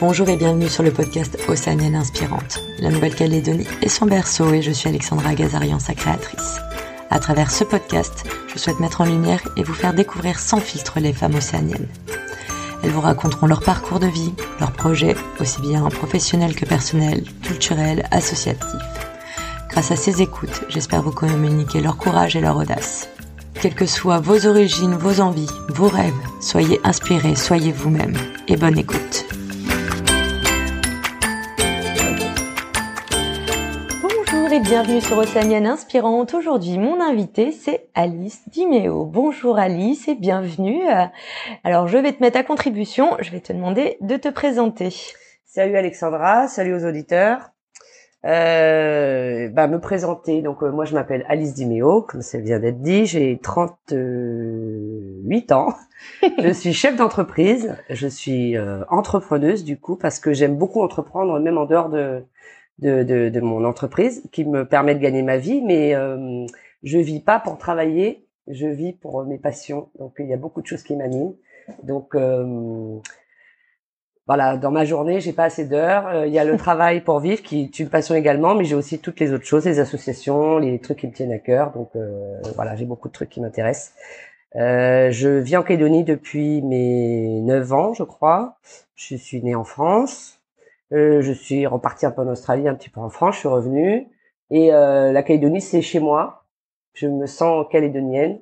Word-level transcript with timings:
Bonjour 0.00 0.30
et 0.30 0.38
bienvenue 0.38 0.70
sur 0.70 0.82
le 0.82 0.92
podcast 0.92 1.36
Océanienne 1.46 1.94
Inspirante. 1.94 2.62
La 2.78 2.88
Nouvelle-Calédonie 2.88 3.66
est 3.82 3.90
son 3.90 4.06
berceau 4.06 4.50
et 4.50 4.62
je 4.62 4.70
suis 4.70 4.88
Alexandra 4.88 5.34
Gazarian, 5.34 5.78
sa 5.78 5.92
créatrice. 5.92 6.58
À 7.10 7.18
travers 7.18 7.50
ce 7.50 7.64
podcast, 7.64 8.24
je 8.48 8.58
souhaite 8.58 8.80
mettre 8.80 9.02
en 9.02 9.04
lumière 9.04 9.42
et 9.58 9.62
vous 9.62 9.74
faire 9.74 9.92
découvrir 9.92 10.38
sans 10.38 10.56
filtre 10.56 11.00
les 11.00 11.12
femmes 11.12 11.34
océaniennes. 11.34 11.86
Elles 12.82 12.92
vous 12.92 13.02
raconteront 13.02 13.46
leur 13.46 13.60
parcours 13.60 14.00
de 14.00 14.06
vie, 14.06 14.32
leurs 14.58 14.72
projets, 14.72 15.16
aussi 15.38 15.60
bien 15.60 15.86
professionnels 15.90 16.56
que 16.56 16.64
personnels, 16.64 17.24
culturels, 17.42 18.08
associatifs. 18.10 18.64
Grâce 19.68 19.90
à 19.90 19.96
ces 19.96 20.22
écoutes, 20.22 20.62
j'espère 20.70 21.02
vous 21.02 21.12
communiquer 21.12 21.82
leur 21.82 21.98
courage 21.98 22.36
et 22.36 22.40
leur 22.40 22.56
audace. 22.56 23.10
Quelles 23.52 23.74
que 23.74 23.84
soient 23.84 24.20
vos 24.20 24.46
origines, 24.46 24.94
vos 24.94 25.20
envies, 25.20 25.50
vos 25.68 25.88
rêves, 25.88 26.14
soyez 26.40 26.80
inspirés, 26.84 27.36
soyez 27.36 27.70
vous-même 27.70 28.16
et 28.48 28.56
bonne 28.56 28.78
écoute. 28.78 29.26
Et 34.60 34.62
bienvenue 34.62 35.00
sur 35.00 35.16
Océanienne 35.16 35.66
Inspirante. 35.66 36.34
Aujourd'hui, 36.34 36.78
mon 36.78 37.00
invité, 37.00 37.52
c'est 37.52 37.88
Alice 37.94 38.42
Diméo. 38.48 39.06
Bonjour 39.06 39.58
Alice 39.58 40.08
et 40.08 40.14
bienvenue. 40.14 40.82
Alors, 41.64 41.88
je 41.88 41.96
vais 41.96 42.12
te 42.12 42.22
mettre 42.22 42.38
à 42.38 42.42
contribution. 42.42 43.16
Je 43.20 43.30
vais 43.30 43.40
te 43.40 43.52
demander 43.52 43.96
de 44.00 44.16
te 44.16 44.28
présenter. 44.28 44.94
Salut 45.46 45.76
Alexandra, 45.76 46.48
salut 46.48 46.74
aux 46.74 46.84
auditeurs. 46.84 47.52
Euh, 48.26 49.48
bah, 49.48 49.66
me 49.66 49.80
présenter. 49.80 50.42
Donc 50.42 50.62
euh, 50.62 50.70
moi 50.70 50.84
je 50.84 50.92
m'appelle 50.92 51.24
Alice 51.28 51.54
Diméo, 51.54 52.02
comme 52.02 52.20
ça 52.20 52.36
vient 52.38 52.58
d'être 52.58 52.82
dit. 52.82 53.06
J'ai 53.06 53.38
38 53.38 55.52
ans. 55.52 55.72
je 56.38 56.52
suis 56.52 56.74
chef 56.74 56.96
d'entreprise. 56.96 57.74
Je 57.88 58.08
suis 58.08 58.58
euh, 58.58 58.84
entrepreneuse 58.90 59.64
du 59.64 59.78
coup 59.78 59.96
parce 59.96 60.20
que 60.20 60.34
j'aime 60.34 60.56
beaucoup 60.56 60.82
entreprendre 60.82 61.40
même 61.40 61.56
en 61.56 61.64
dehors 61.64 61.88
de 61.88 62.22
de, 62.80 63.02
de, 63.02 63.28
de 63.28 63.40
mon 63.40 63.64
entreprise 63.64 64.22
qui 64.32 64.44
me 64.44 64.64
permet 64.64 64.94
de 64.94 65.00
gagner 65.00 65.22
ma 65.22 65.36
vie. 65.38 65.62
Mais 65.62 65.94
euh, 65.94 66.46
je 66.82 66.98
vis 66.98 67.20
pas 67.20 67.38
pour 67.38 67.58
travailler. 67.58 68.26
Je 68.48 68.66
vis 68.66 68.92
pour 68.92 69.24
mes 69.24 69.38
passions. 69.38 69.90
Donc 69.98 70.16
il 70.18 70.26
y 70.26 70.32
a 70.32 70.36
beaucoup 70.36 70.62
de 70.62 70.66
choses 70.66 70.82
qui 70.82 70.96
m'animent. 70.96 71.34
Donc 71.84 72.14
voilà, 74.30 74.56
dans 74.56 74.70
ma 74.70 74.84
journée, 74.84 75.20
j'ai 75.20 75.32
pas 75.32 75.42
assez 75.42 75.64
d'heures. 75.64 76.06
Euh, 76.06 76.26
il 76.28 76.32
y 76.32 76.38
a 76.38 76.44
le 76.44 76.56
travail 76.66 77.00
pour 77.00 77.18
vivre 77.18 77.42
qui 77.42 77.62
est 77.62 77.80
une 77.80 77.88
passion 77.88 78.14
également, 78.14 78.54
mais 78.54 78.64
j'ai 78.64 78.76
aussi 78.76 79.00
toutes 79.00 79.18
les 79.18 79.32
autres 79.32 79.44
choses, 79.44 79.64
les 79.64 79.80
associations, 79.80 80.58
les 80.58 80.78
trucs 80.78 80.98
qui 80.98 81.08
me 81.08 81.12
tiennent 81.12 81.32
à 81.32 81.40
cœur. 81.40 81.72
Donc 81.72 81.90
euh, 81.96 82.40
voilà, 82.54 82.76
j'ai 82.76 82.84
beaucoup 82.84 83.08
de 83.08 83.12
trucs 83.12 83.30
qui 83.30 83.40
m'intéressent. 83.40 83.92
Euh, 84.54 85.10
je 85.10 85.28
vis 85.28 85.56
en 85.56 85.64
Calédonie 85.64 86.04
depuis 86.04 86.62
mes 86.62 87.40
9 87.40 87.72
ans, 87.72 87.92
je 87.92 88.04
crois. 88.04 88.56
Je 88.94 89.16
suis 89.16 89.42
née 89.42 89.56
en 89.56 89.64
France. 89.64 90.39
Je 90.90 91.32
suis 91.32 91.66
repartie 91.66 92.06
un 92.06 92.10
peu 92.10 92.22
en 92.22 92.28
Australie, 92.28 92.68
un 92.68 92.74
petit 92.74 92.90
peu 92.90 93.00
en 93.00 93.10
France. 93.10 93.36
Je 93.36 93.40
suis 93.40 93.48
revenue. 93.48 94.08
Et 94.50 94.68
la 94.70 95.22
Calédonie, 95.22 95.60
c'est 95.60 95.82
chez 95.82 96.00
moi. 96.00 96.44
Je 96.94 97.06
me 97.06 97.26
sens 97.26 97.66
calédonienne. 97.70 98.40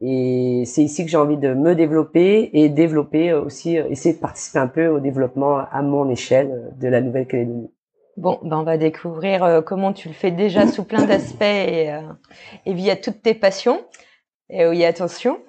Et 0.00 0.64
c'est 0.66 0.82
ici 0.82 1.04
que 1.04 1.10
j'ai 1.10 1.16
envie 1.16 1.38
de 1.38 1.54
me 1.54 1.74
développer 1.74 2.50
et 2.52 2.68
développer 2.68 3.32
aussi, 3.32 3.78
euh, 3.78 3.88
essayer 3.88 4.14
de 4.14 4.20
participer 4.20 4.58
un 4.58 4.66
peu 4.66 4.88
au 4.88 5.00
développement 5.00 5.58
à 5.70 5.80
mon 5.80 6.10
échelle 6.10 6.50
euh, 6.50 6.70
de 6.78 6.88
la 6.88 7.00
Nouvelle-Calédonie. 7.00 7.70
Bon, 8.18 8.38
ben 8.42 8.58
on 8.58 8.62
va 8.62 8.76
découvrir 8.76 9.42
euh, 9.44 9.62
comment 9.62 9.92
tu 9.92 10.08
le 10.08 10.14
fais 10.14 10.30
déjà 10.30 10.66
sous 10.66 10.84
plein 10.84 11.04
d'aspects 11.06 11.42
et, 11.42 11.98
et 12.66 12.74
via 12.74 12.96
toutes 12.96 13.22
tes 13.22 13.34
passions. 13.34 13.80
Et 14.50 14.66
oui, 14.66 14.84
attention. 14.84 15.38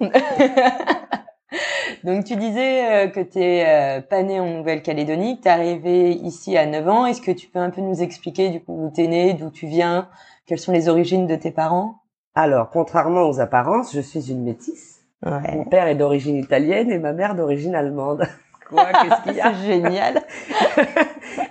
Donc 2.04 2.24
tu 2.24 2.36
disais 2.36 3.10
que 3.14 3.20
tu 3.20 3.38
es 3.40 4.02
pas 4.08 4.22
né 4.22 4.40
en 4.40 4.46
Nouvelle-Calédonie, 4.46 5.38
que 5.38 5.42
tu 5.42 5.48
es 5.48 5.50
arrivé 5.50 6.10
ici 6.12 6.56
à 6.56 6.66
9 6.66 6.88
ans. 6.88 7.06
Est-ce 7.06 7.22
que 7.22 7.32
tu 7.32 7.48
peux 7.48 7.58
un 7.58 7.70
peu 7.70 7.80
nous 7.80 8.02
expliquer 8.02 8.50
du 8.50 8.60
coup 8.60 8.86
où 8.86 8.92
tu 8.94 9.02
es 9.02 9.08
né, 9.08 9.34
d'où 9.34 9.50
tu 9.50 9.66
viens, 9.66 10.08
quelles 10.46 10.58
sont 10.58 10.72
les 10.72 10.88
origines 10.88 11.26
de 11.26 11.36
tes 11.36 11.50
parents? 11.50 12.02
Alors, 12.34 12.70
contrairement 12.70 13.28
aux 13.28 13.40
apparences, 13.40 13.94
je 13.94 14.00
suis 14.00 14.30
une 14.30 14.44
métisse. 14.44 14.98
Mon 15.22 15.64
père 15.64 15.88
est 15.88 15.96
d'origine 15.96 16.36
italienne 16.36 16.90
et 16.90 16.98
ma 16.98 17.12
mère 17.12 17.34
d'origine 17.34 17.74
allemande. 17.74 18.24
Quoi? 18.68 18.86
Qu'est-ce 18.86 19.22
qu'il 19.24 19.34
y 19.34 19.40
a? 19.40 19.52
C'est 19.54 19.66
génial. 19.66 20.22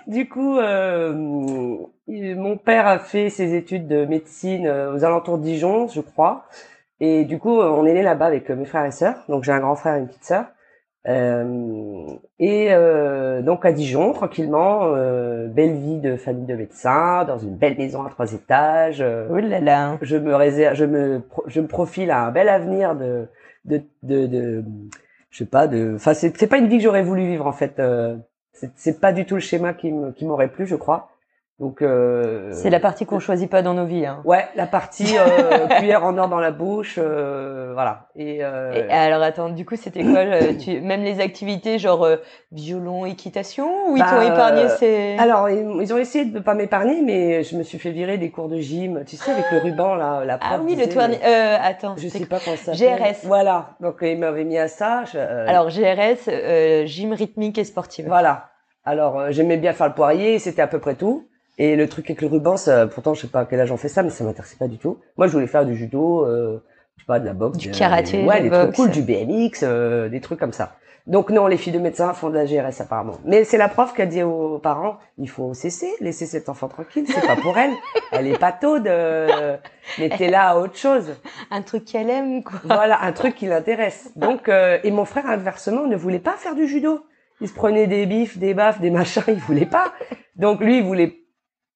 du 0.07 0.29
coup, 0.29 0.57
euh, 0.57 1.11
mon 2.07 2.57
père 2.57 2.87
a 2.87 2.99
fait 2.99 3.29
ses 3.29 3.55
études 3.55 3.87
de 3.87 4.05
médecine 4.05 4.65
euh, 4.65 4.95
aux 4.95 5.03
alentours 5.03 5.37
de 5.37 5.43
Dijon, 5.43 5.87
je 5.87 6.01
crois. 6.01 6.45
Et 6.99 7.25
du 7.25 7.39
coup, 7.39 7.59
on 7.59 7.85
est 7.85 7.93
né 7.93 8.01
là-bas 8.01 8.25
avec 8.25 8.49
mes 8.49 8.65
frères 8.65 8.85
et 8.85 8.91
sœurs. 8.91 9.23
Donc, 9.29 9.43
j'ai 9.43 9.51
un 9.51 9.59
grand 9.59 9.75
frère 9.75 9.95
et 9.95 9.99
une 9.99 10.07
petite 10.07 10.25
sœur. 10.25 10.45
Euh, 11.07 12.17
et 12.37 12.67
euh, 12.71 13.41
donc 13.41 13.65
à 13.65 13.71
Dijon, 13.71 14.11
tranquillement, 14.11 14.93
euh, 14.93 15.47
belle 15.47 15.75
vie 15.75 15.99
de 15.99 16.17
famille 16.17 16.45
de 16.45 16.55
médecins, 16.55 17.23
dans 17.23 17.37
une 17.37 17.55
belle 17.55 17.77
maison 17.77 18.03
à 18.03 18.09
trois 18.09 18.33
étages. 18.33 19.01
oh 19.01 19.37
là 19.37 19.59
là. 19.59 19.97
Je 20.01 20.17
me 20.17 20.35
réserve, 20.35 20.75
je 20.75 20.85
me, 20.85 21.21
je 21.45 21.61
me 21.61 21.67
profile 21.67 22.11
à 22.11 22.25
un 22.25 22.31
bel 22.31 22.49
avenir 22.49 22.95
de, 22.95 23.27
de, 23.65 23.81
de, 24.03 24.27
de 24.27 24.65
je 25.29 25.37
sais 25.37 25.45
pas, 25.45 25.67
de, 25.67 25.93
enfin 25.95 26.13
c'est, 26.13 26.47
pas 26.47 26.57
une 26.57 26.67
vie 26.67 26.77
que 26.77 26.83
j'aurais 26.83 27.03
voulu 27.03 27.25
vivre 27.25 27.47
en 27.47 27.53
fait. 27.53 27.81
c'est, 28.51 28.71
c'est 28.75 28.99
pas 28.99 29.13
du 29.13 29.25
tout 29.25 29.35
le 29.35 29.41
schéma 29.41 29.73
qui 29.73 29.91
m'aurait 29.91 30.49
plu, 30.49 30.65
je 30.65 30.75
crois. 30.75 31.09
Donc 31.59 31.81
euh, 31.81 32.51
c'est 32.51 32.69
la 32.69 32.79
partie 32.79 33.07
qu'on 33.07 33.19
choisit 33.19 33.49
pas 33.49 33.63
dans 33.63 33.73
nos 33.73 33.85
vies. 33.85 34.05
Hein. 34.05 34.21
Ouais, 34.25 34.47
la 34.55 34.67
partie 34.67 35.17
euh, 35.17 35.67
cuillère 35.79 36.03
en 36.05 36.15
or 36.19 36.29
dans 36.29 36.39
la 36.39 36.51
bouche, 36.51 36.99
euh, 36.99 37.71
voilà. 37.73 38.09
Et, 38.15 38.43
euh, 38.43 38.73
Et, 38.75 38.91
alors 38.91 39.23
attends, 39.23 39.49
du 39.49 39.65
coup 39.65 39.75
c'était 39.75 40.03
quoi 40.03 40.23
tu, 40.59 40.81
Même 40.81 41.01
les 41.01 41.19
activités 41.19 41.79
genre 41.79 42.03
euh, 42.03 42.17
violon, 42.51 43.07
équitation 43.07 43.89
ou 43.89 43.97
ils 43.97 44.03
t'ont 44.03 44.17
bah, 44.17 44.25
épargné 44.25 44.69
ces 44.69 45.17
Alors 45.17 45.49
ils, 45.49 45.91
ont 45.91 45.97
essayé 45.97 46.25
de 46.25 46.39
pas 46.39 46.53
m'épargner, 46.53 47.01
mais 47.01 47.43
je 47.43 47.57
me 47.57 47.63
suis 47.63 47.79
fait 47.79 47.89
virer 47.89 48.19
des 48.19 48.29
cours 48.29 48.49
de 48.49 48.59
gym. 48.59 49.03
Tu 49.07 49.15
sais 49.15 49.31
avec 49.31 49.45
le 49.51 49.57
ruban 49.57 49.95
là, 49.95 50.23
la 50.25 50.37
prof 50.37 50.51
Ah 50.53 50.61
oui, 50.63 50.75
le 50.75 50.87
tournis. 50.87 51.17
Euh, 51.25 51.57
attends, 51.59 51.95
je 51.97 52.07
sais 52.07 52.27
pas 52.27 52.37
comment 52.39 52.55
ça 52.55 52.73
GRS. 52.73 53.23
Voilà, 53.23 53.69
donc 53.79 53.95
ils 54.03 54.19
m'avaient 54.19 54.43
mis 54.43 54.59
à 54.59 54.67
ça. 54.67 55.05
alors 55.47 55.69
GRS, 55.69 56.85
gym 56.85 57.13
rythmique 57.13 57.57
et 57.57 57.63
sportive. 57.63 58.05
Voilà. 58.07 58.49
Alors 58.85 59.31
j'aimais 59.31 59.57
bien 59.57 59.73
faire 59.73 59.87
le 59.87 59.95
poirier, 59.95 60.37
c'était 60.37 60.61
à 60.61 60.67
peu 60.67 60.77
près 60.77 60.93
tout. 60.93 61.27
Et 61.57 61.75
le 61.75 61.87
truc 61.87 62.09
avec 62.09 62.21
le 62.21 62.27
ruban, 62.27 62.57
ça, 62.57 62.87
pourtant, 62.87 63.13
je 63.13 63.21
sais 63.21 63.27
pas 63.27 63.41
à 63.41 63.45
quel 63.45 63.59
âge 63.59 63.71
on 63.71 63.77
fait 63.77 63.87
ça, 63.87 64.03
mais 64.03 64.09
ça 64.09 64.23
m'intéressait 64.23 64.57
pas 64.57 64.67
du 64.67 64.77
tout. 64.77 64.99
Moi, 65.17 65.27
je 65.27 65.31
voulais 65.31 65.47
faire 65.47 65.65
du 65.65 65.75
judo, 65.75 66.25
euh, 66.25 66.63
je 66.97 67.03
sais 67.03 67.07
pas, 67.07 67.19
de 67.19 67.25
la 67.25 67.33
boxe. 67.33 67.57
Du 67.57 67.71
karaté, 67.71 68.25
ouais, 68.25 68.41
des 68.41 68.49
trucs 68.49 68.75
cool, 68.75 68.91
du 68.91 69.01
BMX, 69.01 69.63
euh, 69.63 70.09
des 70.09 70.21
trucs 70.21 70.39
comme 70.39 70.53
ça. 70.53 70.75
Donc 71.07 71.29
non, 71.29 71.47
les 71.47 71.55
filles 71.55 71.71
de 71.71 71.79
médecins 71.79 72.13
font 72.13 72.29
de 72.29 72.35
la 72.35 72.45
GRS 72.45 72.81
apparemment. 72.81 73.17
Mais 73.23 73.45
c'est 73.45 73.57
la 73.57 73.69
prof 73.69 73.93
qui 73.93 74.01
a 74.01 74.05
dit 74.05 74.23
aux 74.23 74.59
parents, 74.59 74.97
il 75.17 75.29
faut 75.29 75.53
cesser, 75.53 75.89
laisser 76.01 76.25
cet 76.25 76.49
enfant 76.49 76.67
tranquille, 76.67 77.05
c'est 77.07 77.25
pas 77.25 77.37
pour 77.37 77.57
elle. 77.57 77.71
Elle 78.11 78.27
est 78.27 78.37
pas 78.37 78.51
taude, 78.51 78.87
euh, 78.87 79.55
mettez-la 79.99 80.49
à 80.49 80.57
autre 80.57 80.75
chose. 80.75 81.15
Un 81.49 81.61
truc 81.61 81.85
qu'elle 81.85 82.09
aime, 82.09 82.43
quoi. 82.43 82.59
Voilà, 82.65 83.01
un 83.03 83.13
truc 83.13 83.35
qui 83.35 83.45
l'intéresse. 83.45 84.11
Donc, 84.17 84.49
euh, 84.49 84.79
et 84.83 84.91
mon 84.91 85.05
frère, 85.05 85.27
inversement, 85.27 85.87
ne 85.87 85.95
voulait 85.95 86.19
pas 86.19 86.33
faire 86.33 86.55
du 86.55 86.67
judo. 86.67 86.99
Il 87.39 87.47
se 87.47 87.53
prenait 87.53 87.87
des 87.87 88.05
bifs, 88.05 88.37
des 88.37 88.53
baffes, 88.53 88.81
des 88.81 88.89
machins, 88.89 89.23
il 89.29 89.35
voulait 89.35 89.65
pas. 89.65 89.93
Donc 90.35 90.59
lui, 90.59 90.79
il 90.79 90.83
voulait 90.83 91.15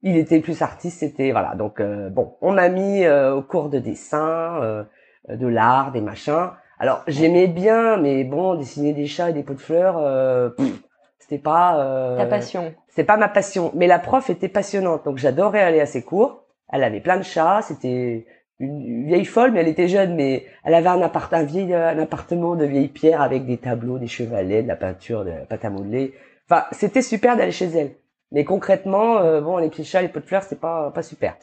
il 0.04 0.18
était 0.18 0.40
plus 0.40 0.62
artiste, 0.62 1.00
c'était 1.00 1.32
voilà. 1.32 1.56
Donc 1.56 1.80
euh, 1.80 2.10
bon, 2.10 2.36
on 2.42 2.54
m'a 2.54 2.70
mis 2.70 3.04
euh, 3.04 3.36
au 3.36 3.42
cours 3.42 3.70
de 3.70 3.80
dessin, 3.80 4.60
euh, 4.62 4.84
de 5.30 5.48
l'art, 5.48 5.92
des 5.92 6.02
machins. 6.02 6.50
Alors 6.80 7.04
j'aimais 7.08 7.48
bien, 7.48 7.98
mais 7.98 8.24
bon, 8.24 8.56
dessiner 8.56 8.94
des 8.94 9.06
chats 9.06 9.30
et 9.30 9.34
des 9.34 9.44
pots 9.44 9.54
de 9.54 9.60
fleurs, 9.60 10.54
c'était 11.20 11.38
pas 11.38 12.16
ta 12.18 12.26
passion. 12.26 12.74
C'était 12.88 13.04
pas 13.04 13.18
ma 13.18 13.30
passion, 13.30 13.72
mais 13.76 13.88
la 13.88 14.00
prof 14.00 14.30
était 14.30 14.50
passionnante, 14.50 15.06
donc 15.06 15.18
j'adorais 15.18 15.62
aller 15.62 15.80
à 15.80 15.86
ses 15.86 16.02
cours. 16.02 16.44
Elle 16.74 16.84
avait 16.84 17.00
plein 17.00 17.18
de 17.18 17.24
chats, 17.24 17.62
c'était 17.62 18.26
une 18.60 19.06
vieille 19.06 19.26
folle, 19.26 19.52
mais 19.52 19.62
elle 19.62 19.68
était 19.68 19.88
jeune, 19.88 20.16
mais 20.16 20.46
elle 20.64 20.74
avait 20.74 20.90
un, 20.90 21.02
appart 21.02 21.32
un 21.34 21.44
vieil 21.44 21.74
un 21.74 22.00
appartement 22.00 22.56
de 22.56 22.66
vieilles 22.66 22.90
pierres 22.90 23.22
avec 23.22 23.46
des 23.46 23.58
tableaux, 23.58 24.00
des 24.00 24.08
chevalets, 24.08 24.64
de 24.64 24.68
la 24.68 24.76
peinture, 24.76 25.24
de 25.24 25.30
la 25.30 25.46
pâte 25.46 25.64
à 25.64 25.70
modeler. 25.70 26.14
Enfin, 26.50 26.66
c'était 26.72 27.02
super 27.02 27.38
d'aller 27.38 27.52
chez 27.52 27.68
elle. 27.68 27.92
Mais 28.32 28.44
concrètement, 28.46 29.18
euh, 29.18 29.42
bon, 29.42 29.58
les 29.58 29.70
petits 29.70 29.84
chats, 29.84 30.02
les 30.02 30.08
pots 30.08 30.20
de 30.20 30.26
fleurs, 30.26 30.44
c'est 30.44 30.60
pas 30.60 30.92
pas 30.92 31.04
super. 31.04 31.36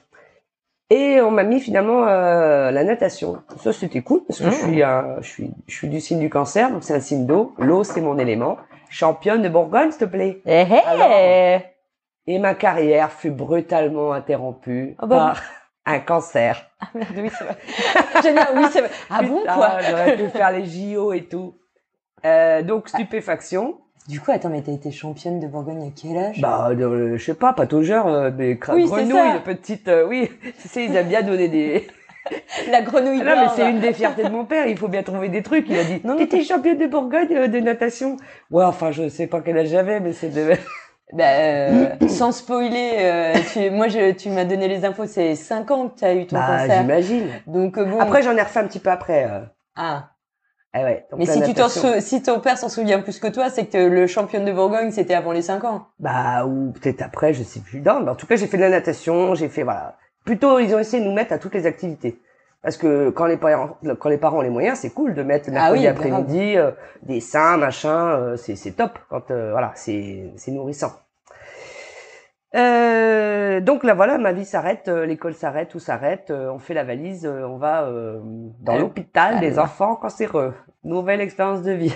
Et 0.90 1.20
on 1.20 1.30
m'a 1.30 1.42
mis 1.42 1.60
finalement 1.60 2.06
euh, 2.06 2.70
la 2.70 2.82
natation. 2.82 3.42
Ça 3.58 3.72
c'était 3.74 4.00
cool 4.00 4.22
parce 4.26 4.40
que 4.40 4.46
je 4.46 4.50
suis 4.50 4.82
je 5.20 5.28
suis 5.28 5.50
je 5.66 5.74
suis 5.74 5.88
du 5.88 6.00
signe 6.00 6.18
du 6.18 6.30
cancer, 6.30 6.70
donc 6.70 6.82
c'est 6.82 6.94
un 6.94 7.00
signe 7.00 7.26
d'eau. 7.26 7.54
L'eau 7.58 7.84
c'est 7.84 8.00
mon 8.00 8.18
élément. 8.18 8.56
Championne 8.88 9.42
de 9.42 9.50
Bourgogne, 9.50 9.90
s'il 9.90 10.00
te 10.00 10.04
plaît. 10.06 10.40
Eh, 10.46 10.64
eh. 10.64 11.58
et 12.26 12.38
ma 12.38 12.54
carrière 12.54 13.12
fut 13.12 13.30
brutalement 13.30 14.14
interrompue 14.14 14.96
oh, 15.02 15.06
bah 15.06 15.16
par 15.16 15.42
un 15.84 16.00
cancer. 16.00 16.70
Ah 16.80 16.86
merde, 16.94 17.14
oui 17.18 17.30
c'est 17.36 17.44
vrai. 17.44 17.56
oui 18.56 18.64
c'est 18.72 18.80
vrai. 18.80 18.90
Ah 19.10 19.22
bon 19.22 19.42
quoi? 19.42 19.80
J'aurais 19.80 20.16
pu 20.16 20.28
faire 20.28 20.52
les 20.52 20.64
JO 20.64 21.12
et 21.12 21.24
tout. 21.24 21.58
Euh, 22.24 22.62
donc 22.62 22.88
stupéfaction. 22.88 23.78
Du 24.08 24.20
coup, 24.20 24.30
attends, 24.32 24.48
mais 24.48 24.62
t'as 24.62 24.72
été 24.72 24.90
championne 24.90 25.38
de 25.38 25.46
Bourgogne 25.46 25.86
à 25.86 25.90
quel 25.94 26.16
âge? 26.16 26.40
Bah, 26.40 26.70
je 26.74 27.22
sais 27.22 27.34
pas, 27.34 27.52
pataugeur, 27.52 28.06
euh, 28.06 28.30
des 28.30 28.58
oui, 28.72 28.84
grenouilles, 28.86 29.40
petites, 29.44 29.88
euh, 29.88 30.06
oui, 30.08 30.30
tu 30.62 30.68
sais, 30.68 30.84
ils 30.86 30.96
aiment 30.96 31.08
bien 31.08 31.22
donner 31.22 31.48
des... 31.48 31.86
La 32.70 32.82
grenouille 32.82 33.18
non, 33.18 33.36
mais 33.36 33.48
c'est 33.54 33.70
une 33.70 33.80
des 33.80 33.92
fiertés 33.92 34.24
de 34.24 34.28
mon 34.28 34.44
père. 34.44 34.66
Il 34.66 34.76
faut 34.76 34.88
bien 34.88 35.02
trouver 35.02 35.28
des 35.28 35.42
trucs. 35.42 35.66
Il 35.68 35.78
a 35.78 35.84
dit, 35.84 36.00
Non, 36.04 36.12
non, 36.12 36.18
t'étais 36.18 36.42
championne 36.42 36.76
de 36.78 36.86
Bourgogne 36.86 37.28
euh, 37.34 37.48
de 37.48 37.58
natation. 37.58 38.16
Ouais, 38.50 38.64
enfin, 38.64 38.90
je 38.90 39.08
sais 39.08 39.26
pas 39.26 39.40
quel 39.40 39.56
âge 39.58 39.68
j'avais, 39.68 40.00
mais 40.00 40.12
c'est 40.12 40.28
de... 40.30 40.52
Bah, 41.14 41.24
euh, 41.26 41.86
sans 42.06 42.32
spoiler, 42.32 42.96
euh, 42.98 43.32
tu, 43.54 43.70
moi, 43.70 43.88
je, 43.88 44.12
tu 44.12 44.28
m'as 44.28 44.44
donné 44.44 44.68
les 44.68 44.84
infos, 44.84 45.06
c'est 45.06 45.34
5 45.36 45.70
ans 45.70 45.88
que 45.88 45.98
tu 46.00 46.04
as 46.04 46.12
eu 46.14 46.26
ton 46.26 46.36
Bah, 46.36 46.58
cancer. 46.58 46.80
j'imagine. 46.82 47.28
Donc, 47.46 47.78
euh, 47.78 47.86
bon. 47.86 47.98
Après, 47.98 48.22
j'en 48.22 48.36
ai 48.36 48.42
refait 48.42 48.60
un 48.60 48.66
petit 48.66 48.78
peu 48.78 48.90
après. 48.90 49.24
euh. 49.24 49.40
ah. 49.76 50.10
Ah 50.80 50.84
ouais. 50.84 51.06
Mais 51.16 51.26
si 51.26 51.42
tu 51.42 51.62
sou- 51.68 52.00
si 52.00 52.22
ton 52.22 52.40
père 52.40 52.58
s'en 52.58 52.68
souvient 52.68 53.00
plus 53.00 53.18
que 53.18 53.28
toi, 53.28 53.50
c'est 53.50 53.66
que 53.66 53.78
le 53.78 54.06
championne 54.06 54.44
de 54.44 54.52
Bourgogne, 54.52 54.90
c'était 54.90 55.14
avant 55.14 55.32
les 55.32 55.42
5 55.42 55.64
ans. 55.64 55.86
Bah, 55.98 56.44
ou 56.46 56.72
peut-être 56.72 57.02
après, 57.02 57.32
je 57.34 57.42
sais 57.42 57.60
plus. 57.60 57.80
Non, 57.80 58.00
mais 58.00 58.10
en 58.10 58.14
tout 58.14 58.26
cas, 58.26 58.36
j'ai 58.36 58.46
fait 58.46 58.56
de 58.56 58.62
la 58.62 58.70
natation, 58.70 59.34
j'ai 59.34 59.48
fait, 59.48 59.62
voilà. 59.62 59.96
Plutôt, 60.24 60.58
ils 60.58 60.74
ont 60.74 60.78
essayé 60.78 61.02
de 61.02 61.08
nous 61.08 61.14
mettre 61.14 61.32
à 61.32 61.38
toutes 61.38 61.54
les 61.54 61.66
activités. 61.66 62.20
Parce 62.62 62.76
que 62.76 63.10
quand 63.10 63.26
les 63.26 63.36
parents, 63.36 63.76
quand 63.98 64.08
les 64.08 64.18
parents 64.18 64.38
ont 64.38 64.42
les 64.42 64.50
moyens, 64.50 64.78
c'est 64.80 64.90
cool 64.90 65.14
de 65.14 65.22
mettre 65.22 65.48
Ah 65.48 65.52
mercredi 65.52 65.80
oui, 65.80 65.86
après-midi, 65.86 66.56
euh, 66.56 66.72
des 67.02 67.20
seins, 67.20 67.56
machin, 67.56 68.10
euh, 68.10 68.36
c'est, 68.36 68.72
top. 68.76 68.98
Quand, 69.08 69.30
euh, 69.30 69.52
voilà, 69.52 69.72
c'est 69.74 70.32
nourrissant. 70.48 70.92
Euh, 72.54 73.60
donc 73.60 73.84
là, 73.84 73.94
voilà, 73.94 74.16
ma 74.18 74.32
vie 74.32 74.44
s'arrête, 74.44 74.88
euh, 74.88 75.04
l'école 75.04 75.34
s'arrête, 75.34 75.68
tout 75.68 75.80
s'arrête, 75.80 76.30
euh, 76.30 76.50
on 76.50 76.58
fait 76.58 76.74
la 76.74 76.84
valise, 76.84 77.26
euh, 77.26 77.46
on 77.46 77.58
va 77.58 77.82
euh, 77.84 78.20
dans 78.60 78.74
Ah, 78.74 78.78
l'hôpital 78.78 79.40
des 79.40 79.58
enfants 79.58 79.96
cancéreux. 79.96 80.54
Nouvelle 80.82 81.20
expérience 81.20 81.62
de 81.62 81.72
vie. 81.72 81.94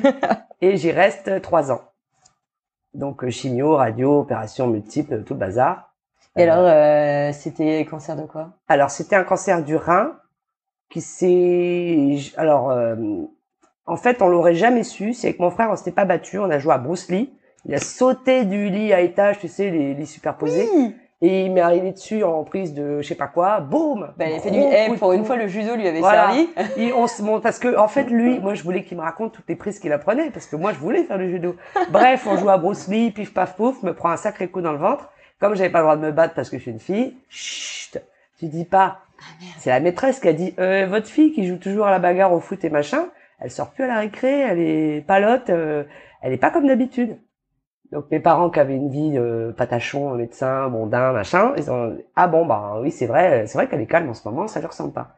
Et 0.60 0.76
j'y 0.76 0.90
reste 0.90 1.40
trois 1.42 1.70
ans. 1.70 1.82
Donc 2.94 3.28
chimio, 3.28 3.76
radio, 3.76 4.20
opération 4.20 4.66
multiple, 4.66 5.22
tout 5.24 5.34
le 5.34 5.40
bazar. 5.40 5.92
Et 6.36 6.42
alors, 6.48 6.64
euh, 6.66 7.32
c'était 7.32 7.84
cancer 7.84 8.16
de 8.16 8.22
quoi? 8.22 8.50
Alors 8.66 8.90
c'était 8.90 9.16
un 9.16 9.24
cancer 9.24 9.62
du 9.62 9.76
rein 9.76 10.18
qui 10.90 11.00
s'est 11.00 12.16
alors 12.36 12.70
euh, 12.70 12.96
en 13.86 13.96
fait 13.96 14.22
on 14.22 14.28
l'aurait 14.28 14.54
jamais 14.54 14.82
su, 14.84 15.12
c'est 15.12 15.34
que 15.34 15.42
mon 15.42 15.50
frère 15.50 15.70
on 15.70 15.76
s'était 15.76 15.92
pas 15.92 16.04
battu, 16.04 16.38
on 16.38 16.50
a 16.50 16.58
joué 16.58 16.72
à 16.72 16.78
Bruce 16.78 17.08
Lee, 17.08 17.32
il 17.66 17.74
a 17.74 17.78
sauté 17.78 18.44
du 18.44 18.68
lit 18.70 18.92
à 18.92 19.00
étage, 19.00 19.38
tu 19.38 19.48
sais 19.48 19.70
les 19.70 19.94
lits 19.94 20.06
superposés 20.06 20.68
et 21.22 21.46
il 21.46 21.52
m'est 21.52 21.62
arrivé 21.62 21.92
dessus 21.92 22.22
en 22.22 22.44
prise 22.44 22.74
de 22.74 23.00
je 23.00 23.08
sais 23.08 23.14
pas 23.14 23.28
quoi, 23.28 23.60
boum. 23.60 24.12
Bah, 24.18 24.26
il 24.28 24.34
a 24.34 24.40
fait 24.40 24.50
du. 24.50 24.58
De 24.58 24.98
pour 24.98 25.12
une 25.12 25.24
fois, 25.24 25.36
le 25.36 25.46
judo 25.46 25.74
lui 25.74 25.88
avait 25.88 26.00
Voilà. 26.00 26.32
servi. 26.32 26.48
Et 26.76 26.92
on 26.92 27.06
se 27.06 27.22
bon, 27.22 27.40
parce 27.40 27.58
que 27.58 27.78
en 27.78 27.88
fait 27.88 28.04
lui, 28.04 28.38
moi 28.40 28.52
je 28.54 28.62
voulais 28.62 28.84
qu'il 28.84 28.98
me 28.98 29.02
raconte 29.02 29.32
toutes 29.32 29.48
les 29.48 29.56
prises 29.56 29.78
qu'il 29.78 29.92
apprenait 29.92 30.30
parce 30.30 30.46
que 30.46 30.56
moi 30.56 30.72
je 30.74 30.78
voulais 30.78 31.04
faire 31.04 31.18
du 31.18 31.30
judo. 31.30 31.56
Bref, 31.90 32.26
on 32.28 32.36
joue 32.36 32.50
à 32.50 32.58
Bruce 32.58 32.88
Lee, 32.88 33.10
pif 33.10 33.32
paf 33.32 33.56
pouf, 33.56 33.82
me 33.82 33.94
prend 33.94 34.10
un 34.10 34.16
sacré 34.18 34.48
coup 34.48 34.60
dans 34.60 34.72
le 34.72 34.78
ventre. 34.78 35.10
Comme 35.40 35.54
j'avais 35.56 35.70
pas 35.70 35.78
le 35.78 35.84
droit 35.84 35.96
de 35.96 36.02
me 36.02 36.12
battre 36.12 36.34
parce 36.34 36.50
que 36.50 36.58
je 36.58 36.62
suis 36.62 36.70
une 36.72 36.80
fille, 36.80 37.16
chut, 37.30 37.98
tu 38.38 38.46
dis 38.46 38.64
pas. 38.64 38.98
C'est 39.58 39.70
la 39.70 39.80
maîtresse 39.80 40.20
qui 40.20 40.28
a 40.28 40.32
dit 40.34 40.54
euh, 40.58 40.86
votre 40.86 41.06
fille 41.06 41.32
qui 41.32 41.46
joue 41.46 41.56
toujours 41.56 41.86
à 41.86 41.90
la 41.90 41.98
bagarre 42.00 42.32
au 42.34 42.40
foot 42.40 42.62
et 42.64 42.70
machin, 42.70 43.06
elle 43.40 43.50
sort 43.50 43.70
plus 43.70 43.84
à 43.84 43.86
la 43.86 43.98
récré, 44.00 44.40
elle 44.40 44.58
est 44.60 45.06
palote, 45.06 45.48
euh, 45.48 45.84
elle 46.20 46.32
est 46.34 46.38
pas 46.38 46.50
comme 46.50 46.66
d'habitude. 46.66 47.16
Donc 47.94 48.06
mes 48.10 48.20
parents 48.20 48.50
qui 48.50 48.60
avaient 48.60 48.76
une 48.76 48.90
vie 48.90 49.14
euh, 49.16 49.52
patachon, 49.52 50.10
médecin, 50.16 50.68
mondain, 50.68 51.12
machin, 51.12 51.54
ils 51.56 51.70
ont 51.70 51.96
ah 52.16 52.28
bon 52.28 52.44
bah 52.46 52.78
oui 52.82 52.90
c'est 52.90 53.06
vrai, 53.06 53.46
c'est 53.46 53.56
vrai 53.58 53.68
qu'elle 53.68 53.80
est 53.80 53.86
calme 53.86 54.10
en 54.10 54.14
ce 54.14 54.28
moment, 54.28 54.48
ça 54.48 54.60
leur 54.60 54.70
ressemble 54.72 54.92
pas. 54.92 55.14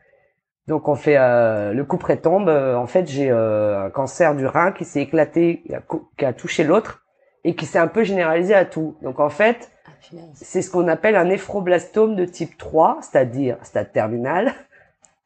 Donc 0.68 0.88
on 0.88 0.96
fait 0.96 1.16
euh, 1.18 1.72
le 1.74 1.84
coup 1.84 1.98
près 1.98 2.18
tombe. 2.18 2.48
Euh, 2.48 2.76
en 2.76 2.86
fait 2.86 3.08
j'ai 3.08 3.30
euh, 3.30 3.86
un 3.86 3.90
cancer 3.90 4.34
du 4.36 4.46
rein 4.46 4.72
qui 4.72 4.84
s'est 4.84 5.02
éclaté, 5.02 5.62
qui 5.66 5.74
a, 5.74 5.80
cou- 5.80 6.08
qui 6.18 6.24
a 6.26 6.32
touché 6.34 6.64
l'autre 6.64 7.04
et 7.44 7.56
qui 7.56 7.66
s'est 7.66 7.78
un 7.80 7.88
peu 7.88 8.04
généralisé 8.04 8.54
à 8.54 8.64
tout. 8.66 8.96
Donc 9.02 9.20
en 9.20 9.30
fait 9.30 9.70
Ah, 9.86 9.90
c'est 10.34 10.62
ce 10.62 10.70
qu'on 10.70 10.88
appelle 10.88 11.16
un 11.16 11.26
néphroblastome 11.26 12.16
de 12.16 12.24
type 12.26 12.58
3, 12.58 12.98
c'est-à-dire 13.02 13.58
stade 13.64 13.92
terminal. 13.92 14.52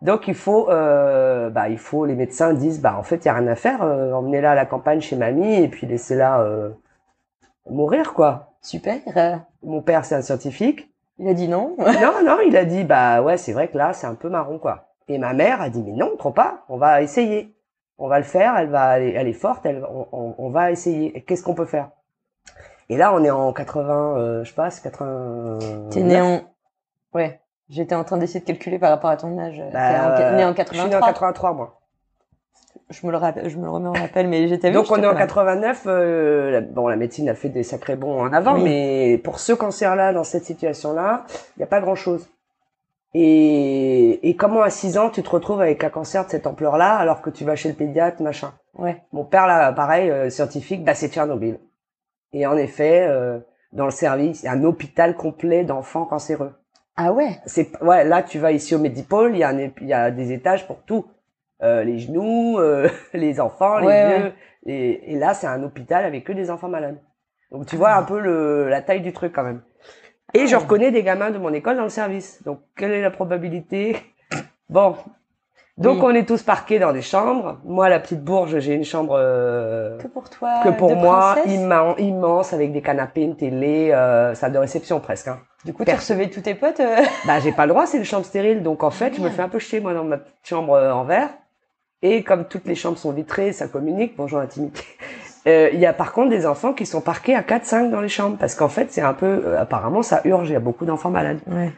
Donc 0.03 0.29
il 0.29 0.35
faut, 0.35 0.71
euh, 0.71 1.51
bah 1.51 1.69
il 1.69 1.79
faut, 1.79 2.07
les 2.07 2.15
médecins 2.15 2.55
disent, 2.55 2.81
bah 2.81 2.97
en 2.99 3.03
fait 3.03 3.17
il 3.25 3.27
y 3.27 3.29
a 3.29 3.35
rien 3.35 3.49
à 3.49 3.55
faire, 3.55 3.83
euh, 3.83 4.13
emmenez-la 4.13 4.53
à 4.53 4.55
la 4.55 4.67
campagne 4.67 5.01
chez 5.01 5.17
mamie 5.17 5.57
et 5.63 5.69
puis 5.69 5.87
laissez-la 5.87 6.41
euh, 6.41 6.71
mourir 7.69 8.15
quoi. 8.15 8.53
Super. 8.63 8.99
Mon 9.63 9.83
père 9.83 10.05
c'est 10.05 10.15
un 10.15 10.23
scientifique. 10.23 10.91
Il 11.19 11.29
a 11.29 11.35
dit 11.35 11.49
non. 11.49 11.75
non 11.79 12.23
non, 12.25 12.39
il 12.47 12.57
a 12.57 12.65
dit 12.65 12.85
bah 12.85 13.23
ouais 13.23 13.37
c'est 13.37 13.53
vrai 13.53 13.69
que 13.69 13.77
là 13.79 13.93
c'est 13.93 14.07
un 14.07 14.15
peu 14.15 14.29
marron 14.29 14.59
quoi. 14.59 14.87
Et 15.09 15.19
ma 15.19 15.33
mère 15.33 15.61
a 15.61 15.69
dit 15.69 15.83
mais 15.83 15.93
non 15.93 16.17
trop 16.19 16.31
pas, 16.31 16.65
on 16.69 16.77
va 16.77 17.03
essayer, 17.03 17.55
on 17.99 18.09
va 18.09 18.19
le 18.19 18.25
faire, 18.25 18.57
elle 18.57 18.69
va, 18.71 18.99
elle 18.99 19.09
est, 19.09 19.13
elle 19.15 19.29
est 19.29 19.33
forte, 19.33 19.67
elle, 19.67 19.85
on, 19.91 20.07
on- 20.13 20.35
on 20.39 20.51
va 20.51 20.71
essayer. 20.71 21.17
Et 21.17 21.23
Qu'est-ce 21.23 21.43
qu'on 21.43 21.55
peut 21.55 21.67
faire? 21.67 21.91
Et 22.89 22.97
là 22.97 23.13
on 23.15 23.23
est 23.25 23.31
en 23.31 23.53
80, 23.53 24.17
euh, 24.19 24.45
je 24.45 24.55
passe 24.55 24.81
80. 24.81 25.59
T'es 25.91 26.03
né 26.03 26.21
en. 26.21 26.41
Ouais. 27.13 27.41
J'étais 27.69 27.95
en 27.95 28.03
train 28.03 28.17
d'essayer 28.17 28.41
de 28.41 28.45
calculer 28.47 28.79
par 28.81 28.91
rapport 28.91 29.11
à 29.11 29.17
ton 29.17 29.39
âge. 29.39 29.63
Bah, 29.73 30.15
T'es 30.17 30.25
en- 30.25 30.33
né 30.37 30.45
en 30.45 30.55
Je 30.55 30.63
suis 30.65 30.89
né 30.89 30.97
en 30.97 31.01
83. 31.01 31.07
83 31.07 31.53
moi. 31.55 31.80
Je 32.91 33.07
me 33.07 33.13
le 33.13 33.19
rappelle, 33.19 33.49
je 33.49 33.57
me 33.57 33.63
le 33.65 33.71
remets 33.71 33.89
en 33.89 33.93
rappel, 33.93 34.27
mais 34.29 34.49
j'étais 34.49 34.69
vu, 34.69 34.75
Donc 34.75 34.87
on 34.91 34.97
est 34.97 35.07
en 35.07 35.13
pas 35.13 35.21
là. 35.21 35.21
89. 35.21 35.85
euh, 35.87 36.51
la- 36.51 36.61
bon, 36.61 36.89
la 36.89 36.97
médecine 36.97 37.29
a 37.29 37.35
fait 37.35 37.49
des 37.49 37.63
sacrés 37.63 37.95
bons 37.97 38.21
en 38.21 38.33
avant, 38.33 38.55
Oui. 38.55 38.63
mais 38.65 39.19
pour 39.23 39.39
ce 39.39 39.53
cancer-là, 39.53 40.13
dans 40.13 40.25
cette 40.25 40.45
situation-là, 40.45 41.25
il 41.57 41.61
n'y 41.61 41.63
a 41.65 41.69
pas 41.69 41.81
grand-chose. 41.81 42.29
Et, 43.15 44.29
et 44.29 44.37
comment 44.37 44.63
à 44.63 44.71
6 44.71 44.97
ans 44.99 45.11
tu 45.11 45.23
te 45.23 45.31
retrouves 45.31 45.61
avec 45.61 45.83
un 45.83 45.91
cancer 45.91 46.25
de 46.25 46.31
cette 46.31 46.47
ampleur-là, 46.47 46.95
alors 46.97 47.23
que 47.23 47.31
tu 47.31 47.45
vas 47.45 47.57
chez 47.57 47.69
le 47.69 47.75
pédiatre, 47.75 48.23
machin? 48.23 48.53
Ouais. 48.79 49.03
Mon 49.13 49.25
père 49.25 49.47
là, 49.49 49.73
pareil, 49.73 50.11
euh, 50.11 50.31
scientifique, 50.31 50.85
bah 50.85 50.95
c'est 50.95 51.09
Tchernobyl. 51.13 51.59
Et 52.33 52.47
en 52.47 52.57
effet, 52.57 53.07
euh, 53.09 53.39
dans 53.73 53.85
le 53.85 53.91
service, 53.91 54.43
il 54.43 54.47
y 54.47 54.49
a 54.49 54.53
un 54.53 54.63
hôpital 54.63 55.17
complet 55.17 55.65
d'enfants 55.65 56.05
cancéreux. 56.05 56.53
Ah 56.97 57.13
ouais? 57.13 57.39
C'est 57.47 57.71
ouais, 57.83 58.05
là 58.05 58.23
tu 58.23 58.39
vas 58.39 58.53
ici 58.53 58.75
au 58.75 58.79
Medipôle, 58.79 59.33
il 59.35 59.39
y 59.39 59.43
a 59.45 59.49
un 59.49 59.59
é- 59.59 59.75
il 59.81 59.89
y 59.89 59.93
a 59.93 60.11
des 60.13 60.33
étages 60.33 60.67
pour 60.69 60.83
tout. 60.83 61.07
Euh, 61.63 61.85
les 61.85 61.99
genoux, 61.99 62.59
euh, 62.59 62.89
les 63.15 63.41
enfants, 63.41 63.79
les 63.79 63.87
Ouais, 63.87 64.19
vieux. 64.19 64.33
Et, 64.67 65.13
et 65.15 65.19
là, 65.19 65.35
c'est 65.35 65.47
un 65.47 65.63
hôpital 65.63 66.05
avec 66.05 66.25
que 66.25 66.33
des 66.33 66.51
enfants 66.51 66.69
malades. 66.69 66.99
Donc 67.51 67.67
tu 67.67 67.77
vois 67.77 67.93
un 67.93 68.03
peu 68.05 68.19
le, 68.21 68.69
la 68.69 68.81
taille 68.81 69.01
du 69.01 69.13
truc 69.13 69.33
quand 69.35 69.43
même. 69.43 69.61
Et 70.35 70.47
je 70.47 70.55
Ah. 70.55 70.59
reconnais 70.61 70.91
des 70.93 71.03
gamins 71.03 71.31
de 71.31 71.39
mon 71.39 71.53
école 71.53 71.77
dans 71.77 71.83
le 71.83 71.89
service. 71.89 72.43
Donc 72.45 72.61
quelle 72.77 72.93
est 72.93 73.03
la 73.03 73.11
probabilité? 73.11 73.97
Bon. 74.71 74.95
Donc 75.77 75.97
Oui. 75.97 76.05
on 76.05 76.15
est 76.15 76.27
tous 76.29 76.43
parqués 76.43 76.79
dans 76.79 76.93
des 76.93 77.03
chambres. 77.03 77.59
Moi, 77.65 77.89
la 77.89 77.99
petite 77.99 78.23
bourge, 78.23 78.59
j'ai 78.61 78.75
une 78.75 78.85
chambre 78.85 79.17
euh, 79.19 79.99
Que 79.99 80.07
pour 80.07 80.29
toi. 80.31 80.61
que 80.63 80.69
pour 80.69 80.91
de 80.91 80.95
moi 80.95 81.37
immen- 81.47 81.99
immense 81.99 82.53
avec 82.53 82.71
des 82.73 82.83
canapés, 82.83 83.23
une 83.23 83.37
télé, 83.37 83.91
euh, 83.93 84.35
salle 84.35 84.53
de 84.53 84.59
réception 84.59 85.01
presque. 85.01 85.29
Hein. 85.29 85.41
Du 85.65 85.73
coup, 85.73 85.85
tu 85.85 85.91
recevais 85.95 86.29
tous 86.29 86.43
tes 86.43 86.55
potes. 86.55 86.81
euh, 86.81 86.97
Bah, 87.27 87.41
j'ai 87.41 87.53
pas 87.53 87.67
le 87.67 87.71
droit, 87.73 87.87
c'est 87.87 87.97
une 87.99 88.05
chambre 88.05 88.25
stérile. 88.27 88.63
Donc, 88.63 88.85
en 88.85 88.91
fait, 88.91 89.15
je 89.17 89.21
me 89.23 89.29
fais 89.31 89.43
un 89.43 89.49
peu 89.49 89.59
chier, 89.59 89.81
moi, 89.81 89.93
dans 89.95 90.05
ma 90.05 90.19
petite 90.19 90.37
chambre 90.47 90.75
euh, 90.75 90.93
en 90.93 91.05
verre. 91.05 91.31
Et 92.03 92.23
comme 92.23 92.47
toutes 92.47 92.65
les 92.67 92.75
chambres 92.75 92.97
sont 92.99 93.13
vitrées, 93.13 93.53
ça 93.53 93.69
communique. 93.69 94.15
Bonjour, 94.17 94.39
intimité. 94.41 94.83
Euh, 95.47 95.71
Il 95.73 95.81
y 95.81 95.87
a 95.87 95.93
par 95.93 96.13
contre 96.13 96.31
des 96.31 96.47
enfants 96.47 96.73
qui 96.73 96.87
sont 96.87 97.01
parqués 97.01 97.35
à 97.35 97.43
4-5 97.43 97.91
dans 97.91 98.01
les 98.01 98.09
chambres. 98.09 98.37
Parce 98.39 98.55
qu'en 98.55 98.69
fait, 98.69 98.91
c'est 98.91 99.03
un 99.03 99.15
peu... 99.15 99.43
euh, 99.45 99.61
apparemment, 99.61 100.03
ça 100.03 100.21
urge. 100.25 100.49
Il 100.49 100.53
y 100.53 100.57
a 100.57 100.61
beaucoup 100.61 100.85
d'enfants 100.87 101.11
malades. 101.11 101.41
Ouais. 101.47 101.71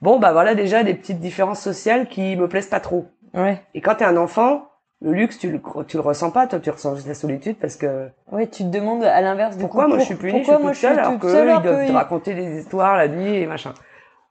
Bon, 0.00 0.18
bah 0.18 0.32
voilà 0.32 0.54
déjà 0.54 0.82
des 0.82 0.94
petites 0.94 1.20
différences 1.20 1.60
sociales 1.60 2.08
qui 2.08 2.36
me 2.36 2.46
plaisent 2.48 2.66
pas 2.68 2.80
trop. 2.80 3.06
Ouais. 3.32 3.62
Et 3.74 3.80
quand 3.80 3.94
t'es 3.96 4.04
un 4.04 4.16
enfant, 4.18 4.68
le 5.00 5.12
luxe, 5.12 5.38
tu 5.38 5.50
le, 5.50 5.60
tu 5.86 5.96
le 5.96 6.02
ressens 6.02 6.30
pas. 6.30 6.46
Toi, 6.46 6.60
tu 6.60 6.68
ressens 6.70 6.96
juste 6.96 7.08
la 7.08 7.14
solitude 7.14 7.56
parce 7.58 7.76
que... 7.76 8.08
Ouais, 8.30 8.46
tu 8.46 8.64
te 8.64 8.68
demandes 8.68 9.04
à 9.04 9.20
l'inverse 9.22 9.56
Pourquoi 9.58 9.84
coup, 9.84 9.88
moi, 9.88 9.96
pour- 9.96 10.00
je 10.02 10.06
suis 10.06 10.14
plus 10.16 10.32
née, 10.32 10.44
je 10.44 10.50
pourquoi 10.50 10.74
suis 10.74 10.82
toute 10.82 10.90
seule, 10.90 10.98
alors 10.98 11.12
toute 11.12 11.20
qu'eux, 11.22 11.28
seule, 11.30 11.46
ils 11.46 11.50
alors 11.50 11.62
doivent 11.62 11.86
te 11.86 11.92
raconter 11.92 12.34
des 12.34 12.58
histoires 12.60 12.96
la 12.98 13.08
nuit 13.08 13.34
et 13.36 13.46
machin. 13.46 13.72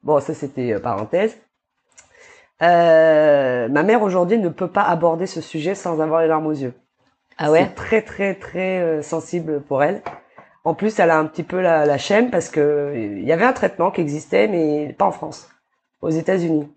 Bon, 0.04 0.20
ça, 0.20 0.34
c'était 0.36 0.74
euh, 0.74 0.80
parenthèse. 0.80 1.36
Euh, 2.64 3.68
ma 3.68 3.84
mère, 3.84 4.02
aujourd'hui, 4.02 4.38
ne 4.38 4.50
peut 4.50 4.68
pas 4.68 4.84
aborder 4.84 5.26
ce 5.26 5.42
sujet 5.42 5.76
sans 5.76 6.00
avoir 6.02 6.22
les 6.22 6.28
larmes 6.28 6.48
aux 6.48 6.52
yeux. 6.52 6.74
Ah 7.38 7.52
ouais? 7.52 7.66
C'est 7.66 7.76
très, 7.76 8.02
très, 8.02 8.36
très 8.36 8.80
euh, 8.80 9.02
sensible 9.02 9.62
pour 9.62 9.84
elle. 9.84 10.02
En 10.64 10.74
plus, 10.74 10.98
elle 11.00 11.10
a 11.10 11.18
un 11.18 11.26
petit 11.26 11.44
peu 11.44 11.60
la, 11.60 11.86
la 11.86 11.98
chaîne 11.98 12.30
parce 12.32 12.50
que 12.50 12.94
il 12.96 13.24
y 13.26 13.34
avait 13.34 13.44
un 13.44 13.54
traitement 13.54 13.92
qui 13.92 14.00
existait, 14.02 14.48
mais 14.48 14.96
pas 14.98 15.06
en 15.06 15.12
France, 15.12 15.50
aux 16.02 16.10
États-Unis. 16.10 16.72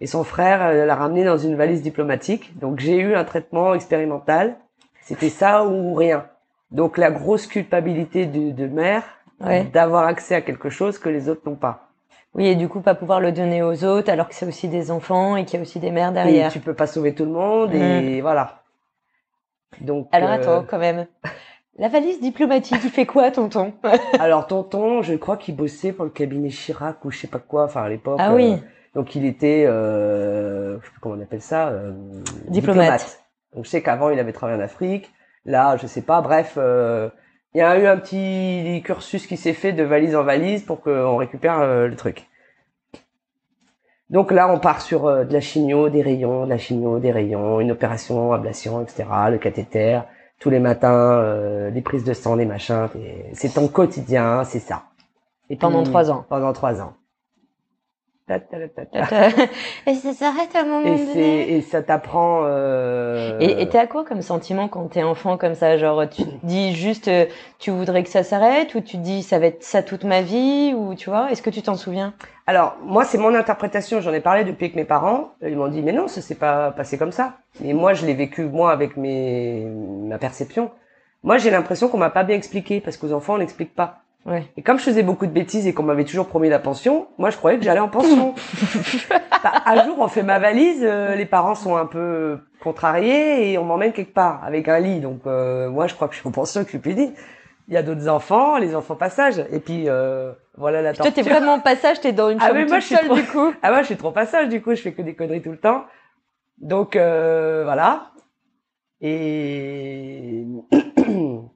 Et 0.00 0.06
son 0.06 0.24
frère 0.24 0.62
euh, 0.62 0.84
l'a 0.84 0.94
ramené 0.94 1.24
dans 1.24 1.38
une 1.38 1.56
valise 1.56 1.80
diplomatique. 1.82 2.58
Donc, 2.58 2.78
j'ai 2.80 2.98
eu 2.98 3.14
un 3.14 3.24
traitement 3.24 3.74
expérimental. 3.74 4.56
C'était 5.00 5.30
ça 5.30 5.64
ou 5.64 5.94
rien. 5.94 6.26
Donc, 6.70 6.98
la 6.98 7.10
grosse 7.10 7.46
culpabilité 7.46 8.26
de, 8.26 8.50
de 8.52 8.66
mère 8.66 9.02
Ouais. 9.38 9.64
d'avoir 9.64 10.06
accès 10.06 10.34
à 10.34 10.40
quelque 10.40 10.70
chose 10.70 10.98
que 10.98 11.10
les 11.10 11.28
autres 11.28 11.42
n'ont 11.44 11.56
pas. 11.56 11.85
Oui, 12.36 12.46
et 12.46 12.54
du 12.54 12.68
coup, 12.68 12.80
pas 12.80 12.94
pouvoir 12.94 13.20
le 13.20 13.32
donner 13.32 13.62
aux 13.62 13.82
autres, 13.84 14.10
alors 14.10 14.28
que 14.28 14.34
c'est 14.34 14.46
aussi 14.46 14.68
des 14.68 14.90
enfants 14.90 15.36
et 15.36 15.46
qu'il 15.46 15.56
y 15.56 15.58
a 15.58 15.62
aussi 15.62 15.80
des 15.80 15.90
mères 15.90 16.10
Et 16.10 16.14
derrière. 16.14 16.52
tu 16.52 16.60
peux 16.60 16.74
pas 16.74 16.86
sauver 16.86 17.14
tout 17.14 17.24
le 17.24 17.32
monde 17.32 17.74
et 17.74 18.20
voilà. 18.20 18.62
Donc, 19.80 20.08
Alors 20.12 20.30
euh, 20.30 20.34
attends, 20.34 20.64
quand 20.68 20.78
même. 20.78 21.06
La 21.78 21.88
valise 21.88 22.20
diplomatique, 22.20 22.80
il 22.84 22.90
fait 22.90 23.04
quoi, 23.04 23.30
tonton? 23.30 23.74
Alors 24.18 24.46
tonton, 24.46 25.02
je 25.02 25.14
crois 25.14 25.36
qu'il 25.36 25.56
bossait 25.56 25.92
pour 25.92 26.06
le 26.06 26.10
cabinet 26.10 26.48
Chirac 26.48 27.04
ou 27.04 27.10
je 27.10 27.18
sais 27.18 27.26
pas 27.26 27.38
quoi, 27.38 27.64
enfin 27.64 27.82
à 27.82 27.88
l'époque. 27.90 28.16
Ah 28.18 28.32
euh, 28.32 28.36
oui. 28.36 28.56
donc 28.94 29.14
il 29.14 29.26
était, 29.26 29.64
euh, 29.66 30.78
je 30.80 30.86
sais 30.86 30.90
plus 30.92 31.00
comment 31.00 31.16
on 31.16 31.22
appelle 31.22 31.42
ça, 31.42 31.68
euh, 31.68 31.92
Diplomate. 32.48 33.20
Donc 33.54 33.66
je 33.66 33.70
sais 33.70 33.82
qu'avant 33.82 34.08
il 34.08 34.18
avait 34.18 34.32
travaillé 34.32 34.58
en 34.58 34.64
Afrique. 34.64 35.10
Là, 35.44 35.76
je 35.76 35.86
sais 35.86 36.00
pas. 36.00 36.22
Bref, 36.22 36.54
euh, 36.56 37.10
il 37.56 37.60
y 37.60 37.62
a 37.62 37.78
eu 37.78 37.86
un 37.86 37.96
petit 37.96 38.82
cursus 38.84 39.26
qui 39.26 39.38
s'est 39.38 39.54
fait 39.54 39.72
de 39.72 39.82
valise 39.82 40.14
en 40.14 40.22
valise 40.22 40.62
pour 40.62 40.82
qu'on 40.82 41.16
récupère 41.16 41.58
euh, 41.60 41.88
le 41.88 41.96
truc. 41.96 42.28
Donc 44.10 44.30
là, 44.30 44.52
on 44.52 44.58
part 44.58 44.82
sur 44.82 45.06
euh, 45.06 45.24
de 45.24 45.32
la 45.32 45.40
chimio, 45.40 45.88
des 45.88 46.02
rayons, 46.02 46.44
de 46.44 46.50
la 46.50 46.58
chimio, 46.58 46.98
des 46.98 47.10
rayons, 47.10 47.58
une 47.60 47.70
opération, 47.70 48.34
ablation, 48.34 48.82
etc., 48.82 49.04
le 49.30 49.38
cathéter, 49.38 50.00
tous 50.38 50.50
les 50.50 50.58
matins, 50.58 51.18
euh, 51.18 51.70
des 51.70 51.80
prises 51.80 52.04
de 52.04 52.12
sang, 52.12 52.36
des 52.36 52.44
machins. 52.44 52.90
C'est 53.32 53.54
ton 53.54 53.68
quotidien, 53.68 54.44
c'est 54.44 54.60
ça. 54.60 54.82
Et 55.48 55.56
pendant 55.56 55.82
trois 55.82 56.10
ans. 56.10 56.26
Pendant 56.28 56.52
trois 56.52 56.82
ans. 56.82 56.92
et 59.86 59.94
ça 59.94 60.12
s'arrête 60.12 60.56
à 60.56 60.62
un 60.62 60.64
moment 60.64 60.96
et 60.96 60.98
donné. 60.98 61.56
Et 61.56 61.60
ça 61.60 61.80
t'apprend. 61.80 62.42
Euh... 62.44 63.38
Et 63.38 63.68
t'es 63.68 63.78
à 63.78 63.86
quoi 63.86 64.04
comme 64.04 64.20
sentiment 64.20 64.66
quand 64.66 64.88
t'es 64.88 65.04
enfant 65.04 65.36
comme 65.36 65.54
ça? 65.54 65.76
Genre, 65.76 66.08
tu 66.08 66.24
te 66.24 66.46
dis 66.46 66.74
juste, 66.74 67.06
euh, 67.06 67.26
tu 67.60 67.70
voudrais 67.70 68.02
que 68.02 68.08
ça 68.08 68.24
s'arrête, 68.24 68.74
ou 68.74 68.80
tu 68.80 68.96
te 68.96 69.02
dis, 69.02 69.22
ça 69.22 69.38
va 69.38 69.46
être 69.46 69.62
ça 69.62 69.84
toute 69.84 70.02
ma 70.02 70.22
vie, 70.22 70.74
ou 70.76 70.96
tu 70.96 71.08
vois? 71.08 71.30
Est-ce 71.30 71.40
que 71.40 71.50
tu 71.50 71.62
t'en 71.62 71.76
souviens? 71.76 72.14
Alors, 72.48 72.76
moi, 72.82 73.04
c'est 73.04 73.18
mon 73.18 73.32
interprétation. 73.32 74.00
J'en 74.00 74.12
ai 74.12 74.20
parlé 74.20 74.42
depuis 74.42 74.64
avec 74.64 74.76
mes 74.76 74.84
parents. 74.84 75.34
Ils 75.42 75.56
m'ont 75.56 75.68
dit, 75.68 75.82
mais 75.82 75.92
non, 75.92 76.08
ça 76.08 76.20
s'est 76.20 76.34
pas 76.34 76.72
passé 76.72 76.98
comme 76.98 77.12
ça. 77.12 77.34
Mais 77.60 77.74
moi, 77.74 77.94
je 77.94 78.06
l'ai 78.06 78.14
vécu 78.14 78.42
moi 78.42 78.72
avec 78.72 78.96
mes 78.96 79.66
ma 79.66 80.18
perception. 80.18 80.72
Moi, 81.22 81.38
j'ai 81.38 81.50
l'impression 81.50 81.88
qu'on 81.88 81.98
m'a 81.98 82.10
pas 82.10 82.24
bien 82.24 82.36
expliqué 82.36 82.80
parce 82.80 82.96
qu'aux 82.96 83.12
enfants, 83.12 83.34
on 83.34 83.38
n'explique 83.38 83.74
pas. 83.74 84.00
Ouais. 84.26 84.44
Et 84.56 84.62
comme 84.62 84.78
je 84.78 84.82
faisais 84.82 85.04
beaucoup 85.04 85.26
de 85.26 85.30
bêtises 85.30 85.68
et 85.68 85.72
qu'on 85.72 85.84
m'avait 85.84 86.04
toujours 86.04 86.26
promis 86.26 86.48
la 86.48 86.58
pension, 86.58 87.06
moi 87.16 87.30
je 87.30 87.36
croyais 87.36 87.58
que 87.58 87.64
j'allais 87.64 87.80
en 87.80 87.88
pension. 87.88 88.34
bah, 89.44 89.52
un 89.64 89.84
jour 89.84 89.96
on 90.00 90.08
fait 90.08 90.24
ma 90.24 90.40
valise, 90.40 90.82
euh, 90.82 91.14
les 91.14 91.26
parents 91.26 91.54
sont 91.54 91.76
un 91.76 91.86
peu 91.86 92.40
contrariés 92.60 93.52
et 93.52 93.58
on 93.58 93.64
m'emmène 93.64 93.92
quelque 93.92 94.12
part 94.12 94.42
avec 94.44 94.68
un 94.68 94.80
lit. 94.80 94.98
Donc 94.98 95.20
euh, 95.26 95.70
moi 95.70 95.86
je 95.86 95.94
crois 95.94 96.08
que 96.08 96.14
je 96.14 96.20
suis 96.20 96.28
en 96.28 96.32
pension, 96.32 96.62
que 96.62 96.66
je 96.66 96.70
suis 96.70 96.78
punie. 96.80 97.12
Il 97.68 97.74
y 97.74 97.76
a 97.76 97.82
d'autres 97.84 98.08
enfants, 98.08 98.58
les 98.58 98.74
enfants 98.74 98.96
passage. 98.96 99.44
Et 99.52 99.60
puis 99.60 99.84
euh, 99.86 100.32
voilà 100.56 100.82
la 100.82 100.92
torture. 100.92 101.14
Toi 101.14 101.22
t'es 101.22 101.28
vraiment 101.30 101.60
passage, 101.60 102.00
t'es 102.00 102.12
dans 102.12 102.28
une 102.28 102.40
chambre 102.40 102.52
ah, 102.52 102.58
mais 102.58 102.66
moi, 102.66 102.78
toute 102.78 102.88
seule 102.88 103.06
trop... 103.06 103.14
du 103.14 103.24
coup. 103.24 103.52
Ah 103.62 103.70
moi 103.70 103.82
je 103.82 103.86
suis 103.86 103.96
trop 103.96 104.10
passage 104.10 104.48
du 104.48 104.60
coup, 104.60 104.74
je 104.74 104.82
fais 104.82 104.92
que 104.92 105.02
des 105.02 105.14
conneries 105.14 105.42
tout 105.42 105.52
le 105.52 105.60
temps. 105.60 105.84
Donc 106.58 106.96
euh, 106.96 107.62
voilà. 107.62 108.10
Et 109.00 110.44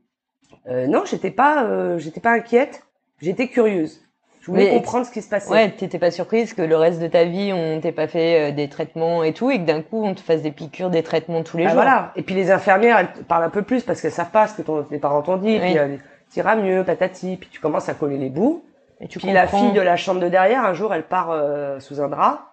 Euh, 0.69 0.87
non, 0.87 1.05
j'étais 1.05 1.31
pas, 1.31 1.64
euh, 1.64 1.99
j'étais 1.99 2.21
pas 2.21 2.33
inquiète. 2.33 2.83
J'étais 3.21 3.49
curieuse. 3.49 4.00
Je 4.40 4.47
voulais 4.50 4.64
Mais- 4.64 4.71
comprendre 4.71 5.05
ce 5.05 5.11
qui 5.11 5.21
se 5.21 5.29
passait. 5.29 5.50
Ouais, 5.50 5.71
t'étais 5.71 5.99
pas 5.99 6.11
surprise 6.11 6.55
que 6.55 6.62
le 6.62 6.75
reste 6.76 6.99
de 7.00 7.07
ta 7.07 7.25
vie 7.25 7.52
on 7.52 7.79
t'ait 7.81 7.93
pas 7.93 8.07
fait 8.09 8.50
euh, 8.50 8.55
des 8.55 8.69
traitements 8.71 9.23
et 9.23 9.35
tout, 9.35 9.50
et 9.50 9.59
que 9.59 9.64
d'un 9.64 9.83
coup 9.83 10.02
on 10.02 10.14
te 10.14 10.21
fasse 10.21 10.40
des 10.40 10.50
piqûres, 10.50 10.88
des 10.88 11.02
traitements 11.02 11.43
tous 11.43 11.59
les 11.59 11.64
Bah 11.64 11.71
jours. 11.71 11.83
voilà. 11.83 12.12
Et 12.17 12.23
puis 12.23 12.35
les 12.35 12.50
infirmières, 12.50 12.99
elles 12.99 13.12
te 13.12 13.19
parlent 13.23 13.45
un 13.45 13.50
peu 13.50 13.62
plus 13.62 13.83
parce 13.83 14.00
qu'elles 14.00 14.12
savent 14.12 14.31
pas 14.31 14.47
ce 14.47 14.55
que 14.55 14.62
ton, 14.62 14.83
tes 14.85 14.99
parents 14.99 15.21
t'ont 15.23 15.37
dit. 15.37 15.59
Oui. 15.61 15.61
Puis 15.61 15.73
disent, 15.75 16.00
t'iras 16.31 16.57
mieux, 16.57 16.85
patati. 16.85 17.37
Puis 17.37 17.50
tu 17.52 17.61
commences 17.61 17.88
à 17.90 17.95
coller 17.95 18.17
les 18.17 18.31
bouts. 18.31 18.64
Et 19.02 19.09
tu 19.09 19.19
puis 19.19 19.31
la 19.33 19.47
fille 19.47 19.73
de 19.73 19.81
la 19.81 19.97
chambre 19.97 20.21
de 20.21 20.29
derrière, 20.29 20.64
un 20.64 20.73
jour, 20.75 20.93
elle 20.95 21.05
part 21.05 21.31
euh, 21.31 21.79
sous 21.81 22.00
un 22.00 22.09
drap. 22.09 22.52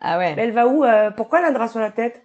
Ah 0.00 0.18
ouais. 0.18 0.34
Mais 0.36 0.42
elle 0.44 0.52
va 0.52 0.66
où 0.68 0.84
euh, 0.84 1.10
Pourquoi 1.12 1.38
elle 1.40 1.44
a 1.46 1.48
un 1.48 1.52
drap 1.52 1.68
sur 1.68 1.80
la 1.80 1.90
tête? 1.90 2.20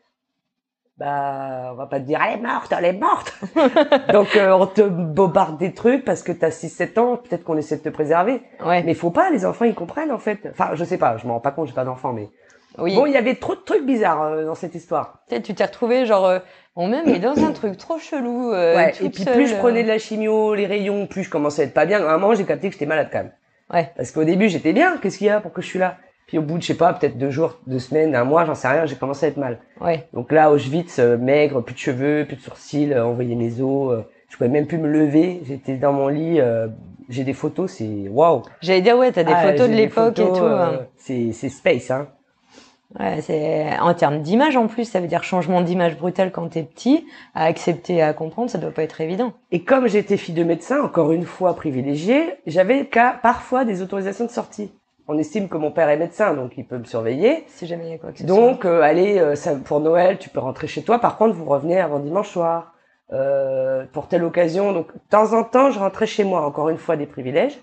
Bah, 0.98 1.72
on 1.72 1.76
va 1.76 1.88
pas 1.88 2.00
te 2.00 2.06
dire, 2.06 2.20
elle 2.24 2.38
est 2.40 2.42
morte, 2.42 2.72
elle 2.78 2.86
est 2.86 2.94
morte. 2.94 3.34
Donc 4.14 4.36
euh, 4.36 4.52
on 4.52 4.68
te 4.68 4.82
bombarde 4.84 5.58
des 5.58 5.74
trucs 5.74 6.06
parce 6.06 6.22
que 6.22 6.32
t'as 6.32 6.50
6-7 6.50 7.00
ans. 7.00 7.18
Peut-être 7.18 7.44
qu'on 7.44 7.58
essaie 7.58 7.78
de 7.78 7.82
te 7.82 7.90
préserver. 7.90 8.44
Ouais. 8.64 8.84
Mais 8.84 8.94
faut 8.94 9.10
pas, 9.10 9.32
les 9.32 9.44
enfants 9.46 9.66
ils 9.66 9.74
comprennent 9.74 10.12
en 10.12 10.20
fait. 10.20 10.40
Enfin, 10.52 10.72
je 10.76 10.84
sais 10.84 11.00
pas, 11.00 11.18
je 11.18 11.26
m'en 11.26 11.34
rends 11.36 11.40
pas 11.40 11.50
compte, 11.52 11.68
j'ai 11.68 11.74
pas 11.74 11.84
d'enfant, 11.84 12.14
mais 12.14 12.30
Oui. 12.78 12.96
bon, 12.96 13.08
il 13.08 13.12
y 13.14 13.18
avait 13.18 13.34
trop 13.36 13.56
de 13.56 13.62
trucs 13.62 13.86
bizarres 13.86 14.22
euh, 14.22 14.46
dans 14.46 14.54
cette 14.56 14.76
histoire. 14.76 15.24
Tu 15.30 15.42
t'es 15.56 15.66
retrouvé 15.66 16.06
genre 16.06 16.26
euh, 16.26 16.40
bon 16.76 16.88
même 16.88 17.06
mais 17.08 17.18
dans 17.20 17.44
un 17.44 17.52
truc 17.54 17.76
trop 17.78 17.98
chelou. 17.98 18.52
euh, 18.54 18.76
ouais. 18.76 18.94
Et 19.02 19.10
puis 19.10 19.24
seule, 19.24 19.34
plus 19.34 19.48
je 19.48 19.56
euh. 19.56 19.60
prenais 19.60 19.82
de 19.82 19.88
la 19.88 19.98
chimio, 19.98 20.54
les 20.54 20.68
rayons, 20.68 21.08
plus 21.08 21.24
je 21.24 21.30
commençais 21.32 21.64
à 21.64 21.66
être 21.66 21.74
pas 21.74 21.88
bien. 21.88 22.06
À 22.06 22.12
un 22.14 22.18
moment, 22.20 22.36
j'ai 22.36 22.46
capté 22.46 22.68
que 22.68 22.74
j'étais 22.74 22.86
malade 22.86 23.10
quand 23.12 23.20
même. 23.24 23.32
Ouais. 23.74 23.92
Parce 23.98 24.12
qu'au 24.12 24.26
début, 24.26 24.48
j'étais 24.48 24.74
bien. 24.74 24.98
Qu'est-ce 24.98 25.18
qu'il 25.18 25.26
y 25.26 25.32
a 25.32 25.40
Pourquoi 25.42 25.64
je 25.64 25.68
suis 25.68 25.80
là? 25.80 25.98
Puis 26.34 26.40
au 26.40 26.42
bout 26.42 26.58
de, 26.58 26.64
je 26.64 26.68
sais 26.70 26.74
pas, 26.74 26.92
peut-être 26.94 27.20
deux 27.20 27.30
jours, 27.30 27.60
deux 27.68 27.78
semaines, 27.78 28.16
un 28.16 28.24
mois, 28.24 28.44
j'en 28.46 28.56
sais 28.56 28.68
rien, 28.68 28.88
j'ai 28.88 28.96
commencé 28.96 29.28
à 29.28 29.30
être 29.30 29.38
mal. 29.38 29.60
Ouais. 29.80 30.08
Donc 30.14 30.32
là, 30.32 30.50
Auschwitz, 30.52 30.98
euh, 30.98 31.16
maigre, 31.16 31.62
plus 31.62 31.76
de 31.76 31.80
cheveux, 31.80 32.26
plus 32.28 32.38
de 32.38 32.42
sourcils, 32.42 32.92
euh, 32.92 33.06
envoyer 33.06 33.36
mes 33.36 33.62
os. 33.62 33.92
euh, 33.94 34.02
je 34.30 34.38
pouvais 34.38 34.50
même 34.50 34.66
plus 34.66 34.80
me 34.80 34.88
lever. 34.88 35.42
J'étais 35.46 35.76
dans 35.76 35.94
mon 35.94 36.08
lit. 36.08 36.42
euh, 36.42 36.70
j'ai 37.08 37.24
des 37.24 37.34
photos, 37.34 37.72
c'est 37.72 38.10
waouh. 38.10 38.42
J'allais 38.62 38.82
dire 38.82 38.98
ouais, 38.98 39.12
t'as 39.12 39.24
des 39.24 39.32
Ah, 39.32 39.52
photos 39.52 39.70
de 39.70 39.76
l'époque 39.76 40.18
et 40.18 40.24
tout. 40.24 40.44
euh, 40.44 40.64
hein. 40.74 40.80
c'est 40.98 41.34
c'est 41.34 41.50
space, 41.50 41.92
hein. 41.92 42.08
Ouais, 43.00 43.22
c'est 43.22 43.68
en 43.80 43.94
termes 43.94 44.24
d'image 44.24 44.58
en 44.58 44.66
plus, 44.66 44.86
ça 44.86 45.02
veut 45.02 45.08
dire 45.08 45.24
changement 45.24 45.62
d'image 45.62 45.98
brutal 46.00 46.32
quand 46.32 46.48
t'es 46.48 46.64
petit, 46.64 47.06
à 47.36 47.46
accepter, 47.46 48.02
à 48.02 48.12
comprendre, 48.14 48.50
ça 48.50 48.58
doit 48.58 48.72
pas 48.72 48.82
être 48.82 49.02
évident. 49.02 49.34
Et 49.52 49.64
comme 49.64 49.88
j'étais 49.88 50.18
fille 50.18 50.34
de 50.34 50.44
médecin, 50.44 50.82
encore 50.82 51.12
une 51.12 51.26
fois 51.26 51.56
privilégiée, 51.56 52.24
j'avais 52.48 52.88
qu'à 52.88 53.20
parfois 53.22 53.66
des 53.66 53.84
autorisations 53.84 54.26
de 54.26 54.32
sortie. 54.32 54.72
On 55.08 55.18
estime 55.18 55.50
que 55.50 55.58
mon 55.58 55.72
père 55.72 55.90
est 55.90 55.98
médecin, 55.98 56.34
donc 56.34 56.54
il 56.58 56.66
peut 56.66 56.78
me 56.78 56.86
surveiller. 56.86 57.44
Si 57.48 57.68
jamais 57.68 57.88
il 57.88 57.92
y 57.92 57.94
a 57.94 57.98
quoi 57.98 58.12
que 58.12 58.20
ce 58.20 58.26
soit. 58.26 58.36
Donc, 58.36 58.66
euh, 58.66 58.82
allez, 58.82 59.20
euh, 59.20 59.36
ça, 59.36 59.56
pour 59.56 59.80
Noël, 59.80 60.18
tu 60.18 60.30
peux 60.30 60.40
rentrer 60.40 60.68
chez 60.68 60.84
toi. 60.84 61.00
Par 61.00 61.18
contre, 61.18 61.36
vous 61.36 61.46
revenez 61.46 61.80
avant 61.80 62.00
dimanche 62.00 62.30
soir. 62.30 62.74
Euh, 63.12 63.86
pour 63.92 64.08
telle 64.08 64.24
occasion. 64.24 64.74
Donc, 64.74 64.92
de 64.94 65.00
temps 65.10 65.34
en 65.34 65.44
temps, 65.44 65.70
je 65.70 65.78
rentrais 65.78 66.08
chez 66.08 66.24
moi. 66.24 66.46
Encore 66.46 66.70
une 66.70 66.78
fois, 66.78 66.96
des 66.96 67.06
privilèges. 67.06 67.60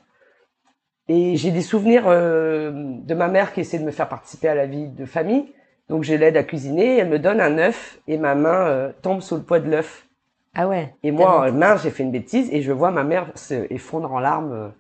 Et 1.09 1.37
j'ai 1.37 1.51
des 1.51 1.63
souvenirs 1.63 2.05
euh, 2.07 2.71
de 2.73 3.15
ma 3.15 3.27
mère 3.27 3.53
qui 3.53 3.61
essaie 3.61 3.79
de 3.79 3.85
me 3.85 3.91
faire 3.91 4.09
participer 4.09 4.49
à 4.49 4.55
la 4.55 4.67
vie 4.67 4.87
de 4.87 5.05
famille. 5.07 5.53
Donc, 5.89 6.05
je 6.05 6.15
l'aide 6.15 6.37
à 6.37 6.45
cuisiner. 6.45 6.99
Elle 6.99 7.09
me 7.09 7.19
donne 7.19 7.41
un 7.41 7.59
œuf 7.59 7.99
et 8.07 8.17
ma 8.17 8.37
main 8.37 8.67
euh, 8.69 8.93
tombe 9.03 9.21
sous 9.21 9.35
le 9.35 9.43
poids 9.43 9.59
de 9.59 9.69
l'œuf. 9.69 10.07
Ah 10.55 10.69
ouais. 10.69 10.95
Et 11.03 11.11
moi, 11.11 11.47
euh, 11.47 11.53
mince, 11.53 11.83
j'ai 11.83 11.91
fait 11.91 12.05
une 12.05 12.13
bêtise 12.13 12.49
et 12.53 12.63
je 12.63 12.71
vois 12.71 12.93
ma 12.93 13.03
mère 13.03 13.33
se 13.35 13.67
effondre 13.73 14.13
en 14.13 14.21
larmes. 14.21 14.73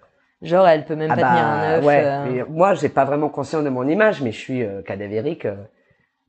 Genre 0.42 0.66
elle 0.66 0.84
peut 0.84 0.96
même 0.96 1.10
ah 1.10 1.16
pas 1.16 1.22
tenir 1.22 1.42
bah, 1.42 1.50
un 1.50 1.78
œuf. 1.78 1.84
ouais. 1.84 2.02
euh, 2.04 2.44
moi, 2.48 2.74
j'ai 2.74 2.88
pas 2.88 3.04
vraiment 3.04 3.28
conscience 3.28 3.62
de 3.62 3.68
mon 3.68 3.86
image, 3.86 4.22
mais 4.22 4.32
je 4.32 4.38
suis 4.38 4.62
euh, 4.62 4.82
cadavérique. 4.82 5.44
euh. 5.44 5.56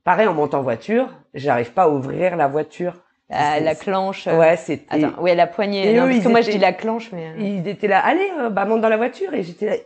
Pareil, 0.04 0.26
en 0.26 0.34
montant 0.34 0.58
en 0.58 0.62
voiture, 0.62 1.08
j'arrive 1.32 1.72
pas 1.72 1.84
à 1.84 1.88
ouvrir 1.88 2.36
la 2.36 2.48
voiture. 2.48 2.94
à 3.30 3.60
la 3.60 3.72
euh, 3.72 4.38
Ouais, 4.38 4.56
c'était. 4.56 5.04
Attends, 5.04 5.22
oui, 5.22 5.34
la 5.34 5.46
poignée. 5.46 5.90
Et 5.90 5.96
Non, 5.96 6.06
eux, 6.06 6.10
parce 6.10 6.24
que 6.24 6.28
moi 6.28 6.40
je 6.42 6.50
dis 6.50 6.58
la 6.58 6.72
clanche, 6.72 7.10
mais. 7.12 7.32
Ils 7.38 7.66
étaient 7.66 7.88
là, 7.88 8.00
allez, 8.04 8.28
bah 8.50 8.64
monte 8.64 8.82
dans 8.82 8.88
la 8.88 8.96
voiture, 8.98 9.32
et 9.32 9.42
j'étais 9.42 9.66
là. 9.66 9.76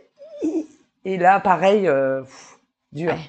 Et 1.05 1.17
là, 1.17 1.39
pareil, 1.39 1.83
pff, 1.83 2.57
dur. 2.91 3.13
Ouais. 3.13 3.19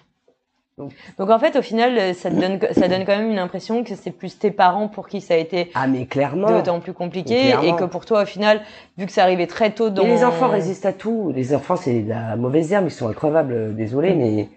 Donc 1.19 1.31
en 1.31 1.39
fait, 1.39 1.57
au 1.57 1.63
final, 1.63 1.99
euh, 1.99 2.13
ça 2.15 2.31
te 2.31 2.35
donne, 2.37 2.59
ça 2.73 2.89
donne 2.89 3.05
quand 3.05 3.17
même 3.17 3.31
une 3.31 3.39
impression 3.39 3.83
que 3.85 3.95
c'est 3.95 4.11
plus 4.11 4.39
tes 4.39 4.51
parents 4.51 4.89
pour 4.89 5.09
qui 5.09 5.21
ça 5.21 5.35
a 5.35 5.37
été 5.37 5.71
Ah, 5.75 5.87
mais 5.87 6.07
clairement. 6.07 6.49
d'autant 6.51 6.81
plus 6.81 6.93
compliqué 6.93 7.55
et 7.63 7.75
que 7.77 7.85
pour 7.85 8.05
toi, 8.07 8.23
au 8.23 8.27
final, 8.27 8.61
vu 8.97 9.07
que 9.07 9.13
ça 9.13 9.23
arrivait 9.23 9.47
très 9.47 9.71
tôt 9.71 9.91
dans. 9.91 10.05
Et 10.05 10.09
les 10.09 10.25
enfants 10.25 10.49
résistent 10.49 10.87
à 10.87 10.93
tout. 10.93 11.33
Les 11.35 11.55
enfants, 11.55 11.77
c'est 11.77 12.03
la 12.07 12.37
mauvaise 12.37 12.73
herbe, 12.73 12.87
ils 12.87 12.91
sont 12.91 13.09
increvables, 13.09 13.53
euh, 13.53 13.73
désolé, 13.73 14.15
mais 14.15 14.49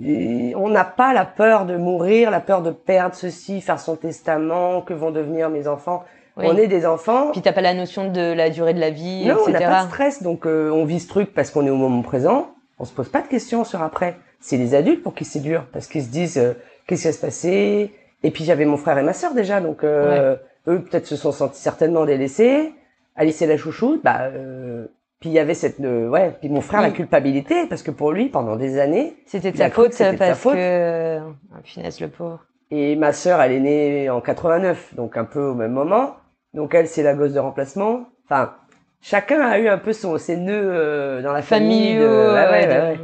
euh, 0.00 0.52
on 0.56 0.68
n'a 0.68 0.84
pas 0.84 1.12
la 1.12 1.24
peur 1.24 1.64
de 1.64 1.76
mourir, 1.76 2.30
la 2.30 2.40
peur 2.40 2.62
de 2.62 2.70
perdre 2.70 3.14
ceci, 3.14 3.60
faire 3.60 3.80
son 3.80 3.96
testament, 3.96 4.80
que 4.82 4.94
vont 4.94 5.10
devenir 5.10 5.50
mes 5.50 5.66
enfants. 5.68 6.04
Oui. 6.36 6.46
On 6.48 6.56
est 6.56 6.68
des 6.68 6.86
enfants. 6.86 7.32
Puis 7.32 7.40
t'as 7.42 7.52
pas 7.52 7.60
la 7.62 7.74
notion 7.74 8.10
de 8.12 8.32
la 8.32 8.48
durée 8.48 8.72
de 8.74 8.78
la 8.78 8.90
vie, 8.90 9.24
Non, 9.26 9.34
on 9.44 9.48
etc. 9.48 9.64
n'a 9.64 9.70
pas 9.70 9.82
de 9.84 9.88
stress, 9.88 10.22
donc 10.22 10.46
euh, 10.46 10.70
on 10.70 10.84
vit 10.84 11.00
ce 11.00 11.08
truc 11.08 11.34
parce 11.34 11.50
qu'on 11.50 11.66
est 11.66 11.70
au 11.70 11.76
moment 11.76 12.02
présent. 12.02 12.50
On 12.78 12.84
se 12.84 12.92
pose 12.92 13.08
pas 13.08 13.22
de 13.22 13.26
questions 13.26 13.64
sur 13.64 13.82
après. 13.82 14.16
C'est 14.40 14.56
les 14.56 14.74
adultes 14.74 15.02
pour 15.02 15.14
qui 15.14 15.24
c'est 15.24 15.40
dur, 15.40 15.66
parce 15.72 15.86
qu'ils 15.86 16.02
se 16.04 16.08
disent 16.10 16.38
euh, 16.38 16.52
qu'est-ce 16.86 17.02
qui 17.02 17.08
va 17.08 17.12
se 17.12 17.20
passer? 17.20 17.92
Et 18.22 18.30
puis 18.30 18.44
j'avais 18.44 18.64
mon 18.64 18.76
frère 18.76 18.98
et 18.98 19.02
ma 19.02 19.12
sœur 19.12 19.34
déjà, 19.34 19.60
donc 19.60 19.84
euh, 19.84 20.36
eux 20.66 20.80
peut-être 20.82 21.06
se 21.06 21.16
sont 21.16 21.32
sentis 21.32 21.60
certainement 21.60 22.04
délaissés. 22.04 22.72
Alice 23.16 23.36
c'est 23.36 23.46
la 23.46 23.56
chouchoute, 23.56 24.02
bah. 24.04 24.22
Euh, 24.32 24.86
puis 25.20 25.30
il 25.30 25.32
y 25.32 25.40
avait 25.40 25.54
cette, 25.54 25.80
euh, 25.80 26.08
ouais. 26.08 26.32
Puis 26.40 26.48
mon 26.48 26.60
frère 26.60 26.80
Oui. 26.82 26.86
la 26.86 26.92
culpabilité 26.92 27.66
parce 27.68 27.82
que 27.82 27.90
pour 27.90 28.12
lui 28.12 28.28
pendant 28.28 28.54
des 28.54 28.78
années. 28.78 29.16
C'était 29.26 29.50
de 29.50 29.56
sa 29.56 29.70
faute 29.70 29.92
c'était 29.92 30.12
de 30.12 30.18
sa 30.18 30.26
parce 30.28 30.38
faute. 30.38 30.54
que. 30.54 31.18
Ah, 31.18 31.58
finesse 31.64 32.00
le 32.00 32.06
pauvre. 32.08 32.44
Et 32.70 32.94
ma 32.96 33.12
sœur, 33.12 33.40
elle 33.40 33.52
est 33.52 33.60
née 33.60 34.10
en 34.10 34.20
89, 34.20 34.94
donc 34.94 35.16
un 35.16 35.24
peu 35.24 35.40
au 35.40 35.54
même 35.54 35.72
moment. 35.72 36.14
Donc 36.54 36.74
elle, 36.74 36.86
c'est 36.86 37.02
la 37.02 37.14
gosse 37.14 37.32
de 37.32 37.40
remplacement. 37.40 38.06
Enfin, 38.26 38.52
chacun 39.00 39.40
a 39.40 39.58
eu 39.58 39.68
un 39.68 39.78
peu 39.78 39.92
son, 39.92 40.16
ses 40.18 40.36
nœuds 40.36 40.52
euh, 40.72 41.22
dans 41.22 41.32
la 41.32 41.42
famille. 41.42 41.94
Familiaux. 41.96 42.08
de- 42.08 42.34
ouais, 42.34 42.68
ouais, 42.68 42.98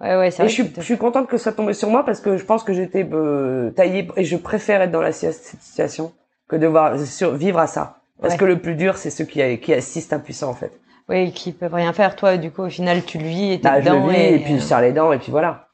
ouais. 0.00 0.16
Ouais, 0.16 0.30
c'est 0.30 0.42
Et 0.42 0.46
vrai. 0.46 0.54
je 0.54 0.62
je 0.76 0.80
suis 0.82 0.96
contente 0.98 1.26
que 1.28 1.36
ça 1.38 1.52
tombe 1.52 1.72
sur 1.72 1.90
moi 1.90 2.04
parce 2.04 2.20
que 2.20 2.36
je 2.36 2.44
pense 2.44 2.62
que 2.64 2.72
j'étais 2.72 3.06
euh, 3.12 3.70
taillée 3.70 4.08
et 4.16 4.24
je 4.24 4.36
préfère 4.36 4.80
être 4.82 4.90
dans 4.90 5.00
la, 5.02 5.12
cette 5.12 5.34
situation 5.34 6.12
que 6.48 6.56
de 6.56 6.66
voir 6.66 6.98
survivre 6.98 7.58
à 7.58 7.66
ça. 7.66 7.98
Parce 8.20 8.34
Ouais. 8.34 8.38
que 8.40 8.44
le 8.44 8.58
plus 8.58 8.74
dur, 8.74 8.96
c'est 8.98 9.10
ceux 9.10 9.24
qui, 9.24 9.58
qui 9.60 9.72
assistent 9.72 10.12
impuissants 10.12 10.50
en 10.50 10.54
fait. 10.54 10.72
Oui, 11.08 11.32
qui 11.32 11.52
peuvent 11.52 11.74
rien 11.74 11.92
faire. 11.92 12.14
Toi, 12.16 12.36
du 12.36 12.50
coup, 12.50 12.62
au 12.62 12.68
final, 12.68 13.02
tu 13.04 13.18
le 13.18 13.24
vis 13.24 13.52
et 13.54 13.60
t'es 13.60 13.68
Bah, 13.68 13.80
je 13.80 13.88
le 13.88 13.96
dedans. 13.96 14.06
vis 14.08 14.16
et, 14.20 14.38
puis 14.38 14.54
je 14.54 14.60
serre 14.60 14.80
les 14.80 14.92
dents 14.92 15.12
et 15.12 15.18
puis 15.18 15.30
voilà. 15.32 15.68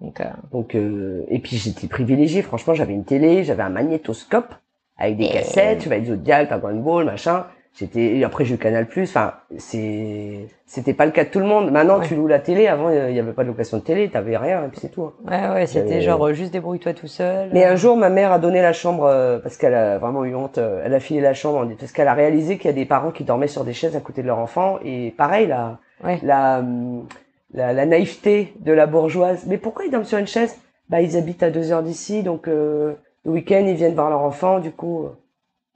donc, 0.00 0.20
euh, 0.20 0.24
Donc 0.52 0.74
euh, 0.74 1.24
et 1.28 1.38
puis 1.38 1.56
j'étais 1.56 1.86
privilégiée. 1.86 2.42
Franchement, 2.42 2.74
j'avais 2.74 2.92
une 2.92 3.04
télé, 3.04 3.44
j'avais 3.44 3.62
un 3.62 3.70
magnétoscope 3.70 4.54
avec 4.98 5.16
des 5.16 5.28
cassettes, 5.30 5.80
tu 5.80 5.88
vas 5.88 6.02
Zodiac, 6.04 6.48
Dragon 6.48 6.74
Ball, 6.80 7.04
machin. 7.04 7.46
J'étais 7.74 8.16
et 8.18 8.24
après 8.24 8.44
j'ai 8.44 8.54
eu 8.56 8.58
Canal 8.58 8.86
Plus. 8.86 9.08
Enfin, 9.08 9.32
c'est 9.56 10.46
c'était 10.66 10.92
pas 10.92 11.06
le 11.06 11.12
cas 11.12 11.24
de 11.24 11.30
tout 11.30 11.38
le 11.38 11.46
monde. 11.46 11.70
Maintenant, 11.70 12.00
Ouais. 12.00 12.06
tu 12.06 12.14
loues 12.14 12.26
la 12.26 12.38
télé. 12.38 12.66
Avant, 12.66 12.90
il 12.90 13.14
y 13.14 13.18
avait 13.18 13.32
pas 13.32 13.44
de 13.44 13.48
location 13.48 13.78
de 13.78 13.82
télé, 13.82 14.10
t'avais 14.10 14.36
rien 14.36 14.64
et 14.64 14.68
puis 14.68 14.78
c'est 14.80 14.90
tout. 14.90 15.04
hein. 15.26 15.48
ouais, 15.48 15.54
ouais, 15.54 15.66
c'était 15.66 15.96
Euh, 15.96 16.00
genre 16.02 16.26
euh, 16.26 16.32
juste 16.34 16.52
débrouille-toi 16.52 16.92
tout 16.92 17.06
seul. 17.06 17.48
Mais 17.52 17.64
un 17.64 17.76
jour, 17.76 17.96
ma 17.96 18.10
mère 18.10 18.30
a 18.30 18.38
donné 18.38 18.60
la 18.60 18.72
chambre 18.74 19.04
euh, 19.06 19.38
parce 19.38 19.56
qu'elle 19.56 19.74
a 19.74 19.98
vraiment 19.98 20.24
eu 20.24 20.34
honte. 20.34 20.58
euh, 20.58 20.82
Elle 20.84 20.92
a 20.94 21.00
filé 21.00 21.20
la 21.22 21.32
chambre 21.34 21.66
parce 21.78 21.92
qu'elle 21.92 22.08
a 22.08 22.14
réalisé 22.14 22.58
qu'il 22.58 22.66
y 22.66 22.70
a 22.70 22.74
des 22.74 22.84
parents 22.84 23.10
qui 23.10 23.24
dormaient 23.24 23.48
sur 23.48 23.64
des 23.64 23.72
chaises 23.72 23.96
à 23.96 24.00
côté 24.00 24.20
de 24.22 24.26
leur 24.26 24.38
enfant. 24.38 24.78
Et 24.84 25.12
pareil, 25.16 25.46
la 25.46 25.78
Ouais. 26.04 26.18
la 26.22 26.58
hum, 26.58 27.06
la, 27.54 27.72
la 27.72 27.86
naïveté 27.86 28.52
de 28.60 28.72
la 28.72 28.86
bourgeoise. 28.86 29.44
Mais 29.46 29.56
pourquoi 29.56 29.84
ils 29.86 29.90
dorment 29.90 30.04
sur 30.04 30.18
une 30.18 30.26
chaise? 30.26 30.58
Bah 30.90 31.00
ils 31.00 31.16
habitent 31.16 31.42
à 31.42 31.50
deux 31.50 31.72
heures 31.72 31.82
d'ici, 31.82 32.22
donc 32.22 32.48
euh, 32.48 32.94
le 33.24 33.30
week-end 33.30 33.62
ils 33.66 33.76
viennent 33.76 33.94
voir 33.94 34.10
leur 34.10 34.20
enfant, 34.20 34.58
du 34.58 34.72
coup. 34.72 35.06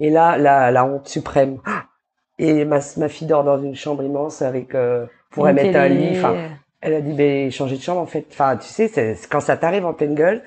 Et 0.00 0.10
là, 0.10 0.36
la, 0.36 0.70
la 0.70 0.84
honte 0.84 1.08
suprême. 1.08 1.58
Et 2.38 2.66
ma, 2.66 2.80
ma 2.98 3.08
fille 3.08 3.26
dort 3.26 3.44
dans 3.44 3.62
une 3.62 3.74
chambre 3.74 4.02
immense 4.02 4.42
avec 4.42 4.74
euh, 4.74 5.06
pour 5.30 5.46
Une 5.46 5.54
mettre 5.54 5.78
un 5.78 5.88
lit. 5.88 6.18
Enfin, 6.18 6.34
elle 6.82 6.92
a 6.92 7.00
dit 7.00 7.14
ben 7.14 7.50
changer 7.50 7.76
de 7.76 7.80
chambre 7.82 8.00
en 8.02 8.06
fait. 8.06 8.26
Enfin, 8.30 8.58
tu 8.58 8.66
sais, 8.68 8.88
c'est 8.88 9.16
quand 9.30 9.40
ça 9.40 9.56
t'arrive 9.56 9.86
en 9.86 9.94
pleine 9.94 10.14
gueule. 10.14 10.42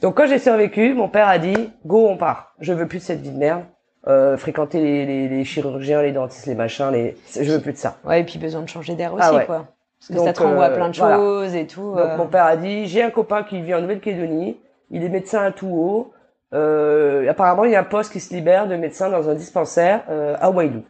Donc 0.00 0.16
quand 0.16 0.26
j'ai 0.26 0.38
survécu, 0.38 0.94
mon 0.94 1.08
père 1.08 1.28
a 1.28 1.38
dit 1.38 1.70
go 1.84 2.08
on 2.08 2.16
part. 2.16 2.54
Je 2.60 2.72
veux 2.72 2.88
plus 2.88 2.98
de 3.00 3.02
cette 3.04 3.20
vie 3.20 3.32
de 3.32 3.36
merde. 3.38 3.64
Euh, 4.08 4.38
fréquenter 4.38 4.80
les, 4.80 5.04
les, 5.04 5.28
les 5.28 5.44
chirurgiens, 5.44 6.00
les 6.00 6.12
dentistes, 6.12 6.46
les 6.46 6.54
machins, 6.54 6.90
les 6.90 7.18
je 7.38 7.52
veux 7.52 7.60
plus 7.60 7.72
de 7.74 7.76
ça. 7.76 7.98
Ouais, 8.06 8.22
et 8.22 8.24
puis 8.24 8.38
besoin 8.38 8.62
de 8.62 8.68
changer 8.70 8.94
d'air 8.94 9.12
aussi, 9.12 9.26
Ah 9.28 9.34
ouais. 9.34 9.44
quoi. 9.44 9.66
Parce 9.98 10.08
que 10.08 10.14
Donc, 10.14 10.24
ça 10.24 10.32
te 10.32 10.42
renvoie 10.42 10.64
à 10.64 10.70
euh, 10.70 10.74
plein 10.74 10.88
de 10.88 10.96
voilà. 10.96 11.16
choses 11.16 11.54
et 11.54 11.66
tout. 11.66 11.90
Donc 11.90 11.98
euh. 11.98 12.16
mon 12.16 12.26
père 12.28 12.46
a 12.46 12.56
dit 12.56 12.86
j'ai 12.86 13.02
un 13.02 13.10
copain 13.10 13.42
qui 13.42 13.60
vit 13.60 13.74
en 13.74 13.82
Nouvelle-Calédonie, 13.82 14.58
il 14.90 15.04
est 15.04 15.10
médecin 15.10 15.42
à 15.44 15.50
tout 15.50 15.68
haut. 15.68 16.12
Euh, 16.52 17.28
apparemment 17.30 17.64
il 17.64 17.72
y 17.72 17.76
a 17.76 17.80
un 17.80 17.84
poste 17.84 18.12
qui 18.12 18.20
se 18.20 18.34
libère 18.34 18.66
de 18.66 18.76
médecin 18.76 19.08
dans 19.08 19.28
un 19.28 19.34
dispensaire 19.34 20.02
euh, 20.10 20.36
à 20.40 20.50
Waidou. 20.50 20.82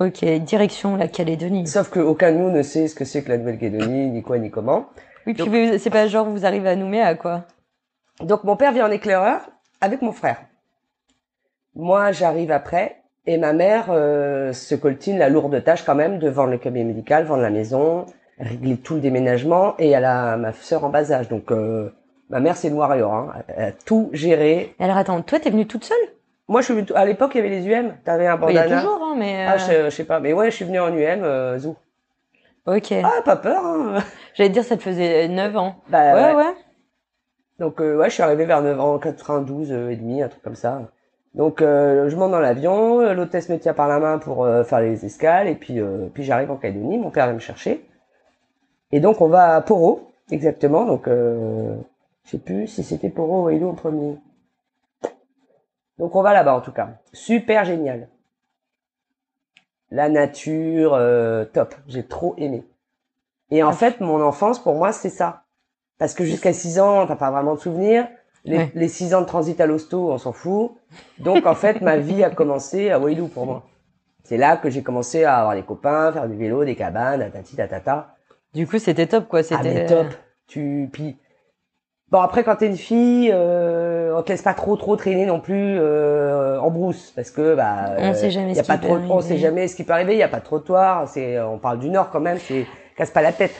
Ok, 0.00 0.24
direction 0.24 0.96
la 0.96 1.08
Calédonie. 1.08 1.66
Sauf 1.66 1.90
que 1.90 1.98
aucun 1.98 2.32
de 2.32 2.38
nous 2.38 2.50
ne 2.50 2.62
sait 2.62 2.86
ce 2.86 2.94
que 2.94 3.04
c'est 3.04 3.24
que 3.24 3.30
la 3.30 3.38
Nouvelle-Calédonie, 3.38 4.10
ni 4.10 4.22
quoi 4.22 4.38
ni 4.38 4.50
comment. 4.50 4.86
Oui, 5.26 5.34
puis 5.34 5.78
c'est 5.78 5.90
pas 5.90 6.06
genre 6.06 6.26
vous 6.26 6.46
arrivez 6.46 6.68
à 6.68 6.76
Nouméa, 6.76 7.16
quoi. 7.16 7.44
Donc 8.20 8.44
mon 8.44 8.56
père 8.56 8.72
vient 8.72 8.86
en 8.86 8.90
éclaireur 8.90 9.40
avec 9.80 10.02
mon 10.02 10.12
frère. 10.12 10.38
Moi, 11.74 12.12
j'arrive 12.12 12.50
après 12.50 13.02
et 13.26 13.38
ma 13.38 13.52
mère 13.52 13.86
euh, 13.90 14.52
se 14.52 14.74
coltine 14.74 15.18
la 15.18 15.28
lourde 15.28 15.62
tâche 15.62 15.84
quand 15.84 15.94
même 15.94 16.18
de 16.18 16.28
vendre 16.28 16.50
le 16.50 16.58
cabinet 16.58 16.84
médical, 16.84 17.24
vendre 17.24 17.42
la 17.42 17.50
maison, 17.50 18.06
régler 18.38 18.76
tout 18.78 18.94
le 18.94 19.00
déménagement 19.00 19.74
et 19.78 19.90
elle 19.90 20.04
a 20.04 20.36
ma 20.36 20.52
sœur 20.52 20.84
en 20.84 20.88
bas 20.88 21.12
âge. 21.12 21.28
Donc 21.28 21.52
euh, 21.52 21.92
ma 22.30 22.40
mère 22.40 22.56
c'est 22.56 22.70
noir 22.70 22.94
et 22.94 23.02
or, 23.02 23.12
hein. 23.14 23.32
elle 23.48 23.64
a 23.64 23.72
tout 23.72 24.10
géré. 24.12 24.74
Alors 24.78 24.96
attends, 24.96 25.20
toi 25.22 25.38
t'es 25.40 25.50
venue 25.50 25.66
toute 25.66 25.84
seule? 25.84 25.96
Moi, 26.50 26.62
je 26.62 26.66
suis 26.66 26.74
venue- 26.74 26.92
à 26.94 27.04
l'époque 27.04 27.32
il 27.34 27.38
y 27.38 27.40
avait 27.40 27.50
les 27.50 27.66
UM, 27.68 27.92
t'avais 28.04 28.26
un 28.26 28.36
Bah, 28.38 28.46
Il 28.48 28.54
y 28.54 28.58
a 28.58 28.62
bandana. 28.62 28.80
toujours, 28.82 29.02
hein, 29.02 29.14
mais. 29.18 29.44
Ah, 29.46 29.54
euh, 29.54 29.58
je, 29.58 29.90
je 29.90 29.96
sais 29.96 30.04
pas, 30.04 30.18
mais 30.18 30.32
ouais, 30.32 30.50
je 30.50 30.56
suis 30.56 30.64
venue 30.64 30.80
en 30.80 30.88
UM, 30.88 31.22
euh, 31.22 31.58
zou. 31.58 31.76
Ok. 32.66 32.92
Ah, 33.04 33.20
pas 33.22 33.36
peur. 33.36 33.64
Hein. 33.64 33.98
J'allais 34.34 34.48
te 34.48 34.54
dire, 34.54 34.64
ça 34.64 34.76
te 34.78 34.82
faisait 34.82 35.28
9 35.28 35.56
ans. 35.56 35.76
Bah, 35.88 36.14
ouais, 36.14 36.24
ouais. 36.24 36.34
ouais. 36.36 36.54
Donc 37.58 37.80
euh, 37.80 37.96
ouais, 37.96 38.08
je 38.08 38.14
suis 38.14 38.22
arrivé 38.22 38.46
vers 38.46 38.62
9 38.62 38.80
ans, 38.80 38.98
92 38.98 39.72
euh, 39.72 39.90
et 39.90 39.96
demi, 39.96 40.22
un 40.22 40.28
truc 40.28 40.42
comme 40.42 40.54
ça. 40.54 40.82
Donc 41.34 41.60
euh, 41.60 42.08
je 42.08 42.16
monte 42.16 42.30
dans 42.30 42.40
l'avion, 42.40 43.00
euh, 43.00 43.12
l'hôtesse 43.14 43.48
me 43.48 43.58
tient 43.58 43.74
par 43.74 43.88
la 43.88 43.98
main 43.98 44.18
pour 44.18 44.44
euh, 44.44 44.64
faire 44.64 44.80
les 44.80 45.04
escales 45.04 45.48
et 45.48 45.54
puis 45.54 45.80
euh, 45.80 46.06
puis 46.14 46.22
j'arrive 46.22 46.50
en 46.50 46.56
Calédonie, 46.56 46.98
mon 46.98 47.10
père 47.10 47.26
vient 47.26 47.34
me 47.34 47.38
chercher. 47.40 47.84
Et 48.92 49.00
donc 49.00 49.20
on 49.20 49.28
va 49.28 49.54
à 49.56 49.60
Poro, 49.60 50.10
exactement. 50.30 50.84
Donc 50.84 51.08
euh, 51.08 51.74
je 52.28 52.32
sais 52.32 52.38
plus 52.38 52.66
si 52.66 52.84
c'était 52.84 53.08
Poro 53.08 53.48
ou 53.48 53.68
en 53.70 53.74
premier. 53.74 54.18
Donc 55.98 56.14
on 56.14 56.20
va 56.20 56.34
là-bas 56.34 56.54
en 56.56 56.60
tout 56.60 56.72
cas. 56.72 56.90
Super 57.14 57.64
génial. 57.64 58.08
La 59.90 60.10
nature, 60.10 60.92
euh, 60.92 61.46
top. 61.46 61.74
J'ai 61.86 62.06
trop 62.06 62.34
aimé. 62.36 62.66
Et 63.50 63.62
en 63.62 63.72
fait, 63.72 64.00
mon 64.00 64.22
enfance, 64.22 64.62
pour 64.62 64.74
moi, 64.74 64.92
c'est 64.92 65.08
ça. 65.08 65.44
Parce 65.96 66.12
que 66.12 66.24
jusqu'à 66.24 66.52
6 66.52 66.78
ans, 66.78 67.06
t'as 67.06 67.16
pas 67.16 67.30
vraiment 67.30 67.54
de 67.54 67.60
souvenirs. 67.60 68.06
Les, 68.44 68.58
Ouais. 68.58 68.70
les 68.74 68.88
6 68.88 69.14
ans 69.14 69.22
de 69.22 69.26
transit 69.26 69.58
à 69.62 69.66
l'hosto, 69.66 70.12
on 70.12 70.18
s'en 70.18 70.32
fout. 70.32 70.72
Donc, 71.18 71.46
en 71.46 71.54
fait, 71.54 71.80
ma 71.80 71.96
vie 71.96 72.22
a 72.22 72.28
commencé 72.30 72.90
à 72.90 72.98
Wailou 73.00 73.28
pour 73.28 73.46
moi. 73.46 73.64
C'est 74.24 74.36
là 74.36 74.58
que 74.58 74.68
j'ai 74.68 74.82
commencé 74.82 75.24
à 75.24 75.38
avoir 75.38 75.54
des 75.54 75.62
copains, 75.62 76.12
faire 76.12 76.28
du 76.28 76.36
vélo, 76.36 76.66
des 76.66 76.76
cabanes, 76.76 77.20
tatati, 77.20 77.56
tatata. 77.56 78.14
Du 78.52 78.66
coup, 78.66 78.78
c'était 78.78 79.06
top, 79.06 79.26
quoi. 79.28 79.38
Ah, 79.40 79.42
C'était 79.42 79.62
mais 79.74 79.86
top. 79.86 80.08
Tu, 80.46 80.90
puis, 80.92 81.16
bon, 82.10 82.20
après, 82.20 82.44
quand 82.44 82.56
t'es 82.56 82.66
une 82.66 82.76
fille, 82.76 83.30
euh, 83.32 84.14
on 84.16 84.22
te 84.22 84.30
laisse 84.30 84.42
pas 84.42 84.54
trop, 84.54 84.76
trop 84.76 84.96
traîner 84.96 85.26
non 85.26 85.40
plus, 85.40 85.76
euh, 85.78 86.58
en 86.60 86.70
brousse. 86.70 87.12
Parce 87.14 87.30
que, 87.30 87.54
bah, 87.54 87.94
On 87.98 88.14
sait 88.14 88.30
jamais 88.30 88.52
y 88.52 88.54
ce 88.56 88.60
a 88.60 88.64
pas 88.64 88.74
qui 88.74 88.80
peut 88.80 88.86
trop, 88.86 88.96
on 88.96 89.18
arriver. 89.18 89.28
sait 89.28 89.38
jamais 89.38 89.68
ce 89.68 89.76
qui 89.76 89.84
peut 89.84 89.92
arriver, 89.92 90.14
il 90.14 90.18
y 90.18 90.22
a 90.22 90.28
pas 90.28 90.40
de 90.40 90.44
trottoir, 90.44 91.08
c'est, 91.08 91.40
on 91.40 91.58
parle 91.58 91.78
du 91.78 91.90
nord 91.90 92.10
quand 92.10 92.20
même, 92.20 92.38
c'est, 92.38 92.66
casse 92.96 93.10
pas 93.10 93.22
la 93.22 93.32
tête. 93.32 93.54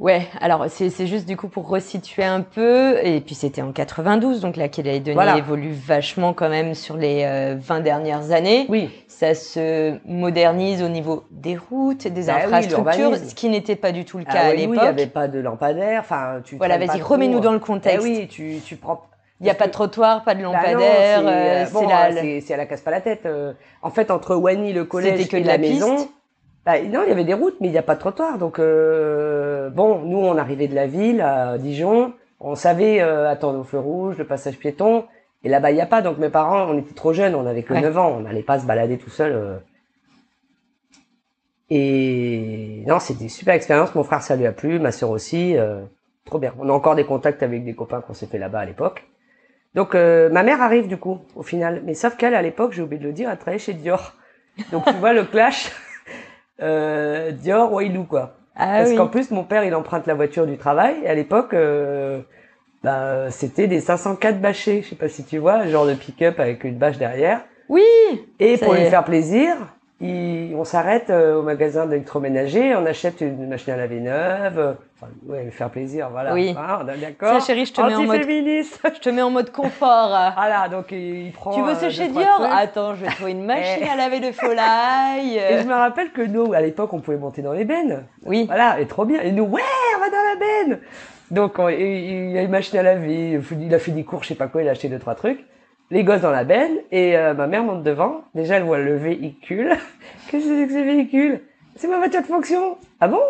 Ouais, 0.00 0.26
alors 0.40 0.64
c'est 0.68 1.06
juste 1.06 1.28
du 1.28 1.36
coup 1.36 1.48
pour 1.48 1.68
resituer 1.68 2.24
un 2.24 2.40
peu, 2.40 2.96
et 3.04 3.20
puis 3.20 3.34
c'était 3.34 3.60
en 3.60 3.70
92, 3.70 4.40
donc 4.40 4.56
la 4.56 4.68
Calédonie 4.68 5.14
Voilà. 5.14 5.36
évolue 5.36 5.72
vachement 5.72 6.32
quand 6.32 6.48
même 6.48 6.74
sur 6.74 6.96
les 6.96 7.22
euh, 7.24 7.56
20 7.60 7.80
dernières 7.80 8.30
années. 8.32 8.64
Oui. 8.70 8.88
Ça 9.08 9.34
se 9.34 9.98
modernise 10.06 10.82
au 10.82 10.88
niveau 10.88 11.24
des 11.30 11.58
routes, 11.58 12.08
des 12.08 12.24
Bah 12.24 12.36
infrastructures, 12.36 13.14
ce 13.16 13.34
qui 13.34 13.50
n'était 13.50 13.76
pas 13.76 13.92
du 13.92 14.06
tout 14.06 14.16
le 14.16 14.24
cas 14.24 14.30
Ah 14.36 14.46
à 14.46 14.50
oui, 14.52 14.54
oui, 14.56 14.62
il 14.62 14.70
l'époque. 14.70 14.84
y 14.84 14.88
avait 14.88 15.06
pas 15.06 15.28
de 15.28 15.38
lampadaire, 15.38 16.00
enfin, 16.00 16.40
tu. 16.42 16.56
Voilà, 16.56 16.78
vas-y, 16.78 17.02
remets-nous 17.02 17.40
dans 17.40 17.52
le 17.52 17.58
Eh 17.58 17.66
contexte. 17.66 18.02
oui, 18.02 18.26
tu, 18.26 18.54
tu 18.64 18.76
prends. 18.76 19.02
Il 19.40 19.44
n'y 19.44 19.50
a 19.50 19.54
pas 19.54 19.66
de 19.66 19.72
trottoir, 19.72 20.24
pas 20.24 20.34
de 20.34 20.40
Bah 20.40 20.46
lampadaire, 20.52 20.78
c'est, 21.20 21.26
euh, 21.26 21.64
euh, 21.64 21.66
bon, 21.72 21.86
la... 21.86 21.96
à 21.98 22.56
la 22.56 22.66
casse 22.66 22.80
pas 22.80 22.90
la 22.90 23.00
tête. 23.02 23.26
euh. 23.26 23.52
En 23.82 23.90
fait, 23.90 24.10
entre 24.10 24.34
Wany, 24.34 24.72
le 24.72 24.84
collège 24.84 25.28
et 25.34 25.40
de 25.40 25.46
la, 25.46 25.52
la 25.52 25.58
maison, 25.58 25.96
piste. 25.96 26.08
Bah, 26.72 26.82
non, 26.82 27.02
il 27.04 27.08
y 27.08 27.12
avait 27.12 27.24
des 27.24 27.34
routes, 27.34 27.56
mais 27.60 27.68
il 27.68 27.72
n'y 27.72 27.78
a 27.78 27.82
pas 27.82 27.94
de 27.94 28.00
trottoir. 28.00 28.38
Donc, 28.38 28.58
euh, 28.58 29.70
bon, 29.70 30.00
nous, 30.00 30.18
on 30.18 30.36
arrivait 30.36 30.68
de 30.68 30.74
la 30.74 30.86
ville 30.86 31.20
à 31.20 31.58
Dijon, 31.58 32.12
on 32.38 32.54
savait 32.54 33.00
euh, 33.00 33.28
attendre 33.28 33.58
au 33.60 33.64
feu 33.64 33.78
rouge, 33.78 34.16
le 34.18 34.24
passage 34.26 34.56
piéton, 34.58 35.04
et 35.42 35.48
là-bas, 35.48 35.70
il 35.70 35.74
n'y 35.74 35.80
a 35.80 35.86
pas. 35.86 36.00
Donc, 36.02 36.18
mes 36.18 36.28
parents, 36.28 36.66
on 36.70 36.78
était 36.78 36.94
trop 36.94 37.12
jeunes, 37.12 37.34
on 37.34 37.46
avait 37.46 37.62
que 37.62 37.72
Ouais. 37.74 37.80
9 37.80 37.98
ans, 37.98 38.14
on 38.16 38.20
n'allait 38.20 38.42
pas 38.42 38.58
se 38.58 38.66
balader 38.66 38.98
tout 38.98 39.10
seul. 39.10 39.32
euh. 39.32 39.56
Et 41.70 42.82
non, 42.86 42.98
c'était 42.98 43.24
une 43.24 43.30
super 43.30 43.54
expérience. 43.54 43.94
Mon 43.94 44.02
frère, 44.04 44.22
ça 44.22 44.36
lui 44.36 44.46
a 44.46 44.52
plu, 44.52 44.78
ma 44.78 44.92
sœur 44.92 45.10
aussi. 45.10 45.56
trop 46.24 46.38
bien. 46.38 46.52
On 46.58 46.68
a 46.68 46.72
encore 46.72 46.94
des 46.96 47.04
contacts 47.04 47.42
avec 47.42 47.64
des 47.64 47.74
copains 47.74 48.00
qu'on 48.00 48.14
s'est 48.14 48.26
fait 48.26 48.38
là-bas 48.38 48.60
à 48.60 48.64
l'époque. 48.64 49.06
Donc, 49.74 49.94
ma 49.94 50.42
mère 50.42 50.60
arrive 50.62 50.88
du 50.88 50.96
coup, 50.96 51.20
au 51.36 51.42
final. 51.44 51.82
Mais 51.84 51.94
sauf 51.94 52.16
qu'elle, 52.16 52.34
à 52.34 52.42
l'époque, 52.42 52.72
j'ai 52.72 52.82
oublié 52.82 53.00
de 53.00 53.06
le 53.06 53.12
dire, 53.12 53.30
elle 53.30 53.38
travaillait 53.38 53.58
chez 53.60 53.74
Dior. 53.74 54.14
Donc, 54.72 54.84
tu 54.84 54.94
vois 54.94 55.12
le 55.12 55.24
clash 55.24 55.70
euh, 56.62 57.30
Dior, 57.32 57.72
Wailou, 57.72 58.04
quoi. 58.04 58.34
Ah 58.56 58.78
Parce 58.78 58.90
oui. 58.90 58.96
qu'en 58.96 59.06
plus, 59.08 59.30
mon 59.30 59.44
père, 59.44 59.64
il 59.64 59.74
emprunte 59.74 60.06
la 60.06 60.14
voiture 60.14 60.46
du 60.46 60.58
travail. 60.58 60.96
Et 61.04 61.08
à 61.08 61.14
l'époque, 61.14 61.54
euh, 61.54 62.20
bah, 62.82 63.30
c'était 63.30 63.66
des 63.66 63.80
504 63.80 64.40
bâchés. 64.40 64.82
Je 64.82 64.90
sais 64.90 64.96
pas 64.96 65.08
si 65.08 65.24
tu 65.24 65.38
vois, 65.38 65.66
genre 65.66 65.86
de 65.86 65.94
pick-up 65.94 66.38
avec 66.38 66.64
une 66.64 66.76
bâche 66.76 66.98
derrière. 66.98 67.40
Oui, 67.68 67.82
Et 68.40 68.58
pour 68.58 68.74
lui 68.74 68.84
faire 68.86 69.04
plaisir, 69.04 69.56
il- 70.00 70.54
on 70.56 70.64
s'arrête 70.64 71.10
euh, 71.10 71.36
au 71.38 71.42
magasin 71.42 71.86
d'électroménager, 71.86 72.74
on 72.74 72.86
achète 72.86 73.20
une 73.20 73.48
machine 73.48 73.72
à 73.72 73.76
laver 73.76 74.00
neuve. 74.00 74.58
euh, 74.58 74.72
Enfin, 75.02 75.12
ouais, 75.28 75.50
faire 75.50 75.70
plaisir, 75.70 76.08
voilà. 76.10 76.34
Oui. 76.34 76.54
Ah, 76.58 76.82
on 76.84 76.88
est 76.88 76.98
d'accord. 76.98 77.40
ça 77.40 77.46
chérie, 77.46 77.64
je 77.64 77.72
te 77.72 77.80
mets 77.80 77.94
en 77.94 78.02
mode... 78.02 78.20
Je 78.24 79.00
te 79.00 79.08
mets 79.08 79.22
en 79.22 79.30
mode 79.30 79.50
confort. 79.50 80.08
Voilà, 80.36 80.68
donc 80.68 80.92
il 80.92 81.32
prend. 81.32 81.52
tu 81.54 81.62
veux 81.62 81.70
euh, 81.70 81.74
ce 81.74 81.84
deux, 81.86 81.90
chez 81.90 82.08
Dior. 82.08 82.46
Attends, 82.52 82.94
je 82.96 83.04
vais 83.06 83.10
trouver 83.10 83.30
une 83.30 83.44
machine 83.46 83.82
Eh. 83.86 83.88
à 83.88 83.96
laver 83.96 84.20
de 84.20 84.28
volaille. 84.30 85.38
Et 85.38 85.58
je 85.62 85.66
me 85.66 85.72
rappelle 85.72 86.10
que 86.12 86.20
nous, 86.20 86.52
à 86.52 86.60
l'époque, 86.60 86.92
on 86.92 87.00
pouvait 87.00 87.16
monter 87.16 87.40
dans 87.40 87.52
les 87.54 87.64
bennes. 87.64 88.04
Oui. 88.26 88.44
Voilà, 88.46 88.78
et 88.78 88.86
trop 88.86 89.06
bien. 89.06 89.20
Et 89.22 89.32
nous, 89.32 89.44
ouais, 89.44 89.62
on 89.96 90.00
va 90.00 90.10
dans 90.10 90.16
la 90.16 90.36
benne. 90.38 90.80
Donc, 91.30 91.58
on- 91.58 91.68
il 91.70 91.80
il 92.32 92.36
a 92.36 92.42
une 92.42 92.50
machine 92.50 92.78
à 92.78 92.82
laver, 92.82 93.40
il 93.52 93.74
a 93.74 93.78
fait 93.78 93.92
des 93.92 94.04
cours, 94.04 94.22
je 94.22 94.28
sais 94.28 94.34
pas 94.34 94.48
quoi, 94.48 94.62
il 94.62 94.68
a 94.68 94.72
acheté 94.72 94.88
deux, 94.88 94.98
trois 94.98 95.14
trucs. 95.14 95.42
Les 95.90 96.04
gosses 96.04 96.20
dans 96.20 96.30
la 96.30 96.44
benne, 96.44 96.78
et 96.92 97.16
euh, 97.16 97.34
ma 97.34 97.48
mère 97.48 97.64
monte 97.64 97.82
devant. 97.82 98.22
Déjà, 98.34 98.56
elle 98.56 98.62
voit 98.62 98.78
le 98.78 98.96
véhicule. 98.96 99.76
Qu'est-ce 100.30 100.44
que 100.46 100.56
c'est 100.60 100.66
que 100.66 100.72
ce 100.72 100.84
véhicule? 100.84 101.40
C'est 101.74 101.88
ma 101.88 101.98
voiture 101.98 102.20
de 102.22 102.26
fonction. 102.26 102.76
Ah 103.00 103.08
bon? 103.08 103.20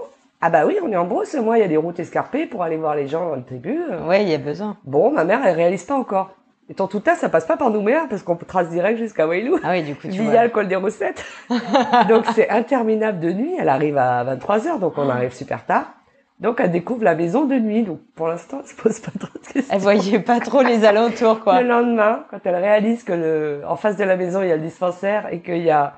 Ah 0.42 0.50
bah 0.50 0.66
oui, 0.66 0.76
on 0.82 0.90
est 0.92 0.96
en 0.96 1.04
Brousse. 1.06 1.34
Moi, 1.34 1.58
il 1.58 1.60
y 1.62 1.64
a 1.64 1.68
des 1.68 1.76
routes 1.76 1.98
escarpées 2.00 2.46
pour 2.46 2.62
aller 2.62 2.76
voir 2.76 2.94
les 2.94 3.06
gens 3.06 3.28
dans 3.28 3.36
le 3.36 3.44
tribu. 3.44 3.78
Ouais, 4.06 4.22
il 4.22 4.28
y 4.28 4.34
a 4.34 4.38
besoin. 4.38 4.76
Bon, 4.84 5.10
ma 5.10 5.24
mère, 5.24 5.40
elle 5.44 5.54
réalise 5.56 5.84
pas 5.84 5.94
encore. 5.94 6.30
Et 6.68 6.80
en 6.80 6.86
tout 6.86 7.00
cas, 7.00 7.16
ça 7.16 7.28
passe 7.28 7.46
pas 7.46 7.56
par 7.56 7.70
Nouméa, 7.70 8.06
parce 8.08 8.22
qu'on 8.22 8.36
trace 8.36 8.68
direct 8.68 8.98
jusqu'à 8.98 9.26
Wailou. 9.26 9.58
Ah 9.64 9.70
oui, 9.70 9.82
du 9.82 9.94
coup, 9.94 10.02
tu 10.02 10.20
Via 10.20 10.30
vois. 10.30 10.44
le 10.44 10.50
col 10.50 10.68
des 10.68 10.76
Roussettes. 10.76 11.24
donc 12.08 12.26
c'est 12.34 12.48
interminable 12.48 13.20
de 13.20 13.32
nuit. 13.32 13.54
Elle 13.58 13.68
arrive 13.68 13.96
à 13.98 14.24
23h, 14.36 14.78
donc 14.78 14.94
on 14.96 15.08
arrive 15.08 15.32
super 15.32 15.64
tard. 15.64 15.94
Donc 16.40 16.58
elle 16.58 16.70
découvre 16.72 17.04
la 17.04 17.14
maison 17.14 17.44
de 17.44 17.54
nuit. 17.56 17.82
Donc 17.84 18.00
pour 18.16 18.28
l'instant, 18.28 18.58
elle 18.62 18.68
se 18.68 18.74
pose 18.74 18.98
pas 19.00 19.12
trop 19.18 19.38
de 19.38 19.46
questions. 19.52 19.74
Elle 19.74 19.80
voyait 19.80 20.20
pas 20.20 20.40
trop 20.40 20.62
les 20.62 20.84
alentours, 20.84 21.40
quoi. 21.40 21.60
Le 21.62 21.68
lendemain, 21.68 22.24
quand 22.30 22.40
elle 22.44 22.56
réalise 22.56 23.04
que 23.04 23.12
le, 23.12 23.60
en 23.66 23.76
face 23.76 23.96
de 23.96 24.04
la 24.04 24.16
maison, 24.16 24.42
il 24.42 24.48
y 24.48 24.52
a 24.52 24.56
le 24.56 24.62
dispensaire 24.62 25.28
et 25.32 25.40
qu'il 25.40 25.62
y 25.62 25.70
a 25.70 25.94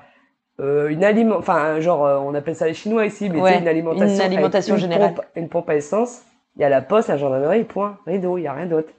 euh, 0.59 0.89
une 0.89 1.03
aliment, 1.03 1.37
enfin 1.37 1.79
genre 1.79 2.05
euh, 2.05 2.17
on 2.19 2.35
appelle 2.35 2.55
ça 2.55 2.67
les 2.67 2.73
Chinois 2.75 3.05
ici, 3.07 3.29
mais 3.29 3.39
Ouais, 3.41 3.53
sais, 3.53 3.59
une 3.59 3.67
alimentation, 3.67 4.15
une 4.15 4.21
alimentation 4.21 4.75
une 4.75 4.81
générale. 4.81 5.13
pompe- 5.13 5.25
une 5.35 5.49
pompe 5.49 5.69
à 5.69 5.75
essence. 5.75 6.23
Il 6.55 6.61
y 6.61 6.65
a 6.65 6.69
la 6.69 6.81
poste, 6.81 7.09
la 7.09 7.17
gendarmerie, 7.17 7.63
point, 7.63 7.97
rideau, 8.05 8.37
il 8.37 8.43
y 8.43 8.47
a 8.47 8.53
rien 8.53 8.67
d'autre. 8.67 8.89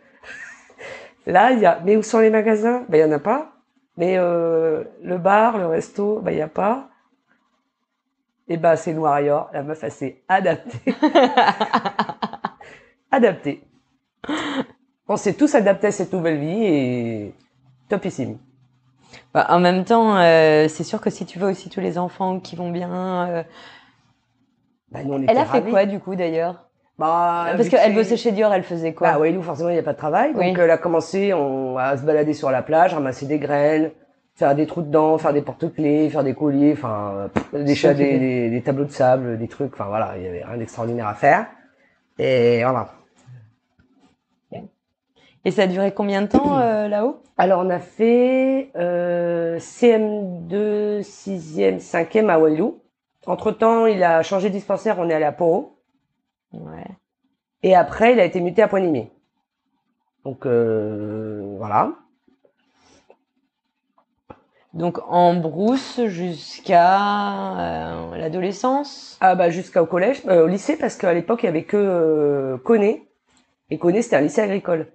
Là, 1.26 1.52
il 1.52 1.61
y 1.61 1.66
a, 1.66 1.78
mais 1.85 1.96
où 1.96 2.02
sont 2.02 2.18
les 2.20 2.30
magasins? 2.30 2.83
Ben 2.88 2.98
il 2.98 3.00
y 3.00 3.04
en 3.04 3.12
a 3.12 3.18
pas. 3.18 3.52
Mais 3.96 4.16
euh, 4.18 4.83
le 5.02 5.18
bar, 5.18 5.57
le 5.59 5.66
resto, 5.66 6.18
ben 6.20 6.33
il 6.33 6.38
y 6.38 6.42
a 6.42 6.48
pas. 6.48 6.88
Et 8.48 8.57
ben 8.57 8.76
c'est 8.76 8.92
noir 8.92 9.18
et 9.18 9.30
or. 9.30 9.48
La 9.52 9.62
meuf, 9.62 9.83
elle 9.83 9.90
s'est 9.92 10.22
adaptée. 10.28 10.94
adaptée. 13.11 13.62
On 15.09 15.16
s'est 15.16 15.35
tous 15.35 15.54
adaptés 15.54 15.88
à 15.88 15.92
cette 15.92 16.12
nouvelle 16.12 16.38
vie 16.38 16.64
et 16.64 17.35
topissime. 17.88 18.38
Bah, 19.33 19.46
en 19.50 19.61
même 19.61 19.85
temps, 19.85 20.16
euh, 20.16 20.66
c'est 20.68 20.85
sûr 20.85 21.00
que 21.00 21.11
si 21.11 21.26
tu 21.26 21.38
veux 21.38 21.48
aussi 21.48 21.68
tous 21.70 21.80
les 21.80 21.98
enfants 21.98 22.40
qui 22.40 22.57
vont 22.57 22.70
bien, 22.70 23.28
euh, 23.28 23.42
Bah, 24.90 25.00
nous, 25.04 25.14
on 25.14 25.22
Elle 25.26 25.38
a 25.38 25.44
fait 25.44 25.59
ravis. 25.59 25.70
quoi 25.70 25.87
du 25.87 26.00
coup 26.00 26.14
d'ailleurs? 26.14 26.68
Bah, 26.98 27.46
Parce 27.52 27.64
vu 27.64 27.70
qu'elle 27.70 27.92
que 27.92 27.98
bossait 27.98 28.16
chez 28.16 28.33
Dior, 28.33 28.52
elle 28.52 28.62
faisait 28.62 28.94
quoi? 28.94 29.12
Bah, 29.12 29.18
Wailou, 29.18 29.42
forcément, 29.42 29.68
il 29.70 29.74
n'y 29.74 29.78
a 29.78 29.83
pas 29.83 29.92
de 29.92 29.98
travail. 29.98 30.33
Donc, 30.33 30.40
Oui. 30.42 30.54
elle 30.57 30.70
a 30.70 30.78
commencé 30.78 31.33
on, 31.35 31.76
à 31.76 31.96
se 31.96 32.02
balader 32.02 32.35
sur 32.35 32.50
la 32.50 32.62
plage, 32.62 32.94
ramasser 32.94 33.26
des 33.26 33.38
graines, 33.38 33.90
faire 34.35 34.55
des 34.55 34.66
trous 34.66 34.83
dedans, 34.83 35.18
faire 35.18 35.33
des 35.33 35.42
porte-clés, 35.42 36.11
faire 36.11 36.25
des 36.25 36.35
colliers, 36.35 36.73
enfin, 36.73 37.31
des, 37.53 37.62
des, 37.62 37.94
des, 37.94 38.51
des 38.51 38.62
tableaux 38.62 38.85
de 38.85 38.90
sable, 38.90 39.38
des 39.38 39.49
trucs, 39.49 39.75
enfin, 39.75 39.87
voilà, 39.87 40.14
il 40.16 40.25
y 40.25 40.29
avait 40.29 40.44
rien 40.44 40.57
d'extraordinaire 40.57 41.09
à 41.09 41.14
faire. 41.14 41.47
Et 42.18 42.62
voilà. 42.62 42.88
Et 45.44 45.51
ça 45.51 45.64
a 45.64 45.66
duré 45.66 45.92
combien 45.92 46.23
de 46.23 46.29
temps 46.29 46.59
euh, 46.59 46.88
là-haut? 46.88 47.23
Alors, 47.37 47.64
on 47.64 47.68
a 47.68 47.79
fait 47.79 48.70
euh, 48.77 49.59
CM2, 49.59 51.01
6e, 51.01 51.81
5e 51.81 52.29
à 52.31 52.38
Wailou. 52.38 52.81
Entre-temps, 53.27 53.87
il 53.87 54.03
a 54.03 54.23
changé 54.23 54.49
de 54.49 54.55
dispensaire, 54.55 54.99
on 54.99 55.09
est 55.09 55.14
allé 55.14 55.25
à 55.25 55.33
Poro. 55.33 55.79
Ouais. 56.53 56.87
Et 57.62 57.75
après, 57.75 58.12
il 58.12 58.20
a 58.20 58.25
été 58.25 58.40
muté 58.40 58.62
à 58.62 58.68
Poigny. 58.68 59.11
Donc, 60.25 60.47
euh, 60.47 61.57
voilà. 61.59 61.92
Donc 64.74 64.98
en 65.08 65.34
brousse 65.34 66.00
jusqu'à 66.06 67.58
euh, 67.58 68.16
l'adolescence? 68.16 69.16
Ah 69.20 69.37
bah 69.37 69.48
jusqu'au 69.50 69.87
collège, 69.87 70.22
euh, 70.26 70.44
au 70.44 70.48
lycée 70.48 70.76
parce 70.76 70.96
qu'à 70.96 71.14
l'époque 71.14 71.44
il 71.44 71.46
y 71.46 71.48
avait 71.48 71.62
que 71.62 71.76
euh, 71.76 72.58
Coné 72.58 73.08
et 73.70 73.78
Coné 73.78 74.02
c'était 74.02 74.16
un 74.16 74.22
lycée 74.22 74.42
agricole. 74.42 74.88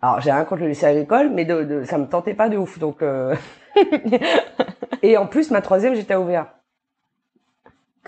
Alors 0.00 0.20
j'ai 0.20 0.32
rien 0.32 0.44
contre 0.44 0.62
le 0.62 0.68
lycée 0.68 0.86
agricole, 0.86 1.30
mais 1.30 1.44
de, 1.44 1.62
de- 1.62 1.84
ça 1.84 1.98
me 1.98 2.06
tentait 2.06 2.34
pas 2.34 2.48
de 2.48 2.56
ouf 2.56 2.78
donc. 2.78 3.02
euh, 3.02 3.34
et 5.02 5.16
en 5.16 5.26
plus 5.26 5.50
ma 5.50 5.62
troisième 5.62 5.94
j'étais 5.94 6.14
à 6.14 6.20
OVA. 6.20 6.54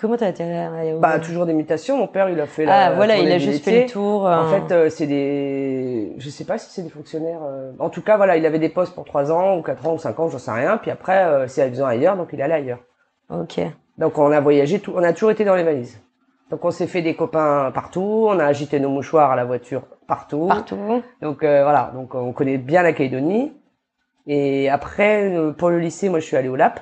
Comment 0.00 0.16
t'as 0.16 0.28
atterri 0.28 0.56
à 0.56 0.98
Bah 0.98 1.18
toujours 1.18 1.44
des 1.44 1.52
mutations. 1.52 1.96
Mon 1.96 2.06
père 2.06 2.28
il 2.28 2.40
a 2.40 2.46
fait 2.46 2.64
la. 2.64 2.86
Ah 2.86 2.94
voilà, 2.94 3.18
il 3.18 3.30
a 3.32 3.38
juste 3.38 3.64
fait 3.64 3.82
le 3.82 3.90
tour. 3.90 4.22
En 4.22 4.44
euh, 4.44 4.50
fait, 4.50 4.72
euh, 4.72 4.90
c'est 4.90 5.06
des, 5.06 6.14
je 6.18 6.30
sais 6.30 6.44
pas 6.44 6.56
si 6.56 6.70
c'est 6.70 6.82
des 6.82 6.90
fonctionnaires. 6.90 7.40
euh, 7.42 7.72
En 7.80 7.90
tout 7.90 8.02
cas, 8.02 8.16
voilà, 8.16 8.36
il 8.36 8.46
avait 8.46 8.60
des 8.60 8.68
postes 8.68 8.94
pour 8.94 9.04
3 9.04 9.32
ans 9.32 9.58
ou 9.58 9.62
4 9.62 9.86
ans 9.88 9.94
ou 9.94 9.98
5 9.98 10.20
ans, 10.20 10.28
j'en 10.28 10.38
sais 10.38 10.52
rien. 10.52 10.76
Puis 10.76 10.92
après, 10.92 11.24
euh, 11.24 11.46
avait 11.46 11.70
besoin 11.70 11.88
ailleurs, 11.88 12.16
donc 12.16 12.28
il 12.32 12.40
allait 12.40 12.54
ailleurs. 12.54 12.78
Ok. 13.28 13.60
Donc 13.98 14.18
on 14.18 14.30
a 14.30 14.40
voyagé, 14.40 14.78
tout, 14.78 14.92
on 14.94 15.02
a 15.02 15.12
toujours 15.12 15.32
été 15.32 15.44
dans 15.44 15.56
les 15.56 15.64
valises. 15.64 16.00
Donc 16.50 16.64
on 16.64 16.70
s'est 16.70 16.86
fait 16.86 17.02
des 17.02 17.16
copains 17.16 17.72
partout, 17.74 18.26
on 18.28 18.38
a 18.38 18.44
agité 18.44 18.78
nos 18.78 18.90
mouchoirs 18.90 19.32
à 19.32 19.36
la 19.36 19.44
voiture 19.44 19.82
partout. 20.06 20.46
Partout. 20.46 21.02
Donc 21.20 21.42
euh, 21.42 21.64
voilà, 21.64 21.90
donc 21.92 22.14
on 22.14 22.32
connaît 22.32 22.56
bien 22.56 22.82
la 22.82 22.92
Calédonie. 22.92 23.52
Et 24.28 24.68
après, 24.68 25.32
pour 25.58 25.70
le 25.70 25.78
lycée, 25.78 26.08
moi 26.08 26.20
je 26.20 26.26
suis 26.26 26.36
allée 26.36 26.48
au 26.48 26.56
LAP. 26.56 26.80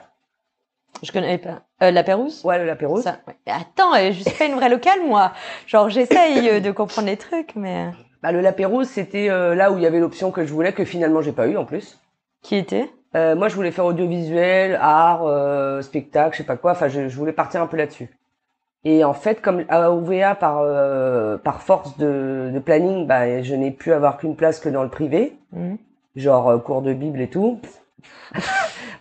Je 1.03 1.11
connais 1.13 1.39
pas. 1.39 1.66
Euh, 1.83 1.91
la 1.91 2.03
Pérouse? 2.03 2.43
Ouais, 2.45 2.59
le 2.59 2.65
Lapérouse. 2.65 3.03
Ça, 3.05 3.19
ouais. 3.27 3.37
Mais 3.47 3.53
Attends, 3.53 3.95
euh, 3.95 4.13
je 4.13 4.23
suis 4.23 4.31
pas 4.39 4.47
une 4.47 4.55
vraie 4.55 4.69
locale, 4.71 5.01
moi. 5.07 5.33
Genre, 5.67 5.91
j'essaye 5.91 6.49
euh, 6.49 6.61
de 6.61 6.71
comprendre 6.71 7.09
les 7.09 7.17
trucs, 7.17 7.55
mais... 7.55 7.91
Bah, 8.23 8.33
le 8.33 8.41
Lapérouse, 8.41 8.89
c'était 8.89 9.29
euh, 9.29 9.55
là 9.55 9.71
où 9.71 9.77
il 9.77 9.83
y 9.83 9.87
avait 9.87 10.01
l'option 10.01 10.31
que 10.31 10.45
je 10.47 10.53
voulais, 10.53 10.73
que 10.73 10.85
finalement 10.85 11.21
j'ai 11.21 11.33
pas 11.33 11.47
eu 11.47 11.57
en 11.57 11.65
plus. 11.67 12.01
Qui 12.43 12.57
était? 12.57 12.91
Euh, 13.15 13.37
moi 13.37 13.49
je 13.49 13.55
voulais 13.55 13.71
faire 13.71 13.85
audiovisuel, 13.85 14.79
art, 14.81 15.25
euh, 15.27 15.83
spectacle, 15.83 16.33
je 16.33 16.39
sais 16.39 16.47
pas 16.47 16.57
quoi. 16.57 16.73
Enfin, 16.73 16.89
je, 16.89 17.09
je 17.09 17.17
voulais 17.17 17.33
partir 17.33 17.61
un 17.63 17.67
peu 17.67 17.77
là-dessus. 17.77 18.09
Et 18.85 19.05
en 19.05 19.15
fait, 19.15 19.43
comme 19.43 19.65
à 19.69 19.91
OVA, 19.91 20.35
par, 20.35 20.61
euh, 20.61 21.37
par 21.39 21.61
force 21.63 21.97
de, 21.99 22.51
de 22.53 22.59
planning, 22.59 23.07
bah, 23.07 23.43
je 23.43 23.55
n'ai 23.55 23.71
pu 23.71 23.93
avoir 23.93 24.17
qu'une 24.17 24.35
place 24.37 24.61
que 24.61 24.69
dans 24.69 24.83
le 24.83 24.89
privé. 24.91 25.37
Mhm. 25.53 25.77
genre 26.17 26.49
euh, 26.49 26.59
cours 26.59 26.83
de 26.83 26.95
Bible 26.95 27.21
et 27.21 27.29
tout. 27.29 27.61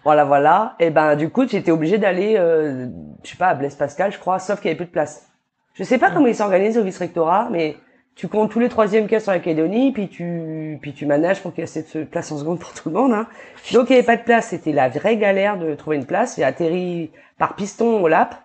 voilà, 0.06 0.24
voilà. 0.24 0.76
Et 0.80 0.92
ben 0.92 1.16
du 1.16 1.30
coup, 1.30 1.48
j'étais 1.48 1.72
obligée 1.72 1.98
d'aller, 1.98 2.36
euh, 2.38 2.88
je 3.24 3.32
sais 3.32 3.38
pas, 3.38 3.48
à 3.48 3.56
Blaise 3.56 3.76
Pascal, 3.76 4.12
je 4.12 4.20
crois, 4.20 4.40
sauf 4.40 4.62
qu'il 4.62 4.68
y 4.68 4.70
avait 4.70 4.78
plus 4.78 4.86
de 4.86 4.92
place. 4.92 5.28
Je 5.74 5.84
sais 5.84 5.98
pas 5.98 6.12
comment 6.12 6.28
ils 6.28 6.36
s'organisent 6.36 6.78
au 6.78 6.84
vice-rectorat, 6.84 7.50
mais 7.52 7.76
tu 8.16 8.30
comptes 8.30 8.50
tous 8.52 8.60
les 8.60 8.70
troisièmes 8.70 9.08
a 9.12 9.20
sur 9.20 9.34
la 9.34 9.40
Calédonie, 9.40 9.92
puis 9.92 10.08
tu, 10.08 10.78
puis 10.82 10.94
tu 10.94 11.06
manages 11.06 11.42
pour 11.42 11.54
qu'il 11.54 11.66
y 11.66 11.68
ait 11.78 11.86
de 12.00 12.04
place 12.06 12.32
en 12.32 12.38
seconde 12.38 12.60
pour 12.60 12.72
tout 12.72 12.88
le 12.88 12.96
monde. 12.96 13.12
Hein. 13.12 13.28
Donc 13.74 13.90
il 13.90 13.94
y 13.94 13.96
avait 13.98 14.06
pas 14.06 14.16
de 14.16 14.24
place, 14.24 14.48
c'était 14.50 14.72
la 14.72 14.88
vraie 14.88 15.18
galère 15.18 15.58
de 15.58 15.76
trouver 15.76 15.98
une 15.98 16.06
place. 16.06 16.38
J'ai 16.38 16.46
atterri 16.46 17.12
par 17.38 17.56
piston 17.56 18.02
au 18.02 18.08
LAP, 18.08 18.36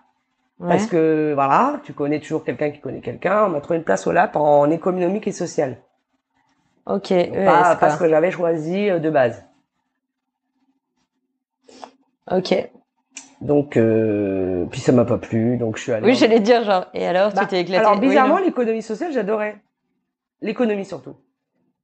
Ouais. 0.59 0.67
parce 0.69 0.85
que 0.85 1.31
voilà, 1.33 1.79
tu 1.83 1.93
connais 1.93 2.19
toujours 2.19 2.43
quelqu'un 2.43 2.69
qui 2.69 2.79
connaît 2.79 2.99
quelqu'un. 3.01 3.45
On 3.45 3.49
m'a 3.49 3.61
trouvé 3.61 3.77
une 3.77 3.83
place 3.83 4.05
au 4.05 4.11
LAP 4.11 4.35
en 4.35 4.69
économique 4.69 5.27
et 5.27 5.31
sociale. 5.31 5.77
Ok, 6.85 7.11
Donc, 7.11 7.33
pas, 7.45 7.61
quoi. 7.63 7.75
pas 7.77 7.89
ce 7.91 7.97
que 7.97 8.07
j'avais 8.07 8.29
choisi 8.29 8.89
euh, 8.89 8.99
de 8.99 9.09
base. 9.09 9.43
Ok. 12.31 12.69
Donc, 13.41 13.75
euh, 13.75 14.65
puis 14.69 14.79
ça 14.79 14.91
m'a 14.91 15.03
pas 15.05 15.17
plu, 15.17 15.57
donc 15.57 15.77
je 15.77 15.83
suis 15.83 15.91
allé. 15.91 16.05
Oui, 16.05 16.15
j'allais 16.15 16.39
dire, 16.39 16.63
genre, 16.63 16.85
et 16.93 17.07
alors, 17.07 17.33
Bah, 17.33 17.41
tu 17.41 17.47
t'es 17.47 17.61
éclaté 17.61 17.83
Alors, 17.85 17.99
bizarrement, 17.99 18.37
l'économie 18.37 18.83
sociale, 18.83 19.11
j'adorais. 19.11 19.57
L'économie 20.41 20.85
surtout. 20.85 21.15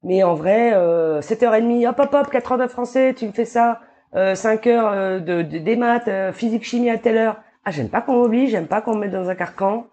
Mais 0.04 0.22
en 0.24 0.36
vrai, 0.36 0.72
euh, 0.74 1.22
7h30, 1.22 1.88
hop, 1.88 2.00
hop, 2.00 2.14
hop, 2.14 2.30
4 2.30 2.52
heures 2.54 2.58
de 2.60 2.68
français, 2.68 3.14
tu 3.16 3.26
me 3.26 3.32
fais 3.32 3.46
ça, 3.46 3.80
euh, 4.16 4.36
5 4.36 4.68
heures 4.68 4.92
euh, 4.94 5.20
de, 5.20 5.42
de- 5.42 5.58
des 5.58 5.76
maths, 5.76 6.08
euh, 6.08 6.32
physique, 6.32 6.64
chimie 6.64 6.92
à 6.92 6.98
telle 7.00 7.18
heure. 7.18 7.38
Ah, 7.66 7.72
j'aime 7.72 7.90
pas 7.90 8.02
qu'on 8.02 8.14
m'oblige, 8.14 8.52
j'aime 8.52 8.68
pas 8.68 8.82
qu'on 8.82 8.94
me 8.96 9.02
mette 9.02 9.12
dans 9.12 9.30
un 9.30 9.36
carcan. 9.36 9.88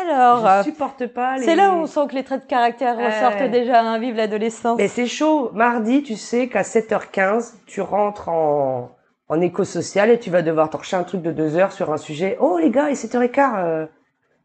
Alors, 0.00 0.46
euh, 0.46 0.58
je 0.62 0.70
supporte 0.70 1.06
pas 1.08 1.36
les... 1.38 1.42
c'est 1.44 1.56
là 1.56 1.72
où 1.72 1.78
on 1.78 1.86
sent 1.86 2.00
que 2.08 2.14
les 2.14 2.22
traits 2.22 2.42
de 2.44 2.46
caractère 2.48 2.96
ressortent 2.96 3.50
déjà, 3.50 3.80
hein, 3.80 3.98
vive 3.98 4.14
l'adolescence. 4.16 4.78
Mais 4.78 4.86
c'est 4.88 5.06
chaud. 5.06 5.50
Mardi, 5.54 6.02
tu 6.02 6.14
sais 6.14 6.48
qu'à 6.48 6.62
7h15, 6.62 7.54
tu 7.66 7.80
rentres 7.80 8.28
en, 8.28 8.90
en 9.28 9.40
éco-social 9.40 10.10
et 10.10 10.18
tu 10.18 10.30
vas 10.30 10.42
devoir 10.42 10.70
torcher 10.70 10.96
un 10.96 11.04
truc 11.04 11.22
de 11.22 11.32
2 11.32 11.56
heures 11.56 11.72
sur 11.72 11.92
un 11.92 11.96
sujet. 11.98 12.36
Oh 12.40 12.58
les 12.58 12.70
gars, 12.70 12.88
il 12.88 12.92
est 12.92 13.06
7h15. 13.06 13.52
Euh, 13.58 13.86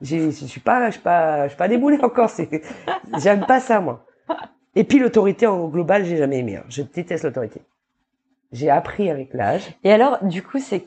je 0.02 0.30
suis 0.32 0.60
pas, 0.60 0.88
je 0.88 0.94
suis 0.94 1.02
pas, 1.02 1.44
je 1.46 1.50
suis 1.50 1.58
pas 1.58 1.68
déboulé 1.68 1.98
encore. 2.02 2.30
C'est, 2.30 2.50
j'aime 3.20 3.46
pas 3.46 3.60
ça 3.60 3.80
moi. 3.80 4.06
Et 4.76 4.84
puis 4.84 5.00
l'autorité 5.00 5.48
en 5.48 5.68
global, 5.68 6.04
j'ai 6.06 6.18
jamais 6.18 6.40
aimé. 6.40 6.58
hein. 6.58 6.64
Je 6.68 6.82
déteste 6.82 7.24
l'autorité. 7.24 7.62
J'ai 8.52 8.70
appris 8.70 9.10
avec 9.10 9.34
l'âge. 9.34 9.74
Et 9.84 9.92
alors, 9.92 10.24
du 10.24 10.44
coup, 10.44 10.60
c'est. 10.60 10.86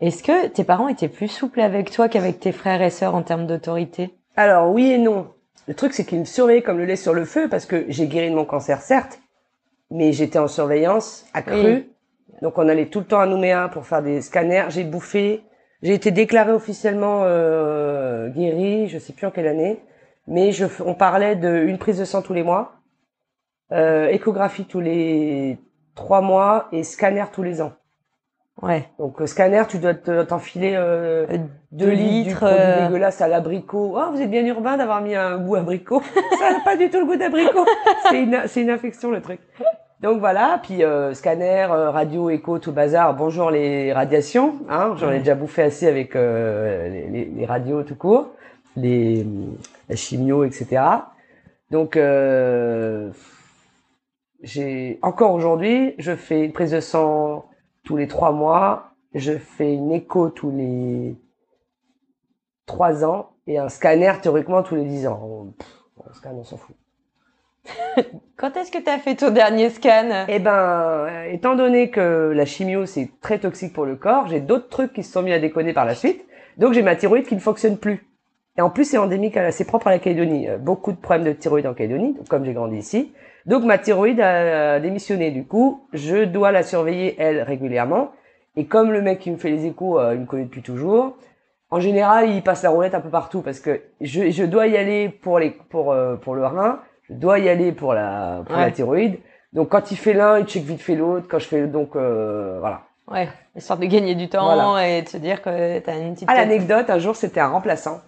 Est-ce 0.00 0.22
que 0.22 0.46
tes 0.48 0.64
parents 0.64 0.88
étaient 0.88 1.08
plus 1.08 1.28
souples 1.28 1.60
avec 1.60 1.90
toi 1.90 2.08
qu'avec 2.08 2.40
tes 2.40 2.52
frères 2.52 2.80
et 2.80 2.90
sœurs 2.90 3.14
en 3.14 3.22
termes 3.22 3.46
d'autorité? 3.46 4.14
Alors 4.34 4.70
oui 4.72 4.92
et 4.92 4.98
non. 4.98 5.28
Le 5.68 5.74
truc 5.74 5.92
c'est 5.92 6.04
qu'ils 6.06 6.20
me 6.20 6.24
surveillaient 6.24 6.62
comme 6.62 6.78
le 6.78 6.86
lait 6.86 6.96
sur 6.96 7.12
le 7.12 7.26
feu 7.26 7.48
parce 7.50 7.66
que 7.66 7.84
j'ai 7.88 8.06
guéri 8.06 8.30
de 8.30 8.34
mon 8.34 8.46
cancer 8.46 8.80
certes, 8.80 9.20
mais 9.90 10.12
j'étais 10.12 10.38
en 10.38 10.48
surveillance 10.48 11.26
accrue. 11.34 11.54
Oui. 11.74 11.90
Donc 12.42 12.58
on 12.58 12.68
allait 12.68 12.86
tout 12.86 13.00
le 13.00 13.06
temps 13.06 13.20
à 13.20 13.26
Nouméa 13.26 13.68
pour 13.68 13.86
faire 13.86 14.02
des 14.02 14.20
scanners. 14.22 14.66
J'ai 14.68 14.84
bouffé. 14.84 15.42
J'ai 15.82 15.94
été 15.94 16.10
déclarée 16.10 16.52
officiellement 16.52 17.22
euh, 17.24 18.28
guérie, 18.28 18.88
je 18.88 18.98
sais 18.98 19.14
plus 19.14 19.26
en 19.26 19.30
quelle 19.30 19.46
année, 19.46 19.80
mais 20.26 20.52
je, 20.52 20.66
on 20.84 20.92
parlait 20.92 21.36
d'une 21.36 21.78
prise 21.78 21.98
de 21.98 22.04
sang 22.04 22.20
tous 22.20 22.34
les 22.34 22.42
mois, 22.42 22.72
euh, 23.72 24.08
échographie 24.08 24.66
tous 24.66 24.80
les 24.80 25.58
trois 25.94 26.20
mois 26.20 26.68
et 26.72 26.82
scanner 26.84 27.24
tous 27.32 27.42
les 27.42 27.62
ans. 27.62 27.72
Ouais. 28.60 28.90
Donc 28.98 29.22
euh, 29.22 29.26
scanner, 29.26 29.62
tu 29.70 29.78
dois 29.78 29.94
te- 29.94 30.22
t'enfiler 30.24 30.74
euh, 30.76 31.24
Euh, 31.30 31.38
deux 31.72 31.86
deux 31.86 31.92
litres, 31.92 32.46
du 32.46 32.52
euh, 32.52 32.84
dégueulasse 32.86 33.22
à 33.22 33.28
l'abricot. 33.28 33.94
Oh, 33.96 34.10
vous 34.12 34.20
êtes 34.20 34.30
bien 34.30 34.44
urbain 34.44 34.76
d'avoir 34.76 35.00
mis 35.00 35.14
un 35.14 35.38
goût 35.38 35.54
abricot. 35.56 36.02
Ça 36.38 36.52
n'a 36.52 36.60
pas 36.60 36.76
du 36.76 36.90
tout 36.90 37.00
le 37.00 37.06
goût 37.06 37.16
d'abricot. 37.16 37.64
C'est 38.10 38.22
une, 38.22 38.42
c'est 38.48 38.60
une 38.60 38.70
infection 38.70 39.10
le 39.10 39.22
truc. 39.22 39.40
Donc 40.00 40.18
voilà, 40.20 40.58
puis 40.62 40.82
euh, 40.82 41.12
scanner, 41.12 41.66
euh, 41.70 41.90
radio, 41.90 42.30
écho, 42.30 42.58
tout 42.58 42.72
bazar. 42.72 43.14
Bonjour 43.14 43.50
les 43.50 43.92
radiations. 43.92 44.54
Hein, 44.68 44.94
J'en 44.96 45.10
ai 45.10 45.18
déjà 45.18 45.34
bouffé 45.34 45.62
assez 45.62 45.86
avec 45.86 46.16
euh, 46.16 46.88
les, 46.88 47.08
les- 47.08 47.24
les 47.26 47.46
radios 47.46 47.82
tout 47.82 47.96
court, 47.96 48.30
les 48.76 49.26
la 49.90 49.96
chimio, 49.96 50.44
etc. 50.44 50.82
Donc 51.70 51.96
euh, 51.96 53.10
j'ai 54.42 54.98
encore 55.02 55.34
aujourd'hui, 55.34 55.94
je 55.98 56.16
fais 56.16 56.44
une 56.46 56.52
prise 56.52 56.70
de 56.70 56.80
sang 56.80 57.44
tous 57.84 57.98
les 57.98 58.08
trois 58.08 58.32
mois, 58.32 58.92
je 59.14 59.32
fais 59.36 59.74
une 59.74 59.92
écho 59.92 60.30
tous 60.30 60.50
les 60.50 61.14
trois 62.64 63.04
ans 63.04 63.32
et 63.46 63.58
un 63.58 63.68
scanner 63.68 64.12
théoriquement 64.22 64.62
tous 64.62 64.76
les 64.76 64.84
dix 64.84 65.06
ans. 65.06 65.48
Pff, 65.58 66.24
on 66.24 66.42
s'en 66.44 66.56
fout. 66.56 66.74
Quand 68.36 68.56
est-ce 68.56 68.72
que 68.72 68.78
tu 68.78 68.88
as 68.88 68.98
fait 68.98 69.16
ton 69.16 69.30
dernier 69.30 69.68
scan? 69.68 70.24
Eh 70.28 70.38
ben, 70.38 70.50
euh, 70.50 71.24
étant 71.30 71.56
donné 71.56 71.90
que 71.90 72.32
la 72.34 72.44
chimio 72.46 72.86
c'est 72.86 73.10
très 73.20 73.38
toxique 73.38 73.72
pour 73.72 73.84
le 73.84 73.96
corps, 73.96 74.28
j'ai 74.28 74.40
d'autres 74.40 74.68
trucs 74.68 74.92
qui 74.94 75.02
se 75.02 75.12
sont 75.12 75.22
mis 75.22 75.32
à 75.32 75.38
déconner 75.38 75.72
par 75.72 75.84
la 75.84 75.94
suite. 75.94 76.24
Donc 76.56 76.72
j'ai 76.72 76.82
ma 76.82 76.96
thyroïde 76.96 77.26
qui 77.26 77.34
ne 77.34 77.40
fonctionne 77.40 77.76
plus. 77.76 78.06
Et 78.56 78.62
en 78.62 78.70
plus 78.70 78.84
c'est 78.84 78.98
endémique, 78.98 79.38
c'est 79.50 79.66
propre 79.66 79.88
à 79.88 79.90
la 79.90 79.98
Calédonie. 79.98 80.48
Euh, 80.48 80.56
Beaucoup 80.56 80.92
de 80.92 80.96
problèmes 80.96 81.26
de 81.26 81.32
thyroïde 81.32 81.66
en 81.66 81.74
Calédonie, 81.74 82.16
comme 82.28 82.44
j'ai 82.44 82.54
grandi 82.54 82.78
ici. 82.78 83.12
Donc 83.46 83.64
ma 83.64 83.78
thyroïde 83.78 84.20
a 84.20 84.80
démissionné. 84.80 85.30
Du 85.30 85.44
coup, 85.44 85.86
je 85.92 86.24
dois 86.24 86.50
la 86.52 86.62
surveiller 86.62 87.16
elle 87.18 87.42
régulièrement. 87.42 88.12
Et 88.56 88.66
comme 88.66 88.90
le 88.90 89.02
mec 89.02 89.18
qui 89.18 89.30
me 89.30 89.36
fait 89.36 89.50
les 89.50 89.66
échos, 89.66 89.98
euh, 89.98 90.14
il 90.14 90.20
me 90.20 90.26
connaît 90.26 90.44
depuis 90.44 90.62
toujours. 90.62 91.16
En 91.70 91.78
général, 91.78 92.30
il 92.30 92.42
passe 92.42 92.62
la 92.62 92.70
roulette 92.70 92.94
un 92.94 93.00
peu 93.00 93.10
partout 93.10 93.42
parce 93.42 93.60
que 93.60 93.82
je, 94.00 94.30
je 94.30 94.44
dois 94.44 94.66
y 94.66 94.76
aller 94.76 95.08
pour 95.08 95.38
les 95.38 95.50
pour 95.50 95.94
pour 96.20 96.34
le 96.34 96.44
rein, 96.44 96.80
dois 97.10 97.38
y 97.38 97.48
aller 97.48 97.72
pour 97.72 97.94
la 97.94 98.42
pour 98.46 98.56
Ouais. 98.56 98.62
la 98.66 98.70
thyroïde. 98.70 99.18
Donc 99.52 99.68
quand 99.70 99.90
il 99.90 99.96
fait 99.96 100.12
l'un, 100.12 100.38
il 100.38 100.46
check 100.46 100.62
vite 100.64 100.80
fait 100.80 100.94
l'autre. 100.94 101.26
Quand 101.28 101.38
je 101.38 101.46
fais 101.48 101.66
donc 101.66 101.96
euh, 101.96 102.58
voilà. 102.60 102.82
Ouais, 103.08 103.28
histoire 103.56 103.78
de 103.78 103.86
gagner 103.86 104.14
du 104.14 104.28
temps 104.28 104.44
Voilà. 104.54 104.88
et 104.88 105.02
de 105.02 105.08
se 105.08 105.16
dire 105.16 105.42
que 105.42 105.78
t'as 105.80 105.98
une 105.98 106.14
petite. 106.14 106.30
À 106.30 106.34
l'anecdote, 106.34 106.88
un 106.90 106.98
jour 107.00 107.16
c'était 107.16 107.40
un 107.40 107.48
remplaçant 107.48 108.00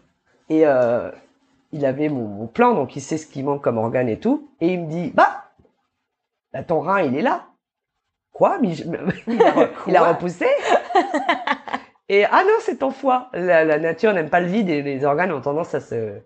Et 0.48 0.64
euh, 0.66 1.10
il 1.72 1.84
avait 1.84 2.08
mon, 2.08 2.26
mon 2.28 2.46
plan, 2.46 2.74
donc 2.74 2.94
il 2.94 3.00
sait 3.00 3.16
ce 3.18 3.26
qui 3.26 3.42
manque 3.42 3.62
comme 3.62 3.78
organe 3.78 4.08
et 4.08 4.18
tout. 4.20 4.48
Et 4.60 4.68
il 4.74 4.82
me 4.82 4.86
dit, 4.88 5.10
bah, 5.14 5.44
bah, 6.52 6.62
ton 6.62 6.80
rein, 6.80 7.00
il 7.02 7.16
est 7.16 7.22
là. 7.22 7.46
Quoi? 8.32 8.58
Mais 8.60 8.74
je- 8.74 8.84
il, 9.26 9.42
a, 9.42 9.68
il 9.88 9.96
a 9.96 10.00
Quoi? 10.00 10.08
repoussé. 10.12 10.46
et 12.08 12.24
ah 12.26 12.42
non, 12.44 12.54
c'est 12.60 12.76
ton 12.76 12.90
foie. 12.90 13.28
La, 13.32 13.64
la 13.64 13.78
nature 13.78 14.12
n'aime 14.12 14.28
pas 14.30 14.40
le 14.40 14.46
vide 14.46 14.68
et 14.68 14.82
les 14.82 15.04
organes 15.04 15.32
ont 15.32 15.40
tendance 15.40 15.74
à 15.74 15.80
se. 15.80 16.20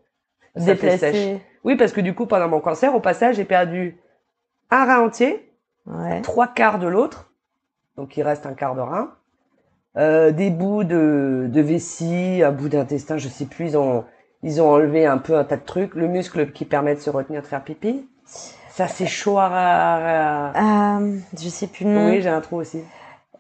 Déplacé. 0.57 1.41
Oui, 1.67 1.77
parce 1.77 1.93
que 1.93 2.01
du 2.01 2.15
coup, 2.15 2.27
pendant 2.27 2.49
mon 2.49 2.61
cancer, 2.61 2.95
au 2.95 3.01
passage, 3.01 3.37
j'ai 3.37 3.45
perdu 3.45 3.99
un 4.71 4.85
rein 4.87 5.01
entier, 5.05 5.43
Ouais. 5.87 6.21
trois 6.23 6.47
quarts 6.49 6.79
de 6.79 6.87
l'autre, 6.87 7.31
donc 7.97 8.17
il 8.17 8.23
reste 8.23 8.47
un 8.47 8.55
quart 8.55 8.75
de 8.75 8.81
rein, 8.81 9.11
euh, 9.97 10.31
des 10.31 10.51
bouts 10.51 10.85
de, 10.85 11.47
de 11.49 11.61
vessie, 11.61 12.43
un 12.45 12.53
bout 12.53 12.69
d'intestin, 12.69 13.19
je 13.19 13.29
sais 13.29 13.47
plus, 13.47 13.67
ils 13.71 13.77
ont, 13.77 14.05
ils 14.43 14.61
ont 14.63 14.71
enlevé 14.71 15.07
un 15.07 15.19
peu 15.19 15.37
un 15.37 15.45
tas 15.45 15.57
de 15.57 15.65
trucs, 15.65 15.95
le 15.95 16.07
muscle 16.09 16.53
qui 16.53 16.65
permet 16.65 16.95
de 16.95 17.01
se 17.01 17.11
retenir 17.11 17.43
de 17.43 17.47
faire 17.47 17.63
pipi. 17.63 18.09
Ça, 18.71 18.87
c'est 18.89 19.07
chaud 19.07 19.39
à- 19.39 20.53
Euh, 21.01 21.19
je 21.39 21.49
sais 21.49 21.67
plus 21.67 21.85
le 21.85 21.91
nom. 21.93 22.07
Oui, 22.11 22.21
j'ai 22.21 22.29
un 22.29 22.41
trou 22.41 22.57
aussi. 22.57 22.83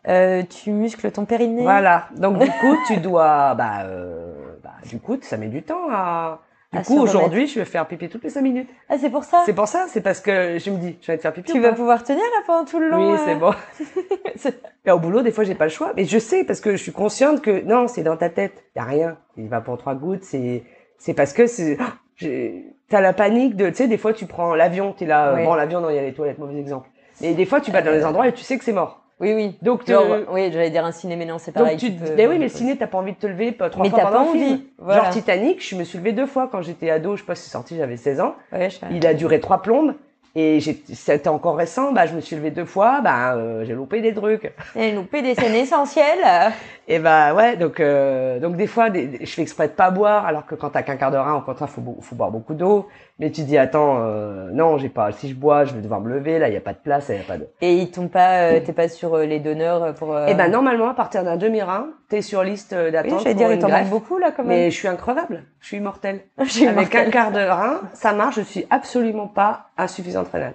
Euh, 0.08 0.42
tu 0.48 0.70
muscles 0.70 1.10
ton 1.12 1.24
périnée. 1.26 1.62
Voilà. 1.62 2.06
Donc, 2.16 2.38
du 2.38 2.50
coup, 2.50 2.74
tu 2.86 2.96
dois, 2.98 3.54
bah, 3.54 3.82
euh, 3.84 4.32
bah, 4.62 4.70
du 4.88 4.98
coup, 4.98 5.18
ça 5.20 5.36
met 5.36 5.48
du 5.48 5.62
temps 5.62 5.90
à, 5.90 6.40
du 6.72 6.81
coup, 6.83 6.98
aujourd'hui, 6.98 7.46
je 7.46 7.59
vais 7.61 7.64
faire 7.64 7.87
pipi 7.87 8.09
toutes 8.09 8.24
les 8.24 8.31
cinq 8.31 8.42
minutes. 8.42 8.68
Ah, 8.88 8.96
c'est 8.98 9.11
pour 9.11 9.24
ça? 9.24 9.42
C'est 9.46 9.52
pour 9.55 9.68
ça, 9.68 9.87
c'est 9.88 10.00
parce 10.00 10.20
que 10.20 10.59
je 10.59 10.70
me 10.70 10.79
dis, 10.79 10.98
je 11.00 11.07
vais 11.12 11.16
te 11.16 11.22
faire 11.22 11.33
pipi 11.33 11.52
Tu 11.52 11.61
vas 11.61 11.72
pouvoir 11.72 12.02
tenir 12.02 12.22
là 12.22 12.42
pendant 12.46 12.64
tout 12.64 12.81
le 12.81 12.88
long. 12.90 12.96
Oui, 13.12 13.12
euh. 13.18 13.24
c'est 13.24 13.35
bon. 13.37 13.52
Et 14.85 14.90
au 14.90 14.98
boulot, 14.98 15.22
des 15.22 15.31
fois, 15.31 15.44
j'ai 15.44 15.55
pas 15.55 15.64
le 15.64 15.70
choix. 15.70 15.92
Mais 15.96 16.05
je 16.05 16.18
sais, 16.18 16.44
parce 16.44 16.61
que 16.61 16.72
je 16.72 16.76
suis 16.83 16.92
consciente 16.92 17.40
que 17.40 17.62
non, 17.62 17.88
c'est 17.88 18.02
dans 18.02 18.16
ta 18.16 18.31
tête. 18.31 18.64
Y 18.76 18.79
a 18.81 18.85
rien. 18.85 19.18
Il 19.37 19.48
va 19.48 19.61
pour 19.61 19.79
trois 19.79 19.94
gouttes. 19.94 20.24
C'est, 20.24 20.64
c'est 20.98 21.14
parce 21.14 21.33
que 21.33 21.46
c'est, 21.46 21.79
j'ai- 22.16 22.66
t'as 22.88 23.00
la 23.00 23.12
panique 23.12 23.57
de, 23.57 23.68
tu 23.68 23.76
sais, 23.76 23.88
des 23.88 23.98
fois, 23.98 24.12
tu 24.12 24.26
prends 24.26 24.55
l'avion, 24.55 24.92
t'es 24.92 25.07
là, 25.07 25.29
euh, 25.31 25.37
Oui. 25.37 25.44
bon, 25.44 25.55
l'avion, 25.55 25.81
non, 25.81 25.90
il 25.90 25.96
y 25.96 25.98
a 25.98 26.02
les 26.02 26.14
toilettes, 26.14 26.38
mauvais 26.38 26.59
exemple. 26.59 26.88
Mais 27.20 27.35
des 27.35 27.46
fois, 27.46 27.61
tu 27.61 27.70
vas 27.70 27.83
dans 27.83 27.92
les 27.92 28.05
endroits 28.05 28.29
et 28.29 28.33
tu 28.33 28.42
sais 28.42 28.59
que 28.59 28.64
c'est 28.64 28.72
mort. 28.72 29.02
Oui, 29.18 29.33
oui. 29.35 29.57
Donc, 29.62 29.87
Genre, 29.87 30.05
oui, 30.31 30.50
j'allais 30.52 30.68
dire 30.70 30.85
un 30.85 30.92
ciné, 30.92 31.16
mais 31.16 31.24
non, 31.24 31.38
c'est 31.38 31.52
pareil. 31.52 31.76
donc 31.76 31.81
tu, 31.81 31.92
tu 31.94 31.98
peux- 32.00 32.14
mais 32.16 32.26
oui, 32.26 32.35
mais 32.38 32.44
le 32.44 32.48
ciné, 32.50 32.76
t'as 32.76 32.87
pas 32.87 32.98
envie 32.98 33.12
de 33.12 33.16
te 33.18 33.26
lever 33.26 33.57
trois 33.57 33.83
Mais 33.83 33.88
fois 33.88 33.98
t'as 33.98 34.05
pendant 34.07 34.24
pas 34.26 34.33
film. 34.33 34.44
envie, 34.44 34.66
voilà. 34.79 35.05
Genre 35.05 35.11
Titanic, 35.12 35.66
je 35.66 35.74
me 35.76 35.85
suis 35.85 35.96
levée 35.98 36.12
deux 36.12 36.26
fois 36.26 36.48
quand 36.52 36.61
j'étais 36.61 36.90
ado, 36.90 37.16
je 37.16 37.22
sais 37.22 37.26
pas 37.26 37.35
si 37.35 37.44
c'est 37.44 37.50
sorti, 37.52 37.76
j'avais 37.76 37.96
16 37.96 38.20
ans. 38.20 38.35
Ouais, 38.52 38.68
je... 38.68 38.76
Il 38.90 39.07
a 39.07 39.14
duré 39.14 39.40
trois 39.40 39.62
plombes. 39.62 39.94
Et 40.38 40.61
j'ai- 40.61 40.83
c'était 40.92 41.31
encore 41.31 41.57
récent, 41.57 41.92
bah, 41.92 42.05
je 42.05 42.14
me 42.14 42.20
suis 42.20 42.37
levée 42.37 42.50
deux 42.50 42.66
fois, 42.66 43.00
bah, 43.00 43.37
euh, 43.37 43.64
j'ai 43.64 43.72
loupé 43.72 44.02
des 44.02 44.12
trucs. 44.12 44.52
Et 44.74 44.92
loupé 44.92 45.22
des 45.22 45.35
scènes 45.35 45.55
essentielles. 45.55 46.52
Et 46.88 46.98
bah 46.98 47.33
ouais, 47.33 47.57
donc 47.57 47.81
euh, 47.81 48.38
donc 48.38 48.55
des 48.57 48.66
fois, 48.66 48.90
des- 48.90 49.07
des- 49.07 49.24
je 49.24 49.33
fais 49.33 49.40
exprès 49.40 49.66
de 49.68 49.72
pas 49.72 49.90
boire, 49.90 50.26
alors 50.26 50.44
que 50.44 50.55
quand 50.55 50.68
t'as 50.68 50.83
qu'un 50.83 50.96
quart 50.96 51.11
de 51.11 51.16
rein, 51.16 51.37
au 51.37 51.40
contraire, 51.40 51.70
faut, 51.70 51.83
faut 52.02 52.14
boire 52.14 52.31
beaucoup 52.31 52.52
d'eau. 52.52 52.87
Mais 53.18 53.31
tu 53.31 53.42
dis 53.44 53.57
attends, 53.57 53.96
euh, 54.00 54.50
non, 54.52 54.76
j'ai 54.76 54.90
pas. 54.90 55.11
Si 55.11 55.31
je 55.31 55.35
bois, 55.35 55.64
je 55.64 55.72
vais 55.74 55.81
devoir 55.81 56.02
me 56.02 56.11
lever. 56.12 56.38
Là, 56.38 56.48
il 56.48 56.55
y 56.55 56.57
a 56.59 56.61
pas 56.61 56.74
de 56.74 56.79
place, 56.79 57.07
il 57.09 57.16
y 57.16 57.18
a 57.18 57.22
pas 57.22 57.38
de. 57.38 57.48
Et 57.62 57.74
ils 57.76 57.90
t'ont 57.90 58.09
pas, 58.09 58.40
euh, 58.50 58.61
t'es 58.61 58.74
pas 58.74 58.90
sur 58.90 59.14
euh, 59.14 59.24
les 59.24 59.40
donneurs 59.40 59.94
pour. 59.94 60.14
euh, 60.14 60.26
Et 60.26 60.35
ben 60.35 60.50
normalement, 60.50 60.90
à 60.90 60.94
partir 60.94 61.24
d'un 61.24 61.38
demi 61.38 61.62
rein, 61.62 61.88
t'es 62.11 62.20
sur 62.20 62.42
liste 62.44 62.74
euh, 62.74 62.87
Oui, 62.87 62.92
d'attente 62.92 63.20
j'allais 63.22 63.35
pour 63.35 63.38
dire, 63.38 63.50
il 63.52 63.55
une 63.55 63.61
t'en 63.61 63.85
beaucoup 63.90 64.18
là 64.18 64.33
quand 64.37 64.44
Mais 64.44 64.64
même. 64.64 64.70
je 64.70 64.76
suis 64.76 64.88
increvable, 64.88 65.44
je 65.61 65.66
suis 65.66 65.76
immortelle. 65.79 66.20
J'ai 66.44 66.68
Avec 66.68 66.94
un 66.94 67.09
quart 67.11 67.33
de 67.33 67.40
rein, 67.40 67.81
ça 67.94 68.12
marche. 68.12 68.35
Je 68.37 68.42
suis 68.42 68.66
absolument 68.68 69.29
pas 69.29 69.70
insuffisante 69.79 70.29
rénale. 70.29 70.55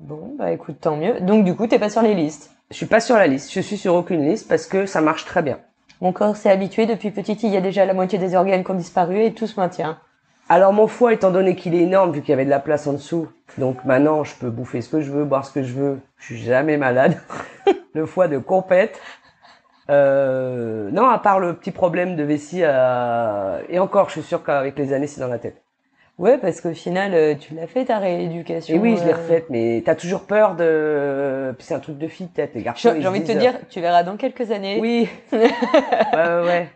Bon, 0.00 0.34
bah 0.38 0.50
écoute, 0.50 0.76
tant 0.80 0.96
mieux. 0.96 1.20
Donc 1.20 1.44
du 1.44 1.54
coup, 1.54 1.66
t'es 1.66 1.78
pas 1.78 1.90
sur 1.90 2.00
les 2.02 2.14
listes. 2.14 2.50
Je 2.70 2.76
suis 2.76 2.86
pas 2.86 3.00
sur 3.00 3.16
la 3.16 3.26
liste. 3.26 3.52
Je 3.52 3.60
suis 3.60 3.76
sur 3.76 3.94
aucune 3.94 4.24
liste 4.26 4.48
parce 4.48 4.66
que 4.66 4.86
ça 4.86 5.02
marche 5.02 5.26
très 5.26 5.42
bien. 5.42 5.58
Mon 6.00 6.12
corps 6.12 6.36
s'est 6.36 6.50
habitué 6.50 6.86
depuis 6.86 7.10
petite. 7.10 7.42
Il 7.42 7.50
y 7.50 7.56
a 7.58 7.60
déjà 7.60 7.84
la 7.84 7.92
moitié 7.92 8.18
des 8.18 8.34
organes 8.34 8.64
qui 8.64 8.70
ont 8.70 8.74
disparu 8.74 9.22
et 9.22 9.34
tout 9.34 9.46
se 9.46 9.60
maintient. 9.60 9.98
Alors 10.48 10.72
mon 10.72 10.86
foie, 10.86 11.12
étant 11.12 11.30
donné 11.30 11.56
qu'il 11.56 11.74
est 11.74 11.82
énorme, 11.82 12.12
vu 12.12 12.20
qu'il 12.20 12.30
y 12.30 12.32
avait 12.32 12.44
de 12.44 12.50
la 12.50 12.60
place 12.60 12.86
en 12.86 12.92
dessous, 12.92 13.28
donc 13.58 13.84
maintenant 13.84 14.24
je 14.24 14.34
peux 14.34 14.50
bouffer 14.50 14.80
ce 14.80 14.90
que 14.90 15.00
je 15.00 15.10
veux, 15.10 15.24
boire 15.24 15.46
ce 15.46 15.52
que 15.52 15.62
je 15.62 15.72
veux, 15.72 16.00
je 16.18 16.34
suis 16.34 16.42
jamais 16.42 16.76
malade. 16.76 17.16
le 17.94 18.06
foie 18.06 18.28
de 18.28 18.38
compète. 18.38 19.00
Euh, 19.90 20.90
non, 20.90 21.08
à 21.08 21.18
part 21.18 21.40
le 21.40 21.54
petit 21.54 21.70
problème 21.70 22.16
de 22.16 22.22
vessie, 22.22 22.60
euh, 22.62 23.60
et 23.68 23.78
encore, 23.78 24.08
je 24.08 24.20
suis 24.20 24.22
sûr 24.22 24.44
qu'avec 24.44 24.78
les 24.78 24.92
années, 24.92 25.06
c'est 25.06 25.20
dans 25.20 25.28
la 25.28 25.38
tête. 25.38 25.62
Ouais, 26.18 26.38
parce 26.38 26.60
qu'au 26.60 26.72
final, 26.72 27.14
euh, 27.14 27.34
tu 27.34 27.54
l'as 27.54 27.66
fait 27.66 27.86
ta 27.86 27.98
rééducation. 27.98 28.76
Et 28.76 28.78
oui, 28.78 28.96
je 28.96 29.04
l'ai 29.04 29.12
euh, 29.12 29.16
refaite, 29.16 29.46
mais 29.50 29.82
t'as 29.84 29.94
toujours 29.94 30.22
peur 30.22 30.54
de... 30.54 31.52
Puis 31.58 31.66
c'est 31.66 31.74
un 31.74 31.80
truc 31.80 31.98
de 31.98 32.06
fille, 32.06 32.28
peut-être, 32.28 32.54
les 32.54 32.62
garçons. 32.62 32.94
J'ai 32.98 33.08
envie 33.08 33.20
de 33.20 33.26
te 33.26 33.36
dire, 33.36 33.54
tu 33.70 33.80
verras 33.80 34.02
dans 34.02 34.16
quelques 34.16 34.50
années. 34.50 34.78
Oui. 34.80 35.08
ouais, 35.32 35.48
ouais, 36.12 36.46
ouais. 36.46 36.68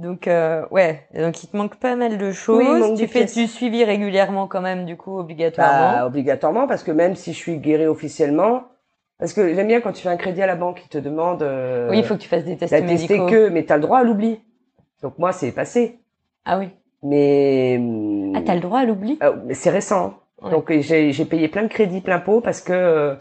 Donc 0.00 0.28
euh, 0.28 0.64
ouais, 0.70 1.02
donc 1.14 1.42
il 1.44 1.48
te 1.48 1.56
manque 1.56 1.76
pas 1.76 1.94
mal 1.94 2.16
de 2.16 2.32
choses. 2.32 2.58
Oui, 2.58 2.94
tu 2.96 3.06
fais 3.06 3.20
pièces. 3.20 3.34
du 3.34 3.46
suivi 3.46 3.84
régulièrement 3.84 4.46
quand 4.46 4.62
même, 4.62 4.86
du 4.86 4.96
coup 4.96 5.18
obligatoirement. 5.18 5.98
Bah, 5.98 6.06
obligatoirement, 6.06 6.66
parce 6.66 6.82
que 6.82 6.90
même 6.90 7.16
si 7.16 7.34
je 7.34 7.36
suis 7.38 7.58
guérie 7.58 7.86
officiellement, 7.86 8.62
parce 9.18 9.34
que 9.34 9.54
j'aime 9.54 9.66
bien 9.66 9.82
quand 9.82 9.92
tu 9.92 10.02
fais 10.02 10.08
un 10.08 10.16
crédit 10.16 10.40
à 10.40 10.46
la 10.46 10.56
banque, 10.56 10.80
ils 10.86 10.88
te 10.88 10.96
demandent... 10.96 11.42
euh, 11.42 11.90
oui, 11.90 11.98
il 11.98 12.04
faut 12.04 12.14
que 12.14 12.20
tu 12.20 12.28
fasses 12.28 12.44
des 12.44 12.56
tests 12.56 12.70
testé 12.72 12.86
médicaux. 12.86 13.26
que, 13.26 13.50
mais 13.50 13.64
t'as 13.64 13.76
le 13.76 13.82
droit 13.82 13.98
à 13.98 14.02
l'oubli. 14.04 14.40
Donc 15.02 15.18
moi, 15.18 15.32
c'est 15.32 15.52
passé. 15.52 15.98
Ah 16.46 16.58
oui. 16.58 16.70
Mais, 17.02 17.78
Ah 18.34 18.40
t'as 18.40 18.54
le 18.54 18.60
droit 18.60 18.78
à 18.78 18.86
l'oubli? 18.86 19.18
euh, 19.22 19.34
mais 19.44 19.54
c'est 19.54 19.70
récent. 19.70 20.14
Ouais. 20.40 20.50
Donc 20.50 20.72
j'ai 20.72 21.12
j'ai 21.12 21.24
payé 21.26 21.48
plein 21.48 21.62
de 21.64 21.68
crédits, 21.68 22.00
plein 22.00 22.20
pot, 22.20 22.40
parce 22.40 22.62
que 22.62 22.72
euh, 22.72 23.14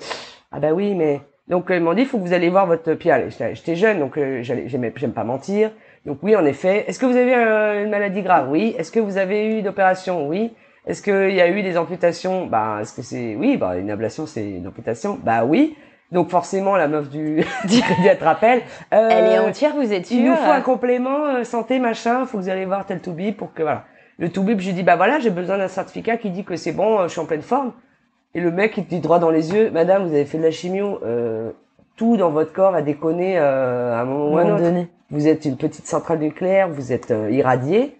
ah 0.54 0.62
bah 0.62 0.72
oui, 0.72 0.96
mais 0.96 1.20
donc 1.50 1.65
ils 1.70 1.82
m'ont 1.82 1.94
dit, 1.94 2.04
il 2.04 2.08
faut 2.08 2.18
que 2.18 2.24
vous 2.24 2.32
allez 2.32 2.50
voir 2.50 2.68
votre 2.68 2.96
allez, 3.10 3.30
J'étais 3.54 3.76
jeune, 3.76 4.00
donc 4.00 4.18
j'aime 4.42 5.12
pas 5.13 5.26
mentir. 5.26 5.72
Donc 6.06 6.20
oui, 6.24 6.36
en 6.36 6.46
effet. 6.46 6.86
Est-ce 6.88 7.00
que 7.00 7.06
vous 7.06 7.16
avez 7.18 7.36
euh, 7.36 7.84
une 7.84 7.90
maladie 7.90 8.22
grave? 8.22 8.50
Oui. 8.50 8.76
Est-ce 8.78 8.92
que 8.92 9.00
vous 9.00 9.18
avez 9.18 9.58
eu 9.58 9.62
d'opération 9.62 10.28
Oui. 10.28 10.54
Est-ce 10.88 11.02
qu'il 11.02 11.36
y 11.36 11.42
a 11.42 11.50
eu 11.50 11.62
des 11.62 11.78
amputations? 11.78 12.46
Bah, 12.48 12.78
est-ce 12.82 12.94
que 12.94 13.02
c'est 13.02 13.36
oui 13.36 13.58
Bah, 13.58 13.78
une 13.78 13.92
ablation, 13.92 14.26
c'est 14.26 14.50
une 14.50 14.68
amputation? 14.68 15.20
Bah 15.24 15.44
oui. 15.46 15.76
Donc 16.12 16.30
forcément, 16.30 16.76
la 16.76 16.88
meuf 16.88 17.10
du, 17.10 17.44
te 17.68 18.24
rappelle. 18.24 18.62
euh, 18.94 19.10
Elle 19.12 19.26
est 19.34 19.38
entière, 19.40 19.76
vous 19.76 19.94
êtes 19.94 20.08
sûr 20.08 20.18
il 20.18 20.26
nous 20.26 20.36
faut 20.36 20.50
un 20.50 20.62
complément 20.62 21.28
euh, 21.28 21.44
santé 21.44 21.78
machin, 21.78 22.26
faut 22.26 22.40
que 22.40 22.44
vous 22.44 22.50
allez 22.50 22.66
voir 22.66 22.86
tel 22.88 23.00
toubib 23.00 23.36
pour 23.36 23.54
que 23.54 23.62
voilà. 23.62 23.84
Le 24.18 24.30
toubib, 24.30 24.60
je 24.60 24.68
lui 24.68 24.74
dis 24.74 24.82
bah 24.82 24.96
voilà, 24.96 25.20
j'ai 25.20 25.30
besoin 25.30 25.60
d'un 25.60 25.68
certificat 25.68 26.18
qui 26.18 26.32
dit 26.32 26.44
que 26.44 26.56
c'est 26.56 26.72
bon, 26.72 27.00
euh, 27.00 27.04
je 27.04 27.10
suis 27.10 27.20
en 27.22 27.26
pleine 27.28 27.44
forme. 27.44 27.74
Et 28.34 28.40
le 28.42 28.50
mec 28.52 28.76
il 28.78 28.86
te 28.86 28.90
dit 28.90 29.02
droit 29.02 29.20
dans 29.20 29.30
les 29.30 29.54
yeux, 29.54 29.70
madame, 29.70 30.04
vous 30.08 30.14
avez 30.14 30.26
fait 30.26 30.40
de 30.40 30.44
la 30.44 30.52
chimio, 30.52 31.00
euh, 31.06 31.52
tout 32.00 32.16
dans 32.16 32.30
votre 32.32 32.54
corps 32.54 32.72
va 32.72 32.82
déconner 32.82 33.38
euh, 33.38 33.94
à 33.94 34.00
un 34.00 34.06
moment 34.06 34.32
ou 34.34 34.38
à 34.38 34.42
un 34.42 34.54
autre. 34.54 34.64
donné. 34.64 34.88
Vous 35.12 35.28
êtes 35.28 35.44
une 35.44 35.58
petite 35.58 35.86
centrale 35.86 36.20
nucléaire, 36.20 36.70
vous 36.70 36.94
êtes 36.94 37.12
euh, 37.12 37.30
irradié. 37.30 37.98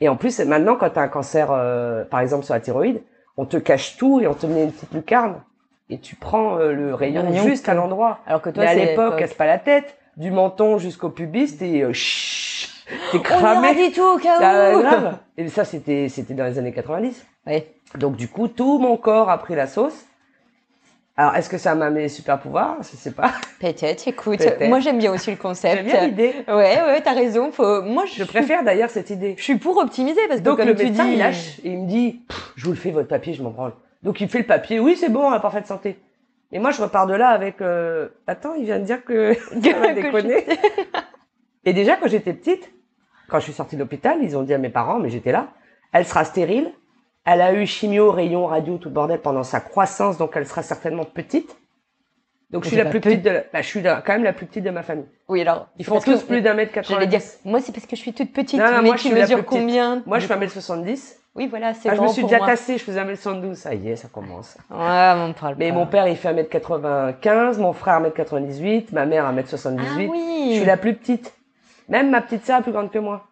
Et 0.00 0.08
en 0.08 0.16
plus 0.16 0.40
maintenant 0.40 0.74
quand 0.74 0.90
tu 0.90 0.98
as 0.98 1.02
un 1.02 1.08
cancer 1.08 1.48
euh, 1.52 2.04
par 2.04 2.20
exemple 2.20 2.44
sur 2.44 2.54
la 2.54 2.60
thyroïde, 2.60 3.00
on 3.36 3.44
te 3.44 3.56
cache 3.56 3.96
tout 3.96 4.20
et 4.20 4.26
on 4.26 4.34
te 4.34 4.46
met 4.46 4.64
une 4.64 4.72
petite 4.72 4.92
lucarne 4.92 5.36
et 5.90 5.98
tu 5.98 6.16
prends 6.16 6.58
euh, 6.58 6.72
le 6.72 6.92
rayon, 6.92 7.22
rayon 7.22 7.44
juste 7.44 7.68
à 7.68 7.74
l'endroit. 7.74 8.18
Alors 8.26 8.42
que 8.42 8.50
toi, 8.50 8.64
Mais 8.64 8.70
à 8.70 8.74
l'époque, 8.74 9.16
casse 9.16 9.34
pas 9.34 9.46
la 9.46 9.58
tête. 9.58 9.96
Du 10.16 10.30
menton 10.32 10.78
jusqu'au 10.78 11.10
pubis, 11.10 11.56
t'es 11.56 11.82
euh, 11.82 11.92
t'es 13.12 13.18
On 13.18 13.22
cramé. 13.22 13.68
ira 13.68 13.74
dit 13.74 13.92
tout 13.92 14.02
au 14.02 14.18
cas 14.18 14.38
où. 14.38 14.42
Ah, 14.42 14.76
ouais, 14.76 14.82
grave. 14.82 15.18
Et 15.36 15.48
ça, 15.48 15.64
c'était, 15.64 16.08
c'était 16.08 16.34
dans 16.34 16.44
les 16.44 16.58
années 16.58 16.72
90. 16.72 17.24
Oui. 17.46 17.64
Donc 17.96 18.16
du 18.16 18.28
coup, 18.28 18.48
tout 18.48 18.78
mon 18.78 18.96
corps 18.96 19.30
a 19.30 19.38
pris 19.38 19.54
la 19.54 19.66
sauce. 19.66 20.06
Alors, 21.20 21.36
est-ce 21.36 21.50
que 21.50 21.58
ça 21.58 21.74
m'a 21.74 21.90
des 21.90 22.08
super 22.08 22.40
pouvoirs? 22.40 22.78
Je 22.80 22.96
sais 22.96 23.10
pas. 23.10 23.32
Peut-être. 23.60 24.08
Écoute, 24.08 24.40
moi 24.62 24.80
j'aime 24.80 24.96
bien 24.96 25.12
aussi 25.12 25.30
le 25.30 25.36
concept. 25.36 25.76
J'aime 25.76 25.84
bien 25.84 26.06
l'idée. 26.06 26.34
Ouais, 26.48 26.80
ouais, 26.80 27.02
t'as 27.02 27.12
raison. 27.12 27.52
Faut... 27.52 27.82
Moi, 27.82 28.06
je, 28.06 28.14
Je 28.14 28.24
préfère 28.24 28.64
d'ailleurs 28.64 28.88
cette 28.88 29.10
idée. 29.10 29.34
Je 29.36 29.42
suis 29.42 29.58
pour 29.58 29.76
optimiser 29.76 30.20
parce 30.28 30.40
que 30.40 30.44
Donc 30.46 30.56
comme 30.56 30.68
le 30.68 30.74
tu 30.74 30.84
médecin, 30.84 31.04
dis, 31.04 31.12
il 31.12 31.18
lâche 31.18 31.58
et 31.62 31.72
il 31.72 31.80
me 31.80 31.86
dit, 31.86 32.22
je 32.56 32.64
vous 32.64 32.70
le 32.70 32.78
fais 32.78 32.90
votre 32.90 33.08
papier, 33.08 33.34
je 33.34 33.42
m'en 33.42 33.50
branle. 33.50 33.74
Donc 34.02 34.22
il 34.22 34.30
fait 34.30 34.38
le 34.38 34.46
papier. 34.46 34.80
Oui, 34.80 34.96
c'est 34.96 35.10
bon, 35.10 35.20
on 35.20 35.30
a 35.30 35.40
parfaite 35.40 35.66
santé. 35.66 35.98
Et 36.52 36.58
moi, 36.58 36.70
je 36.70 36.80
repars 36.80 37.06
de 37.06 37.12
là 37.12 37.28
avec, 37.28 37.60
euh, 37.60 38.08
attends, 38.26 38.54
il 38.54 38.64
vient 38.64 38.78
de 38.78 38.84
dire 38.84 39.04
que 39.04 39.34
ça 39.62 39.78
va 39.78 39.88
Que 39.88 40.00
déconner. 40.00 40.46
Et 41.66 41.74
déjà, 41.74 41.96
quand 41.96 42.08
j'étais 42.08 42.32
petite, 42.32 42.72
quand 43.28 43.40
je 43.40 43.44
suis 43.44 43.52
sortie 43.52 43.76
de 43.76 43.82
l'hôpital, 43.82 44.16
ils 44.22 44.38
ont 44.38 44.42
dit 44.42 44.54
à 44.54 44.58
mes 44.58 44.70
parents, 44.70 44.98
mais 44.98 45.10
j'étais 45.10 45.32
là, 45.32 45.48
elle 45.92 46.06
sera 46.06 46.24
stérile. 46.24 46.72
Elle 47.24 47.40
a 47.42 47.52
eu 47.52 47.66
chimio, 47.66 48.10
rayon, 48.10 48.46
radio, 48.46 48.78
tout 48.78 48.90
bordel 48.90 49.20
pendant 49.20 49.42
sa 49.44 49.60
croissance, 49.60 50.16
donc 50.18 50.32
elle 50.36 50.46
sera 50.46 50.62
certainement 50.62 51.04
petite. 51.04 51.56
Donc 52.50 52.64
je 52.64 52.68
suis 52.68 52.76
la 52.78 52.86
plus 52.86 53.00
petite 53.00 53.22
de, 53.22 53.30
la- 53.30 53.40
bah, 53.52 53.62
je 53.62 53.66
suis 53.66 53.80
la- 53.80 54.02
quand 54.04 54.12
même 54.12 54.24
la 54.24 54.32
plus 54.32 54.46
petite 54.46 54.64
de 54.64 54.70
ma 54.70 54.82
famille. 54.82 55.04
Oui, 55.28 55.40
alors. 55.42 55.68
Ils 55.78 55.84
font 55.84 56.00
que- 56.00 56.04
tous 56.04 56.22
plus 56.24 56.40
d'un 56.42 56.54
mètre 56.54 56.72
J'allais 56.82 57.06
dire, 57.06 57.20
moi 57.44 57.60
c'est 57.60 57.70
parce 57.72 57.86
que 57.86 57.94
je 57.94 58.00
suis 58.00 58.12
toute 58.12 58.32
petite. 58.32 58.58
Non, 58.58 58.66
non, 58.72 58.78
mais 58.78 58.88
moi, 58.88 58.96
je 58.96 59.02
tu 59.02 59.08
suis 59.08 59.14
la 59.16 59.22
mesures 59.22 59.44
combien 59.44 60.02
Moi, 60.06 60.18
je 60.18 60.26
fais 60.26 60.34
coup 60.34 60.40
1m70. 60.40 61.16
Oui, 61.36 61.46
voilà, 61.46 61.74
c'est 61.74 61.88
Ah, 61.88 61.94
je 61.94 62.00
me 62.00 62.08
suis 62.08 62.22
pour 62.22 62.28
déjà 62.30 62.38
moi. 62.38 62.48
tassée, 62.48 62.76
je 62.76 62.82
faisais 62.82 62.98
1m72. 63.00 63.54
Ça 63.54 63.72
y 63.72 63.88
est, 63.90 63.94
ça 63.94 64.08
commence. 64.08 64.58
Ouais, 64.68 65.12
on 65.16 65.32
parle 65.32 65.54
Mais 65.58 65.68
pas. 65.68 65.74
mon 65.76 65.86
père, 65.86 66.08
il 66.08 66.16
fait 66.16 66.28
1m95, 66.32 67.58
mon 67.60 67.72
frère 67.72 68.00
1m98, 68.00 68.88
ma 68.92 69.06
mère 69.06 69.26
1m78. 69.26 69.78
Ah 69.80 70.10
oui. 70.10 70.48
Je 70.50 70.56
suis 70.56 70.64
la 70.64 70.76
plus 70.76 70.94
petite. 70.94 71.32
Même 71.88 72.10
ma 72.10 72.20
petite 72.20 72.44
sœur 72.44 72.58
est 72.58 72.62
plus 72.62 72.72
grande 72.72 72.90
que 72.90 72.98
moi. 72.98 73.28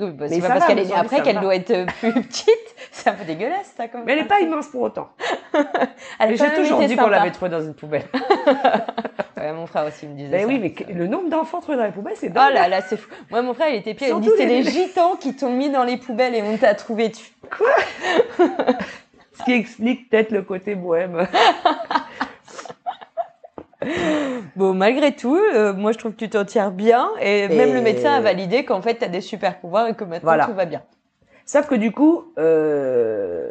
Oui, 0.00 0.10
bah, 0.12 0.26
Mais 0.30 0.36
c'est 0.36 0.40
pas 0.40 0.46
ça 0.48 0.54
parce 0.54 0.66
qu'elle 0.66 0.78
est 0.78 0.84
née 0.84 0.94
après 0.94 1.22
qu'elle 1.22 1.40
doit 1.40 1.54
être 1.56 1.70
euh, 1.72 1.86
plus 2.00 2.12
petite. 2.22 2.74
C'est 2.92 3.10
un 3.10 3.14
peu 3.14 3.24
dégueulasse, 3.24 3.72
ça, 3.76 3.88
comme 3.88 4.04
Mais 4.06 4.12
elle 4.12 4.20
ça. 4.20 4.24
est 4.24 4.28
pas 4.28 4.40
immense 4.40 4.68
pour 4.68 4.82
autant. 4.82 5.08
Elle 5.54 6.30
Mais 6.30 6.36
quand 6.36 6.44
j'ai 6.44 6.50
même 6.50 6.54
toujours 6.62 6.78
dit 6.80 6.96
qu'on 6.96 7.08
l'avait 7.08 7.30
trouvée 7.32 7.50
dans 7.50 7.62
une 7.62 7.74
poubelle. 7.74 8.04
Ouais, 9.36 9.52
mon 9.52 9.66
frère 9.68 9.86
aussi 9.86 10.04
me 10.08 10.14
disait 10.16 10.30
Ben 10.30 10.40
ça. 10.42 10.46
oui, 10.48 10.58
mais 10.58 10.74
le 10.92 11.06
nombre 11.06 11.28
d'enfants 11.30 11.60
trouvés 11.60 11.78
dans 11.78 11.84
les 11.84 11.92
poubelles, 11.92 12.16
c'est 12.16 12.26
Oh 12.28 12.32
dingue. 12.34 12.54
là 12.54 12.66
là, 12.66 12.80
c'est 12.80 12.96
fou. 12.96 13.08
Moi, 13.30 13.40
mon 13.40 13.54
frère, 13.54 13.68
il 13.68 13.76
était 13.76 13.94
pire. 13.94 14.08
Il 14.08 14.16
me 14.16 14.20
dit 14.20 14.30
c'est 14.36 14.46
les- 14.46 14.62
les 14.62 14.70
gitans 14.70 15.14
qui 15.14 15.36
t'ont 15.36 15.52
mis 15.52 15.70
dans 15.70 15.84
les 15.84 15.96
poubelles 15.96 16.34
et 16.34 16.42
on 16.42 16.56
t'a 16.56 16.74
trouvé 16.74 17.10
dessus. 17.10 17.30
Ce 19.38 19.44
qui 19.44 19.52
explique 19.52 20.10
peut-être 20.10 20.32
le 20.32 20.42
côté 20.42 20.74
bohème. 20.74 21.28
Bon, 24.56 24.74
malgré 24.74 25.12
tout, 25.14 25.36
euh, 25.36 25.72
moi, 25.72 25.92
je 25.92 25.98
trouve 25.98 26.12
que 26.12 26.16
tu 26.18 26.28
t'en 26.28 26.44
tires 26.44 26.70
bien. 26.72 27.08
Et, 27.20 27.44
Et- 27.44 27.48
même 27.48 27.74
le 27.74 27.80
médecin 27.80 28.12
a 28.12 28.20
validé 28.20 28.64
qu'en 28.64 28.82
fait, 28.82 28.94
t'as 28.94 29.08
des 29.08 29.20
super 29.20 29.58
pouvoirs 29.60 29.86
et 29.88 29.94
que 29.94 30.04
maintenant, 30.04 30.28
Voilà. 30.30 30.46
tout 30.46 30.54
va 30.54 30.64
bien. 30.64 30.82
Sauf 31.46 31.66
que 31.66 31.74
du 31.76 31.92
coup, 31.92 32.24
euh, 32.38 33.50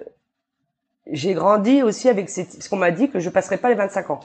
j'ai 1.09 1.33
grandi 1.33 1.81
aussi 1.81 2.09
avec 2.09 2.29
ces... 2.29 2.43
ce 2.43 2.69
qu'on 2.69 2.75
m'a 2.77 2.91
dit 2.91 3.09
que 3.09 3.19
je 3.19 3.29
passerais 3.29 3.57
pas 3.57 3.69
les 3.69 3.75
25 3.75 4.09
ans. 4.11 4.19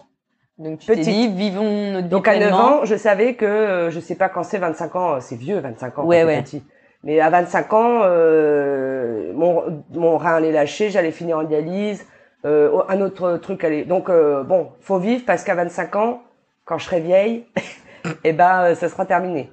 Donc, 0.58 0.80
tu 0.80 0.86
t'es 0.86 0.96
dit, 0.96 1.28
vivons 1.28 1.92
notre 1.92 2.04
vie 2.04 2.08
Donc 2.10 2.28
à 2.28 2.32
9 2.34 2.40
pleinement. 2.40 2.58
ans, 2.80 2.84
je 2.84 2.94
savais 2.96 3.34
que 3.34 3.44
euh, 3.46 3.90
je 3.90 4.00
sais 4.00 4.14
pas 4.16 4.28
quand 4.28 4.42
c'est 4.42 4.58
25 4.58 4.96
ans, 4.96 5.20
c'est 5.20 5.36
vieux 5.36 5.58
25 5.60 5.98
ans. 6.00 6.04
Ouais, 6.04 6.24
ouais. 6.24 6.42
petit. 6.42 6.62
Mais 7.04 7.20
à 7.20 7.30
25 7.30 7.72
ans, 7.72 8.00
euh, 8.02 9.32
mon, 9.34 9.62
mon 9.94 10.18
rein 10.18 10.34
allait 10.36 10.52
lâcher, 10.52 10.90
j'allais 10.90 11.10
finir 11.10 11.38
en 11.38 11.42
dialyse, 11.44 12.06
euh, 12.44 12.82
un 12.88 13.00
autre 13.00 13.36
truc 13.38 13.64
allait. 13.64 13.84
Donc 13.84 14.08
euh, 14.08 14.42
bon, 14.42 14.72
faut 14.80 14.98
vivre 14.98 15.24
parce 15.26 15.44
qu'à 15.44 15.54
25 15.54 15.96
ans, 15.96 16.22
quand 16.64 16.78
je 16.78 16.86
serai 16.86 17.00
vieille, 17.00 17.46
eh 18.24 18.32
ben 18.32 18.62
euh, 18.62 18.74
ça 18.74 18.88
sera 18.88 19.06
terminé. 19.06 19.50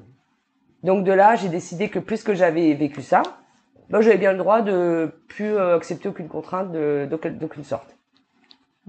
Donc 0.83 1.03
de 1.03 1.11
là, 1.11 1.35
j'ai 1.35 1.49
décidé 1.49 1.89
que 1.89 1.99
puisque 1.99 2.33
j'avais 2.33 2.73
vécu 2.73 3.01
ça, 3.01 3.23
ben, 3.89 4.01
j'avais 4.01 4.17
bien 4.17 4.31
le 4.31 4.37
droit 4.37 4.61
de 4.61 5.11
plus 5.27 5.55
euh, 5.55 5.75
accepter 5.75 6.09
aucune 6.09 6.27
contrainte 6.27 6.71
de 6.71 7.07
d'aucune 7.09 7.63
sorte. 7.63 7.95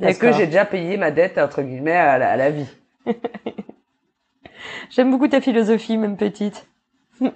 Parce 0.00 0.16
que 0.16 0.32
j'ai 0.32 0.46
déjà 0.46 0.64
payé 0.64 0.96
ma 0.96 1.10
dette 1.10 1.36
entre 1.36 1.62
guillemets 1.62 1.96
à 1.96 2.16
la, 2.16 2.30
à 2.30 2.36
la 2.36 2.50
vie. 2.50 2.68
J'aime 4.90 5.10
beaucoup 5.10 5.28
ta 5.28 5.40
philosophie, 5.40 5.98
même 5.98 6.16
petite. 6.16 6.66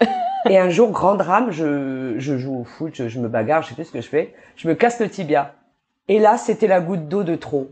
Et 0.48 0.58
un 0.58 0.68
jour, 0.68 0.90
grand 0.90 1.14
drame, 1.14 1.50
je, 1.50 2.14
je 2.18 2.38
joue 2.38 2.60
au 2.60 2.64
foot, 2.64 2.94
je, 2.94 3.08
je 3.08 3.18
me 3.18 3.28
bagarre, 3.28 3.62
je 3.62 3.68
sais 3.68 3.74
plus 3.74 3.84
ce 3.84 3.92
que 3.92 4.00
je 4.00 4.08
fais. 4.08 4.34
Je 4.56 4.68
me 4.68 4.74
casse 4.74 5.00
le 5.00 5.08
tibia. 5.08 5.54
Et 6.08 6.18
là, 6.18 6.36
c'était 6.36 6.66
la 6.66 6.80
goutte 6.80 7.08
d'eau 7.08 7.24
de 7.24 7.34
trop. 7.34 7.70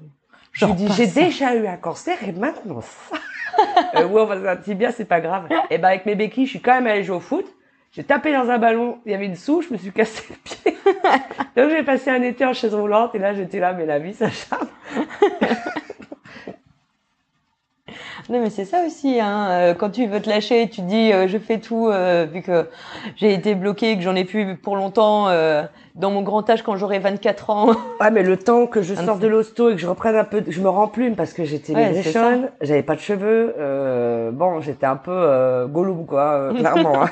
Je 0.52 0.66
lui 0.66 0.74
dis, 0.74 0.88
j'ai 0.94 1.06
ça. 1.06 1.20
déjà 1.20 1.54
eu 1.54 1.66
un 1.66 1.76
cancer 1.76 2.16
et 2.26 2.32
maintenant 2.32 2.80
ça. 2.80 3.16
euh, 3.96 4.06
ouais, 4.06 4.20
on 4.22 4.26
va 4.26 4.50
un 4.52 4.56
tibia, 4.56 4.92
c'est 4.92 5.04
pas 5.04 5.20
grave. 5.20 5.48
Et 5.70 5.78
ben 5.78 5.88
avec 5.88 6.06
mes 6.06 6.14
béquilles, 6.14 6.46
je 6.46 6.50
suis 6.50 6.60
quand 6.60 6.74
même 6.74 6.86
allée 6.86 7.04
jouer 7.04 7.16
au 7.16 7.20
foot. 7.20 7.46
J'ai 7.92 8.04
tapé 8.04 8.32
dans 8.32 8.48
un 8.48 8.58
ballon, 8.58 8.98
il 9.04 9.12
y 9.12 9.14
avait 9.14 9.26
une 9.26 9.36
souche, 9.36 9.66
je 9.68 9.74
me 9.74 9.78
suis 9.78 9.92
cassé 9.92 10.24
le 10.30 10.36
pied. 10.36 10.78
Donc 11.56 11.70
j'ai 11.70 11.82
passé 11.82 12.10
un 12.10 12.22
été 12.22 12.44
en 12.44 12.54
chaise 12.54 12.74
roulante 12.74 13.14
et 13.14 13.18
là 13.18 13.34
j'étais 13.34 13.60
là, 13.60 13.74
mais 13.74 13.84
la 13.84 13.98
vie 13.98 14.14
s'acharne. 14.14 14.68
Non, 18.28 18.40
mais 18.40 18.50
c'est 18.50 18.64
ça 18.64 18.84
aussi, 18.86 19.20
hein. 19.20 19.48
euh, 19.50 19.74
Quand 19.74 19.90
tu 19.90 20.06
veux 20.06 20.20
te 20.20 20.28
lâcher, 20.28 20.68
tu 20.70 20.80
te 20.82 20.86
dis, 20.86 21.12
euh, 21.12 21.26
je 21.28 21.38
fais 21.38 21.58
tout, 21.58 21.88
euh, 21.88 22.26
vu 22.30 22.40
que 22.42 22.68
j'ai 23.16 23.32
été 23.34 23.54
bloquée 23.54 23.90
et 23.92 23.96
que 23.96 24.02
j'en 24.02 24.14
ai 24.14 24.24
plus 24.24 24.56
pour 24.56 24.76
longtemps, 24.76 25.28
euh, 25.28 25.62
dans 25.96 26.10
mon 26.10 26.22
grand 26.22 26.48
âge 26.48 26.62
quand 26.62 26.76
j'aurai 26.76 26.98
24 26.98 27.50
ans. 27.50 27.74
Ouais, 28.00 28.10
mais 28.10 28.22
le 28.22 28.36
temps 28.36 28.66
que 28.66 28.80
je 28.82 28.94
Un 28.94 29.04
sorte 29.04 29.20
de 29.20 29.28
l'hosto 29.28 29.70
et 29.70 29.74
que 29.74 29.80
je 29.80 29.86
reprenne 29.86 30.16
un 30.16 30.24
peu, 30.24 30.40
de- 30.40 30.50
je 30.50 30.60
me 30.60 30.68
remplume 30.68 31.14
parce 31.14 31.32
que 31.32 31.44
j'étais 31.44 31.74
Ouais, 31.74 32.02
j'avais 32.60 32.82
pas 32.82 32.94
de 32.94 33.00
cheveux, 33.00 33.54
euh, 33.58 34.30
bon, 34.32 34.60
j'étais 34.60 34.86
un 34.86 34.96
peu 34.96 35.10
euh, 35.12 35.66
Gollum, 35.66 36.06
quoi, 36.06 36.52
clairement. 36.56 37.02
hein. 37.04 37.10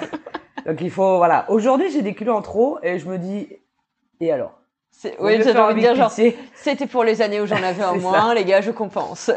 Donc 0.66 0.79
il 0.81 0.90
faut, 0.90 1.16
voilà. 1.18 1.44
Aujourd'hui, 1.49 1.90
j'ai 1.92 2.03
des 2.03 2.14
kilos 2.14 2.37
en 2.37 2.42
trop 2.42 2.79
et 2.83 2.99
je 2.99 3.09
me 3.09 3.18
dis, 3.18 3.49
et 4.20 4.33
alors? 4.33 4.53
Oui, 5.20 5.40
j'ai 5.42 5.59
envie 5.59 5.75
de 5.75 5.81
dire, 5.81 5.94
genre, 5.94 6.11
c'était 6.55 6.87
pour 6.87 7.05
les 7.05 7.23
années 7.23 7.40
où 7.40 7.46
j'en 7.46 7.62
avais 7.62 7.85
en 7.85 7.96
moins, 7.99 8.35
les 8.35 8.44
gars, 8.44 8.61
je 8.61 8.70
compense. 8.70 9.31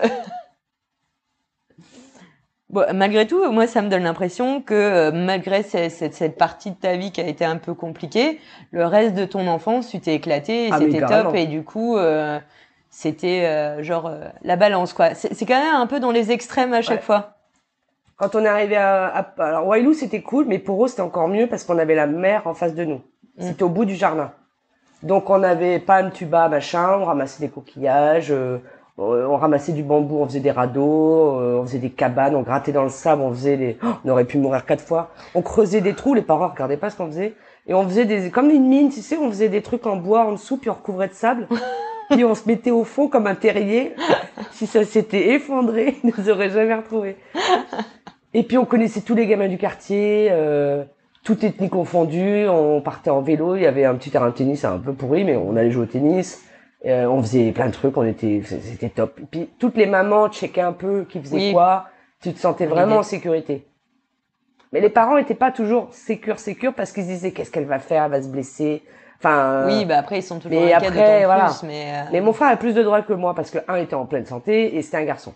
Bon, 2.73 2.83
malgré 2.93 3.27
tout, 3.27 3.51
moi, 3.51 3.67
ça 3.67 3.83
me 3.83 3.88
donne 3.89 4.01
l'impression 4.01 4.59
que 4.59 4.73
euh, 4.73 5.12
malgré 5.13 5.62
ce- 5.62 5.89
cette, 5.89 6.15
cette 6.15 6.38
partie 6.39 6.71
de 6.71 6.75
ta 6.75 6.95
vie 6.97 7.12
qui 7.12 7.21
a 7.21 7.27
été 7.27 7.45
un 7.45 7.57
peu 7.57 7.75
compliquée, 7.75 8.39
le 8.71 8.86
reste 8.86 9.13
de 9.13 9.25
ton 9.25 9.45
enfance, 9.47 9.89
tu 9.89 9.99
t'es 9.99 10.15
éclaté 10.15 10.65
et 10.65 10.69
Ah, 10.71 10.79
c'était 10.79 10.99
top. 11.05 11.36
Et 11.36 11.45
du 11.45 11.63
coup, 11.63 11.97
euh, 11.97 12.39
c'était 12.89 13.45
euh, 13.45 13.83
genre 13.83 14.07
euh, 14.07 14.25
la 14.41 14.55
balance, 14.55 14.91
quoi. 14.93 15.13
C'est 15.13 15.45
quand 15.45 15.63
même 15.63 15.75
un 15.75 15.86
peu 15.86 15.99
dans 15.99 16.09
les 16.12 16.31
extrêmes 16.31 16.73
à 16.73 16.81
chaque 16.81 16.97
Ouais. 17.01 17.05
fois. 17.05 17.36
Quand 18.17 18.33
on 18.33 18.43
est 18.43 18.47
arrivé 18.47 18.75
à, 18.75 19.05
à 19.05 19.19
alors 19.43 19.67
Wailou, 19.67 19.93
c'était 19.93 20.21
cool, 20.21 20.45
mais 20.47 20.57
pour 20.57 20.83
eux, 20.83 20.88
c'était 20.88 21.01
encore 21.01 21.27
mieux 21.27 21.45
parce 21.45 21.63
qu'on 21.65 21.77
avait 21.77 21.95
la 21.95 22.07
mer 22.07 22.47
en 22.47 22.55
face 22.55 22.73
de 22.73 22.86
nous. 22.86 23.01
Mm. 23.38 23.43
C'était 23.43 23.63
au 23.63 23.69
bout 23.69 23.86
du 23.86 23.93
jardin. 23.95 24.31
Donc 25.03 25.29
on 25.29 25.43
avait 25.43 25.77
palme, 25.79 26.09
tuba, 26.12 26.47
machin, 26.47 26.97
on 26.99 27.05
ramassait 27.05 27.43
des 27.43 27.49
coquillages, 27.51 28.31
euh, 28.31 28.57
on 28.97 29.38
ramassait 29.38 29.71
du 29.71 29.84
bambou, 29.84 30.19
on 30.19 30.27
faisait 30.27 30.39
des 30.39 30.51
radeaux, 30.51 31.39
euh, 31.39 31.60
on 31.60 31.65
faisait 31.65 31.79
des 31.79 31.89
cabanes, 31.89 32.36
on 32.36 32.41
grattait 32.41 32.71
dans 32.71 32.84
le 32.84 32.89
sable, 32.89 33.23
on 33.23 33.32
faisait 33.32 33.58
des, 33.58 33.77
oh, 33.84 33.88
on 34.06 34.10
aurait 34.10 34.25
pu 34.25 34.38
mourir 34.38 34.65
quatre 34.65 34.84
fois. 34.84 35.10
On 35.34 35.41
creusait 35.41 35.82
des 35.82 35.93
trous, 35.93 36.13
les 36.13 36.21
parents 36.21 36.49
regardaient 36.49 36.77
pas 36.77 36.89
ce 36.89 36.97
qu'on 36.97 37.08
faisait, 37.08 37.34
et 37.65 37.73
on 37.73 37.88
faisait 37.88 38.06
des, 38.06 38.29
comme 38.29 38.49
une 38.51 38.67
mine, 38.67 38.89
tu 38.89 39.01
sais, 39.01 39.17
on 39.17 39.29
faisait 39.29 39.49
des 39.49 39.62
trucs 39.62 39.88
en 39.88 39.95
bois 39.95 40.25
en 40.25 40.34
dessous, 40.34 40.58
puis 40.58 40.69
on 40.69 40.73
recouvrait 40.73 41.08
de 41.08 41.13
sable, 41.13 41.47
puis 42.12 42.23
on 42.23 42.36
se 42.36 42.47
mettait 42.47 42.71
au 42.71 42.84
fond 42.84 43.08
comme 43.08 43.25
un 43.25 43.36
terrier. 43.36 43.95
Si 44.51 44.67
ça 44.67 44.84
s'était 44.84 45.29
effondré, 45.29 45.97
ils 46.03 46.13
nous 46.15 46.29
auraient 46.29 46.51
jamais 46.51 46.75
retrouvés. 46.75 47.17
Et 48.36 48.43
puis 48.43 48.58
on 48.58 48.65
connaissait 48.65 49.01
tous 49.01 49.15
les 49.15 49.25
gamins 49.25 49.47
du 49.47 49.58
quartier, 49.58 50.27
euh, 50.32 50.84
toute 51.23 51.43
ethnie 51.43 51.69
confondue. 51.69 52.47
On 52.47 52.82
partait 52.82 53.10
en 53.10 53.21
vélo, 53.21 53.56
il 53.56 53.63
y 53.63 53.67
avait 53.67 53.86
un 53.86 53.95
petit 53.95 54.12
terrain 54.12 54.29
de 54.29 54.34
tennis 54.34 54.65
un 54.65 54.77
peu 54.77 54.93
pourri, 54.93 55.23
mais 55.23 55.36
on 55.36 55.56
allait 55.56 55.71
jouer 55.71 55.84
au 55.84 55.88
tennis. 55.88 56.43
Euh, 56.86 57.06
on 57.08 57.22
faisait 57.22 57.52
plein 57.52 57.67
de 57.67 57.72
trucs, 57.72 57.96
on 57.96 58.04
était, 58.04 58.41
c'était 58.43 58.89
top. 58.89 59.17
Et 59.22 59.26
puis 59.26 59.50
toutes 59.58 59.78
les 59.78 59.86
mamans 59.86 60.30
checkaient 60.30 60.62
un 60.62 60.74
peu 60.74 61.06
qui 61.08 61.19
faisait 61.22 61.36
Oui. 61.38 61.52
quoi. 61.54 61.86
Tu 62.22 62.34
te 62.34 62.39
sentais 62.39 62.65
vraiment 62.65 62.98
en 62.98 63.04
sécurité. 63.04 63.65
Mais 64.72 64.82
les 64.82 64.89
parents 64.89 65.17
étaient 65.17 65.36
pas 65.36 65.52
toujours 65.52 65.93
sécures, 65.93 66.39
sécures 66.39 66.74
parce 66.74 66.91
qu'ils 66.91 67.04
se 67.04 67.10
disaient 67.10 67.32
qu'est-ce 67.32 67.52
qu'elle 67.52 67.65
va 67.65 67.80
faire, 67.80 68.06
elle 68.06 68.12
va 68.12 68.22
se 68.22 68.28
blesser. 68.28 68.82
Enfin, 69.19 69.65
Oui, 69.67 69.86
bah 69.86 70.00
après, 70.00 70.19
ils 70.19 70.24
sont 70.24 70.39
toujours 70.39 70.60
mais 70.60 70.74
inquiets 70.74 70.88
après, 70.88 71.26
voilà. 71.26 71.46
plus. 71.46 71.63
Mais, 71.63 71.93
euh, 71.93 72.10
mais 72.12 72.19
mon 72.22 72.34
frère 72.34 72.50
a 72.50 72.58
plus 72.58 72.74
de 72.74 72.84
droits 72.84 73.02
que 73.02 73.13
moi 73.13 73.34
parce 73.34 73.52
que 73.52 73.60
un 73.67 73.76
était 73.76 73.93
en 73.96 74.06
pleine 74.06 74.26
santé 74.26 74.76
et 74.76 74.82
c'était 74.82 74.98
un 74.98 75.06
garçon. 75.06 75.34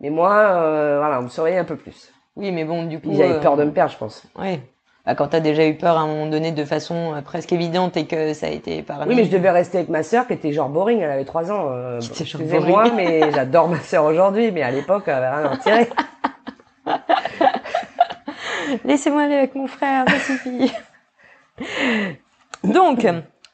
Mais 0.00 0.08
moi, 0.08 0.32
euh, 0.32 0.98
voilà, 0.98 1.18
on 1.18 1.24
me 1.24 1.28
surveillait 1.28 1.58
un 1.58 1.64
peu 1.64 1.76
plus. 1.76 2.12
Oui, 2.36 2.52
mais 2.52 2.64
bon, 2.64 2.84
du 2.84 3.00
coup. 3.00 3.10
Ils 3.10 3.22
avaient 3.22 3.34
euh, 3.34 3.40
peur 3.40 3.56
de 3.56 3.64
me 3.64 3.72
perdre, 3.72 3.92
je 3.92 3.98
pense. 3.98 4.22
Ouais. 4.38 4.60
Bah, 5.06 5.14
quand 5.14 5.28
t'as 5.28 5.40
déjà 5.40 5.64
eu 5.64 5.76
peur 5.76 5.96
à 5.96 6.00
un 6.00 6.08
moment 6.08 6.26
donné 6.26 6.50
de 6.50 6.64
façon 6.64 7.14
euh, 7.14 7.20
presque 7.20 7.52
évidente 7.52 7.96
et 7.96 8.06
que 8.06 8.34
ça 8.34 8.46
a 8.46 8.50
été 8.50 8.78
épargné. 8.78 9.06
Oui, 9.08 9.14
mais 9.14 9.24
je 9.24 9.30
devais 9.30 9.50
rester 9.50 9.78
avec 9.78 9.88
ma 9.88 10.02
sœur 10.02 10.26
qui 10.26 10.32
était 10.32 10.52
genre 10.52 10.68
boring, 10.68 10.98
elle 10.98 11.12
avait 11.12 11.24
trois 11.24 11.52
ans. 11.52 11.68
Euh, 11.70 12.00
Qui 12.00 12.10
était 12.10 12.24
genre 12.24 12.42
boring. 12.42 12.92
mais 12.96 13.30
j'adore 13.32 13.68
ma 13.68 13.78
sœur 13.78 14.04
aujourd'hui, 14.04 14.50
mais 14.50 14.62
à 14.62 14.72
l'époque, 14.72 15.04
elle 15.06 15.14
avait 15.14 15.28
rien 15.28 15.48
à 15.48 15.52
en 15.52 15.56
tirer. 15.58 15.88
Laissez-moi 18.84 19.22
aller 19.22 19.36
avec 19.36 19.54
mon 19.54 19.68
frère, 19.68 20.06
ça 20.08 20.18
suffit. 20.18 20.72
Donc, 22.64 23.06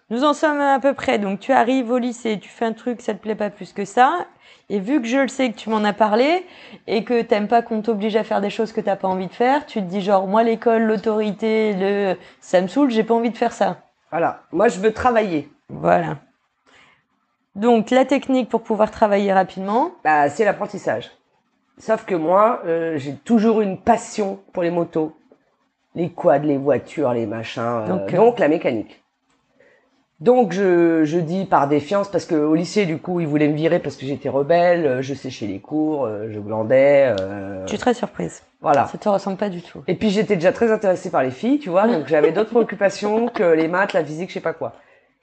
nous 0.09 0.25
en 0.25 0.33
sommes 0.33 0.61
à 0.61 0.81
peu 0.81 0.95
près. 0.95 1.19
Donc, 1.19 1.41
tu 1.41 1.53
arrives 1.53 1.91
au 1.91 1.99
lycée, 1.99 2.39
tu 2.41 2.49
fais 2.49 2.65
un 2.65 2.73
truc, 2.73 3.03
ça 3.03 3.13
te 3.13 3.19
plaît 3.19 3.35
pas 3.35 3.51
plus 3.51 3.75
que 3.75 3.85
ça. 3.85 4.27
Et 4.71 4.79
vu 4.79 5.01
que 5.03 5.07
je 5.07 5.19
le 5.19 5.29
sais 5.29 5.51
que 5.51 5.57
tu 5.57 5.69
m'en 5.71 5.85
as 5.85 5.93
parlé 5.93 6.47
et 6.87 7.05
que 7.05 7.21
t'aimes 7.23 7.49
pas 7.49 7.63
qu'on 7.63 7.83
t'oblige 7.83 8.17
à 8.17 8.25
faire 8.25 8.41
des 8.41 8.49
choses 8.51 8.73
que 8.73 8.81
t'as 8.81 8.97
pas 8.97 9.09
envie 9.09 9.27
de 9.27 9.33
faire, 9.33 9.67
tu 9.67 9.81
te 9.81 9.85
dis 9.85 10.01
genre, 10.01 10.27
moi, 10.27 10.43
l'école, 10.43 10.83
l'autorité, 10.83 11.75
le, 11.75 12.17
ça 12.41 12.61
me 12.61 12.69
saoule, 12.69 12.91
j'ai 12.91 13.05
pas 13.05 13.15
envie 13.15 13.31
de 13.31 13.37
faire 13.37 13.53
ça. 13.53 13.79
Voilà, 14.11 14.43
moi 14.53 14.69
je 14.69 14.79
veux 14.81 14.93
travailler. 14.93 15.51
Voilà. 15.69 16.19
Donc, 17.55 17.91
la 17.91 18.05
technique 18.05 18.49
pour 18.49 18.63
pouvoir 18.63 18.91
travailler 18.91 19.33
rapidement. 19.33 19.93
Bah, 20.05 20.29
c'est 20.31 20.45
l'apprentissage. 20.45 21.11
Sauf 21.79 22.05
que 22.05 22.15
moi, 22.15 22.63
euh, 22.65 22.97
j'ai 22.97 23.15
toujours 23.15 23.61
une 23.61 23.79
passion 23.79 24.41
pour 24.53 24.63
les 24.63 24.71
motos, 24.71 25.15
les 25.95 26.11
quads, 26.11 26.39
les 26.39 26.57
voitures, 26.57 27.13
les 27.13 27.27
machins. 27.27 27.63
euh, 27.63 27.87
Donc, 27.89 28.15
donc, 28.15 28.35
euh, 28.37 28.41
la 28.41 28.49
mécanique. 28.49 29.02
Donc 30.23 30.53
je, 30.53 31.05
je 31.05 31.19
dis 31.19 31.47
par 31.47 31.67
défiance 31.67 32.09
parce 32.09 32.27
que 32.27 32.37
au 32.37 32.55
lycée 32.55 32.87
du 32.87 32.99
coup 32.99 33.19
ils 33.19 33.27
voulaient 33.27 33.49
me 33.49 33.57
virer 33.57 33.81
parce 33.81 33.97
que 33.97 34.07
j'étais 34.07 34.29
rebelle, 34.29 34.87
euh, 34.87 35.03
je 35.03 35.15
séchais 35.15 35.47
les 35.47 35.59
cours, 35.59 36.05
euh, 36.05 36.29
je 36.31 36.39
glandais, 36.39 37.13
euh, 37.21 37.65
Je 37.65 37.71
suis 37.71 37.79
très 37.79 37.93
surprise. 37.93 38.45
voilà. 38.61 38.87
Ça 38.87 38.99
te 38.99 39.09
ressemble 39.09 39.37
pas 39.37 39.49
du 39.49 39.63
tout. 39.63 39.83
Et 39.89 39.97
puis 39.97 40.11
j'étais 40.11 40.37
déjà 40.37 40.53
très 40.53 40.71
intéressée 40.71 41.11
par 41.11 41.25
les 41.25 41.33
filles, 41.33 41.59
tu 41.59 41.71
vois, 41.71 41.89
donc 41.89 42.07
j'avais 42.07 42.31
d'autres 42.31 42.51
préoccupations 42.51 43.27
que 43.35 43.43
les 43.43 43.67
maths, 43.67 43.95
la 43.95 44.05
physique, 44.05 44.29
je 44.29 44.35
sais 44.35 44.41
pas 44.41 44.53
quoi. 44.53 44.75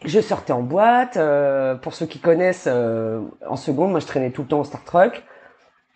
Je 0.03 0.19
sortais 0.19 0.51
en 0.51 0.63
boîte, 0.63 1.15
euh, 1.15 1.75
pour 1.75 1.93
ceux 1.93 2.05
qui 2.05 2.19
connaissent, 2.19 2.67
euh, 2.69 3.21
en 3.47 3.55
seconde, 3.55 3.91
moi 3.91 4.01
je 4.01 4.05
traînais 4.05 4.31
tout 4.31 4.41
le 4.41 4.47
temps 4.49 4.59
au 4.59 4.65
Star 4.65 4.83
Trek. 4.83 5.11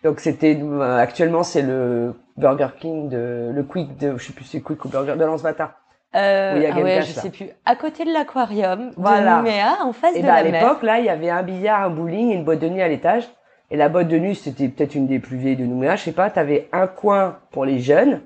Donc 0.02 0.20
c'était 0.20 0.58
euh, 0.62 0.98
actuellement 0.98 1.42
c'est 1.42 1.62
le 1.62 2.14
Burger 2.38 2.68
King 2.80 3.10
de 3.10 3.50
le 3.54 3.62
Quick 3.64 3.98
de 3.98 4.16
je 4.16 4.24
sais 4.26 4.32
plus 4.32 4.44
c'est 4.46 4.62
Quick 4.62 4.82
ou 4.86 4.88
Burger 4.88 5.16
de 5.16 5.24
Lance 5.24 5.42
Bata. 5.42 5.76
Euh, 6.14 6.58
Oui, 6.58 6.66
ah 6.72 6.76
ouais, 6.80 6.94
Cash, 6.96 7.10
je 7.10 7.16
là. 7.16 7.22
sais 7.22 7.30
plus. 7.30 7.46
À 7.64 7.76
côté 7.76 8.04
de 8.04 8.12
l'aquarium 8.12 8.90
Voilà. 8.96 9.32
de 9.32 9.36
Nouméa, 9.38 9.78
en 9.82 9.92
face 9.92 10.14
Et 10.14 10.20
de 10.22 10.26
ben 10.26 10.32
à 10.34 10.42
la 10.42 10.50
mer. 10.50 10.62
l'époque 10.62 10.82
là 10.82 10.98
il 11.00 11.06
y 11.06 11.08
avait 11.08 11.30
un 11.30 11.42
billard, 11.42 11.82
un 11.82 11.90
bowling 11.90 12.30
et 12.30 12.34
une 12.34 12.44
boîte 12.44 12.60
de 12.60 12.68
nuit 12.68 12.82
à 12.82 12.88
l'étage. 12.88 13.24
Et 13.70 13.76
la 13.76 13.88
boîte 13.88 14.08
de 14.08 14.18
nuit 14.18 14.34
c'était 14.36 14.68
peut-être 14.68 14.94
une 14.94 15.06
des 15.06 15.18
plus 15.18 15.36
vieilles 15.36 15.56
de 15.56 15.64
Nouméa, 15.64 15.96
je 15.96 16.02
sais 16.04 16.12
pas. 16.12 16.30
T'avais 16.30 16.68
un 16.72 16.86
coin 16.86 17.38
pour 17.50 17.64
les 17.64 17.78
jeunes. 17.80 18.20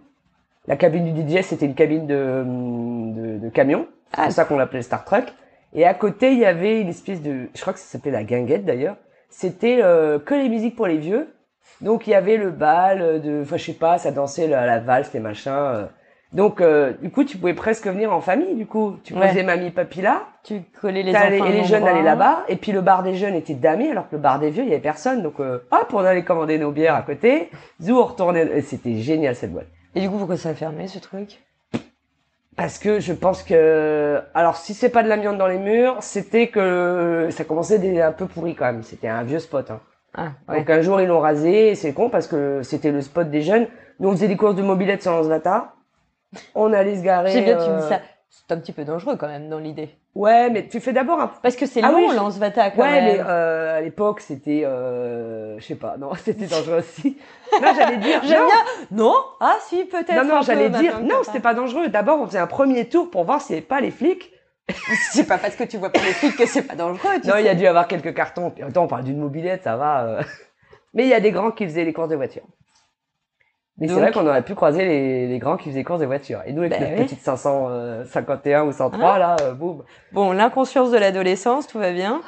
La 0.67 0.77
cabine 0.77 1.13
du 1.15 1.23
DJ 1.39 1.43
c'était 1.43 1.67
une 1.67 1.75
cabine 1.75 2.07
de 2.07 2.45
de, 2.47 3.39
de 3.39 3.49
camion. 3.49 3.87
C'est 4.15 4.21
Ah. 4.21 4.25
pour 4.25 4.33
ça 4.33 4.45
qu'on 4.45 4.59
l'appelait 4.59 4.83
Star 4.83 5.05
Trek. 5.05 5.25
Et 5.75 5.85
à 5.87 5.93
côté, 5.93 6.33
il 6.33 6.39
y 6.39 6.47
avait 6.47 6.81
une 6.81 6.89
espèce 6.89 7.21
de, 7.23 7.49
je 7.55 7.61
crois 7.61 7.75
que 7.75 7.79
ça 7.79 7.85
s'appelait 7.87 8.11
la 8.11 8.25
guinguette 8.25 8.65
d'ailleurs. 8.65 8.97
C'était 9.29 9.81
euh, 9.83 10.19
que 10.19 10.35
les 10.35 10.49
musiques 10.49 10.77
pour 10.77 10.87
les 10.87 10.97
vieux. 10.97 11.29
Donc 11.83 12.07
il 12.07 12.11
y 12.11 12.15
avait 12.15 12.39
le 12.39 12.51
bal 12.51 13.21
de, 13.21 13.43
enfin 13.43 13.59
je 13.59 13.65
sais 13.67 13.73
pas, 13.75 13.99
ça 13.99 14.11
dansait 14.11 14.47
la, 14.49 14.65
la 14.67 14.79
valse, 14.79 15.13
les 15.13 15.21
machins. 15.21 15.53
euh. 15.53 15.85
Donc 16.33 16.61
euh, 16.61 16.93
du 17.01 17.11
coup 17.11 17.25
tu 17.25 17.39
pouvais 17.39 17.55
presque 17.55 17.87
venir 17.87 18.13
en 18.13 18.21
famille. 18.21 18.55
Du 18.55 18.67
coup 18.67 18.97
tu 19.03 19.15
Ouais. 19.15 19.29
posais 19.29 19.43
mamie 19.43 19.71
papy 19.71 20.03
là, 20.03 20.25
Tu 20.45 20.61
collais 20.81 21.03
les 21.03 21.15
enfants 21.15 21.47
et 21.47 21.53
les 21.53 21.65
jeunes 21.65 21.87
allaient 21.89 22.03
là-bas. 22.03 22.45
Et 22.49 22.57
puis 22.57 22.73
le 22.73 22.83
bar 22.83 23.03
des 23.03 23.15
jeunes 23.15 23.35
était 23.35 23.55
damé, 23.55 23.91
alors 23.91 24.09
que 24.11 24.17
le 24.17 24.21
bar 24.23 24.39
des 24.39 24.51
vieux 24.51 24.63
il 24.65 24.69
y 24.69 24.73
avait 24.73 24.81
personne. 24.83 25.23
Donc 25.23 25.41
euh, 25.41 25.61
hop 25.71 25.89
on 25.95 26.01
allait 26.05 26.25
commander 26.25 26.59
nos 26.59 26.71
bières 26.71 26.95
à 26.95 27.03
côté. 27.03 27.51
Zou 27.81 27.99
on 27.99 28.05
retournait. 28.05 28.47
Et 28.59 28.61
C'était 28.61 28.97
génial 28.97 29.35
cette 29.37 29.53
boîte. 29.53 29.69
Et 29.95 30.01
du 30.01 30.11
coup, 30.11 30.19
pourquoi 30.19 30.37
ça 30.37 30.51
a 30.51 30.55
fermé 30.55 30.87
ce 30.87 30.99
truc? 30.99 31.41
Parce 32.57 32.79
que 32.79 32.99
je 33.01 33.13
pense 33.13 33.43
que, 33.45 34.21
alors 34.35 34.57
si 34.57 34.75
c'est 34.75 34.89
pas 34.91 35.03
de 35.05 35.09
l'amiante 35.09 35.39
dans 35.39 35.47
les 35.47 35.59
murs, 35.59 35.97
c'était 36.01 36.49
que 36.49 37.29
ça 37.31 37.45
commençait 37.45 38.03
un 38.03 38.13
peu 38.13 38.27
pourri 38.27 38.55
quand 38.55 38.67
même. 38.67 38.83
C'était 38.83 39.09
un 39.09 39.23
vieux 39.23 39.39
spot. 39.39 39.71
Hein. 39.71 39.81
Ah, 40.15 40.29
ouais. 40.49 40.59
Donc 40.59 40.71
un 40.71 40.83
jour 40.83 41.01
ils 41.01 41.07
l'ont 41.07 41.21
rasé, 41.21 41.75
c'est 41.77 41.93
con 41.93 42.11
parce 42.11 42.27
que 42.27 42.63
c'était 42.63 42.91
le 42.91 43.01
spot 43.01 43.31
des 43.31 43.43
jeunes. 43.43 43.67
Nous 44.01 44.09
on 44.09 44.13
faisait 44.13 44.29
des 44.29 44.37
courses 44.37 44.57
de 44.57 44.63
mobilette 44.63 45.03
sur 45.03 45.13
Lansvata. 45.13 45.73
On 46.55 46.73
allait 46.73 46.97
se 46.97 47.03
garer. 47.03 47.31
J'aime 47.31 47.45
bien 47.45 47.57
tu 47.57 47.71
me 47.71 47.77
euh, 47.77 47.81
dis 47.81 47.89
ça. 47.89 48.01
C'est 48.31 48.53
un 48.55 48.59
petit 48.59 48.73
peu 48.73 48.85
dangereux 48.85 49.17
quand 49.17 49.29
même 49.29 49.49
dans 49.49 49.59
l'idée. 49.59 49.91
Ouais, 50.15 50.51
mais 50.51 50.67
tu 50.69 50.81
fais 50.81 50.93
d'abord 50.93 51.21
un. 51.21 51.29
Parce 51.43 51.57
que 51.57 51.65
c'est 51.67 51.81
Ah 51.83 51.91
long, 51.93 51.99
oui, 51.99 52.09
je- 52.11 52.17
Lance-Vata 52.17 52.71
quand 52.71 52.83
Ouais, 52.83 52.93
même. 53.01 53.05
mais 53.17 53.21
euh, 53.27 53.79
à 53.79 53.81
l'époque 53.81 54.21
c'était, 54.21 54.63
euh, 54.65 55.59
je 55.59 55.65
sais 55.65 55.75
pas, 55.77 55.97
non, 55.99 56.11
c'était 56.25 56.47
dangereux 56.47 56.79
aussi. 56.81 57.17
Non, 57.63 57.69
j'allais 57.75 57.97
dire. 57.99 58.21
J'aime 58.25 58.41
non. 58.41 58.47
bien. 58.47 58.57
Non? 58.91 59.15
Ah 59.41 59.57
si, 59.67 59.85
peut-être. 59.85 60.15
Non, 60.25 60.25
non, 60.37 60.43
j'allais 60.43 60.71
dire, 60.71 61.01
non, 61.01 61.23
c'était 61.25 61.41
pas 61.41 61.55
dangereux. 61.55 61.89
D'abord, 61.89 62.21
on 62.21 62.27
faisait 62.27 62.39
un 62.39 62.47
premier 62.47 62.89
tour 62.89 63.11
pour 63.11 63.25
voir 63.25 63.41
s'il 63.41 63.55
n'y 63.55 63.59
avait 63.59 63.67
pas 63.67 63.81
les 63.81 63.91
flics. 63.91 64.31
C'est 65.13 65.25
pas 65.27 65.39
parce 65.39 65.57
que 65.57 65.65
tu 65.65 65.79
vois 65.79 65.91
pas 65.91 66.01
les 66.01 66.13
flics 66.13 66.37
que 66.37 66.45
c'est 66.45 66.61
pas 66.63 66.75
dangereux. 66.75 67.21
Tu 67.23 67.29
Non, 67.29 67.37
il 67.39 67.47
y 67.47 67.49
a 67.49 67.55
dû 67.55 67.67
avoir 67.67 67.89
quelques 67.89 68.13
cartons. 68.13 68.53
Attends, 68.63 68.85
on 68.85 68.87
parle 68.87 69.05
d'une 69.05 69.17
mobilette, 69.19 69.63
ça 69.65 69.77
va. 69.79 70.05
euh. 70.05 70.23
Mais 70.95 71.05
il 71.05 71.09
y 71.09 71.15
a 71.15 71.21
des 71.21 71.31
grands 71.31 71.53
qui 71.53 71.65
faisaient 71.65 71.85
les 71.85 71.95
courses 71.95 72.11
de 72.11 72.17
voiture. 72.17 72.43
Mais 73.79 73.87
c'est 73.89 73.95
vrai 73.95 74.11
qu'on 74.13 74.27
aurait 74.27 74.43
pu 74.43 74.55
croiser 74.57 74.85
les, 74.85 75.29
les 75.29 75.39
grands 75.39 75.57
qui 75.57 75.67
faisaient 75.69 75.79
les 75.79 75.85
courses 75.85 76.01
de 76.01 76.07
voiture. 76.07 76.41
Et 76.47 76.53
nous, 76.53 76.63
avec 76.63 76.73
Bah 76.73 76.81
notre 76.81 76.95
oui. 76.99 77.05
petite 77.05 77.21
551 77.23 78.65
ou 78.65 78.73
103, 78.73 79.19
là, 79.19 79.37
euh, 79.43 79.55
boum. 79.55 79.85
Bon, 80.13 80.33
l'inconscience 80.33 80.91
de 80.91 80.99
l'adolescence, 80.99 81.67
tout 81.69 81.79
va 81.79 81.93
bien. 81.93 82.21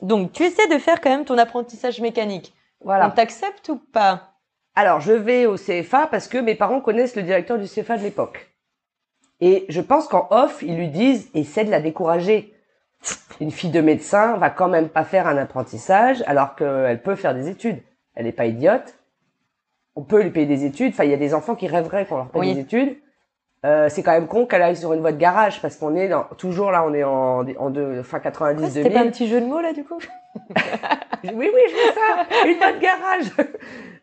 Donc, 0.00 0.32
tu 0.32 0.42
essaies 0.44 0.68
de 0.68 0.78
faire 0.78 1.00
quand 1.00 1.10
même 1.10 1.24
ton 1.24 1.36
apprentissage 1.38 2.00
mécanique. 2.00 2.54
On 2.80 2.86
Voilà. 2.86 3.10
t'accepte 3.10 3.68
ou 3.68 3.76
pas? 3.92 4.30
Alors, 4.74 5.00
je 5.00 5.12
vais 5.12 5.46
au 5.46 5.56
CFA 5.56 6.06
parce 6.06 6.28
que 6.28 6.38
mes 6.38 6.54
parents 6.54 6.80
connaissent 6.80 7.14
le 7.16 7.22
directeur 7.22 7.58
du 7.58 7.66
CFA 7.66 7.96
de 7.98 8.02
l'époque. 8.02 8.50
Et 9.40 9.66
je 9.68 9.80
pense 9.80 10.08
qu'en 10.08 10.26
off, 10.30 10.62
ils 10.62 10.76
lui 10.76 10.88
disent, 10.88 11.28
essaie 11.34 11.64
de 11.64 11.70
la 11.70 11.80
décourager. 11.80 12.54
Une 13.40 13.50
fille 13.50 13.70
de 13.70 13.80
médecin 13.82 14.36
va 14.38 14.48
quand 14.48 14.68
même 14.68 14.88
pas 14.88 15.04
faire 15.04 15.26
un 15.26 15.36
apprentissage 15.36 16.22
alors 16.26 16.54
qu'elle 16.56 17.02
peut 17.02 17.16
faire 17.16 17.34
des 17.34 17.48
études. 17.48 17.82
Elle 18.14 18.24
n'est 18.24 18.32
pas 18.32 18.46
idiote. 18.46 18.94
On 19.96 20.02
peut 20.02 20.22
lui 20.22 20.30
payer 20.30 20.46
des 20.46 20.64
études. 20.64 20.92
Enfin, 20.92 21.04
il 21.04 21.10
y 21.10 21.14
a 21.14 21.18
des 21.18 21.34
enfants 21.34 21.54
qui 21.54 21.66
rêveraient 21.68 22.04
qu'on 22.06 22.16
leur 22.16 22.28
paye 22.28 22.40
Oui. 22.40 22.54
des 22.54 22.60
études. 22.60 22.96
Euh, 23.64 23.88
c'est 23.88 24.02
quand 24.02 24.12
même 24.12 24.26
con 24.26 24.44
qu'elle 24.44 24.60
aille 24.60 24.76
sur 24.76 24.92
une 24.92 25.00
voie 25.00 25.12
de 25.12 25.16
garage 25.16 25.62
parce 25.62 25.76
qu'on 25.76 25.94
est 25.96 26.08
dans, 26.08 26.24
toujours 26.36 26.70
là, 26.70 26.84
on 26.86 26.92
est 26.92 27.02
en, 27.04 27.46
en 27.58 27.70
deux, 27.70 28.02
fin 28.02 28.18
90, 28.20 28.58
Quoi, 28.60 28.68
2000. 28.68 28.82
C'était 28.82 28.90
pas 28.94 29.00
un 29.00 29.08
petit 29.10 29.26
jeu 29.26 29.40
de 29.40 29.46
mots 29.46 29.60
là 29.60 29.72
du 29.72 29.84
coup 29.84 29.98
Oui, 31.24 31.48
oui, 31.54 31.60
je 31.70 31.74
fais 31.74 31.94
ça. 31.94 32.46
Une 32.46 32.58
bonne 32.58 32.78
garage. 32.80 33.48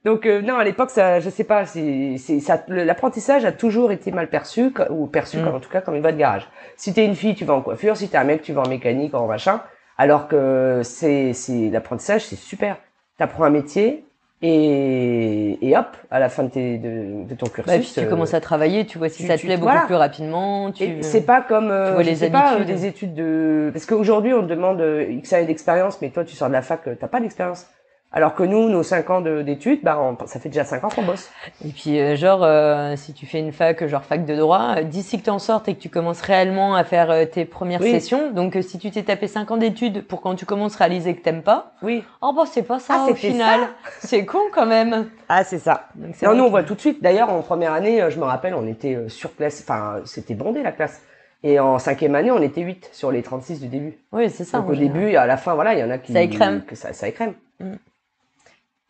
Donc 0.03 0.25
euh, 0.25 0.41
non, 0.41 0.55
à 0.55 0.63
l'époque, 0.63 0.89
ça, 0.89 1.19
je 1.19 1.29
sais 1.29 1.43
pas, 1.43 1.67
c'est, 1.67 2.17
ça, 2.39 2.63
l'apprentissage 2.69 3.45
a 3.45 3.51
toujours 3.51 3.91
été 3.91 4.11
mal 4.11 4.29
perçu 4.29 4.73
ou 4.89 5.05
perçu 5.05 5.37
Mm. 5.37 5.43
comme, 5.43 5.55
en 5.55 5.59
tout 5.59 5.69
cas 5.69 5.81
comme 5.81 5.93
une 5.93 6.01
voie 6.01 6.11
de 6.11 6.17
garage. 6.17 6.49
Si 6.75 6.91
t'es 6.95 7.05
une 7.05 7.13
fille, 7.15 7.35
tu 7.35 7.45
vas 7.45 7.53
en 7.53 7.61
coiffure. 7.61 7.95
Si 7.97 8.09
t'es 8.09 8.17
un 8.17 8.23
mec, 8.23 8.41
tu 8.41 8.53
vas 8.53 8.61
en 8.63 8.67
mécanique, 8.69 9.13
en 9.13 9.27
machin. 9.27 9.61
Alors 9.99 10.27
que 10.27 10.81
c'est, 10.83 11.33
c'est 11.33 11.69
l'apprentissage, 11.69 12.25
c'est 12.25 12.35
super. 12.35 12.77
T'apprends 13.19 13.43
un 13.43 13.51
métier 13.51 14.05
et, 14.41 15.57
et 15.67 15.77
hop, 15.77 15.95
à 16.09 16.19
la 16.19 16.29
fin 16.29 16.43
de, 16.43 16.49
tes, 16.49 16.77
de, 16.77 17.27
de 17.27 17.35
ton 17.35 17.47
cursus. 17.47 17.71
Bah, 17.71 17.79
puis 17.79 17.91
tu 17.93 17.99
euh, 18.01 18.09
commences 18.09 18.33
à 18.33 18.41
travailler, 18.41 18.85
tu 18.85 18.97
vois 18.97 19.09
si 19.09 19.23
tu- 19.23 19.27
ça 19.27 19.35
te 19.35 19.41
tu- 19.41 19.47
plaît 19.47 19.57
beaucoup 19.57 19.85
plus 19.85 19.95
rapidement. 19.95 20.71
Tu... 20.71 20.97
c'est 21.01 21.21
pas 21.25 21.41
comme 21.41 21.69
euh, 21.69 21.87
tu 21.87 21.93
vois 21.93 22.03
je 22.03 22.09
les 22.09 22.29
pas, 22.29 22.55
euh, 22.59 22.63
des 22.63 22.85
études 22.85 23.13
de 23.13 23.69
parce 23.73 23.85
qu'aujourd'hui 23.85 24.33
on 24.33 24.41
te 24.41 24.47
demande 24.47 24.81
euh, 24.81 25.05
X 25.09 25.33
années 25.33 25.45
d'expérience 25.45 25.99
mais 26.01 26.09
toi 26.09 26.23
tu 26.25 26.35
sors 26.35 26.47
de 26.47 26.53
la 26.53 26.61
fac 26.61 26.87
euh, 26.87 26.95
t'as 26.99 27.07
pas 27.07 27.19
d'expérience 27.19 27.67
alors 28.13 28.35
que 28.35 28.43
nous 28.43 28.67
nos 28.67 28.83
5 28.83 29.09
ans 29.09 29.21
de- 29.21 29.41
d'études 29.41 29.79
bah 29.83 29.97
on- 30.01 30.17
ça 30.27 30.39
fait 30.39 30.49
déjà 30.49 30.65
5 30.65 30.83
ans 30.83 30.89
qu'on 30.89 31.03
bosse 31.03 31.29
Et 31.65 31.69
puis, 31.69 31.97
euh, 31.99 32.15
genre, 32.17 32.43
euh, 32.43 32.95
si 32.97 33.13
tu 33.13 33.25
fais 33.25 33.39
une 33.39 33.53
fac, 33.53 33.85
genre 33.87 34.03
fac 34.03 34.25
de 34.25 34.35
droit, 34.35 34.75
euh, 34.79 34.83
d'ici 34.83 35.17
que 35.19 35.25
t'en 35.25 35.39
sortes 35.39 35.69
et 35.69 35.75
que 35.75 35.79
tu 35.79 35.89
commences 35.89 36.19
réellement 36.21 36.75
à 36.75 36.83
faire 36.83 37.29
tes 37.31 37.45
premières 37.45 37.79
Oui. 37.79 37.91
sessions, 37.91 38.31
donc 38.31 38.57
si 38.61 38.77
tu 38.79 38.91
t'es 38.91 39.03
tapé 39.03 39.27
5 39.27 39.49
ans 39.51 39.57
d'études 39.57 40.05
pour 40.05 40.19
quand 40.21 40.35
tu 40.35 40.45
commences 40.45 40.75
réaliser 40.75 41.15
que 41.15 41.21
t'aimes 41.21 41.41
pas, 41.43 41.71
oui 41.83 42.03
oh 42.21 42.33
bah 42.35 42.43
c'est 42.45 42.63
pas 42.63 42.79
ça 42.79 43.05
Ah, 43.07 43.11
au 43.11 43.15
final. 43.15 43.61
C'est 43.99 44.25
con 44.25 44.39
quand 44.53 44.65
même. 44.65 45.07
ah 45.29 45.43
c'est 45.45 45.59
ça 45.59 45.87
Donc, 45.95 46.21
non 46.21 46.35
nous 46.35 46.43
on 46.43 46.49
voit 46.49 46.63
tout 46.63 46.75
de 46.75 46.79
suite 46.81 47.01
d'ailleurs 47.01 47.29
en 47.29 47.41
première 47.41 47.71
année 47.73 48.03
je 48.09 48.19
me 48.19 48.25
rappelle 48.25 48.53
on 48.55 48.67
était 48.67 48.97
sur 49.07 49.33
classe 49.35 49.61
enfin 49.63 50.01
c'était 50.05 50.33
bondé 50.35 50.61
la 50.63 50.71
classe 50.73 51.01
et 51.43 51.59
en 51.59 51.79
cinquième 51.79 52.15
année 52.15 52.31
on 52.31 52.41
était 52.41 52.61
8 52.61 52.89
sur 52.91 53.11
les 53.11 53.21
36 53.23 53.61
du 53.61 53.67
début 53.67 53.97
Oui, 54.11 54.29
c'est 54.29 54.43
ça. 54.43 54.57
donc 54.57 54.67
en 54.67 54.71
au 54.71 54.73
général. 54.75 54.99
début 54.99 55.15
à 55.15 55.25
la 55.25 55.37
fin 55.37 55.55
voilà 55.55 55.73
il 55.73 55.79
y 55.79 55.83
en 55.83 55.89
a 55.89 55.97
qui 55.97 56.11
Ça 56.11 56.21
écrème. 56.21 56.63
que 56.65 56.75
ça, 56.75 56.91
ça 56.93 57.07
écrème 57.07 57.33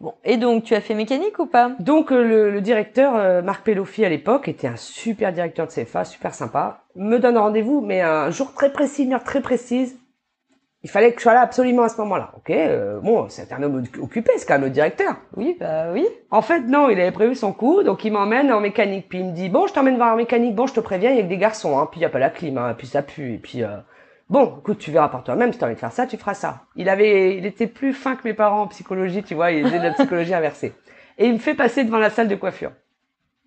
Bon, 0.01 0.15
et 0.23 0.37
donc 0.37 0.63
tu 0.63 0.73
as 0.73 0.81
fait 0.81 0.95
mécanique 0.95 1.37
ou 1.37 1.45
pas? 1.45 1.73
Donc 1.79 2.11
euh, 2.11 2.23
le, 2.23 2.49
le 2.49 2.59
directeur 2.59 3.15
euh, 3.15 3.43
Marc 3.43 3.63
Peloffi 3.63 4.03
à 4.03 4.09
l'époque 4.09 4.47
était 4.47 4.65
un 4.67 4.75
super 4.75 5.31
directeur 5.31 5.67
de 5.67 5.71
CFA, 5.71 6.05
super 6.05 6.33
sympa. 6.33 6.85
Me 6.95 7.19
donne 7.19 7.37
rendez-vous, 7.37 7.81
mais 7.81 8.01
un 8.01 8.31
jour 8.31 8.51
très 8.53 8.71
précis, 8.73 9.03
une 9.03 9.13
heure 9.13 9.23
très 9.23 9.41
précise. 9.41 9.95
Il 10.83 10.89
fallait 10.89 11.11
que 11.11 11.19
je 11.19 11.21
sois 11.21 11.35
là 11.35 11.41
absolument 11.41 11.83
à 11.83 11.89
ce 11.89 11.97
moment-là. 12.01 12.31
Ok, 12.35 12.49
euh, 12.49 12.99
bon, 12.99 13.27
c'est 13.29 13.53
un 13.53 13.61
homme 13.61 13.83
occupé, 14.01 14.31
c'est 14.37 14.47
quand 14.47 14.55
même 14.55 14.63
le 14.63 14.69
directeur. 14.71 15.17
Oui, 15.37 15.55
bah 15.59 15.91
oui. 15.93 16.07
En 16.31 16.41
fait, 16.41 16.61
non, 16.61 16.89
il 16.89 16.99
avait 16.99 17.11
prévu 17.11 17.35
son 17.35 17.53
coup, 17.53 17.83
donc 17.83 18.03
il 18.03 18.11
m'emmène 18.11 18.51
en 18.51 18.59
mécanique. 18.59 19.05
Puis 19.07 19.19
il 19.19 19.25
me 19.25 19.31
dit, 19.33 19.49
bon, 19.49 19.67
je 19.67 19.73
t'emmène 19.73 19.97
voir 19.97 20.13
en 20.13 20.17
mécanique, 20.17 20.55
bon, 20.55 20.65
je 20.65 20.73
te 20.73 20.79
préviens, 20.79 21.11
il 21.11 21.17
y 21.17 21.19
a 21.19 21.23
que 21.23 21.27
des 21.27 21.37
garçons, 21.37 21.77
hein, 21.77 21.87
puis 21.91 21.99
il 21.99 22.03
y 22.03 22.07
a 22.07 22.09
pas 22.09 22.17
la 22.17 22.31
clim, 22.31 22.57
hein, 22.57 22.73
puis 22.75 22.87
ça 22.87 23.03
pue, 23.03 23.35
et 23.35 23.37
puis... 23.37 23.63
Euh, 23.63 23.77
bon, 24.31 24.57
écoute, 24.59 24.79
tu 24.79 24.89
verras 24.91 25.09
par 25.09 25.23
toi-même, 25.23 25.53
si 25.53 25.59
t'as 25.59 25.67
envie 25.67 25.75
de 25.75 25.79
faire 25.79 25.91
ça, 25.91 26.07
tu 26.07 26.17
feras 26.17 26.33
ça. 26.33 26.61
Il 26.75 26.89
avait, 26.89 27.37
il 27.37 27.45
était 27.45 27.67
plus 27.67 27.93
fin 27.93 28.15
que 28.15 28.21
mes 28.27 28.33
parents 28.33 28.61
en 28.63 28.67
psychologie, 28.67 29.21
tu 29.21 29.35
vois, 29.35 29.51
il 29.51 29.63
faisait 29.65 29.77
de 29.79 29.83
la 29.83 29.91
psychologie 29.93 30.33
inversée. 30.33 30.73
Et 31.17 31.27
il 31.27 31.33
me 31.33 31.37
fait 31.39 31.53
passer 31.53 31.83
devant 31.83 31.99
la 31.99 32.09
salle 32.09 32.27
de 32.27 32.35
coiffure. 32.35 32.71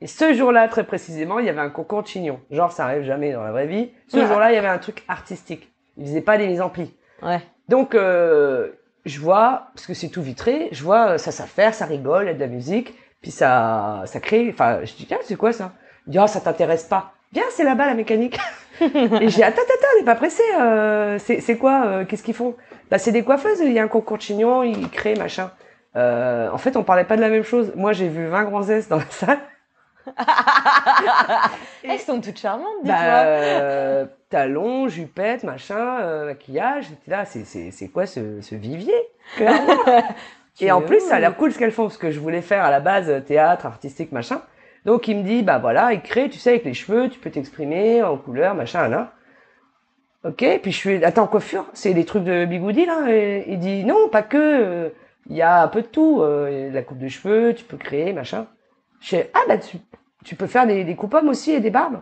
Et 0.01 0.07
ce 0.07 0.33
jour-là, 0.35 0.69
très 0.69 0.85
précisément, 0.85 1.39
il 1.39 1.47
y 1.47 1.49
avait 1.49 1.61
un 1.61 1.71
concours 1.71 2.03
de 2.03 2.09
chignon. 2.09 2.41
Genre, 2.51 2.71
ça 2.71 2.85
arrive 2.85 3.03
jamais 3.05 3.33
dans 3.33 3.43
la 3.43 3.53
vraie 3.53 3.67
vie. 3.67 3.91
Ce 4.09 4.19
Ouais. 4.19 4.27
jour-là, 4.27 4.53
il 4.53 4.55
y 4.55 4.59
avait 4.59 4.69
un 4.69 4.79
truc 4.79 5.03
artistique. 5.09 5.73
Il 5.97 6.07
faisait 6.07 6.21
pas 6.21 6.37
des 6.37 6.47
mises 6.47 6.61
en 6.61 6.69
pli. 6.69 6.95
Ouais. 7.23 7.41
Donc, 7.69 7.95
euh, 7.95 8.71
je 9.07 9.19
vois, 9.21 9.69
parce 9.75 9.87
que 9.87 9.95
c'est 9.95 10.09
tout 10.09 10.21
vitré, 10.23 10.69
je 10.73 10.83
vois 10.83 11.11
euh, 11.13 11.19
ça 11.19 11.31
s'affaire, 11.33 11.73
ça 11.73 11.87
rigole, 11.87 12.25
il 12.25 12.27
y 12.27 12.31
a 12.31 12.35
de 12.35 12.41
la 12.41 12.47
musique, 12.49 12.95
puis 13.23 13.31
ça, 13.31 14.03
ça 14.07 14.21
crée, 14.21 14.51
enfin, 14.53 14.81
je 14.85 14.93
dis, 14.95 15.07
tiens, 15.07 15.19
c'est 15.23 15.37
quoi 15.37 15.53
ça? 15.53 15.73
Il 16.07 16.11
dit, 16.11 16.19
ah, 16.19 16.27
ça 16.27 16.41
t'intéresse 16.41 16.85
pas. 16.85 17.13
Viens, 17.33 17.45
c'est 17.51 17.65
là-bas 17.65 17.87
la 17.87 17.95
mécanique. 17.95 18.39
Et 19.21 19.29
j'ai, 19.29 19.43
attends, 19.43 19.63
attends, 19.63 19.89
on 19.95 19.99
n'est 20.01 20.05
pas 20.05 20.15
pressé, 20.15 20.43
euh, 20.61 21.19
c'est, 21.19 21.57
quoi, 21.57 21.85
euh, 21.87 22.05
qu'est-ce 22.05 22.23
qu'ils 22.23 22.35
font? 22.35 22.57
Bah, 22.91 22.99
c'est 22.99 23.13
des 23.13 23.23
coiffeuses, 23.23 23.61
il 23.61 23.73
y 23.73 23.79
a 23.79 23.83
un 23.83 23.89
concours 23.89 24.17
de 24.17 24.23
chignon, 24.23 24.63
ils 24.63 24.91
créent, 24.91 25.15
machin. 25.15 25.51
Euh, 25.97 26.51
en 26.51 26.59
fait, 26.59 26.77
on 26.77 26.83
parlait 26.83 27.05
pas 27.05 27.17
de 27.17 27.21
la 27.21 27.29
même 27.29 27.45
chose. 27.45 27.73
Moi, 27.77 27.93
j'ai 27.93 28.09
vu 28.09 28.27
20 28.27 28.45
gonzesses 28.45 28.89
dans 28.89 28.97
la 28.97 29.11
salle. 29.11 29.39
Elles 31.85 32.01
sont 32.01 32.21
toutes 32.21 32.39
charmantes, 32.39 32.83
dis-toi. 32.83 32.99
Bah, 32.99 33.25
euh, 33.25 34.07
talons, 34.29 34.89
jupettes, 34.89 35.45
machin, 35.45 36.25
maquillage. 36.27 36.87
J'étais 36.89 37.11
là, 37.11 37.25
c'est, 37.25 37.89
quoi 37.89 38.07
ce, 38.07 38.41
ce 38.41 38.55
vivier? 38.55 38.95
Et 40.61 40.71
en 40.71 40.83
plus, 40.83 41.01
ça 41.01 41.17
a 41.17 41.21
l'air 41.21 41.37
cool 41.37 41.53
ce 41.53 41.59
qu'elles 41.59 41.73
font, 41.73 41.85
parce 41.85 41.97
que 41.97 42.11
je 42.11 42.21
voulais 42.21 42.43
faire 42.43 42.65
à 42.65 42.71
la 42.71 42.81
base 42.81 43.25
théâtre, 43.25 43.67
artistique, 43.67 44.13
machin. 44.13 44.41
Donc 44.85 45.09
il 45.09 45.17
me 45.19 45.23
dit, 45.23 45.43
bah 45.43 45.59
voilà, 45.59 45.93
il 45.93 46.03
crée, 46.03 46.29
tu 46.29 46.39
sais, 46.39 46.51
avec 46.51 46.65
les 46.65 46.75
cheveux, 46.75 47.09
tu 47.09 47.19
peux 47.19 47.31
t'exprimer 47.31 48.03
en 48.03 48.17
couleur, 48.19 48.55
machin, 48.55 48.89
là. 48.89 49.13
Ok, 50.25 50.45
puis 50.63 50.73
je 50.73 50.77
suis, 50.77 51.05
attends, 51.05 51.27
coiffure, 51.27 51.67
c'est 51.75 51.93
des 51.93 52.05
trucs 52.05 52.25
de 52.25 52.45
bigoudi, 52.47 52.87
là. 52.87 53.11
Il 53.47 53.59
dit, 53.59 53.85
non, 53.85 54.09
pas 54.11 54.23
que, 54.23 54.37
euh, 54.39 54.89
il 55.29 55.37
y 55.37 55.43
a 55.43 55.63
un 55.63 55.69
peu 55.69 55.83
de 55.83 55.87
tout, 55.87 56.21
euh, 56.23 56.71
la 56.71 56.83
coupe 56.83 56.99
de 56.99 57.09
cheveux, 57.09 57.55
tu 57.55 57.65
peux 57.65 57.77
créer, 57.77 58.13
machin. 58.13 58.47
Je 59.01 59.09
fais, 59.09 59.31
ah 59.35 59.41
bah 59.49 59.59
tu, 59.59 59.77
tu 60.25 60.35
peux 60.35 60.47
faire 60.47 60.67
des, 60.67 60.85
des 60.85 60.97
coupes-hommes 60.97 61.29
aussi 61.29 61.53
et 61.53 61.61
des 61.61 61.71
barbes. 61.71 62.01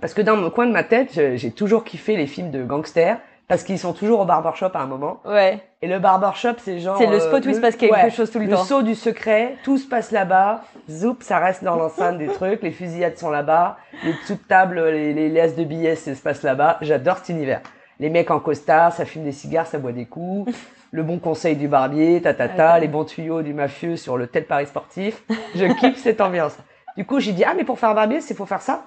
Parce 0.00 0.14
que 0.14 0.22
dans 0.22 0.36
le 0.36 0.50
coin 0.50 0.66
de 0.66 0.72
ma 0.72 0.84
tête, 0.84 1.12
je- 1.14 1.36
j'ai 1.36 1.50
toujours 1.50 1.82
kiffé 1.84 2.16
les 2.16 2.26
films 2.28 2.50
de 2.52 2.62
gangsters, 2.64 3.18
parce 3.48 3.62
qu'ils 3.62 3.78
sont 3.78 3.94
toujours 3.94 4.20
au 4.20 4.24
barbershop 4.24 4.70
à 4.74 4.80
un 4.80 4.86
moment. 4.86 5.20
Ouais. 5.24 5.60
Et 5.80 5.88
le 5.88 5.98
barbershop, 5.98 6.54
c'est 6.58 6.78
genre. 6.78 6.98
C'est 6.98 7.06
le 7.06 7.16
euh, 7.16 7.20
spot 7.20 7.44
où 7.46 7.48
il 7.48 7.54
se 7.54 7.60
passe 7.60 7.76
quelque 7.76 7.94
ouais, 7.94 8.10
chose 8.10 8.30
tout 8.30 8.38
le, 8.38 8.44
le 8.44 8.52
temps. 8.52 8.64
saut 8.64 8.82
du 8.82 8.94
secret, 8.94 9.56
tout 9.64 9.78
se 9.78 9.86
passe 9.88 10.10
là-bas. 10.10 10.62
Zoup, 10.90 11.16
ça 11.20 11.38
reste 11.38 11.64
dans 11.64 11.76
l'enceinte 11.76 12.18
des 12.18 12.26
trucs. 12.28 12.62
Les 12.62 12.70
fusillades 12.70 13.16
sont 13.16 13.30
là-bas. 13.30 13.78
Les 14.04 14.12
dessous 14.12 14.34
de 14.34 14.46
table, 14.48 14.80
les, 14.90 15.14
les 15.14 15.28
laisses 15.28 15.56
de 15.56 15.64
billets, 15.64 15.96
ça 15.96 16.14
se 16.14 16.20
passe 16.20 16.42
là-bas. 16.42 16.78
J'adore 16.82 17.18
cet 17.18 17.30
univers. 17.30 17.60
Les 18.00 18.10
mecs 18.10 18.30
en 18.30 18.38
costard, 18.38 18.92
ça 18.92 19.04
fume 19.04 19.24
des 19.24 19.32
cigares, 19.32 19.66
ça 19.66 19.78
boit 19.78 19.92
des 19.92 20.06
coups. 20.06 20.52
Le 20.90 21.02
bon 21.02 21.18
conseil 21.18 21.54
du 21.54 21.68
barbier, 21.68 22.22
ta 22.22 22.32
ta 22.32 22.48
ta, 22.48 22.70
Attends. 22.70 22.80
les 22.80 22.88
bons 22.88 23.04
tuyaux 23.04 23.42
du 23.42 23.52
mafieux 23.52 23.96
sur 23.96 24.16
le 24.16 24.26
tel 24.26 24.46
pari 24.46 24.64
sportif. 24.64 25.22
Je 25.54 25.66
kiffe 25.66 25.98
cette 25.98 26.22
ambiance. 26.22 26.56
Du 26.96 27.04
coup, 27.04 27.20
j'ai 27.20 27.32
dit, 27.32 27.44
ah, 27.44 27.52
mais 27.54 27.64
pour 27.64 27.78
faire 27.78 27.90
un 27.90 27.94
barbier, 27.94 28.22
c'est 28.22 28.32
faut 28.32 28.46
faire 28.46 28.62
ça. 28.62 28.84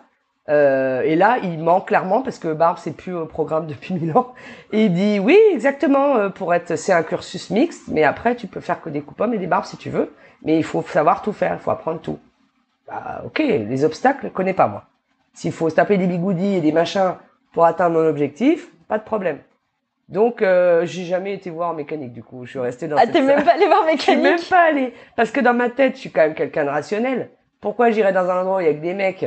Euh, 0.49 1.01
et 1.01 1.15
là, 1.15 1.37
il 1.43 1.59
ment 1.59 1.81
clairement 1.81 2.21
parce 2.21 2.39
que 2.39 2.51
Barbe, 2.51 2.77
c'est 2.79 2.95
plus 2.95 3.13
au 3.13 3.25
programme 3.25 3.67
depuis 3.67 3.93
mille 3.93 4.15
ans. 4.17 4.33
Et 4.71 4.85
il 4.85 4.93
dit 4.93 5.19
oui, 5.19 5.37
exactement, 5.51 6.15
euh, 6.17 6.29
pour 6.29 6.53
être, 6.53 6.75
c'est 6.75 6.93
un 6.93 7.03
cursus 7.03 7.49
mixte, 7.49 7.87
mais 7.87 8.03
après, 8.03 8.35
tu 8.35 8.47
peux 8.47 8.61
faire 8.61 8.81
que 8.81 8.89
des 8.89 9.01
coupes-hommes 9.01 9.33
et 9.33 9.37
des 9.37 9.47
barbes 9.47 9.65
si 9.65 9.77
tu 9.77 9.89
veux. 9.89 10.13
Mais 10.43 10.57
il 10.57 10.63
faut 10.63 10.81
savoir 10.81 11.21
tout 11.21 11.33
faire, 11.33 11.53
il 11.53 11.59
faut 11.59 11.71
apprendre 11.71 12.01
tout. 12.01 12.19
Bah, 12.87 13.21
ok, 13.25 13.39
les 13.39 13.85
obstacles, 13.85 14.27
je 14.27 14.31
connais 14.31 14.53
pas 14.53 14.67
moi. 14.67 14.85
S'il 15.33 15.51
faut 15.51 15.69
se 15.69 15.75
taper 15.75 15.97
des 15.97 16.07
bigoudis 16.07 16.55
et 16.55 16.61
des 16.61 16.71
machins 16.71 17.15
pour 17.53 17.65
atteindre 17.65 18.01
mon 18.01 18.07
objectif, 18.07 18.69
pas 18.87 18.97
de 18.97 19.03
problème. 19.03 19.37
Donc, 20.09 20.41
euh, 20.41 20.85
j'ai 20.85 21.05
jamais 21.05 21.33
été 21.33 21.49
voir 21.49 21.73
mécanique, 21.73 22.11
du 22.11 22.21
coup. 22.21 22.45
Je 22.45 22.49
suis 22.51 22.59
resté 22.59 22.87
dans 22.87 22.97
Ah, 22.97 23.07
t'es 23.07 23.21
même 23.21 23.45
pas 23.45 23.53
allé 23.53 23.65
voir 23.65 23.85
je 23.89 24.01
suis 24.01 24.11
même 24.13 24.23
mécanique 24.23 24.49
pas 24.49 24.63
allée. 24.63 24.93
Parce 25.15 25.31
que 25.31 25.39
dans 25.39 25.53
ma 25.53 25.69
tête, 25.69 25.95
je 25.95 26.01
suis 26.01 26.11
quand 26.11 26.21
même 26.21 26.33
quelqu'un 26.33 26.65
de 26.65 26.69
rationnel. 26.69 27.29
Pourquoi 27.61 27.91
j'irais 27.91 28.11
dans 28.11 28.29
un 28.29 28.41
endroit 28.41 28.57
où 28.57 28.59
il 28.59 28.65
y 28.65 28.69
a 28.69 28.73
que 28.73 28.81
des 28.81 28.93
mecs, 28.93 29.25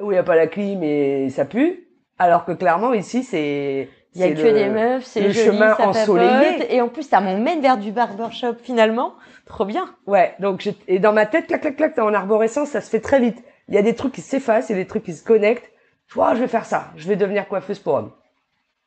où 0.00 0.10
il 0.10 0.14
n'y 0.14 0.18
a 0.18 0.22
pas 0.22 0.36
la 0.36 0.46
clim 0.46 0.82
et 0.82 1.28
ça 1.30 1.44
pue, 1.44 1.86
alors 2.18 2.44
que 2.44 2.52
clairement 2.52 2.92
ici, 2.92 3.22
c'est... 3.22 3.88
Il 4.14 4.20
y 4.20 4.24
a 4.24 4.30
que 4.32 4.40
le- 4.40 4.52
des 4.54 4.68
meufs, 4.70 5.04
c'est 5.04 5.20
le 5.20 5.30
joli, 5.30 5.58
chemin 5.58 5.74
ça 5.76 5.88
ensoleillé. 5.88 6.52
papote. 6.58 6.66
Et 6.70 6.80
en 6.80 6.88
plus, 6.88 7.02
ça 7.02 7.20
m'emmène 7.20 7.60
vers 7.60 7.76
du 7.76 7.92
barbershop 7.92 8.54
finalement. 8.62 9.12
Trop 9.44 9.66
bien. 9.66 9.94
Ouais, 10.06 10.34
donc 10.38 10.60
j'ai- 10.62 10.74
et 10.88 10.98
dans 10.98 11.12
ma 11.12 11.26
tête, 11.26 11.46
clac, 11.48 11.60
clac, 11.60 11.76
clac, 11.76 11.98
en 11.98 12.14
arborescence, 12.14 12.70
ça 12.70 12.80
se 12.80 12.88
fait 12.88 13.00
très 13.00 13.20
vite. 13.20 13.36
Il 13.68 13.74
y 13.74 13.78
a 13.78 13.82
des 13.82 13.94
trucs 13.94 14.12
qui 14.14 14.22
s'effacent, 14.22 14.70
il 14.70 14.72
y 14.72 14.80
a 14.80 14.82
des 14.82 14.86
trucs 14.88 15.02
qui 15.04 15.12
se 15.12 15.22
connectent. 15.22 15.70
Je 16.08 16.14
vois, 16.14 16.34
je 16.34 16.40
vais 16.40 16.48
faire 16.48 16.64
ça, 16.64 16.86
je 16.96 17.06
vais 17.08 17.16
devenir 17.16 17.46
coiffeuse 17.46 17.78
pour 17.78 17.94
homme. 17.94 18.10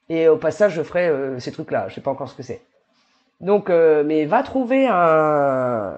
Et 0.10 0.28
au 0.28 0.38
passage, 0.38 0.74
je 0.74 0.82
ferai 0.82 1.08
euh, 1.10 1.40
ces 1.40 1.52
trucs-là, 1.52 1.86
je 1.90 1.96
sais 1.96 2.02
pas 2.02 2.10
encore 2.10 2.30
ce 2.30 2.36
que 2.36 2.42
c'est. 2.44 2.62
Donc, 3.40 3.70
euh, 3.70 4.04
mais 4.04 4.26
va 4.26 4.42
trouver 4.42 4.88
un, 4.88 5.94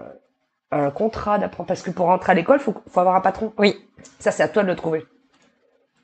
un 0.72 0.90
contrat 0.92 1.38
d'apprentissage, 1.38 1.68
parce 1.68 1.82
que 1.84 1.92
pour 1.92 2.06
rentrer 2.08 2.32
à 2.32 2.36
l'école, 2.36 2.60
faut, 2.60 2.74
faut 2.90 3.00
avoir 3.00 3.16
un 3.16 3.22
patron. 3.22 3.54
Oui. 3.58 3.78
Ça, 4.20 4.32
c'est 4.32 4.44
à 4.44 4.48
toi 4.48 4.64
de 4.64 4.68
le 4.68 4.76
trouver. 4.76 5.06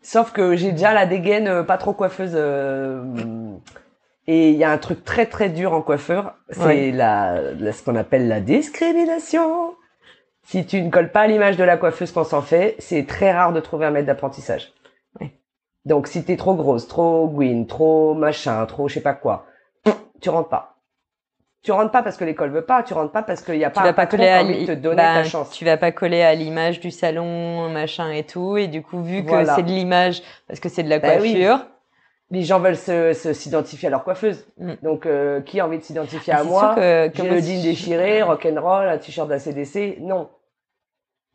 Sauf 0.01 0.31
que 0.31 0.55
j'ai 0.55 0.71
déjà 0.71 0.93
la 0.93 1.05
dégaine 1.05 1.47
euh, 1.47 1.63
pas 1.63 1.77
trop 1.77 1.93
coiffeuse. 1.93 2.31
euh, 2.35 3.03
et 4.27 4.49
il 4.51 4.57
y 4.57 4.63
a 4.63 4.71
un 4.71 4.77
truc 4.77 5.03
très 5.05 5.25
très 5.25 5.49
dur 5.49 5.73
en 5.73 5.81
coiffeur, 5.81 6.35
c'est 6.49 6.63
Ouais. 6.65 6.91
la, 6.91 7.41
la- 7.53 7.71
ce 7.71 7.81
qu'on 7.83 7.95
appelle 7.95 8.27
la 8.27 8.41
discrimination. 8.41 9.73
Si 10.43 10.65
tu 10.65 10.81
ne 10.81 10.89
colles 10.89 11.11
pas 11.11 11.21
à 11.21 11.27
l'image 11.27 11.57
de 11.57 11.63
la 11.63 11.77
coiffeuse 11.77 12.11
qu'on 12.11 12.23
s'en 12.23 12.41
fait, 12.41 12.75
c'est 12.79 13.05
très 13.05 13.31
rare 13.33 13.53
de 13.53 13.59
trouver 13.59 13.85
un 13.85 13.91
maître 13.91 14.07
d'apprentissage. 14.07 14.73
Ouais. 15.19 15.33
Donc 15.85 16.07
si 16.07 16.23
t'es 16.23 16.37
trop 16.37 16.55
grosse, 16.55 16.87
trop 16.87 17.27
gouine, 17.27 17.67
trop 17.67 18.13
machin, 18.13 18.65
trop 18.65 18.87
je 18.87 18.95
sais 18.95 19.01
pas 19.01 19.13
quoi, 19.13 19.45
tu 20.21 20.29
rentres 20.29 20.49
pas. 20.49 20.76
Tu 21.63 21.71
rentres 21.71 21.91
pas 21.91 22.03
parce 22.03 22.15
que 22.17 22.23
l'école 22.23 22.51
veut 22.51 22.61
pas, 22.65 22.83
tu 22.83 22.93
rentres 22.93 23.11
pas 23.11 23.23
parce 23.23 23.41
qu'il 23.41 23.55
y 23.57 23.65
a 23.65 23.69
Tu 23.69 23.75
pas 23.75 23.81
vas 23.83 23.89
un 23.89 23.93
pas 23.93 24.05
patron 24.07 24.17
coller 24.17 24.55
qui 24.55 24.63
à 24.63 24.75
de 24.75 24.79
te 24.79 24.79
donner 24.79 24.95
bah, 24.95 25.13
ta 25.15 25.23
chance. 25.23 25.49
Tu 25.51 25.65
vas 25.65 25.75
pas 25.77 25.91
coller 25.91 26.21
à 26.21 26.33
l'image 26.33 26.79
du 26.79 26.91
salon, 26.91 27.69
machin 27.69 28.11
et 28.11 28.23
tout. 28.23 28.57
Et 28.57 28.67
du 28.67 28.81
coup, 28.81 29.01
vu 29.01 29.25
que 29.25 29.43
c'est 29.45 29.63
de 29.63 29.67
l'image, 29.69 30.21
parce 30.47 30.59
que 30.59 30.69
c'est 30.69 30.83
de 30.83 30.89
la 30.89 30.99
Bah 30.99 31.09
oui. 31.19 31.33
coiffure, 31.33 31.65
les 32.31 32.43
gens 32.43 32.59
veulent 32.59 32.77
se, 32.77 33.13
se- 33.13 33.33
s'identifier 33.33 33.87
à 33.87 33.91
leur 33.91 34.03
coiffeuse. 34.03 34.45
Mm. 34.57 34.73
Donc, 34.81 35.05
euh, 35.05 35.41
qui 35.41 35.59
a 35.59 35.65
envie 35.65 35.77
de 35.79 35.83
s'identifier 35.83 36.33
Ah, 36.33 36.39
à 36.39 36.43
moi 36.43 36.75
que, 36.75 37.11
J'ai 37.13 37.29
le 37.29 37.39
jean 37.39 37.57
je- 37.59 37.63
déchiré, 37.63 38.21
rock'n'roll, 38.21 38.87
un 38.87 38.97
t-shirt 38.97 39.27
d'ACDC 39.27 39.97
Non. 39.99 40.29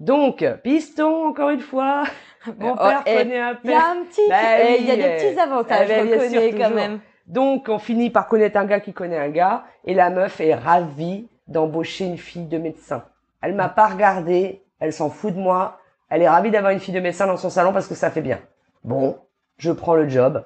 Donc, 0.01 0.45
piston, 0.65 1.29
encore 1.29 1.51
une 1.51 1.61
fois. 1.61 2.05
Mon 2.59 2.73
Oh, 2.73 2.77
père 2.77 3.05
connaît 3.05 3.39
un 3.39 3.57
Il 3.65 3.71
y 3.71 3.75
a 3.75 3.77
père. 3.79 3.87
un 3.91 4.05
petit, 4.05 4.21
Bah 4.29 4.37
eh, 4.69 4.77
il 4.81 4.87
y 4.87 4.91
a 4.91 4.97
des 4.97 5.03
petits 5.17 5.39
avantages, 5.39 5.89
Eh 5.91 5.95
ben, 5.95 6.01
je 6.01 6.07
bien 6.17 6.29
sûr, 6.31 6.41
reconnais 6.41 6.53
quand 6.59 6.71
même. 6.75 7.01
Donc, 7.27 7.69
on 7.69 7.79
finit 7.79 8.11
par 8.11 8.27
connaître 8.27 8.57
un 8.57 8.65
gars 8.65 8.81
qui 8.81 8.93
connaît 8.93 9.19
un 9.19 9.31
gars. 9.31 9.65
Et 9.85 9.95
la 9.95 10.11
meuf 10.11 10.41
est 10.41 10.55
ravie 10.55 11.29
d'embaucher 11.49 12.07
une 12.07 12.19
fille 12.19 12.47
de 12.47 12.59
médecin. 12.59 13.05
Elle 13.41 13.55
m'a 13.55 13.69
pas 13.69 13.89
regardé. 13.89 14.63
Elle 14.81 14.93
s'en 14.93 15.11
fout 15.11 15.35
de 15.35 15.39
moi. 15.39 15.79
Elle 16.09 16.23
est 16.23 16.29
ravie 16.29 16.51
d'avoir 16.51 16.73
une 16.73 16.81
fille 16.81 16.95
de 16.95 17.01
médecin 17.01 17.27
dans 17.27 17.37
son 17.37 17.51
salon 17.51 17.73
parce 17.73 17.87
que 17.87 17.95
ça 17.95 18.11
fait 18.11 18.21
bien. 18.21 18.39
Bon, 18.85 19.19
je 19.57 19.71
prends 19.71 19.95
le 19.95 20.09
job. 20.09 20.45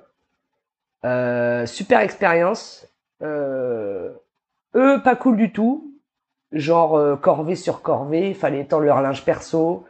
Euh, 1.05 1.66
super 1.66 2.01
expérience. 2.01 2.87
Euh, 3.22 4.12
eux, 4.74 5.01
pas 5.03 5.16
cool 5.16 5.37
du 5.37 5.53
tout. 5.53 5.93
Genre 6.53 6.97
euh, 6.97 7.16
corvée 7.16 7.57
sur 7.57 7.83
corvée, 7.83 8.33
fallait 8.35 8.61
étendre 8.61 8.85
leur 8.85 9.01
linge 9.03 9.24
perso, 9.24 9.85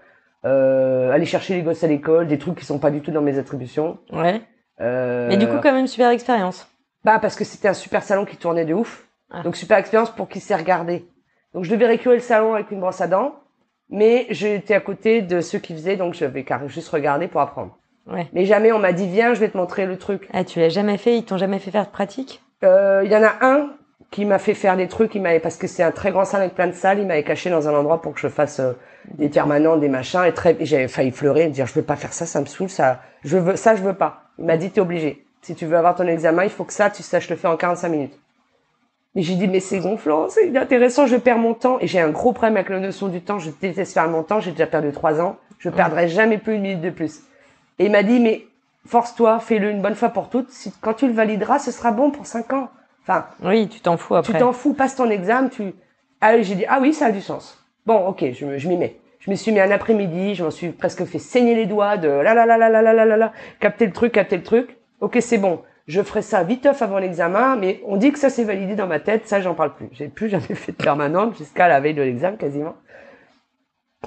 euh, 0.47 1.12
aller 1.12 1.26
chercher 1.26 1.55
les 1.55 1.62
gosses 1.62 1.84
à 1.84 1.87
l'école, 1.87 2.26
des 2.26 2.39
trucs 2.39 2.59
qui 2.59 2.64
sont 2.64 2.78
pas 2.78 2.91
du 2.91 3.03
tout 3.03 3.11
dans 3.11 3.20
mes 3.20 3.39
attributions. 3.39 3.99
Ouais. 4.11 4.41
Mais 4.78 5.37
du 5.37 5.47
coup, 5.47 5.57
quand 5.62 5.72
même, 5.72 5.87
super 5.87 6.11
expérience. 6.11 6.66
Bah 7.07 7.20
parce 7.20 7.36
que 7.36 7.44
c'était 7.44 7.68
un 7.68 7.74
super 7.74 8.02
salon 8.02 8.24
qui 8.24 8.36
tournait 8.36 8.64
de 8.64 8.74
ouf. 8.74 9.07
Ah. 9.30 9.42
Donc 9.44 9.54
super 9.54 9.78
expérience 9.78 10.11
pour 10.11 10.28
qui 10.28 10.40
s'est 10.40 10.57
regardé. 10.57 11.07
Donc 11.54 11.62
je 11.62 11.70
devais 11.70 11.86
récurer 11.86 12.16
le 12.16 12.20
salon 12.20 12.54
avec 12.54 12.72
une 12.72 12.80
brosse 12.80 13.00
à 13.00 13.07
dents, 13.07 13.36
mais 13.88 14.26
j'étais 14.30 14.74
à 14.74 14.80
côté 14.80 15.22
de 15.22 15.40
ceux 15.40 15.61
qui 15.61 15.72
faisaient, 15.72 15.96
donc 15.96 16.14
je 16.14 16.24
vais 16.24 16.44
juste 16.66 16.88
regarder 16.88 17.28
pour 17.28 17.40
apprendre. 17.40 17.78
Ouais. 18.09 18.26
Mais 18.32 18.44
jamais 18.44 18.72
on 18.72 18.80
m'a 18.80 18.92
dit 18.92 19.07
viens, 19.07 19.34
je 19.34 19.40
vais 19.40 19.48
te 19.48 19.57
montrer 19.57 19.86
le 19.86 19.96
truc. 19.98 20.28
Ah, 20.32 20.42
tu 20.42 20.59
l'as 20.59 20.68
jamais 20.68 20.96
fait? 20.96 21.16
Ils 21.16 21.24
t'ont 21.24 21.38
jamais 21.38 21.61
fait 21.61 21.70
faire 21.70 21.86
de 21.86 21.90
pratique? 21.90 22.42
Euh, 22.64 23.02
Il 23.04 23.11
y 23.12 23.16
en 23.16 23.22
a 23.22 23.34
un 23.40 23.70
qui 24.11 24.24
m'a 24.24 24.38
fait 24.38 24.54
faire 24.54 24.76
des 24.76 24.88
trucs, 24.88 25.14
il 25.14 25.22
m'avait 25.22 25.40
parce 25.40 25.57
que 25.57 25.68
c'est 25.68 25.84
un 25.84 25.92
très 25.92 26.11
grand 26.11 26.24
salon 26.24 26.42
avec 26.42 26.54
plein 26.57 26.66
de 26.66 26.72
salles, 26.72 26.98
il 26.98 27.07
m'avait 27.07 27.22
caché 27.22 27.50
dans 27.50 27.68
un 27.68 27.74
endroit 27.74 28.02
pour 28.02 28.14
que 28.14 28.20
je 28.20 28.28
fasse 28.28 28.59
euh, 28.59 28.72
des 29.14 29.28
permanents, 29.28 29.76
des 29.76 29.88
machins, 29.88 30.24
et 30.24 30.32
très, 30.32 30.57
j'avais 30.61 30.88
failli 30.88 31.12
fleurer, 31.12 31.44
et 31.44 31.48
dire 31.50 31.66
je 31.66 31.74
veux 31.74 31.82
pas 31.82 31.96
faire 31.96 32.12
ça, 32.12 32.26
ça 32.26 32.40
me 32.40 32.46
saoule, 32.46 32.68
ça, 32.68 33.00
je 33.24 33.36
veux 33.36 33.57
ça, 33.57 33.76
je 33.76 33.82
veux 33.82 33.94
pas. 33.94 34.22
Il 34.38 34.44
m'a 34.44 34.57
dit 34.57 34.70
t'es 34.70 34.80
obligé. 34.80 35.26
Si 35.47 35.55
tu 35.55 35.64
veux 35.64 35.76
avoir 35.76 35.94
ton 35.94 36.09
examen, 36.09 36.42
il 36.42 36.51
faut 36.51 36.64
que 36.64 36.72
ça, 36.72 36.90
tu 36.90 37.05
saches 37.05 37.30
le 37.30 37.36
faire 37.36 37.53
en 37.53 37.57
45 37.57 37.88
minutes. 37.88 38.18
Mais 39.14 39.22
j'ai 39.22 39.36
dit 39.36 39.47
mais 39.47 39.61
c'est 39.61 39.78
gonflant, 39.78 40.28
c'est 40.28 40.49
inintéressant, 40.49 41.07
je 41.07 41.14
perds 41.14 41.38
mon 41.38 41.55
temps 41.55 41.78
et 41.80 41.86
j'ai 41.86 42.01
un 42.01 42.09
gros 42.11 42.32
problème 42.32 42.57
avec 42.57 42.68
la 42.68 42.80
notion 42.80 43.07
du 43.07 43.20
temps. 43.20 43.38
Je 43.38 43.51
déteste 43.61 43.94
faire 43.94 44.09
mon 44.09 44.24
temps, 44.24 44.40
j'ai 44.40 44.51
déjà 44.51 44.66
perdu 44.66 44.90
trois 44.90 45.20
ans, 45.20 45.36
je 45.61 45.70
perdrai 45.70 46.09
jamais 46.09 46.38
plus 46.38 46.57
une 46.57 46.62
minute 46.62 46.80
de 46.80 46.90
plus. 46.90 47.20
Et 47.78 47.84
il 47.84 47.92
m'a 47.92 48.03
dit 48.03 48.18
mais 48.18 48.44
force-toi, 48.86 49.38
fais-le 49.38 49.70
une 49.70 49.82
bonne 49.82 49.94
fois 49.94 50.09
pour 50.09 50.30
toutes. 50.30 50.51
Si 50.51 50.74
quand 50.80 50.94
tu 50.94 51.07
le 51.07 51.12
valideras, 51.12 51.61
ce 51.61 51.70
sera 51.70 51.92
bon 51.92 52.11
pour 52.11 52.26
cinq 52.26 52.53
ans. 52.53 52.68
Enfin, 53.05 53.26
Oui, 53.40 53.68
tu 53.68 53.78
t'en 53.78 53.97
fous 53.97 54.16
après. 54.16 54.32
tu 54.32 54.38
t'en 54.40 54.53
fous, 54.53 54.74
passe 54.74 54.97
ton 54.97 55.09
examen, 55.11 55.49
tu. 55.49 55.74
Ah, 56.20 56.42
j'ai 56.42 56.57
dit, 56.57 56.64
ah 56.68 56.80
oui, 56.82 56.92
ça 56.92 57.07
a 57.07 57.12
du 57.12 57.20
sens. 57.20 57.64
Bon, 57.86 58.05
ok, 58.09 58.24
je, 58.32 58.59
je 58.59 58.68
m'y 58.68 58.76
mets. 58.76 58.97
Je 59.20 59.30
me 59.30 59.36
suis 59.36 59.53
mis 59.53 59.61
un 59.61 59.70
après-midi, 59.70 60.34
je 60.34 60.42
m'en 60.42 60.51
suis 60.51 60.70
presque 60.70 61.05
fait 61.05 61.20
saigner 61.20 61.55
les 61.55 61.66
doigts 61.66 61.99
de 61.99 62.09
la 62.09 62.34
la 62.34 62.47
la 62.47 62.59
la 62.59 62.68
la 62.68 62.82
la 62.82 63.05
la 63.05 63.16
la, 63.16 63.32
capter 63.61 63.86
le 63.86 63.92
truc, 63.92 64.11
capter 64.12 64.36
le 64.36 64.42
truc. 64.42 64.76
Ok, 65.01 65.18
c'est 65.20 65.38
bon. 65.38 65.62
Je 65.86 66.03
ferai 66.03 66.22
ça 66.22 66.42
viteuf 66.42 66.82
avant 66.82 66.99
l'examen, 66.99 67.57
mais 67.57 67.80
on 67.86 67.97
dit 67.97 68.11
que 68.12 68.18
ça 68.18 68.28
c'est 68.28 68.44
validé 68.44 68.74
dans 68.74 68.88
ma 68.88 68.99
tête, 68.99 69.28
ça 69.28 69.40
j'en 69.40 69.55
parle 69.55 69.74
plus. 69.74 69.88
J'ai 69.92 70.09
plus 70.09 70.28
jamais 70.28 70.42
fait 70.55 70.72
de 70.72 70.76
permanente 70.76 71.36
jusqu'à 71.36 71.68
la 71.68 71.80
veille 71.80 71.94
de 71.94 72.03
l'examen 72.03 72.36
quasiment. 72.36 72.74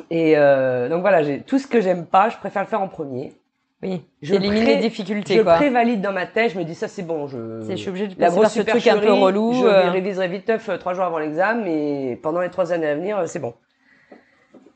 Et 0.09 0.37
euh, 0.37 0.89
donc 0.89 1.01
voilà, 1.01 1.23
j'ai 1.23 1.41
tout 1.41 1.57
ce 1.57 1.67
que 1.67 1.79
j'aime 1.79 2.05
pas, 2.05 2.29
je 2.29 2.37
préfère 2.37 2.63
le 2.63 2.67
faire 2.67 2.81
en 2.81 2.87
premier. 2.87 3.33
Oui, 3.81 4.03
j'élimine 4.21 4.65
les 4.65 4.75
difficultés, 4.75 5.37
je 5.37 5.41
quoi. 5.41 5.55
prévalide 5.55 6.01
dans 6.01 6.11
ma 6.11 6.25
tête, 6.25 6.51
je 6.51 6.59
me 6.59 6.65
dis 6.65 6.75
ça 6.75 6.89
c'est 6.89 7.01
bon, 7.01 7.27
je. 7.27 7.75
Suis 7.77 7.87
obligée 7.87 8.07
de 8.07 8.15
La 8.19 8.29
grosse 8.29 8.51
ce 8.51 8.61
truc 8.61 8.85
un 8.87 8.97
peu 8.97 9.13
relou. 9.13 9.53
Je 9.53 9.65
euh, 9.65 9.89
réviserai 9.89 10.27
vite 10.27 10.49
neuf, 10.49 10.67
euh, 10.67 10.77
trois 10.77 10.93
jours 10.93 11.05
avant 11.05 11.17
l'examen, 11.17 11.61
mais 11.63 12.19
pendant 12.21 12.41
les 12.41 12.49
trois 12.49 12.73
années 12.73 12.87
à 12.87 12.95
venir, 12.95 13.17
euh, 13.19 13.25
c'est 13.25 13.39
bon. 13.39 13.53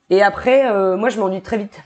Et 0.09 0.21
après, 0.21 0.69
euh, 0.69 0.95
moi, 0.95 1.09
je 1.09 1.19
m'ennuie 1.19 1.41
très 1.41 1.57
vite. 1.57 1.83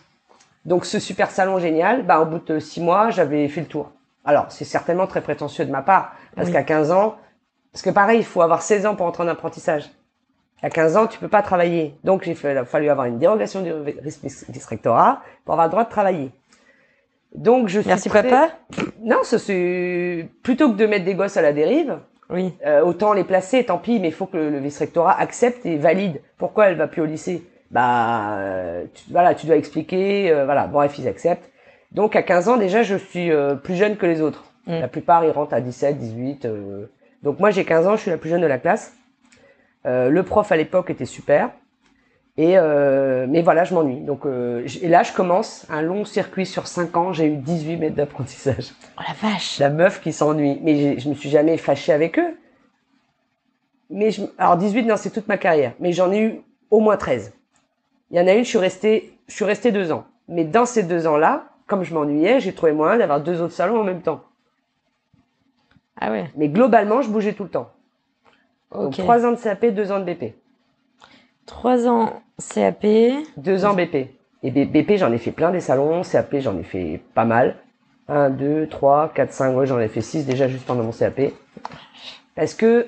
Donc, 0.65 0.85
ce 0.85 0.99
super 0.99 1.31
salon 1.31 1.59
génial, 1.59 2.03
bah, 2.03 2.19
au 2.19 2.25
bout 2.25 2.45
de 2.45 2.59
six 2.59 2.81
mois, 2.81 3.09
j'avais 3.09 3.47
fait 3.47 3.61
le 3.61 3.67
tour. 3.67 3.91
Alors, 4.27 4.45
c'est 4.49 4.65
certainement 4.65 5.07
très 5.07 5.21
prétentieux 5.21 5.65
de 5.65 5.71
ma 5.71 5.81
part, 5.81 6.11
parce 6.35 6.47
Oui. 6.47 6.53
qu'à 6.53 6.63
15 6.63 6.91
ans, 6.91 7.15
parce 7.71 7.81
que 7.81 7.89
pareil, 7.89 8.19
il 8.19 8.25
faut 8.25 8.41
avoir 8.41 8.61
16 8.61 8.85
ans 8.85 8.95
pour 8.95 9.05
entrer 9.07 9.23
en 9.23 9.27
apprentissage. 9.29 9.89
À 10.61 10.69
15 10.69 10.97
ans, 10.97 11.07
tu 11.07 11.17
peux 11.17 11.27
pas 11.29 11.41
travailler. 11.41 11.95
Donc, 12.03 12.27
il 12.27 12.31
a 12.57 12.65
fallu 12.65 12.89
avoir 12.89 13.05
une 13.07 13.19
dérogation 13.19 13.61
du 13.61 13.71
vice 14.03 14.65
rectorat 14.65 15.21
pour 15.45 15.53
avoir 15.53 15.67
le 15.67 15.71
droit 15.71 15.83
de 15.85 15.89
travailler. 15.89 16.31
Donc, 17.35 17.67
je 17.67 17.79
suis 17.79 17.87
Merci 17.87 18.09
très- 18.09 18.23
papa. 18.23 18.49
Non, 19.01 19.17
c'est 19.23 20.27
plutôt 20.43 20.71
que 20.71 20.75
de 20.77 20.85
mettre 20.87 21.05
des 21.05 21.13
gosses 21.15 21.37
à 21.37 21.41
la 21.41 21.53
dérive, 21.53 21.97
Oui. 22.29 22.53
euh, 22.65 22.81
autant 22.83 23.13
les 23.13 23.23
placer, 23.23 23.63
tant 23.65 23.77
pis, 23.77 23.99
mais 23.99 24.07
il 24.09 24.13
faut 24.13 24.25
que 24.25 24.35
le, 24.37 24.49
le 24.49 24.59
vice-rectorat 24.59 25.17
accepte 25.19 25.65
et 25.65 25.77
valide. 25.77 26.21
Pourquoi 26.37 26.67
elle 26.69 26.75
va 26.77 26.87
plus 26.87 27.01
au 27.01 27.05
lycée? 27.05 27.47
Bah, 27.69 28.37
euh, 28.39 28.85
tu, 28.93 29.03
voilà, 29.11 29.35
tu 29.35 29.45
dois 29.45 29.57
expliquer, 29.57 30.31
euh, 30.31 30.45
voilà. 30.45 30.67
Bref, 30.67 30.97
ils 30.97 31.07
acceptent. 31.07 31.49
Donc 31.91 32.15
à 32.15 32.23
15 32.23 32.49
ans 32.49 32.57
déjà, 32.57 32.83
je 32.83 32.95
suis 32.95 33.31
euh, 33.31 33.55
plus 33.55 33.75
jeune 33.75 33.97
que 33.97 34.05
les 34.05 34.21
autres. 34.21 34.51
Mm. 34.67 34.79
La 34.79 34.87
plupart, 34.87 35.23
ils 35.25 35.31
rentrent 35.31 35.53
à 35.53 35.61
17, 35.61 35.97
18. 35.97 36.45
euh. 36.45 36.85
Donc 37.23 37.39
moi, 37.39 37.51
j'ai 37.51 37.65
15 37.65 37.87
ans, 37.87 37.95
je 37.95 38.01
suis 38.01 38.11
la 38.11 38.17
plus 38.17 38.29
jeune 38.29 38.41
de 38.41 38.47
la 38.47 38.57
classe. 38.57 38.93
Euh, 39.85 40.09
le 40.09 40.23
prof 40.23 40.51
à 40.51 40.57
l'époque 40.57 40.89
était 40.89 41.05
super. 41.05 41.51
Et 42.39 42.57
euh, 42.57 43.25
mais 43.27 43.41
voilà, 43.41 43.63
je 43.63 43.73
m'ennuie. 43.73 44.01
Donc 44.01 44.25
euh, 44.25 44.67
et 44.81 44.87
là, 44.87 45.01
je 45.01 45.11
commence 45.11 45.65
un 45.69 45.81
long 45.81 46.05
circuit 46.05 46.45
sur 46.45 46.67
5 46.67 46.95
ans. 46.95 47.13
J'ai 47.13 47.25
eu 47.25 47.37
18 47.37 47.77
mètres 47.77 47.95
d'apprentissage. 47.95 48.73
Oh 48.99 49.01
la 49.07 49.29
vache. 49.29 49.57
La 49.59 49.69
meuf 49.69 50.01
qui 50.01 50.13
s'ennuie. 50.13 50.59
Mais 50.61 50.99
je 50.99 51.09
me 51.09 51.15
suis 51.15 51.29
jamais 51.29 51.57
fâchée 51.57 51.93
avec 51.93 52.19
eux. 52.19 52.37
Mais 53.89 54.11
je, 54.11 54.21
alors 54.37 54.57
18, 54.57 54.83
non, 54.83 54.97
c'est 54.97 55.09
toute 55.09 55.27
ma 55.27 55.37
carrière. 55.37 55.73
Mais 55.79 55.93
j'en 55.93 56.11
ai 56.11 56.19
eu 56.19 56.41
au 56.69 56.79
moins 56.79 56.97
13. 56.97 57.33
Il 58.11 58.17
y 58.17 58.21
en 58.21 58.27
a 58.27 58.33
une, 58.33 58.43
je 58.43 58.49
suis 58.49 58.57
restée, 58.57 59.17
je 59.27 59.33
suis 59.33 59.45
restée 59.45 59.71
deux 59.71 59.91
ans. 59.91 60.05
Mais 60.27 60.43
dans 60.43 60.65
ces 60.65 60.83
deux 60.83 61.07
ans-là, 61.07 61.45
comme 61.67 61.83
je 61.83 61.93
m'ennuyais, 61.93 62.39
j'ai 62.39 62.53
trouvé 62.53 62.71
moyen 62.71 62.97
d'avoir 62.97 63.21
deux 63.21 63.41
autres 63.41 63.53
salons 63.53 63.81
en 63.81 63.83
même 63.83 64.01
temps. 64.01 64.23
Ah 65.99 66.11
ouais. 66.11 66.31
Mais 66.35 66.49
globalement, 66.49 67.01
je 67.01 67.09
bougeais 67.09 67.33
tout 67.33 67.43
le 67.43 67.49
temps. 67.49 67.71
Donc 68.71 68.93
trois 68.93 69.25
ans 69.25 69.31
de 69.31 69.37
CAP, 69.37 69.65
deux 69.67 69.91
ans 69.91 69.99
de 69.99 70.05
BP. 70.05 70.33
Trois 71.45 71.87
ans 71.87 72.21
CAP. 72.53 72.85
Deux 73.37 73.65
ans 73.65 73.73
BP. 73.73 74.09
Et 74.43 74.51
BP, 74.51 74.97
j'en 74.97 75.11
ai 75.11 75.17
fait 75.17 75.31
plein 75.31 75.51
des 75.51 75.59
salons. 75.59 76.01
CAP, 76.03 76.37
j'en 76.39 76.57
ai 76.57 76.63
fait 76.63 77.01
pas 77.13 77.25
mal. 77.25 77.55
1, 78.09 78.29
2, 78.29 78.67
3, 78.67 79.11
4, 79.13 79.33
5, 79.33 79.55
ouais, 79.57 79.65
j'en 79.65 79.79
ai 79.79 79.89
fait 79.89 80.01
6 80.01 80.25
déjà 80.25 80.47
juste 80.47 80.65
pendant 80.65 80.83
mon 80.83 80.91
CAP. 80.91 81.33
Parce 82.35 82.53
que, 82.53 82.87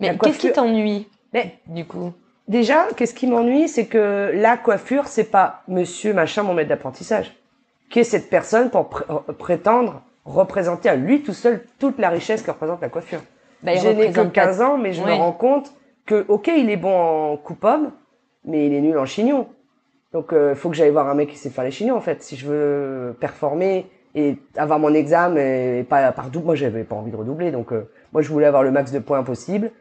Mais 0.00 0.16
qu'est-ce 0.16 0.38
qui 0.38 0.52
t'ennuie, 0.52 1.08
mais 1.32 1.58
du 1.66 1.84
coup? 1.84 2.12
déjà, 2.48 2.86
qu'est-ce 2.96 3.14
qui 3.14 3.26
m'ennuie, 3.26 3.68
c'est 3.68 3.86
que 3.86 4.30
la 4.34 4.56
coiffure, 4.56 5.08
c'est 5.08 5.30
pas 5.30 5.62
monsieur 5.68 6.14
machin, 6.14 6.42
mon 6.42 6.54
maître 6.54 6.70
d'apprentissage. 6.70 7.34
Qui 7.90 8.00
est 8.00 8.04
cette 8.04 8.28
personne 8.30 8.70
pour 8.70 8.88
euh, 9.10 9.32
prétendre 9.32 10.02
représenter 10.24 10.88
à 10.88 10.96
lui 10.96 11.22
tout 11.22 11.32
seul 11.34 11.62
toute 11.78 11.98
la 11.98 12.08
richesse 12.08 12.42
que 12.42 12.50
représente 12.50 12.80
la 12.80 12.88
coiffure 12.88 13.20
Bah, 13.62 13.74
Je 13.76 13.88
n'ai 13.88 13.94
que 13.94 14.00
représente 14.06 14.32
pas- 14.32 14.44
15 14.46 14.60
ans, 14.62 14.78
mais 14.78 14.92
je 14.92 15.02
me 15.02 15.12
rends 15.12 15.32
compte 15.32 15.72
que, 16.06 16.24
ok, 16.28 16.50
il 16.56 16.70
est 16.70 16.76
bon 16.76 16.94
en 17.32 17.36
coupe-homme, 17.36 17.90
mais 18.44 18.66
il 18.66 18.72
est 18.74 18.80
nul 18.80 18.98
en 18.98 19.04
chignon. 19.06 19.48
Donc, 20.12 20.32
il 20.32 20.54
faut 20.54 20.70
que 20.70 20.76
j'aille 20.76 20.90
voir 20.90 21.08
un 21.08 21.14
mec 21.14 21.28
qui 21.30 21.36
sait 21.36 21.50
faire 21.50 21.64
les 21.64 21.70
chignons, 21.70 21.96
en 21.96 22.00
fait, 22.00 22.22
si 22.22 22.36
je 22.36 22.46
veux 22.46 23.16
performer 23.20 23.86
et 24.14 24.38
avoir 24.56 24.78
mon 24.78 24.94
examen 24.94 25.36
et 25.40 25.84
pas 25.88 26.12
par 26.12 26.30
double. 26.30 26.46
Moi, 26.46 26.54
j'avais 26.54 26.84
pas 26.84 26.94
envie 26.94 27.10
de 27.10 27.16
redoubler, 27.16 27.50
donc 27.50 27.72
euh, 27.72 27.88
moi, 28.12 28.22
je 28.22 28.28
voulais 28.30 28.46
avoir 28.46 28.62
le 28.62 28.70
max 28.70 28.92
de 28.92 28.98
points 29.00 29.22
possible. 29.24 29.72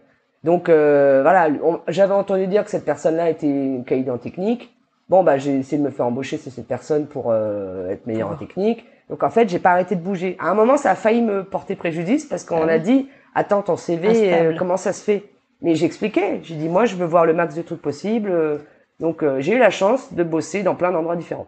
Donc, 0.43 0.68
euh, 0.70 1.22
voilà, 1.22 1.47
j'avais 1.88 2.14
entendu 2.14 2.47
dire 2.47 2.64
que 2.66 2.70
cette 2.72 2.84
personne-là 2.84 3.30
était 3.30 3.82
qualifiée 3.86 4.12
en 4.12 4.18
technique. 4.18 4.74
Bon, 5.14 5.24
bah, 5.24 5.38
j'ai 5.38 5.59
essayé 5.59 5.78
de 5.78 5.84
me 5.84 5.91
faire 5.91 6.07
embaucher 6.07 6.39
chez 6.39 6.49
cette 6.49 6.68
personne 6.68 7.05
pour 7.05 7.26
euh, 7.30 7.88
être 7.91 8.07
meilleur 8.07 8.32
en 8.32 8.36
technique. 8.36 8.84
Donc, 9.11 9.22
en 9.22 9.30
fait, 9.30 9.47
j'ai 9.47 9.59
pas 9.59 9.70
arrêté 9.70 9.95
de 9.95 10.01
bouger. 10.01 10.36
À 10.39 10.49
un 10.49 10.55
moment, 10.55 10.76
ça 10.76 10.89
a 10.89 10.95
failli 10.95 11.22
me 11.22 11.43
porter 11.43 11.76
préjudice 11.76 12.26
parce 12.26 12.43
qu'on 12.43 12.68
Ah 12.68 12.72
a 12.72 12.76
oui. 12.78 12.82
dit, 12.82 13.09
attends, 13.36 13.61
ton 13.61 13.78
CV, 13.78 14.34
euh, 14.34 14.55
comment 14.57 14.76
ça 14.76 14.91
se 14.91 15.03
fait? 15.03 15.26
Mais 15.61 15.76
j'expliquais. 15.76 16.39
J'ai 16.41 16.55
dit, 16.55 16.68
moi, 16.68 16.86
je 16.86 16.95
veux 16.95 17.05
voir 17.05 17.28
le 17.28 17.34
max 17.34 17.53
de 17.53 17.61
trucs 17.61 17.80
possibles. 17.80 18.32
euh, 18.32 18.57
Donc, 18.99 19.24
j'ai 19.38 19.53
eu 19.53 19.59
la 19.59 19.70
chance 19.70 20.14
de 20.16 20.24
bosser 20.24 20.64
dans 20.64 20.74
plein 20.74 20.91
d'endroits 20.91 21.16
différents. 21.16 21.45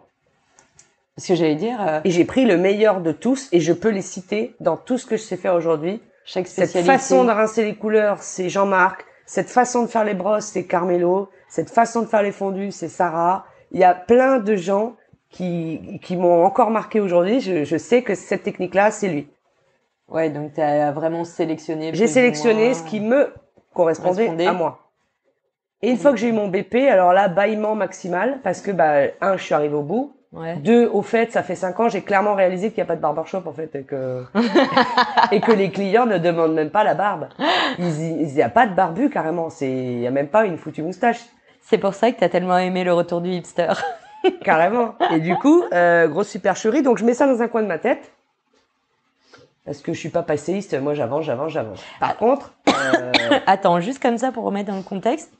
Parce 1.16 1.26
que 1.26 1.34
j'allais 1.34 1.56
dire, 1.56 2.02
Et 2.04 2.10
j'ai 2.12 2.24
pris 2.24 2.44
le 2.44 2.56
meilleur 2.56 3.00
de 3.00 3.10
tous 3.10 3.48
et 3.50 3.58
je 3.58 3.72
peux 3.72 3.88
les 3.90 4.02
citer 4.02 4.54
dans 4.60 4.76
tout 4.76 4.96
ce 4.96 5.06
que 5.06 5.16
je 5.16 5.22
sais 5.22 5.36
faire 5.36 5.54
aujourd'hui. 5.56 6.00
chaque 6.24 6.46
Cette 6.46 6.68
spécialité. 6.68 6.92
façon 6.92 7.24
de 7.24 7.32
rincer 7.32 7.64
les 7.64 7.74
couleurs, 7.74 8.22
c'est 8.22 8.48
Jean-Marc. 8.48 9.04
Cette 9.24 9.50
façon 9.50 9.82
de 9.82 9.88
faire 9.88 10.04
les 10.04 10.14
brosses, 10.14 10.44
c'est 10.44 10.66
Carmelo. 10.66 11.30
Cette 11.48 11.70
façon 11.70 12.02
de 12.02 12.06
faire 12.06 12.22
les 12.22 12.30
fondus, 12.30 12.70
c'est 12.70 12.88
Sarah. 12.88 13.44
Il 13.72 13.80
y 13.80 13.84
a 13.84 13.94
plein 13.94 14.38
de 14.38 14.56
gens 14.56 14.96
qui, 15.30 16.00
qui 16.02 16.16
m'ont 16.16 16.44
encore 16.44 16.70
marqué 16.70 17.00
aujourd'hui. 17.00 17.40
Je, 17.40 17.64
je 17.64 17.76
sais 17.76 18.02
que 18.02 18.14
cette 18.14 18.42
technique-là, 18.42 18.90
c'est 18.90 19.08
lui. 19.08 19.28
Ouais, 20.08 20.30
donc 20.30 20.54
tu 20.54 20.60
as 20.60 20.92
vraiment 20.92 21.24
sélectionné. 21.24 21.90
J'ai 21.94 22.06
sélectionné 22.06 22.74
ce 22.74 22.82
qui 22.84 23.00
me 23.00 23.32
correspondait 23.74 24.26
Correspondait. 24.26 24.46
à 24.46 24.52
moi. 24.52 24.78
Et 25.82 25.90
une 25.90 25.98
fois 25.98 26.12
que 26.12 26.16
j'ai 26.16 26.28
eu 26.28 26.32
mon 26.32 26.48
BP, 26.48 26.76
alors 26.90 27.12
là, 27.12 27.28
bâillement 27.28 27.74
maximal, 27.74 28.38
parce 28.42 28.60
que, 28.62 28.70
bah, 28.70 29.08
un, 29.20 29.36
je 29.36 29.42
suis 29.42 29.54
arrivée 29.54 29.74
au 29.74 29.82
bout. 29.82 30.12
Ouais. 30.32 30.56
Deux, 30.56 30.88
au 30.88 31.02
fait, 31.02 31.32
ça 31.32 31.42
fait 31.42 31.54
cinq 31.54 31.78
ans, 31.80 31.88
j'ai 31.88 32.02
clairement 32.02 32.34
réalisé 32.34 32.70
qu'il 32.70 32.78
n'y 32.78 32.82
a 32.82 32.86
pas 32.86 32.96
de 32.96 33.00
barbershop, 33.00 33.42
en 33.46 33.52
fait, 33.52 33.74
et 33.74 33.82
que, 33.82 34.24
et 35.32 35.40
que 35.40 35.52
les 35.52 35.70
clients 35.70 36.06
ne 36.06 36.18
demandent 36.18 36.54
même 36.54 36.70
pas 36.70 36.82
la 36.84 36.94
barbe. 36.94 37.28
Il 37.78 38.26
n'y 38.26 38.42
a 38.42 38.48
pas 38.48 38.66
de 38.66 38.74
barbu, 38.74 39.10
carrément. 39.10 39.50
C'est, 39.50 39.70
il 39.70 39.98
n'y 39.98 40.06
a 40.06 40.10
même 40.10 40.28
pas 40.28 40.46
une 40.46 40.56
foutue 40.56 40.82
moustache. 40.82 41.20
C'est 41.68 41.78
pour 41.78 41.94
ça 41.94 42.12
que 42.12 42.18
tu 42.18 42.24
as 42.24 42.28
tellement 42.28 42.58
aimé 42.58 42.84
le 42.84 42.92
retour 42.92 43.20
du 43.20 43.30
hipster. 43.30 43.72
Carrément. 44.44 44.94
Et 45.12 45.18
du 45.18 45.34
coup, 45.36 45.64
euh, 45.72 46.06
grosse 46.06 46.28
supercherie. 46.28 46.82
Donc, 46.82 46.98
je 46.98 47.04
mets 47.04 47.14
ça 47.14 47.26
dans 47.26 47.42
un 47.42 47.48
coin 47.48 47.62
de 47.62 47.66
ma 47.66 47.78
tête. 47.78 48.12
Parce 49.64 49.78
que 49.78 49.92
je 49.92 49.98
suis 49.98 50.08
pas 50.10 50.22
passéiste. 50.22 50.80
Moi, 50.80 50.94
j'avance, 50.94 51.24
j'avance, 51.24 51.50
j'avance. 51.52 51.82
Par 51.98 52.16
contre, 52.16 52.54
euh, 52.68 53.12
Attends, 53.46 53.80
juste 53.80 54.00
comme 54.00 54.16
ça 54.16 54.30
pour 54.30 54.44
remettre 54.44 54.70
dans 54.70 54.76
le 54.76 54.84
contexte. 54.84 55.32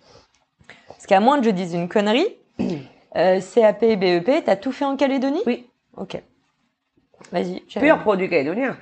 Parce 0.88 1.06
qu'à 1.06 1.20
moins 1.20 1.38
que 1.38 1.44
je 1.46 1.50
dise 1.50 1.74
une 1.74 1.88
connerie, 1.88 2.26
euh, 3.16 3.40
CAP 3.54 3.84
et 3.84 3.96
BEP, 3.96 4.44
t'as 4.44 4.56
tout 4.56 4.72
fait 4.72 4.84
en 4.84 4.96
Calédonie? 4.96 5.42
Oui, 5.46 5.68
Ok. 5.96 6.20
Vas-y. 7.32 7.60
pur 7.60 7.98
produit 8.00 8.28
calédonien. 8.28 8.76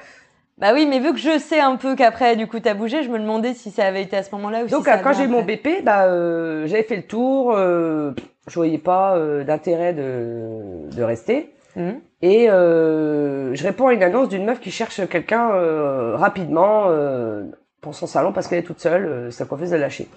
Bah 0.58 0.70
oui, 0.72 0.86
mais 0.86 1.00
vu 1.00 1.12
que 1.12 1.18
je 1.18 1.38
sais 1.38 1.58
un 1.60 1.76
peu 1.76 1.96
qu'après, 1.96 2.36
du 2.36 2.46
coup, 2.46 2.60
t'as 2.60 2.74
bougé, 2.74 3.02
je 3.02 3.10
me 3.10 3.18
demandait 3.18 3.54
si 3.54 3.70
ça 3.70 3.86
avait 3.86 4.02
été 4.02 4.16
à 4.16 4.22
ce 4.22 4.32
moment-là 4.36 4.64
ou 4.64 4.68
Donc 4.68 4.84
si 4.84 4.90
ça 4.90 4.98
euh, 4.98 5.02
quand 5.02 5.12
j'ai 5.12 5.24
eu 5.24 5.28
mon. 5.28 5.42
BP, 5.42 5.82
bah 5.82 6.04
euh, 6.04 6.66
j'avais 6.68 6.84
fait 6.84 6.96
le 6.96 7.02
tour, 7.02 7.52
euh, 7.56 8.12
je 8.46 8.54
voyais 8.54 8.78
pas 8.78 9.16
euh, 9.16 9.42
d'intérêt 9.42 9.92
de, 9.94 10.88
de 10.94 11.02
rester. 11.02 11.52
Mhm. 11.74 12.00
Et 12.22 12.48
euh, 12.48 13.52
je 13.54 13.64
réponds 13.64 13.88
à 13.88 13.94
une 13.94 14.02
annonce 14.04 14.28
d'une 14.28 14.44
meuf 14.44 14.60
qui 14.60 14.70
cherche 14.70 15.06
quelqu'un 15.08 15.50
euh, 15.50 16.14
rapidement 16.16 16.84
euh, 16.86 17.42
pour 17.80 17.96
son 17.96 18.06
salon 18.06 18.32
parce 18.32 18.46
qu'elle 18.46 18.60
est 18.60 18.62
toute 18.62 18.80
seule, 18.80 19.06
euh, 19.06 19.30
sa 19.32 19.44
coiffeuse 19.46 19.74
a 19.74 19.78
lâché. 19.78 20.08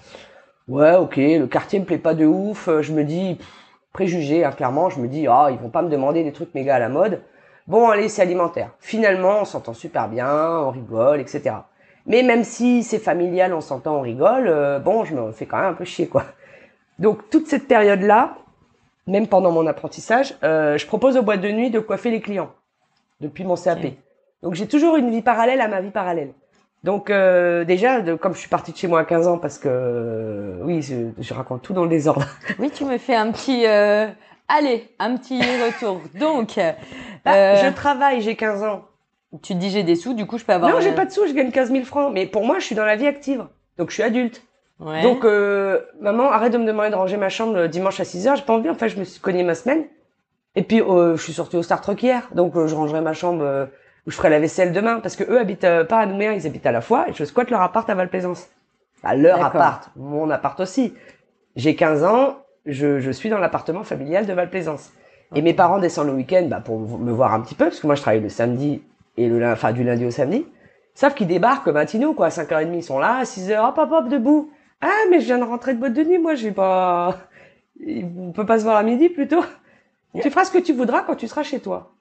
Ouais, 0.68 0.96
ok, 0.96 1.16
le 1.18 1.46
quartier 1.48 1.80
me 1.80 1.86
plaît 1.86 1.98
pas 1.98 2.14
de 2.14 2.26
ouf, 2.26 2.70
je 2.82 2.94
me 2.94 3.04
dis 3.04 3.36
pff, 3.36 3.48
préjugé, 3.92 4.46
hein, 4.46 4.52
clairement, 4.52 4.90
je 4.92 5.00
me 5.00 5.08
dis 5.08 5.26
ah 5.28 5.48
ils 5.50 5.58
vont 5.58 5.70
pas 5.70 5.82
me 5.82 5.90
demander 5.90 6.24
des 6.24 6.32
trucs 6.32 6.54
méga 6.54 6.76
à 6.76 6.80
la 6.80 6.90
mode. 6.90 7.22
Bon 7.68 7.90
allez 7.90 8.08
c'est 8.08 8.22
alimentaire. 8.22 8.72
Finalement 8.80 9.42
on 9.42 9.46
s'entend 9.46 9.74
super 9.74 10.08
bien, 10.08 10.32
on 10.32 10.72
rigole, 10.72 11.20
etc. 11.20 11.56
Mais 12.06 12.24
même 12.24 12.46
si 12.46 12.82
c'est 12.82 13.00
familial, 13.00 13.54
on 13.54 13.60
s'entend, 13.60 13.98
on 13.98 14.02
rigole, 14.02 14.48
euh, 14.48 14.80
bon 14.80 15.04
je 15.04 15.14
me 15.14 15.34
fais 15.34 15.46
quand 15.46 15.58
même 15.58 15.72
un 15.72 15.74
peu 15.74 15.84
chier 15.84 16.08
quoi. 16.08 16.24
Donc 16.98 17.30
toute 17.30 17.48
cette 17.48 17.68
période 17.68 18.02
là, 18.02 18.38
même 19.06 19.28
pendant 19.28 19.52
mon 19.52 19.68
apprentissage, 19.68 20.34
euh, 20.44 20.78
je 20.78 20.88
propose 20.88 21.18
aux 21.18 21.24
boîtes 21.24 21.42
de 21.42 21.52
nuit 21.52 21.70
de 21.70 21.80
coiffer 21.80 22.10
les 22.10 22.22
clients 22.22 22.52
depuis 23.20 23.44
mon 23.44 23.56
CAP. 23.56 23.88
Donc 24.44 24.54
j'ai 24.54 24.68
toujours 24.68 24.96
une 24.96 25.10
vie 25.10 25.22
parallèle 25.22 25.60
à 25.60 25.68
ma 25.68 25.82
vie 25.82 25.92
parallèle. 25.92 26.32
Donc 26.86 27.10
euh, 27.10 27.66
déjà, 27.66 28.00
de, 28.00 28.16
comme 28.16 28.34
je 28.34 28.40
suis 28.40 28.50
partie 28.50 28.72
de 28.72 28.78
chez 28.78 28.88
moi 28.88 29.02
à 29.02 29.04
15 29.04 29.28
ans, 29.28 29.40
parce 29.40 29.60
que 29.60 30.60
oui, 30.62 30.82
je, 30.82 31.08
je 31.20 31.34
raconte 31.34 31.64
tout 31.64 31.74
dans 31.74 31.84
le 31.84 31.90
désordre. 31.90 32.26
Oui, 32.60 32.72
tu 32.72 32.86
me 32.86 32.98
fais 32.98 33.16
un 33.16 33.32
petit. 33.34 33.66
Allez, 34.48 34.88
un 35.00 35.18
petit 35.18 35.40
retour. 35.42 36.02
Donc, 36.20 36.56
Bah, 37.26 37.34
euh, 37.34 37.56
Je 37.66 37.74
travaille, 37.74 38.22
j'ai 38.22 38.36
15 38.36 38.64
ans. 38.64 38.86
tu 39.44 39.54
te 39.54 39.60
dis 39.60 39.70
j'ai 39.70 39.84
des 39.84 39.96
sous, 39.96 40.14
du 40.14 40.26
coup, 40.26 40.38
je 40.38 40.46
peux 40.46 40.54
avoir. 40.54 40.72
non, 40.72 40.80
j'ai 40.80 40.92
euh, 40.92 40.96
pas 40.96 41.06
de 41.06 41.12
sous, 41.12 41.28
je 41.28 41.34
gagne 41.34 41.52
15 41.52 41.72
000 41.72 41.84
francs. 41.86 42.12
Mais 42.14 42.26
pour 42.26 42.46
moi, 42.46 42.60
je 42.60 42.66
suis 42.66 42.76
dans 42.76 42.86
la 42.86 42.96
vie 42.96 43.08
active. 43.08 43.46
Donc 43.78 43.90
je 43.90 43.96
suis 43.96 44.04
adulte. 44.04 44.42
Ouais. 44.80 45.02
Donc 45.02 45.26
euh, 45.26 45.82
maman, 46.00 46.32
arrête 46.32 46.54
de 46.54 46.58
me 46.58 46.66
demander 46.66 46.90
de 46.92 46.96
ranger 46.96 47.18
ma 47.18 47.30
chambre 47.30 47.56
le 47.56 47.68
dimanche 47.68 48.00
à 48.00 48.06
6 48.06 48.28
heures. 48.28 48.36
J'ai 48.36 48.44
pas 48.44 48.54
envie. 48.54 48.70
En 48.70 48.76
fait, 48.76 48.90
je 48.90 48.98
me 49.00 49.04
suis 49.04 49.20
cogné 49.20 49.44
ma 49.44 49.56
semaine. 49.56 49.86
Et 50.56 50.64
puis 50.64 50.82
euh, 50.82 51.16
je 51.18 51.24
suis 51.24 51.34
sortie 51.34 51.58
au 51.58 51.64
Star 51.64 51.82
Trek 51.82 51.98
hier. 52.02 52.30
Donc 52.34 52.56
euh, 52.56 52.68
je 52.68 52.76
rangerai 52.76 53.02
ma 53.02 53.14
chambre 53.14 53.44
euh, 53.44 53.66
où 54.08 54.12
je 54.12 54.16
ferai 54.16 54.30
la 54.30 54.40
vaisselle 54.40 54.72
demain 54.72 55.00
parce 55.00 55.16
que 55.16 55.24
eux 55.24 55.40
habitent 55.40 55.68
pas 55.90 56.00
à 56.00 56.06
Nouméa, 56.06 56.34
ils 56.34 56.48
habitent 56.48 56.66
à 56.66 56.72
la 56.72 56.82
fois 56.82 57.10
et 57.10 57.14
je 57.14 57.24
squatte 57.26 57.50
leur 57.52 57.62
appart 57.62 57.88
à 57.90 57.94
Valplaisance. 57.96 58.48
Bah, 59.04 59.14
leur 59.16 59.44
appart, 59.44 59.90
mon 59.96 60.30
appart 60.32 60.60
aussi. 60.60 60.94
J'ai 61.56 61.76
15 61.76 62.04
ans, 62.04 62.38
je, 62.68 63.00
je 63.00 63.12
suis 63.12 63.30
dans 63.30 63.40
l'appartement 63.40 63.84
familial 63.84 64.26
de 64.26 64.34
Valplaisance. 64.34 64.92
Et 65.36 65.42
mes 65.42 65.54
parents 65.54 65.80
descendent 65.80 66.08
le 66.08 66.14
week-end 66.14 66.46
bah, 66.50 66.62
pour 66.62 66.80
me 66.80 67.12
voir 67.12 67.34
un 67.34 67.42
petit 67.42 67.56
peu 67.56 67.66
parce 67.66 67.80
que 67.82 67.88
moi 67.88 67.96
je 67.96 68.02
travaille 68.02 68.22
le 68.22 68.30
samedi 68.30 68.82
et 69.18 69.28
le 69.28 69.46
enfin 69.52 69.74
du 69.74 69.84
lundi 69.84 70.06
au 70.06 70.12
samedi. 70.12 70.46
Sauf 70.96 71.16
qu'ils 71.16 71.28
débarquent 71.28 71.68
matinaux 71.68 72.14
quoi, 72.14 72.28
à 72.28 72.30
5h30 72.30 72.74
ils 72.76 72.84
sont 72.84 72.98
là, 73.00 73.16
à 73.18 73.24
6h 73.24 73.68
hop 73.70 73.78
hop 73.78 73.92
hop 73.92 74.08
debout. 74.10 74.52
Ah 74.80 74.88
mais 75.10 75.20
je 75.20 75.26
viens 75.26 75.38
de 75.40 75.44
rentrer 75.44 75.74
de 75.74 75.80
boîte 75.80 75.94
de 75.94 76.04
nuit, 76.04 76.18
moi 76.18 76.36
je 76.36 76.46
vais 76.46 76.54
pas 76.54 77.18
on 77.86 78.32
peut 78.32 78.46
pas 78.46 78.58
se 78.60 78.64
voir 78.64 78.78
à 78.78 78.84
midi 78.84 79.10
plutôt. 79.10 79.44
Tu 80.22 80.30
feras 80.32 80.46
ce 80.46 80.52
que 80.52 80.58
tu 80.60 80.74
voudras 80.74 81.02
quand 81.02 81.16
tu 81.16 81.28
seras 81.28 81.44
chez 81.44 81.60
toi. 81.60 81.92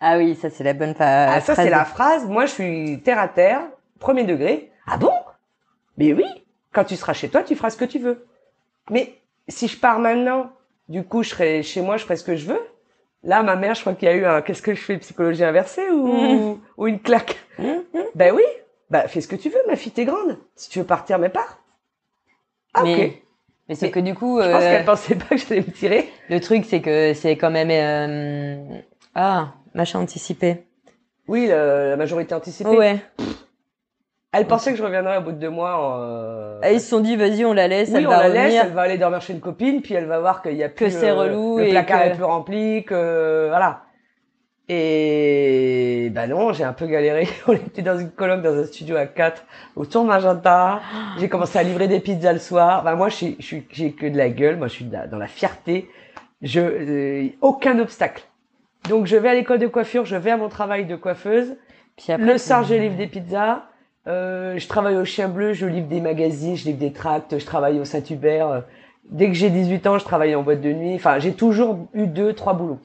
Ah 0.00 0.18
oui, 0.18 0.34
ça 0.34 0.50
c'est 0.50 0.64
la 0.64 0.72
bonne 0.72 0.94
fa- 0.94 1.30
Ah, 1.34 1.40
ça, 1.40 1.54
phrase 1.54 1.64
c'est 1.64 1.70
la 1.70 1.84
phrase. 1.84 2.26
Moi, 2.26 2.46
je 2.46 2.50
suis 2.50 3.00
terre 3.02 3.20
à 3.20 3.28
terre, 3.28 3.60
premier 4.00 4.24
degré. 4.24 4.70
Ah 4.86 4.96
bon? 4.96 5.12
Mais 5.96 6.12
oui, 6.12 6.24
quand 6.72 6.84
tu 6.84 6.96
seras 6.96 7.12
chez 7.12 7.28
toi, 7.28 7.42
tu 7.44 7.54
feras 7.54 7.70
ce 7.70 7.76
que 7.76 7.84
tu 7.84 7.98
veux. 8.00 8.26
Mais 8.90 9.14
si 9.48 9.68
je 9.68 9.78
pars 9.78 9.98
maintenant, 9.98 10.50
du 10.88 11.04
coup, 11.04 11.22
je 11.22 11.30
serai 11.30 11.62
chez 11.62 11.80
moi, 11.80 11.96
je 11.96 12.04
ferai 12.04 12.16
ce 12.16 12.24
que 12.24 12.36
je 12.36 12.46
veux. 12.46 12.60
Là, 13.24 13.42
ma 13.42 13.54
mère, 13.56 13.74
je 13.74 13.80
crois 13.82 13.94
qu'il 13.94 14.08
y 14.08 14.12
a 14.12 14.14
eu 14.16 14.24
un 14.24 14.42
qu'est-ce 14.42 14.62
que 14.62 14.74
je 14.74 14.80
fais, 14.82 14.96
psychologie 14.98 15.44
inversée 15.44 15.88
ou, 15.90 16.60
ou 16.76 16.86
une 16.86 17.00
claque? 17.00 17.38
Ben 18.14 18.34
oui, 18.34 18.42
ben 18.90 19.06
fais 19.08 19.20
ce 19.20 19.28
que 19.28 19.36
tu 19.36 19.48
veux, 19.48 19.60
ma 19.68 19.76
fille, 19.76 19.92
t'es 19.92 20.04
grande. 20.04 20.38
Si 20.56 20.68
tu 20.70 20.80
veux 20.80 20.84
partir, 20.86 21.18
mais 21.18 21.28
pars. 21.28 21.58
Ah, 22.74 22.82
mais, 22.84 23.06
ok. 23.06 23.12
mais 23.68 23.74
Mais 23.80 23.90
que 23.90 24.00
du 24.00 24.14
coup, 24.14 24.40
Je 24.40 24.50
pense 24.50 24.62
euh, 24.64 24.70
qu'elle 24.70 24.84
pensait 24.84 25.14
pas 25.14 25.26
que 25.26 25.36
j'allais 25.36 25.60
me 25.60 25.70
tirer. 25.72 26.08
le 26.30 26.40
truc 26.40 26.64
c'est 26.66 26.80
que 26.80 27.12
c'est 27.14 27.36
quand 27.36 27.50
même 27.50 27.70
euh, 27.70 28.78
ah 29.14 29.52
machin 29.74 30.00
anticipé. 30.00 30.64
Oui, 31.28 31.46
le- 31.46 31.90
la 31.90 31.96
majorité 31.96 32.34
anticipée. 32.34 32.70
Ouais. 32.70 32.98
Elle 34.34 34.46
pensait 34.46 34.70
que 34.72 34.78
je 34.78 34.82
reviendrais 34.82 35.18
au 35.18 35.20
bout 35.20 35.32
de 35.32 35.36
deux 35.38 35.50
mois. 35.50 35.98
Euh, 36.00 36.60
Et 36.62 36.74
ils 36.74 36.80
se 36.80 36.88
sont 36.88 37.00
dit 37.00 37.16
vas-y 37.16 37.44
on 37.44 37.52
la 37.52 37.68
laisse, 37.68 37.90
Oui, 37.90 37.96
elle 37.98 38.06
on 38.06 38.10
va 38.10 38.22
la 38.22 38.28
laisse, 38.28 38.42
revenir. 38.44 38.62
elle 38.64 38.72
va 38.72 38.80
aller 38.82 38.96
dormir 38.98 39.20
chez 39.20 39.34
une 39.34 39.40
copine, 39.40 39.82
puis 39.82 39.92
elle 39.94 40.06
va 40.06 40.20
voir 40.20 40.40
qu'il 40.42 40.54
y 40.56 40.64
a 40.64 40.68
plus 40.70 40.86
Que 40.86 40.90
c'est 40.90 41.10
euh, 41.10 41.14
relou 41.14 41.58
le 41.58 41.66
et 41.66 41.70
placard 41.70 42.02
que- 42.02 42.06
est 42.08 42.14
plus 42.14 42.24
rempli, 42.24 42.84
que 42.84 43.48
voilà. 43.48 43.82
Et 44.68 46.10
bah 46.14 46.26
non, 46.26 46.52
j'ai 46.52 46.64
un 46.64 46.72
peu 46.72 46.86
galéré. 46.86 47.28
On 47.46 47.52
était 47.52 47.82
dans 47.82 47.98
une 47.98 48.10
colloque 48.10 48.42
dans 48.42 48.54
un 48.58 48.64
studio 48.64 48.96
à 48.96 49.06
4 49.06 49.44
autour 49.76 50.02
de 50.04 50.08
Magenta. 50.08 50.80
J'ai 51.18 51.28
commencé 51.28 51.58
à 51.58 51.62
livrer 51.62 51.88
des 51.88 52.00
pizzas 52.00 52.32
le 52.32 52.38
soir. 52.38 52.82
Bah 52.82 52.94
moi, 52.94 53.08
je 53.10 53.16
suis, 53.16 53.36
je 53.38 53.44
suis, 53.44 53.66
j'ai 53.70 53.92
que 53.92 54.06
de 54.06 54.16
la 54.16 54.30
gueule. 54.30 54.56
Moi, 54.56 54.68
je 54.68 54.72
suis 54.74 54.84
dans 54.86 55.18
la 55.18 55.26
fierté. 55.26 55.88
Je, 56.40 56.60
euh, 56.60 57.28
aucun 57.42 57.78
obstacle. 57.78 58.24
Donc, 58.88 59.06
je 59.06 59.16
vais 59.16 59.28
à 59.28 59.34
l'école 59.34 59.58
de 59.58 59.66
coiffure, 59.68 60.04
je 60.06 60.16
vais 60.16 60.30
à 60.30 60.36
mon 60.36 60.48
travail 60.48 60.86
de 60.86 60.96
coiffeuse. 60.96 61.54
Puis 61.96 62.12
après, 62.12 62.24
Le 62.32 62.38
soir, 62.38 62.64
je 62.64 62.74
livre 62.74 62.96
des 62.96 63.06
pizzas. 63.06 63.62
Euh, 64.08 64.58
je 64.58 64.66
travaille 64.66 64.96
au 64.96 65.04
Chien 65.04 65.28
Bleu, 65.28 65.52
je 65.52 65.66
livre 65.66 65.86
des 65.86 66.00
magazines, 66.00 66.56
je 66.56 66.64
livre 66.64 66.78
des 66.78 66.92
tracts, 66.92 67.38
je 67.38 67.44
travaille 67.46 67.78
au 67.78 67.84
Saint-Hubert. 67.84 68.48
euh, 68.48 68.60
Dès 69.10 69.28
que 69.28 69.34
j'ai 69.34 69.50
18 69.50 69.86
ans, 69.88 69.98
je 69.98 70.04
travaillais 70.04 70.34
en 70.34 70.42
boîte 70.42 70.60
de 70.60 70.72
nuit. 70.72 70.94
Enfin, 70.94 71.18
j'ai 71.18 71.32
toujours 71.34 71.88
eu 71.92 72.06
deux, 72.06 72.32
trois 72.32 72.54
boulots. 72.54 72.78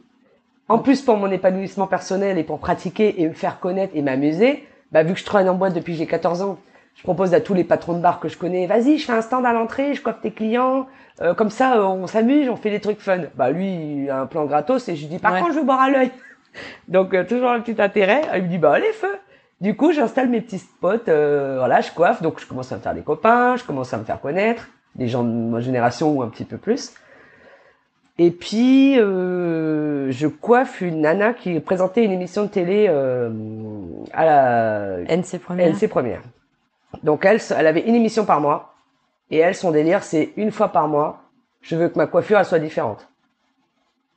En 0.67 0.79
plus, 0.79 1.01
pour 1.01 1.15
mon 1.15 1.31
épanouissement 1.31 1.87
personnel 1.87 2.37
et 2.37 2.43
pour 2.43 2.59
pratiquer 2.59 3.21
et 3.21 3.27
me 3.27 3.33
faire 3.33 3.59
connaître 3.59 3.93
et 3.95 4.01
m'amuser, 4.01 4.67
bah, 4.91 5.03
vu 5.03 5.13
que 5.13 5.19
je 5.19 5.25
travaille 5.25 5.47
en 5.47 5.53
boîte 5.55 5.73
depuis 5.73 5.93
que 5.93 5.99
j'ai 5.99 6.07
14 6.07 6.41
ans, 6.41 6.57
je 6.95 7.03
propose 7.03 7.33
à 7.33 7.39
tous 7.39 7.53
les 7.53 7.63
patrons 7.63 7.93
de 7.93 7.99
bar 8.01 8.19
que 8.19 8.27
je 8.27 8.37
connais, 8.37 8.65
vas-y, 8.67 8.97
je 8.97 9.05
fais 9.05 9.13
un 9.13 9.21
stand 9.21 9.45
à 9.45 9.53
l'entrée, 9.53 9.93
je 9.93 10.01
coiffe 10.01 10.19
tes 10.21 10.31
clients, 10.31 10.87
euh, 11.21 11.33
comme 11.35 11.51
ça, 11.51 11.77
euh, 11.77 11.83
on 11.83 12.07
s'amuse, 12.07 12.49
on 12.49 12.55
fait 12.57 12.71
des 12.71 12.79
trucs 12.81 12.99
fun. 12.99 13.19
Bah, 13.35 13.51
lui, 13.51 14.03
il 14.03 14.09
a 14.09 14.21
un 14.21 14.25
plan 14.25 14.45
gratos 14.45 14.89
et 14.89 14.95
je 14.95 15.01
lui 15.01 15.07
dis, 15.07 15.19
par 15.19 15.33
Ouais. 15.33 15.39
contre, 15.39 15.53
je 15.53 15.59
veux 15.59 15.65
boire 15.65 15.79
à 15.81 15.89
l'œil. 15.89 16.11
Donc, 16.87 17.13
euh, 17.13 17.23
toujours 17.23 17.51
un 17.51 17.59
petit 17.61 17.79
intérêt. 17.81 18.21
Il 18.35 18.43
me 18.43 18.47
dit, 18.49 18.57
bah, 18.57 18.73
allez, 18.73 18.91
feu. 18.93 19.15
Du 19.59 19.75
coup, 19.75 19.91
j'installe 19.91 20.29
mes 20.29 20.41
petits 20.41 20.59
spots, 20.59 21.07
euh, 21.07 21.55
voilà, 21.57 21.81
je 21.81 21.91
coiffe, 21.91 22.21
donc 22.21 22.39
je 22.39 22.45
commence 22.45 22.71
à 22.71 22.75
me 22.75 22.81
faire 22.81 22.93
des 22.93 23.01
copains, 23.01 23.55
je 23.55 23.63
commence 23.63 23.91
à 23.91 23.97
me 23.97 24.03
faire 24.03 24.21
connaître, 24.21 24.67
des 24.95 25.07
gens 25.07 25.23
de 25.23 25.29
ma 25.29 25.59
génération 25.61 26.11
ou 26.11 26.21
un 26.21 26.29
petit 26.29 26.45
peu 26.45 26.57
plus. 26.57 26.93
Et 28.19 28.31
puis, 28.31 28.99
euh, 28.99 30.11
je 30.11 30.27
coiffe 30.27 30.81
une 30.81 31.01
nana 31.01 31.33
qui 31.33 31.59
présentait 31.59 32.03
une 32.03 32.11
émission 32.11 32.43
de 32.43 32.49
télé 32.49 32.87
euh, 32.89 33.29
à 34.13 34.25
la 34.25 34.97
NC 35.15 35.39
première. 35.39 35.73
NC 35.73 35.87
Première. 35.87 36.21
Donc 37.03 37.25
elle, 37.25 37.39
elle 37.57 37.67
avait 37.67 37.81
une 37.81 37.95
émission 37.95 38.25
par 38.25 38.41
mois. 38.41 38.75
Et 39.29 39.37
elle, 39.37 39.55
son 39.55 39.71
délire, 39.71 40.03
c'est 40.03 40.33
une 40.37 40.51
fois 40.51 40.69
par 40.69 40.87
mois, 40.87 41.23
je 41.61 41.75
veux 41.75 41.89
que 41.89 41.97
ma 41.97 42.07
coiffure, 42.07 42.39
elle 42.39 42.45
soit 42.45 42.59
différente. 42.59 43.07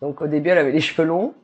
Donc 0.01 0.21
au 0.23 0.27
début, 0.27 0.51
elle 0.51 0.59
avait 0.59 0.73
les 0.73 0.81
cheveux 0.81 1.07
longs. 1.07 1.35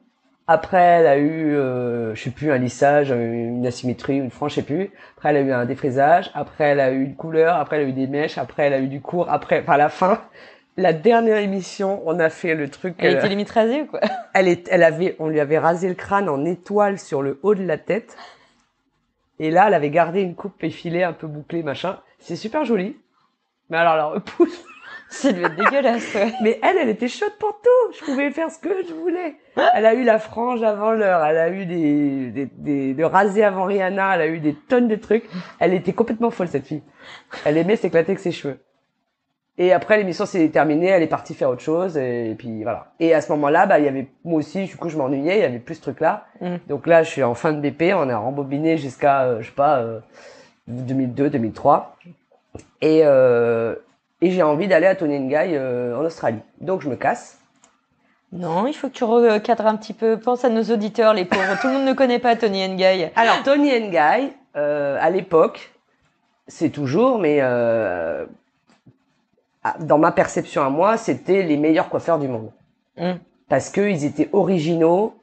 Après, 0.49 0.81
elle 0.81 1.07
a 1.09 1.19
eu, 1.19 1.57
euh, 1.57 2.15
je 2.15 2.23
sais 2.23 2.31
plus, 2.31 2.53
un 2.53 2.59
lissage, 2.59 3.11
une 3.11 3.67
asymétrie, 3.67 4.17
une 4.17 4.31
frange, 4.31 4.53
je 4.53 4.57
sais 4.57 4.63
plus. 4.63 4.93
Après, 5.17 5.31
elle 5.31 5.37
a 5.37 5.41
eu 5.41 5.53
un 5.53 5.65
défrisage. 5.65 6.31
Après, 6.35 6.65
elle 6.65 6.81
a 6.81 6.93
eu 6.93 7.03
une 7.03 7.17
couleur. 7.17 7.57
Après, 7.57 7.77
elle 7.77 7.87
a 7.87 7.89
eu 7.89 7.93
des 7.93 8.07
mèches. 8.07 8.39
Après, 8.39 8.65
elle 8.65 8.73
a 8.73 8.79
eu 8.79 8.87
du 8.87 9.01
court. 9.01 9.29
Après, 9.29 9.61
enfin, 9.61 9.73
à 9.73 9.77
la 9.77 9.89
fin, 9.89 10.23
la 10.77 10.93
dernière 10.93 11.39
émission, 11.39 12.01
on 12.07 12.21
a 12.21 12.31
fait 12.31 12.55
le 12.55 12.69
truc. 12.71 12.95
Elle 12.99 13.17
euh, 13.17 13.19
était 13.19 13.29
limite 13.29 13.51
rasée 13.51 13.83
ou 13.83 13.87
quoi? 13.87 14.01
elle, 14.35 14.47
est, 14.47 14.69
elle 14.71 14.85
avait, 14.85 15.17
on 15.19 15.27
lui 15.27 15.41
avait 15.41 15.59
rasé 15.59 15.89
le 15.89 15.95
crâne 15.95 16.29
en 16.29 16.45
étoile 16.45 17.01
sur 17.01 17.23
le 17.23 17.41
haut 17.43 17.57
de 17.57 17.65
la 17.65 17.79
tête. 17.79 18.17
Et 19.41 19.51
là, 19.51 19.67
elle 19.67 19.75
avait 19.75 19.91
gardé 19.91 20.21
une 20.23 20.37
coupe 20.37 20.63
effilée 20.63 21.03
un 21.03 21.13
peu 21.13 21.27
bouclée, 21.27 21.65
machin. 21.65 21.99
C'est 22.21 22.37
super 22.37 22.65
joli. 22.65 22.97
Mais 23.69 23.79
alors, 23.79 23.97
la 23.97 24.07
repousse. 24.15 24.65
Ça 25.11 25.33
devait 25.33 25.47
être 25.47 25.57
dégueulasse, 25.57 26.15
ouais. 26.15 26.33
Mais 26.43 26.59
elle, 26.63 26.77
elle 26.81 26.89
était 26.89 27.09
chaude 27.09 27.33
pour 27.39 27.61
tout. 27.63 27.93
Je 27.99 28.05
pouvais 28.05 28.31
faire 28.31 28.51
ce 28.51 28.59
que 28.59 28.71
je 28.89 28.93
voulais. 28.93 29.37
Elle 29.75 29.87
a 29.87 29.95
eu 29.95 30.03
la 30.03 30.19
frange 30.19 30.63
avant 30.63 30.93
l'heure. 30.93 31.25
Elle 31.25 31.37
a 31.37 31.49
eu 31.49 31.65
des, 31.65 32.31
des, 32.31 32.47
des, 32.47 32.95
de 32.95 33.05
rasé 33.05 33.45
avant 33.45 33.65
Rihanna. 33.65 34.17
Elle 34.17 34.21
a 34.21 34.27
eu 34.27 34.41
des 34.41 34.55
tonnes 34.55 34.89
de 34.89 34.97
trucs. 34.97 35.25
Elle 35.61 35.75
était 35.75 35.93
complètement 35.93 36.31
folle, 36.31 36.49
cette 36.49 36.67
fille. 36.67 36.83
Elle 37.45 37.57
aimait 37.57 37.77
s'éclater 37.77 38.13
avec 38.13 38.19
ses 38.19 38.33
cheveux. 38.33 38.59
Et 39.59 39.73
après, 39.73 39.97
l'émission 39.97 40.27
s'est 40.27 40.49
terminée. 40.49 40.89
Elle 40.89 41.05
est 41.05 41.09
partie 41.09 41.35
faire 41.35 41.51
autre 41.51 41.63
chose. 41.63 41.97
Et, 41.97 42.35
puis, 42.37 42.65
voilà. 42.65 42.93
Et 42.99 43.15
à 43.15 43.21
ce 43.21 43.31
moment-là, 43.33 43.67
bah, 43.67 43.79
il 43.79 43.85
y 43.85 43.89
avait, 43.89 44.09
moi 44.25 44.41
aussi, 44.41 44.65
du 44.65 44.77
coup, 44.77 44.89
je 44.89 44.99
m'ennuyais. 44.99 45.39
Il 45.39 45.41
y 45.41 45.45
avait 45.45 45.61
plus 45.61 45.77
ce 45.77 45.83
truc-là. 45.83 46.27
Mm. 46.41 46.57
Donc 46.69 46.87
là, 46.89 47.05
je 47.05 47.11
suis 47.11 47.23
en 47.23 47.35
fin 47.35 47.53
de 47.53 47.61
BP. 47.61 47.95
On 47.95 48.09
a 48.09 48.19
rembobiné 48.19 48.77
jusqu'à, 48.77 49.23
euh, 49.23 49.41
je 49.41 49.47
sais 49.47 49.55
pas, 49.55 49.79
euh, 49.79 50.01
2002, 50.67 51.31
2003. 51.31 51.97
Et, 52.83 53.03
euh, 53.05 53.77
et 54.21 54.31
j'ai 54.31 54.43
envie 54.43 54.69
d'aller 54.69 54.87
à 54.87 54.95
Tony 54.95 55.19
Guy 55.29 55.55
euh, 55.55 55.97
en 55.97 56.05
Australie. 56.05 56.41
Donc 56.61 56.83
je 56.83 56.89
me 56.89 56.97
casse. 56.97 57.39
Non, 58.33 58.67
il 58.67 58.75
faut 58.75 58.89
que 58.89 58.95
tu 58.95 59.05
recadres 59.05 59.67
un 59.67 59.77
petit 59.77 59.93
peu. 59.93 60.19
Pense 60.19 60.45
à 60.45 60.49
nos 60.49 60.65
auditeurs, 60.65 61.15
les 61.15 61.25
pauvres. 61.25 61.59
Tout 61.61 61.69
le 61.69 61.75
monde 61.75 61.85
ne 61.85 61.93
connaît 61.93 62.19
pas 62.19 62.37
Tony 62.37 62.69
Nguy. 62.69 63.07
Alors 63.15 63.43
Tony 63.45 63.89
Guy, 63.89 64.33
euh, 64.57 64.99
à 65.01 65.11
l'époque, 65.11 65.73
c'est 66.49 66.71
toujours, 66.71 67.19
mais 67.19 67.39
euh, 67.41 68.27
dans 69.81 69.99
ma 69.99 70.13
perception 70.13 70.63
à 70.63 70.71
moi, 70.71 70.97
c'était 70.97 71.43
les 71.43 71.57
meilleurs 71.57 71.89
coiffeurs 71.89 72.19
du 72.19 72.29
monde. 72.29 72.51
Mm. 72.99 73.13
Parce 73.49 73.71
qu'ils 73.71 74.05
étaient 74.05 74.29
originaux, 74.33 75.15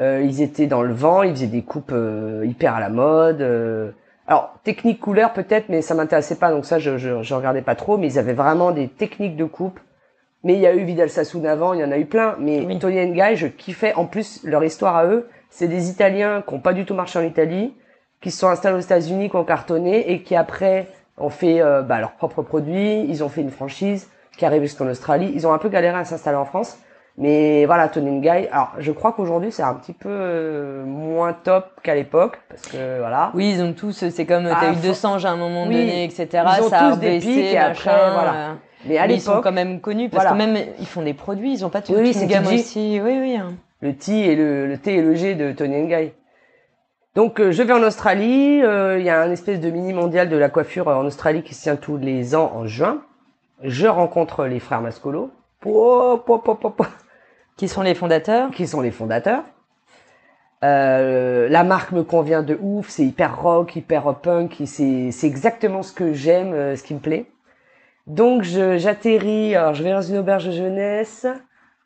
euh, 0.00 0.22
ils 0.24 0.40
étaient 0.40 0.66
dans 0.66 0.82
le 0.82 0.94
vent, 0.94 1.22
ils 1.22 1.32
faisaient 1.32 1.46
des 1.46 1.62
coupes 1.62 1.94
hyper 2.42 2.74
à 2.74 2.80
la 2.80 2.88
mode. 2.88 3.94
Alors 4.28 4.58
technique 4.64 5.00
couleur 5.00 5.32
peut-être, 5.32 5.68
mais 5.68 5.82
ça 5.82 5.94
m'intéressait 5.94 6.36
pas, 6.36 6.50
donc 6.50 6.64
ça 6.64 6.78
je, 6.78 6.98
je, 6.98 7.22
je 7.22 7.34
regardais 7.34 7.62
pas 7.62 7.74
trop. 7.74 7.96
Mais 7.96 8.08
ils 8.08 8.18
avaient 8.18 8.32
vraiment 8.32 8.72
des 8.72 8.88
techniques 8.88 9.36
de 9.36 9.44
coupe. 9.44 9.78
Mais 10.44 10.54
il 10.54 10.60
y 10.60 10.66
a 10.66 10.74
eu 10.74 10.84
Vidal 10.84 11.10
Sassoon 11.10 11.44
avant, 11.44 11.72
il 11.74 11.80
y 11.80 11.84
en 11.84 11.90
a 11.90 11.98
eu 11.98 12.06
plein. 12.06 12.36
Mais 12.38 12.60
Oui. 12.64 12.78
Tony 12.78 13.10
Guy, 13.12 13.36
je 13.36 13.46
kiffais. 13.46 13.94
En 13.94 14.04
plus, 14.06 14.40
leur 14.44 14.62
histoire 14.62 14.96
à 14.96 15.06
eux, 15.06 15.28
c'est 15.50 15.68
des 15.68 15.90
Italiens 15.90 16.42
qui 16.46 16.54
ont 16.54 16.60
pas 16.60 16.72
du 16.72 16.84
tout 16.84 16.94
marché 16.94 17.18
en 17.18 17.22
Italie, 17.22 17.74
qui 18.20 18.30
se 18.30 18.38
sont 18.38 18.48
installés 18.48 18.76
aux 18.76 18.80
États-Unis, 18.80 19.30
qui 19.30 19.36
ont 19.36 19.44
cartonné 19.44 20.12
et 20.12 20.22
qui 20.22 20.36
après 20.36 20.88
ont 21.18 21.30
fait 21.30 21.60
euh, 21.60 21.82
bah, 21.82 21.98
leurs 21.98 22.12
propres 22.12 22.42
produits. 22.42 23.00
Ils 23.08 23.24
ont 23.24 23.28
fait 23.28 23.40
une 23.40 23.50
franchise 23.50 24.08
qui 24.36 24.44
arrive 24.44 24.62
jusqu'en 24.62 24.86
Australie. 24.86 25.32
Ils 25.34 25.46
ont 25.46 25.52
un 25.52 25.58
peu 25.58 25.68
galéré 25.68 25.98
à 25.98 26.04
s'installer 26.04 26.36
en 26.36 26.44
France. 26.44 26.78
Mais 27.18 27.64
voilà, 27.64 27.88
Tony 27.88 28.20
Guy. 28.20 28.46
Alors, 28.52 28.72
je 28.78 28.92
crois 28.92 29.12
qu'aujourd'hui, 29.12 29.50
c'est 29.50 29.62
un 29.62 29.72
petit 29.74 29.94
peu 29.94 30.08
euh, 30.10 30.84
moins 30.84 31.32
top 31.32 31.66
qu'à 31.82 31.94
l'époque, 31.94 32.38
parce 32.48 32.62
que 32.68 32.98
voilà. 32.98 33.30
Oui, 33.34 33.52
ils 33.56 33.62
ont 33.62 33.72
tous, 33.72 34.06
c'est 34.10 34.26
comme 34.26 34.46
Ah, 34.52 34.58
t'as 34.60 34.72
eu 34.72 34.74
faut- 34.74 34.86
200 34.88 35.24
à 35.24 35.28
un 35.30 35.36
moment 35.36 35.62
Oui. 35.66 35.74
donné, 35.74 36.04
etc. 36.04 36.28
Ils 36.58 36.62
ont 36.64 36.68
ça 36.68 36.78
a 36.88 36.90
tous 36.92 36.98
des 37.00 37.06
baissé, 37.08 37.26
pics 37.26 37.38
et 37.54 37.58
après, 37.58 37.90
machin, 37.90 38.12
voilà. 38.12 38.32
euh, 38.34 38.52
Mais 38.86 38.98
à 38.98 39.06
mais 39.06 39.14
ils 39.14 39.20
sont 39.22 39.30
l'époque, 39.30 39.44
quand 39.44 39.52
même 39.52 39.80
connus 39.80 40.10
parce 40.10 40.24
Voilà. 40.26 40.44
que 40.44 40.50
même 40.50 40.62
ils 40.78 40.86
font 40.86 41.00
des 41.02 41.14
produits, 41.14 41.52
ils 41.54 41.64
ont 41.64 41.70
pas 41.70 41.80
toute 41.80 41.96
Oui, 41.96 42.08
une 42.08 42.12
c'est 42.12 42.26
gamme 42.26 42.46
aussi. 42.48 43.00
Oui, 43.02 43.18
oui. 43.18 43.36
hein. 43.36 43.54
le 43.80 43.94
T 43.94 44.12
et 44.32 44.36
le, 44.36 44.66
le 44.66 44.76
T 44.78 44.94
et 44.96 45.00
le 45.02 45.14
G 45.14 45.34
de 45.34 45.52
Tony 45.52 45.86
Guy. 45.86 46.12
Donc 47.14 47.40
euh, 47.40 47.50
je 47.50 47.62
vais 47.62 47.72
en 47.72 47.82
Australie, 47.82 48.60
euh, 48.62 48.98
il 48.98 49.06
y 49.06 49.10
a 49.10 49.22
un 49.22 49.30
espèce 49.30 49.58
de 49.60 49.70
mini 49.70 49.94
mondial 49.94 50.28
de 50.28 50.36
la 50.36 50.50
coiffure 50.50 50.88
en 50.88 51.04
Australie 51.06 51.42
qui 51.42 51.54
se 51.54 51.62
tient 51.62 51.76
tous 51.76 51.96
les 51.96 52.36
ans 52.36 52.52
en 52.54 52.66
juin. 52.66 52.98
Je 53.62 53.86
rencontre 53.86 54.44
les 54.44 54.60
frères 54.60 54.82
Mascolo, 54.82 55.30
po, 55.60 56.18
po, 56.18 56.38
po, 56.38 56.54
Qui 57.56 57.68
sont 57.68 57.82
les 57.82 57.94
fondateurs 57.94 58.50
qui 58.50 58.66
sont 58.66 58.80
les 58.80 58.90
fondateurs. 58.90 59.44
Euh, 60.64 61.48
la 61.48 61.64
marque 61.64 61.92
me 61.92 62.02
convient 62.02 62.42
de 62.42 62.58
ouf, 62.60 62.88
c'est 62.88 63.04
hyper 63.04 63.40
rock, 63.40 63.76
hyper 63.76 64.14
punk, 64.14 64.62
c'est 64.64 65.12
exactement 65.22 65.82
ce 65.82 65.92
que 65.92 66.12
j'aime, 66.12 66.52
euh, 66.54 66.76
ce 66.76 66.82
qui 66.82 66.94
me 66.94 66.98
plaît. 66.98 67.26
Donc 68.06 68.42
j'atterris, 68.42 69.54
alors 69.54 69.74
je 69.74 69.82
vais 69.82 69.90
dans 69.90 70.02
une 70.02 70.18
auberge 70.18 70.46
de 70.46 70.52
jeunesse, 70.52 71.26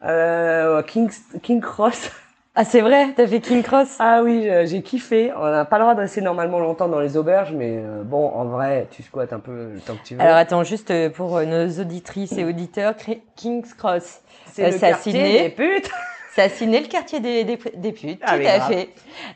euh, 0.04 0.82
King, 0.82 1.10
King 1.42 1.60
Cross. 1.60 2.10
Ah, 2.56 2.64
c'est 2.64 2.80
vrai, 2.80 3.12
t'as 3.16 3.28
fait 3.28 3.40
King 3.40 3.62
Cross? 3.62 3.96
Ah 4.00 4.22
oui, 4.24 4.50
j'ai 4.64 4.82
kiffé. 4.82 5.32
On 5.36 5.48
n'a 5.48 5.64
pas 5.64 5.78
le 5.78 5.84
droit 5.84 5.94
de 5.94 6.00
rester 6.00 6.20
normalement 6.20 6.58
longtemps 6.58 6.88
dans 6.88 6.98
les 6.98 7.16
auberges, 7.16 7.52
mais 7.52 7.76
euh, 7.76 8.02
bon, 8.02 8.28
en 8.28 8.44
vrai, 8.44 8.88
tu 8.90 9.04
squattes 9.04 9.32
un 9.32 9.38
peu 9.38 9.70
le 9.74 9.80
temps 9.80 9.94
que 9.94 10.02
tu 10.04 10.16
veux. 10.16 10.20
Alors 10.20 10.36
attends, 10.36 10.64
juste 10.64 10.90
euh, 10.90 11.10
pour 11.10 11.40
nos 11.40 11.70
auditrices 11.80 12.32
et 12.32 12.44
auditeurs, 12.44 12.94
King's 13.36 13.72
Cross. 13.72 14.20
C'est 14.52 14.70
le 14.70 14.78
quartier 14.78 15.42
des 15.42 15.48
putes. 15.50 15.90
Ça 16.32 16.48
signé 16.48 16.78
le 16.78 16.86
quartier 16.86 17.18
des, 17.18 17.42
des, 17.42 17.58
des 17.74 17.90
putes, 17.90 18.20
Ah, 18.22 18.38
tout 18.38 18.46
à 18.46 18.58
grave. 18.58 18.68
fait. 18.72 18.88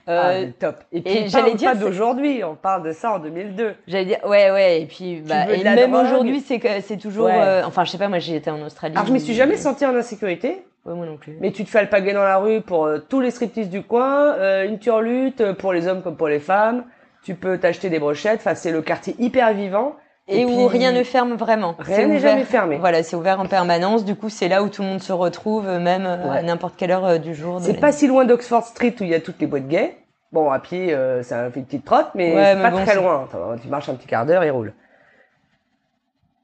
Ah, 0.06 0.28
Euh, 0.28 0.46
top. 0.60 0.76
Et 0.92 1.00
puis, 1.00 1.12
et 1.12 1.28
j'allais 1.28 1.54
dire 1.54 1.72
pas 1.72 1.76
d'aujourd'hui, 1.76 2.44
on 2.44 2.54
parle 2.54 2.84
de 2.84 2.92
ça 2.92 3.14
en 3.14 3.18
2002. 3.18 3.74
J'allais 3.88 4.04
dire, 4.04 4.18
ouais, 4.24 4.52
ouais, 4.52 4.82
et 4.82 4.86
puis, 4.86 5.20
bah, 5.26 5.50
et 5.50 5.64
même 5.64 5.92
aujourd'hui, 5.92 6.38
c'est 6.40 6.60
que 6.60 6.68
c'est 6.82 6.96
toujours, 6.96 7.26
Ouais. 7.26 7.32
euh, 7.34 7.64
enfin, 7.66 7.82
je 7.84 7.90
sais 7.90 7.98
pas, 7.98 8.06
moi, 8.06 8.20
j'ai 8.20 8.36
été 8.36 8.48
en 8.48 8.62
Australie. 8.62 8.94
Alors, 8.94 9.08
je 9.08 9.12
me 9.12 9.18
suis 9.18 9.34
jamais 9.34 9.56
sentie 9.56 9.84
en 9.84 9.94
insécurité, 9.96 10.64
Ouais, 10.86 10.94
moi 10.94 11.04
non 11.04 11.16
plus. 11.16 11.36
mais 11.40 11.50
tu 11.50 11.64
te 11.64 11.68
fais 11.70 11.80
alpaguer 11.80 12.12
dans 12.12 12.22
la 12.22 12.36
rue 12.36 12.60
pour 12.60 12.86
euh, 12.86 12.98
tous 13.08 13.18
les 13.20 13.32
striptease 13.32 13.68
du 13.70 13.82
coin, 13.82 14.34
euh, 14.36 14.64
une 14.64 14.78
turlute 14.78 15.52
pour 15.54 15.72
les 15.72 15.88
hommes 15.88 16.00
comme 16.02 16.16
pour 16.16 16.28
les 16.28 16.38
femmes. 16.40 16.84
Tu 17.24 17.34
peux 17.34 17.58
t'acheter 17.58 17.90
des 17.90 17.98
brochettes. 17.98 18.38
Enfin, 18.38 18.54
c'est 18.54 18.70
le 18.70 18.82
quartier 18.82 19.16
hyper 19.18 19.52
vivant. 19.52 19.96
Et, 20.26 20.40
Et 20.40 20.44
où 20.46 20.66
rien 20.66 20.92
ne 20.92 21.02
ferme 21.02 21.34
vraiment. 21.34 21.74
Rien 21.78 22.06
n'est 22.06 22.18
jamais 22.18 22.44
fermé. 22.44 22.78
Voilà, 22.78 23.02
c'est 23.02 23.14
ouvert 23.14 23.40
en 23.40 23.46
permanence. 23.46 24.04
Du 24.06 24.14
coup, 24.14 24.30
c'est 24.30 24.48
là 24.48 24.62
où 24.62 24.68
tout 24.70 24.80
le 24.82 24.88
monde 24.88 25.02
se 25.02 25.12
retrouve, 25.12 25.68
euh, 25.68 25.78
même 25.78 26.06
euh, 26.06 26.30
à 26.30 26.42
n'importe 26.42 26.76
quelle 26.76 26.92
heure 26.92 27.04
euh, 27.04 27.18
du 27.18 27.34
jour. 27.34 27.60
C'est 27.60 27.74
pas 27.78 27.92
si 27.92 28.06
loin 28.06 28.24
d'Oxford 28.24 28.64
Street 28.64 28.94
où 29.00 29.04
il 29.04 29.10
y 29.10 29.14
a 29.14 29.20
toutes 29.20 29.38
les 29.40 29.46
boîtes 29.46 29.68
gays. 29.68 29.98
Bon, 30.32 30.50
à 30.50 30.58
pied, 30.58 30.94
euh, 30.94 31.22
ça 31.22 31.50
fait 31.50 31.60
une 31.60 31.66
petite 31.66 31.84
trotte, 31.84 32.08
mais 32.14 32.34
Ouais, 32.34 32.54
c'est 32.54 32.62
pas 32.62 32.70
bon, 32.70 32.84
très 32.84 32.94
loin. 32.96 33.28
Tu 33.60 33.68
marches 33.68 33.88
un 33.90 33.94
petit 33.94 34.06
quart 34.06 34.24
d'heure 34.24 34.42
et 34.42 34.50
roule. 34.50 34.72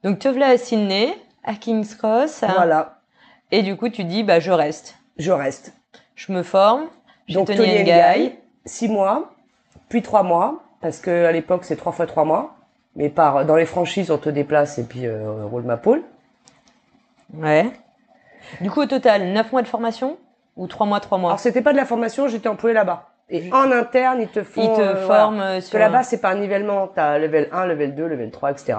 Donc, 0.03 0.19
te 0.19 0.27
voilà 0.27 0.49
à 0.49 0.57
Sydney, 0.57 1.13
à 1.43 1.55
King's 1.55 1.95
Cross. 1.95 2.43
Voilà, 2.55 2.99
Et 3.51 3.63
du 3.63 3.75
coup, 3.75 3.89
tu 3.89 4.03
dis, 4.03 4.23
bah, 4.23 4.39
je 4.39 4.51
reste. 4.51 4.95
je 5.17 5.31
reste. 5.31 5.73
Je 6.15 6.31
me 6.31 6.43
forme. 6.43 6.83
Donc 7.29 7.47
Tony 7.47 7.83
Tony 7.83 8.31
six 8.65 8.89
mois, 8.89 9.31
puis 9.89 10.01
trois 10.01 10.23
mois, 10.23 10.63
parce 10.81 10.99
que 10.99 11.25
à 11.25 11.31
l'époque 11.31 11.63
c'est 11.63 11.75
trois 11.75 11.91
fois 11.91 12.05
trois 12.05 12.25
mois. 12.25 12.55
Mais 12.95 13.09
par 13.09 13.45
dans 13.45 13.55
les 13.55 13.65
franchises 13.65 14.11
on 14.11 14.17
te 14.17 14.29
déplace 14.29 14.77
et 14.77 14.83
puis 14.83 15.05
euh, 15.05 15.45
roule 15.45 15.63
ma 15.63 15.77
poule. 15.77 16.03
Ouais. 17.33 17.71
Du 18.59 18.69
coup, 18.69 18.81
au 18.81 18.85
total, 18.85 19.31
9 19.31 19.51
mois 19.51 19.61
de 19.61 19.67
formation 19.67 20.17
ou 20.57 20.67
3 20.67 20.85
mois, 20.85 20.99
3 20.99 21.17
mois 21.17 21.29
Alors 21.31 21.39
c'était 21.39 21.61
pas 21.61 21.71
de 21.71 21.77
la 21.77 21.85
formation, 21.85 22.27
j'étais 22.27 22.49
employé 22.49 22.73
là-bas. 22.73 23.07
Et 23.29 23.49
en 23.53 23.71
interne 23.71 24.21
ils 24.21 24.27
te 24.27 24.43
font. 24.43 24.61
Ils 24.61 24.75
te 24.75 24.81
euh, 24.81 25.05
voilà. 25.05 25.21
forment 25.21 25.39
euh, 25.39 25.53
Parce 25.53 25.69
que 25.69 25.77
là-bas 25.77 26.03
c'est 26.03 26.25
un 26.25 26.35
nivellement, 26.35 26.87
t'as 26.87 27.17
level 27.17 27.47
1, 27.51 27.65
level 27.67 27.95
2, 27.95 28.07
level 28.07 28.31
3, 28.31 28.51
etc. 28.51 28.77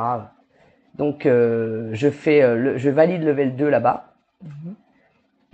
Donc 0.95 1.25
euh, 1.25 1.89
je 1.93 2.11
fais, 2.11 2.55
le, 2.55 2.77
je 2.77 2.91
valide 2.91 3.23
level 3.23 3.57
2 3.57 3.69
là-bas. 3.69 4.13
Mhm. 4.43 4.75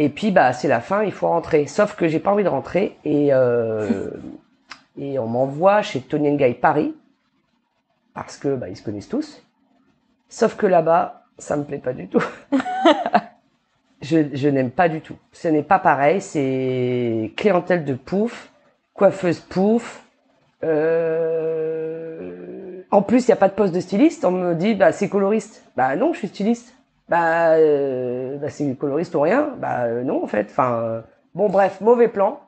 Et 0.00 0.08
puis 0.08 0.30
bah 0.30 0.52
c'est 0.52 0.68
la 0.68 0.80
fin, 0.80 1.02
il 1.04 1.12
faut 1.12 1.28
rentrer. 1.28 1.66
Sauf 1.66 1.94
que 1.94 2.08
j'ai 2.08 2.18
pas 2.18 2.32
envie 2.32 2.44
de 2.44 2.48
rentrer 2.48 2.96
et 3.04 3.28
euh, 3.32 4.10
et 4.98 5.18
on 5.18 5.26
m'envoie 5.26 5.82
chez 5.82 6.00
Tony 6.00 6.32
Nguy 6.32 6.54
Paris 6.54 6.94
parce 8.22 8.36
que 8.36 8.54
bah 8.54 8.68
ils 8.68 8.76
se 8.76 8.82
connaissent 8.82 9.08
tous. 9.08 9.42
Sauf 10.28 10.56
que 10.56 10.66
là-bas 10.66 11.22
Ça 11.38 11.56
me 11.56 11.64
plaît 11.64 11.78
pas 11.78 11.92
du 11.92 12.08
tout. 12.08 12.22
je, 14.02 14.28
je 14.32 14.48
n'aime 14.48 14.70
pas 14.70 14.88
du 14.88 15.00
tout. 15.00 15.16
Ce 15.32 15.48
n'est 15.48 15.62
pas 15.62 15.78
pareil. 15.78 16.20
C'est 16.20 17.32
clientèle 17.36 17.84
de 17.84 17.94
pouf, 17.94 18.50
coiffeuse 18.94 19.40
pouf. 19.40 20.04
Euh... 20.64 22.08
En 22.90 23.02
plus, 23.02 23.26
il 23.26 23.30
n'y 23.30 23.34
a 23.34 23.36
pas 23.36 23.48
de 23.48 23.54
poste 23.54 23.74
de 23.74 23.80
styliste. 23.80 24.24
On 24.24 24.30
me 24.30 24.54
dit, 24.54 24.74
bah, 24.74 24.92
c'est 24.92 25.08
coloriste. 25.08 25.62
Bah 25.76 25.94
non, 25.94 26.12
je 26.12 26.18
suis 26.18 26.28
styliste. 26.28 26.74
Bah, 27.08 27.52
euh... 27.52 28.36
bah 28.38 28.50
c'est 28.50 28.74
coloriste 28.76 29.14
ou 29.14 29.20
rien. 29.20 29.50
Bah 29.58 29.84
euh, 29.84 30.02
non, 30.02 30.24
en 30.24 30.26
fait. 30.26 30.48
Enfin, 30.50 31.04
bon, 31.34 31.48
bref, 31.48 31.80
mauvais 31.80 32.08
plan. 32.08 32.40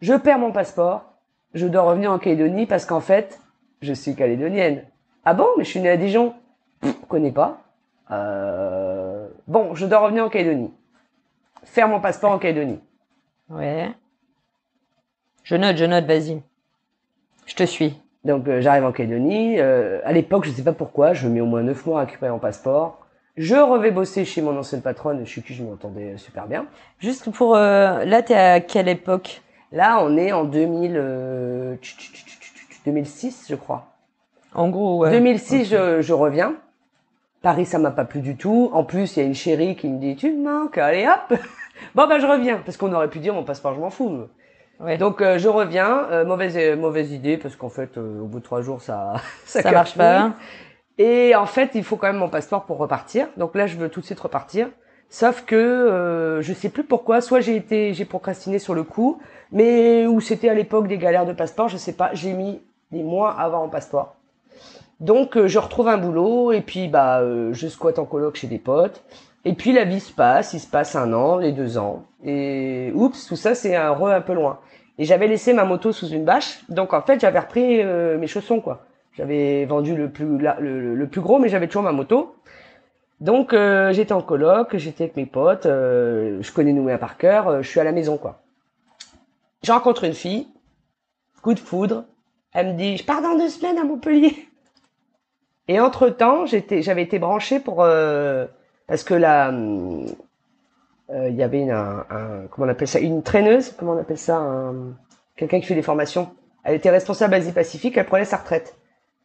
Je 0.00 0.14
perds 0.14 0.38
mon 0.38 0.52
passeport. 0.52 1.04
Je 1.54 1.66
dois 1.66 1.82
revenir 1.82 2.12
en 2.12 2.18
Calédonie 2.18 2.66
parce 2.66 2.86
qu'en 2.86 3.00
fait, 3.00 3.40
je 3.82 3.92
suis 3.92 4.14
calédonienne. 4.14 4.84
Ah 5.24 5.34
bon, 5.34 5.46
mais 5.56 5.64
je 5.64 5.70
suis 5.70 5.80
née 5.80 5.90
à 5.90 5.96
Dijon. 5.96 6.34
Pff, 6.80 6.94
connais 7.08 7.32
pas. 7.32 7.62
Euh... 8.10 9.28
Bon, 9.46 9.74
je 9.74 9.86
dois 9.86 9.98
revenir 9.98 10.24
en 10.24 10.28
Calédonie. 10.28 10.72
Faire 11.64 11.88
mon 11.88 12.00
passeport 12.00 12.32
en 12.32 12.38
Calédonie. 12.38 12.80
Ouais. 13.48 13.90
Je 15.42 15.56
note, 15.56 15.76
je 15.76 15.84
note, 15.84 16.04
vas-y. 16.04 16.40
Je 17.46 17.54
te 17.54 17.64
suis. 17.64 18.00
Donc 18.24 18.46
euh, 18.48 18.60
j'arrive 18.60 18.84
en 18.84 18.92
Calédonie. 18.92 19.58
Euh, 19.58 20.00
à 20.04 20.12
l'époque, 20.12 20.44
je 20.44 20.50
sais 20.50 20.62
pas 20.62 20.72
pourquoi, 20.72 21.12
je 21.12 21.28
mets 21.28 21.40
au 21.40 21.46
moins 21.46 21.62
neuf 21.62 21.84
mois 21.86 22.00
à 22.00 22.04
récupérer 22.04 22.30
mon 22.30 22.38
passeport. 22.38 23.06
Je 23.36 23.56
revais 23.56 23.90
bosser 23.90 24.24
chez 24.24 24.42
mon 24.42 24.58
ancienne 24.58 24.82
patronne, 24.82 25.24
chez 25.24 25.40
qui 25.40 25.54
je 25.54 25.62
m'entendais 25.62 26.18
super 26.18 26.46
bien. 26.46 26.66
Juste 26.98 27.30
pour... 27.30 27.56
Euh, 27.56 28.04
là, 28.04 28.22
t'es 28.22 28.34
à 28.34 28.60
quelle 28.60 28.88
époque 28.88 29.42
Là, 29.72 30.02
on 30.02 30.16
est 30.16 30.32
en 30.32 30.44
2000, 30.44 30.92
euh, 30.96 31.76
tch, 31.76 31.96
tch, 31.96 32.12
tch, 32.12 32.24
tch, 32.26 32.68
tch, 32.68 32.80
2006, 32.84 33.46
je 33.48 33.54
crois. 33.54 33.86
En 34.54 34.68
gros, 34.68 34.98
ouais. 34.98 35.10
2006, 35.12 35.60
Ok. 35.60 35.78
je, 35.78 36.00
je 36.02 36.12
reviens. 36.12 36.54
Paris, 37.42 37.64
ça 37.64 37.78
m'a 37.78 37.90
pas 37.90 38.04
plu 38.04 38.20
du 38.20 38.36
tout. 38.36 38.70
En 38.72 38.84
plus, 38.84 39.16
il 39.16 39.20
y 39.20 39.22
a 39.22 39.26
une 39.26 39.34
chérie 39.34 39.76
qui 39.76 39.88
me 39.88 39.98
dit, 39.98 40.16
tu 40.16 40.30
me 40.32 40.42
manques, 40.44 40.76
allez 40.78 41.06
hop. 41.06 41.38
bon, 41.94 42.06
ben, 42.06 42.18
je 42.18 42.26
reviens. 42.26 42.60
Parce 42.64 42.76
qu'on 42.76 42.92
aurait 42.92 43.08
pu 43.08 43.18
dire, 43.18 43.32
mon 43.32 43.44
passeport, 43.44 43.74
je 43.74 43.80
m'en 43.80 43.90
fous. 43.90 44.24
Ouais. 44.80 44.98
Donc, 44.98 45.20
euh, 45.22 45.38
je 45.38 45.48
reviens. 45.48 46.06
Euh, 46.10 46.24
mauvaise, 46.24 46.56
euh, 46.56 46.76
mauvaise 46.76 47.12
idée, 47.12 47.36
parce 47.38 47.56
qu'en 47.56 47.68
fait, 47.70 47.96
euh, 47.96 48.20
au 48.20 48.26
bout 48.26 48.40
de 48.40 48.44
trois 48.44 48.60
jours, 48.62 48.82
ça, 48.82 49.14
ça 49.46 49.62
marche 49.70 49.96
cartouille. 49.96 49.98
pas. 49.98 50.32
Et 50.98 51.34
en 51.34 51.46
fait, 51.46 51.70
il 51.74 51.82
faut 51.84 51.96
quand 51.96 52.08
même 52.08 52.16
mon 52.18 52.28
passeport 52.28 52.64
pour 52.66 52.76
repartir. 52.76 53.28
Donc 53.38 53.54
là, 53.54 53.66
je 53.66 53.76
veux 53.78 53.88
tout 53.88 54.00
de 54.00 54.06
suite 54.06 54.20
repartir. 54.20 54.68
Sauf 55.08 55.44
que 55.46 55.56
euh, 55.56 56.42
je 56.42 56.52
sais 56.52 56.68
plus 56.68 56.84
pourquoi. 56.84 57.20
Soit 57.22 57.40
j'ai 57.40 57.56
été, 57.56 57.94
j'ai 57.94 58.04
procrastiné 58.04 58.58
sur 58.58 58.74
le 58.74 58.82
coup, 58.84 59.18
mais 59.50 60.06
ou 60.06 60.20
c'était 60.20 60.50
à 60.50 60.54
l'époque 60.54 60.88
des 60.88 60.98
galères 60.98 61.24
de 61.26 61.32
passeport, 61.32 61.68
je 61.68 61.78
sais 61.78 61.94
pas. 61.94 62.10
J'ai 62.12 62.32
mis 62.34 62.60
des 62.92 63.02
mois 63.02 63.32
à 63.32 63.44
avoir 63.44 63.62
mon 63.62 63.68
passeport. 63.70 64.14
Donc 65.00 65.36
euh, 65.36 65.48
je 65.48 65.58
retrouve 65.58 65.88
un 65.88 65.98
boulot 65.98 66.52
et 66.52 66.60
puis 66.60 66.88
bah 66.88 67.20
euh, 67.20 67.52
je 67.52 67.68
squatte 67.68 67.98
en 67.98 68.04
coloc 68.04 68.36
chez 68.36 68.46
des 68.46 68.58
potes. 68.58 69.02
Et 69.44 69.54
puis 69.54 69.72
la 69.72 69.84
vie 69.84 70.00
se 70.00 70.12
passe, 70.12 70.52
il 70.52 70.60
se 70.60 70.66
passe 70.66 70.94
un 70.94 71.12
an, 71.12 71.38
les 71.38 71.52
deux 71.52 71.78
ans. 71.78 72.04
Et 72.22 72.92
oups, 72.94 73.26
tout 73.26 73.36
ça 73.36 73.54
c'est 73.54 73.74
un 73.74 73.90
re 73.92 74.06
un 74.08 74.20
peu 74.20 74.34
loin. 74.34 74.60
Et 74.98 75.04
j'avais 75.04 75.28
laissé 75.28 75.54
ma 75.54 75.64
moto 75.64 75.92
sous 75.92 76.08
une 76.08 76.24
bâche, 76.24 76.60
donc 76.68 76.92
en 76.92 77.00
fait 77.00 77.20
j'avais 77.20 77.38
repris 77.38 77.82
euh, 77.82 78.18
mes 78.18 78.26
chaussons 78.26 78.60
quoi. 78.60 78.84
J'avais 79.16 79.64
vendu 79.64 79.96
le 79.96 80.10
plus 80.10 80.38
le 80.38 81.06
plus 81.06 81.20
gros, 81.20 81.38
mais 81.38 81.48
j'avais 81.48 81.66
toujours 81.66 81.82
ma 81.82 81.92
moto. 81.92 82.36
Donc 83.20 83.52
euh, 83.52 83.92
j'étais 83.92 84.12
en 84.12 84.22
coloc, 84.22 84.76
j'étais 84.76 85.04
avec 85.04 85.16
mes 85.16 85.26
potes, 85.26 85.66
euh, 85.66 86.38
je 86.40 86.52
connais 86.52 86.72
Nouméa 86.72 86.96
par 86.96 87.18
cœur, 87.18 87.48
euh, 87.48 87.62
je 87.62 87.68
suis 87.68 87.78
à 87.78 87.84
la 87.84 87.92
maison 87.92 88.16
quoi. 88.16 88.40
Je 89.62 89.70
rencontre 89.70 90.04
une 90.04 90.14
fille, 90.14 90.48
coup 91.42 91.52
de 91.52 91.58
foudre, 91.58 92.04
elle 92.54 92.68
me 92.68 92.78
dit 92.78 92.96
je 92.96 93.04
pars 93.04 93.20
dans 93.20 93.36
deux 93.36 93.50
semaines 93.50 93.76
à 93.76 93.84
Montpellier. 93.84 94.49
Et 95.68 95.80
entre 95.80 96.08
temps 96.08 96.46
j'étais 96.46 96.82
j'avais 96.82 97.02
été 97.02 97.18
branchée 97.18 97.60
pour 97.60 97.82
euh, 97.82 98.46
parce 98.86 99.04
que 99.04 99.14
là 99.14 99.50
euh, 99.52 101.28
il 101.28 101.34
y 101.36 101.42
avait 101.42 101.60
une, 101.60 101.70
un, 101.70 102.04
un- 102.10 102.46
comment 102.50 102.66
on 102.66 102.70
appelle 102.70 102.88
ça 102.88 102.98
une 103.00 103.22
traîneuse 103.22 103.72
comment 103.78 103.92
on 103.92 103.98
appelle 104.00 104.18
ça 104.18 104.36
un- 104.36 104.92
quelqu'un 105.36 105.60
qui 105.60 105.66
fait 105.66 105.74
des 105.74 105.82
formations. 105.82 106.30
Elle 106.64 106.74
était 106.74 106.90
responsable 106.90 107.34
Asie 107.34 107.52
Pacifique, 107.52 107.96
elle 107.96 108.04
prenait 108.06 108.26
sa 108.26 108.36
retraite. 108.36 108.76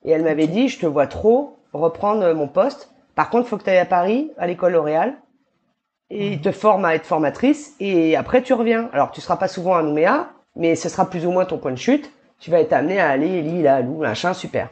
Et 0.05 0.11
elle 0.11 0.23
m'avait 0.23 0.47
dit, 0.47 0.69
je 0.69 0.79
te 0.79 0.85
vois 0.85 1.07
trop 1.07 1.57
reprendre 1.73 2.31
mon 2.33 2.47
poste. 2.47 2.89
Par 3.15 3.29
contre, 3.29 3.49
faut 3.49 3.57
que 3.57 3.63
tu 3.63 3.69
ailles 3.69 3.79
à 3.79 3.85
Paris, 3.85 4.31
à 4.37 4.47
l'école 4.47 4.71
L'Oréal. 4.73 5.15
Et 6.09 6.27
ils 6.33 6.41
te 6.41 6.51
forment 6.51 6.85
à 6.85 6.95
être 6.95 7.05
formatrice. 7.05 7.75
Et 7.81 8.15
après, 8.15 8.41
tu 8.41 8.53
reviens. 8.53 8.89
Alors, 8.93 9.11
tu 9.11 9.19
seras 9.19 9.35
pas 9.35 9.49
souvent 9.49 9.75
à 9.75 9.81
Nouméa, 9.83 10.29
mais 10.55 10.75
ce 10.75 10.87
sera 10.87 11.09
plus 11.09 11.25
ou 11.25 11.31
moins 11.31 11.43
ton 11.43 11.57
point 11.57 11.71
de 11.71 11.77
chute. 11.77 12.09
Tu 12.39 12.51
vas 12.51 12.61
être 12.61 12.71
amené 12.73 12.99
à 13.01 13.09
aller, 13.09 13.41
Lille, 13.41 13.67
à 13.67 13.81
Lou, 13.81 13.97
machin, 13.97 14.33
super. 14.33 14.69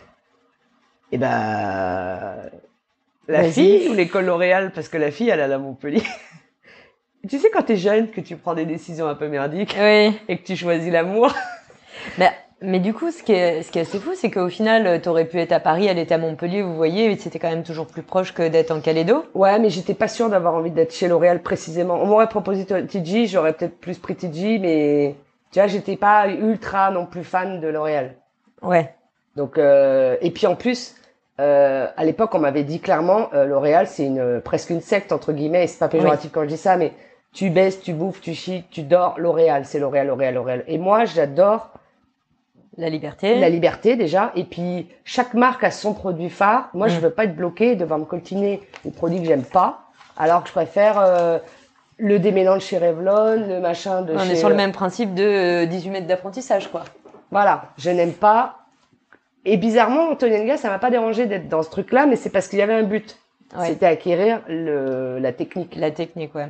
Et 1.13 1.19
ben, 1.19 2.49
la 3.27 3.43
fille 3.43 3.87
ou 3.87 3.93
l'école 3.93 4.25
L'Oréal, 4.25 4.71
parce 4.73 4.89
que 4.89 4.97
la 4.97 5.11
fille, 5.11 5.29
elle 5.29 5.41
est 5.41 5.43
à 5.43 5.59
Montpellier. 5.59 6.01
tu 7.29 7.37
sais, 7.37 7.51
quand 7.51 7.61
t'es 7.61 7.77
jeune, 7.77 8.09
que 8.09 8.19
tu 8.19 8.35
prends 8.35 8.55
des 8.55 8.65
décisions 8.65 9.07
un 9.07 9.13
peu 9.13 9.27
merdiques 9.27 9.77
Oui. 9.79 10.19
et 10.27 10.37
que 10.39 10.43
tu 10.43 10.55
choisis 10.55 10.91
l'amour. 10.91 11.31
Mais, 12.17 12.31
mais 12.63 12.79
du 12.79 12.95
coup, 12.95 13.11
ce 13.11 13.21
qui 13.21 13.31
est, 13.31 13.61
ce 13.61 13.71
qui 13.71 13.77
est 13.77 13.83
assez 13.83 13.99
fou, 13.99 14.13
c'est 14.15 14.31
qu'au 14.31 14.49
final, 14.49 15.03
tu 15.03 15.07
aurais 15.07 15.25
pu 15.25 15.37
être 15.37 15.51
à 15.51 15.59
Paris, 15.59 15.85
elle 15.85 15.99
était 15.99 16.15
à 16.15 16.17
Montpellier, 16.17 16.63
vous 16.63 16.75
voyez, 16.75 17.11
et 17.11 17.17
c'était 17.17 17.37
quand 17.37 17.51
même 17.51 17.61
toujours 17.61 17.85
plus 17.85 18.01
proche 18.01 18.33
que 18.33 18.47
d'être 18.47 18.71
en 18.71 18.81
Calédo. 18.81 19.23
Ouais, 19.35 19.59
mais 19.59 19.69
j'étais 19.69 19.93
pas 19.93 20.07
sûre 20.07 20.31
d'avoir 20.31 20.55
envie 20.55 20.71
d'être 20.71 20.95
chez 20.95 21.07
L'Oréal 21.07 21.43
précisément. 21.43 22.01
On 22.01 22.07
m'aurait 22.07 22.27
proposé 22.27 22.65
TG, 22.65 23.27
j'aurais 23.27 23.53
peut-être 23.53 23.79
plus 23.79 23.99
pris 23.99 24.15
TG, 24.15 24.57
mais 24.57 25.15
tu 25.51 25.59
vois, 25.59 25.67
j'étais 25.67 25.95
pas 25.95 26.27
ultra 26.27 26.89
non 26.89 27.05
plus 27.05 27.23
fan 27.23 27.61
de 27.61 27.67
L'Oréal. 27.67 28.15
Ouais. 28.63 28.95
Donc, 29.35 29.59
euh, 29.59 30.17
et 30.21 30.31
puis 30.31 30.47
en 30.47 30.55
plus, 30.55 30.95
euh, 31.39 31.87
à 31.97 32.05
l'époque, 32.05 32.33
on 32.35 32.39
m'avait 32.39 32.63
dit 32.63 32.79
clairement, 32.79 33.29
euh, 33.33 33.45
L'Oréal, 33.45 33.87
c'est 33.87 34.05
une 34.05 34.39
presque 34.41 34.69
une 34.69 34.81
secte 34.81 35.11
entre 35.11 35.33
guillemets. 35.33 35.63
Et 35.63 35.67
c'est 35.67 35.79
pas 35.79 35.87
péjoratif 35.87 36.31
quand 36.31 36.43
je 36.43 36.47
dis 36.47 36.57
ça, 36.57 36.77
mais 36.77 36.91
tu 37.33 37.49
baisses, 37.49 37.81
tu 37.81 37.93
bouffes, 37.93 38.21
tu 38.21 38.33
chies, 38.33 38.63
tu 38.69 38.83
dors. 38.83 39.15
L'Oréal, 39.17 39.65
c'est 39.65 39.79
L'Oréal, 39.79 40.07
L'Oréal, 40.07 40.35
L'Oréal. 40.35 40.63
Et 40.67 40.77
moi, 40.77 41.05
j'adore 41.05 41.71
La 42.77 42.89
liberté. 42.89 43.39
la 43.39 43.49
liberté 43.49 43.95
déjà. 43.95 44.31
Et 44.35 44.43
puis 44.43 44.87
chaque 45.03 45.33
marque 45.33 45.63
a 45.63 45.71
son 45.71 45.93
produit 45.93 46.29
phare. 46.29 46.69
Moi, 46.73 46.87
je 46.87 46.97
Mm. 46.97 47.01
veux 47.01 47.09
pas 47.09 47.23
être 47.25 47.35
bloqué 47.35 47.71
et 47.71 47.75
devoir 47.75 47.97
me 47.99 48.05
coltiner 48.05 48.61
des 48.85 48.91
produits 48.91 49.19
que 49.19 49.25
j'aime 49.27 49.43
pas, 49.43 49.79
alors 50.17 50.41
que 50.43 50.49
je 50.49 50.53
préfère 50.53 50.99
euh, 50.99 51.39
le 51.97 52.19
démélange 52.19 52.61
chez 52.61 52.77
Revlon, 52.77 53.47
le 53.47 53.59
machin 53.59 54.01
de 54.03 54.13
On 54.13 54.19
chez. 54.19 54.31
est 54.31 54.35
sur 54.35 54.49
le 54.49 54.55
même 54.55 54.71
principe 54.71 55.13
de 55.15 55.23
euh, 55.23 55.65
18 55.65 55.89
mètres 55.89 56.07
d'apprentissage, 56.07 56.69
quoi. 56.71 56.83
Voilà, 57.31 57.65
je 57.77 57.89
n'aime 57.89 58.13
pas. 58.13 58.57
Et 59.45 59.57
bizarrement, 59.57 60.09
Anthony 60.11 60.41
Nga, 60.45 60.57
ça 60.57 60.69
m'a 60.69 60.79
pas 60.79 60.89
dérangé 60.89 61.25
d'être 61.25 61.49
dans 61.49 61.63
ce 61.63 61.69
truc-là, 61.69 62.05
mais 62.05 62.15
c'est 62.15 62.29
parce 62.29 62.47
qu'il 62.47 62.59
y 62.59 62.61
avait 62.61 62.73
un 62.73 62.83
but. 62.83 63.17
Ouais. 63.57 63.67
C'était 63.67 63.85
acquérir 63.85 64.41
le, 64.47 65.19
la 65.19 65.31
technique. 65.33 65.75
La 65.77 65.91
technique, 65.91 66.33
ouais. 66.35 66.47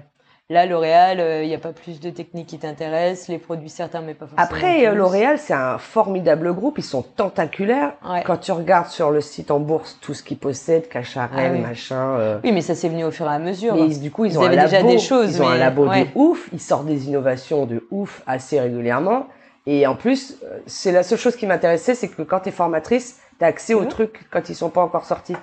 Là, 0.49 0.65
L'Oréal, 0.65 1.41
il 1.43 1.47
n'y 1.47 1.55
a 1.55 1.57
pas 1.57 1.71
plus 1.71 1.99
de 1.99 2.09
technique 2.11 2.47
qui 2.47 2.59
t'intéresse, 2.59 3.27
les 3.29 3.39
produits 3.39 3.69
certains, 3.69 4.01
mais 4.01 4.13
pas 4.13 4.27
forcément. 4.27 4.41
Après, 4.43 4.85
euh. 4.87 4.93
L'Oréal, 4.93 5.39
c'est 5.39 5.53
un 5.53 5.77
formidable 5.79 6.53
groupe. 6.53 6.77
Ils 6.77 6.83
sont 6.83 7.01
tentaculaires. 7.01 7.93
Ouais. 8.07 8.21
Quand 8.25 8.37
tu 8.37 8.51
regardes 8.51 8.87
sur 8.89 9.09
le 9.09 9.21
site 9.21 9.51
en 9.51 9.59
bourse 9.59 9.97
tout 10.01 10.13
ce 10.13 10.21
qu'ils 10.21 10.37
possèdent, 10.37 10.89
Cacharel, 10.89 11.51
Ah 11.51 11.53
oui. 11.53 11.59
machin. 11.61 12.17
euh, 12.19 12.39
Oui, 12.43 12.51
mais 12.51 12.61
ça 12.61 12.75
s'est 12.75 12.89
venu 12.89 13.05
au 13.05 13.11
fur 13.11 13.25
et 13.25 13.33
à 13.33 13.39
mesure. 13.39 13.73
Mais 13.75 13.87
du 13.95 14.11
coup, 14.11 14.25
ils, 14.25 14.33
Ils 14.33 14.37
ont 14.39 14.43
un 14.43 14.49
labo, 14.49 14.69
déjà 14.69 14.83
des 14.83 14.99
choses, 14.99 15.37
ils 15.37 15.41
ont 15.41 15.47
un 15.47 15.53
mais- 15.53 15.59
labo 15.59 15.87
ouais. 15.87 16.03
de 16.03 16.07
ouf, 16.13 16.49
ils 16.53 16.59
sortent 16.61 16.85
des 16.85 17.07
innovations 17.07 17.65
de 17.65 17.87
ouf 17.89 18.21
assez 18.27 18.59
régulièrement. 18.59 19.27
Et 19.65 19.87
en 19.87 19.95
plus, 19.95 20.37
euh, 20.43 20.59
c'est 20.65 20.91
la 20.91 21.03
seule 21.03 21.17
chose 21.19 21.35
qui 21.35 21.47
m'intéressait, 21.47 21.95
c'est 21.95 22.09
que 22.09 22.21
quand 22.21 22.41
tu 22.41 22.49
es 22.49 22.51
formatrice, 22.51 23.19
tu 23.39 23.45
as 23.45 23.47
accès 23.47 23.73
aux 23.73 23.81
Mhm. 23.81 23.87
trucs 23.87 24.29
quand 24.29 24.49
ils 24.49 24.55
sont 24.55 24.69
pas 24.69 24.81
encore 24.81 25.05
sortis. 25.05 25.35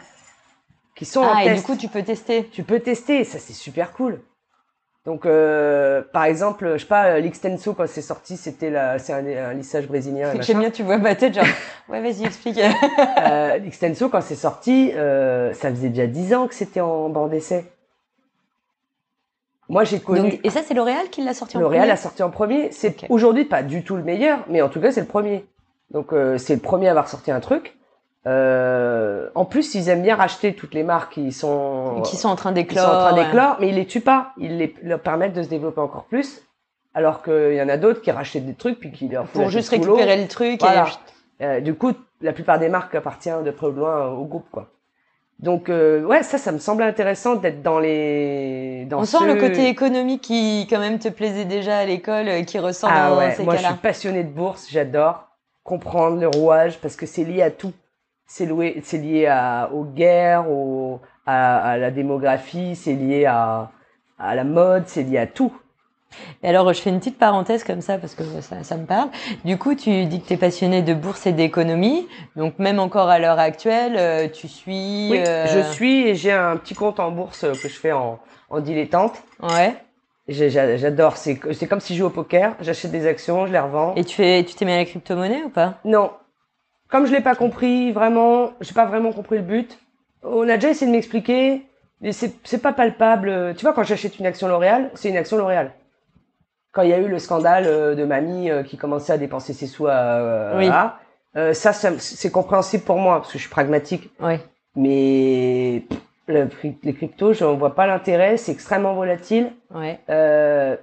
Qui 0.95 1.05
sont 1.07 1.23
ah, 1.25 1.37
en 1.37 1.39
et 1.39 1.45
test. 1.45 1.57
du 1.57 1.63
coup, 1.63 1.77
tu 1.77 1.89
peux 1.89 2.03
tester. 2.03 2.45
tu 2.53 2.63
peux 2.63 2.81
tester, 2.81 3.25
ça 3.25 3.39
c'est 3.39 3.55
super 3.55 3.93
cool. 3.93 4.21
Donc, 5.07 5.25
euh, 5.25 6.03
par 6.13 6.25
exemple, 6.25 6.73
je 6.75 6.83
sais 6.83 6.87
pas, 6.87 7.07
euh, 7.07 7.21
l'Extenso 7.21 7.73
quand 7.73 7.89
c'est 7.89 8.03
sorti, 8.03 8.37
c'était 8.37 8.71
c'est 8.99 9.15
un, 9.15 9.27
un 9.27 9.55
lissage 9.55 9.89
brésilien. 9.89 10.31
J'aime 10.43 10.59
bien, 10.59 10.71
tu 10.71 10.83
vois 10.83 10.99
ma 10.99 11.15
tête, 11.15 11.33
genre, 11.33 11.47
ouais, 11.89 12.03
vas-y, 12.03 12.27
explique. 12.27 12.61
Euh, 13.19 13.57
L'Extenso 13.57 14.11
quand 14.11 14.21
c'est 14.21 14.35
sorti, 14.35 14.93
euh, 14.95 15.55
ça 15.55 15.71
faisait 15.71 15.89
déjà 15.89 16.07
10 16.07 16.35
ans 16.35 16.47
que 16.47 16.55
c'était 16.55 16.83
en 16.83 17.09
bord 17.09 17.31
d'essai. 17.31 17.65
Moi 19.71 19.85
j'ai 19.85 20.01
connu. 20.01 20.31
Donc, 20.31 20.41
et 20.43 20.51
ça, 20.51 20.61
c'est 20.63 20.75
L'Oréal 20.75 21.09
qui 21.11 21.23
l'a 21.23 21.33
sorti 21.33 21.57
en 21.57 21.61
L'Oréal 21.61 21.83
premier 21.83 21.93
a 21.93 21.97
sorti 21.97 22.23
en 22.23 22.31
premier. 22.31 22.73
C'est 22.73 23.07
aujourd'hui 23.09 23.45
pas 23.45 23.63
du 23.63 23.85
tout 23.85 23.97
le 23.97 24.03
meilleur, 24.03 24.41
mais 24.49 24.61
en 24.63 24.69
tout 24.69 24.81
cas 24.81 24.91
c'est 24.91 25.01
le 25.01 25.07
premier. 25.07 25.47
Donc 25.93 26.13
euh, 26.13 26.39
c'est 26.39 26.55
le 26.55 26.61
premier 26.61 26.89
à 26.89 26.91
avoir 26.91 27.09
sorti 27.09 27.31
un 27.31 27.41
truc. 27.41 27.77
Euh, 28.27 29.31
en 29.35 29.47
plus, 29.47 29.75
ils 29.75 29.89
aiment 29.89 30.03
bien 30.03 30.17
racheter 30.17 30.55
toutes 30.55 30.75
les 30.75 30.83
marques 30.83 31.15
qui 31.15 31.33
sont 31.33 32.03
Qui 32.05 32.17
sont 32.17 32.29
en 32.29 32.37
train 32.37 32.51
qui 32.51 32.57
d'éclore. 32.57 32.85
sont 32.85 32.91
en 32.91 32.99
train 32.99 33.15
ouais. 33.15 33.25
d'éclore, 33.25 33.57
mais 33.61 33.69
ils 33.69 33.75
les 33.75 33.87
tuent 33.87 34.03
pas. 34.03 34.33
Ils 34.37 34.59
les, 34.59 34.75
leur 34.83 35.01
permettent 35.01 35.33
de 35.33 35.43
se 35.43 35.49
développer 35.49 35.81
encore 35.81 36.05
plus. 36.05 36.43
Alors 36.93 37.23
qu'il 37.23 37.55
y 37.55 37.63
en 37.63 37.69
a 37.69 37.77
d'autres 37.77 38.03
qui 38.03 38.11
rachètent 38.11 38.47
des 38.47 38.55
trucs 38.55 38.79
puis 38.79 38.91
qui 38.91 39.09
leur 39.09 39.25
Pour 39.27 39.49
juste 39.49 39.71
récupérer 39.71 40.21
le 40.21 40.29
truc. 40.29 40.61
Voilà. 40.61 40.87
Et... 41.39 41.45
Euh, 41.45 41.61
du 41.61 41.75
coup, 41.75 41.93
la 42.21 42.33
plupart 42.33 42.59
des 42.59 42.69
marques 42.69 42.95
appartiennent 42.95 43.45
de 43.45 43.51
près 43.53 43.69
ou 43.69 43.73
de 43.73 43.79
loin 43.79 44.09
au 44.09 44.25
groupe, 44.25 44.47
quoi. 44.51 44.69
Donc 45.43 45.69
euh, 45.71 46.05
ouais, 46.05 46.23
ça, 46.23 46.37
ça 46.39 46.53
me 46.53 46.59
semblait 46.59 46.85
intéressant 46.85 47.35
d'être 47.37 47.63
dans 47.63 47.79
les. 47.79 48.85
Dans 48.91 49.01
On 49.01 49.05
sent 49.05 49.25
le 49.27 49.37
côté 49.37 49.69
économique 49.69 50.21
qui, 50.23 50.67
quand 50.69 50.79
même, 50.79 50.99
te 50.99 51.09
plaisait 51.09 51.47
déjà 51.47 51.79
à 51.79 51.85
l'école, 51.87 52.29
euh, 52.29 52.43
qui 52.43 52.59
ressent 52.59 52.89
Ah 52.91 53.11
dans 53.11 53.19
ouais, 53.19 53.31
ces 53.33 53.45
moi 53.45 53.57
je 53.57 53.61
suis 53.65 53.75
passionnée 53.75 54.23
de 54.25 54.29
bourse, 54.31 54.69
j'adore 54.71 55.29
comprendre 55.63 56.19
le 56.21 56.29
rouage 56.29 56.79
parce 56.81 56.97
que 56.97 57.07
c'est 57.07 57.25
lié 57.25 57.43
à 57.43 57.51
tout. 57.51 57.73
C'est 58.27 58.47
loué- 58.47 58.81
c'est 58.85 58.99
lié 58.99 59.27
à, 59.27 59.71
aux 59.73 59.85
guerres, 59.85 60.51
aux, 60.51 61.01
à, 61.27 61.71
à 61.73 61.77
la 61.79 61.91
démographie, 61.91 62.77
c'est 62.77 62.95
lié 62.95 63.25
à, 63.25 63.71
à 64.19 64.35
la 64.35 64.45
mode, 64.45 64.85
c'est 64.87 65.03
lié 65.03 65.19
à 65.19 65.27
tout. 65.27 65.53
Et 66.43 66.49
alors, 66.49 66.73
je 66.73 66.81
fais 66.81 66.91
une 66.91 66.99
petite 66.99 67.19
parenthèse 67.19 67.65
comme 67.65 67.81
ça 67.81 67.99
parce 67.99 68.15
que 68.15 68.25
ça, 68.41 68.63
ça 68.63 68.77
me 68.77 68.87
parle. 68.87 69.09
Du 69.45 69.59
coup, 69.59 69.75
tu 69.75 70.07
dis 70.07 70.21
que 70.21 70.27
tu 70.27 70.35
es 70.35 70.37
passionné 70.37 70.83
de 70.83 70.95
bourse 70.95 71.27
et 71.27 71.33
d'économie. 71.33 72.09
Donc, 72.37 72.59
même 72.59 72.79
encore 72.79 73.09
à 73.09 73.19
l'heure 73.19 73.39
actuelle, 73.39 73.95
euh, 73.97 74.29
tu 74.29 74.49
suis. 74.49 75.09
Oui, 75.11 75.23
euh, 75.27 75.47
je 75.47 75.73
suis 75.73 76.09
et 76.09 76.15
j'ai 76.15 76.33
un 76.33 76.57
petit 76.57 76.75
compte 76.75 77.01
en 77.01 77.11
bourse 77.11 77.41
que 77.43 77.69
je 77.69 77.79
fais 77.79 77.93
en, 77.93 78.19
en 78.49 78.61
dilettante. 78.61 79.23
Ouais. 79.43 79.75
J'adore. 80.29 81.17
C'est 81.17 81.41
c'est 81.53 81.67
comme 81.67 81.81
si 81.81 81.95
je 81.95 81.99
jouais 81.99 82.07
au 82.07 82.11
poker. 82.11 82.55
J'achète 82.61 82.91
des 82.91 83.07
actions, 83.07 83.47
je 83.47 83.53
les 83.53 83.59
revends. 83.59 83.95
Et 83.97 84.05
tu 84.05 84.15
fais, 84.15 84.45
tu 84.45 84.55
t'es 84.55 84.65
mis 84.65 84.73
à 84.73 84.77
la 84.77 84.85
crypto-monnaie 84.85 85.43
ou 85.45 85.49
pas? 85.49 85.79
Non. 85.85 86.11
Comme 86.89 87.07
je 87.07 87.13
l'ai 87.13 87.21
pas 87.21 87.35
compris, 87.35 87.93
vraiment, 87.93 88.51
j'ai 88.61 88.75
pas 88.75 88.85
vraiment 88.85 89.13
compris 89.13 89.37
le 89.37 89.43
but. 89.43 89.79
On 90.23 90.49
a 90.49 90.55
déjà 90.57 90.71
essayé 90.71 90.87
de 90.87 90.93
m'expliquer, 90.93 91.63
mais 92.01 92.13
c'est 92.13 92.33
c'est 92.45 92.63
pas 92.63 92.73
palpable. 92.73 93.55
Tu 93.57 93.65
vois, 93.65 93.73
quand 93.73 93.85
j'achète 93.85 94.19
une 94.19 94.27
action 94.27 94.49
L'Oréal, 94.49 94.91
c'est 94.95 95.09
une 95.09 95.17
action 95.17 95.37
L'Oréal. 95.37 95.73
Quand 96.73 96.83
il 96.83 96.91
y 96.91 96.93
a 96.93 96.99
eu 96.99 97.09
le 97.09 97.19
scandale 97.19 97.65
euh, 97.67 97.95
de 97.95 98.05
mamie 98.05 98.51
euh, 98.51 98.63
qui 98.63 98.77
commençait 98.77 99.13
à 99.13 99.19
dépenser 99.19 99.53
ses 99.53 99.67
sous 99.67 99.87
à, 99.89 99.91
euh, 99.93 100.59
Oui. 100.59 100.69
à, 100.69 100.99
euh, 101.37 101.53
ça, 101.53 101.73
ça 101.73 101.91
c'est 101.99 102.31
compréhensible 102.31 102.85
pour 102.85 102.99
moi 102.99 103.17
parce 103.17 103.33
que 103.33 103.39
je 103.39 103.43
suis 103.43 103.51
pragmatique. 103.51 104.11
Mais 104.77 105.83
le, 106.29 106.49
les 106.85 106.95
cryptos, 106.95 107.33
je 107.33 107.45
vois 107.45 107.75
pas 107.75 107.87
l'intérêt. 107.87 108.37
C'est 108.37 108.53
extrêmement 108.53 108.95
volatile. 108.95 109.53
Ouais. 109.75 109.99
Euh, 110.09 110.77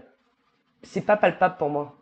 c'est 0.83 1.01
pas 1.05 1.15
palpable 1.17 1.55
pour 1.57 1.69
moi. 1.69 1.93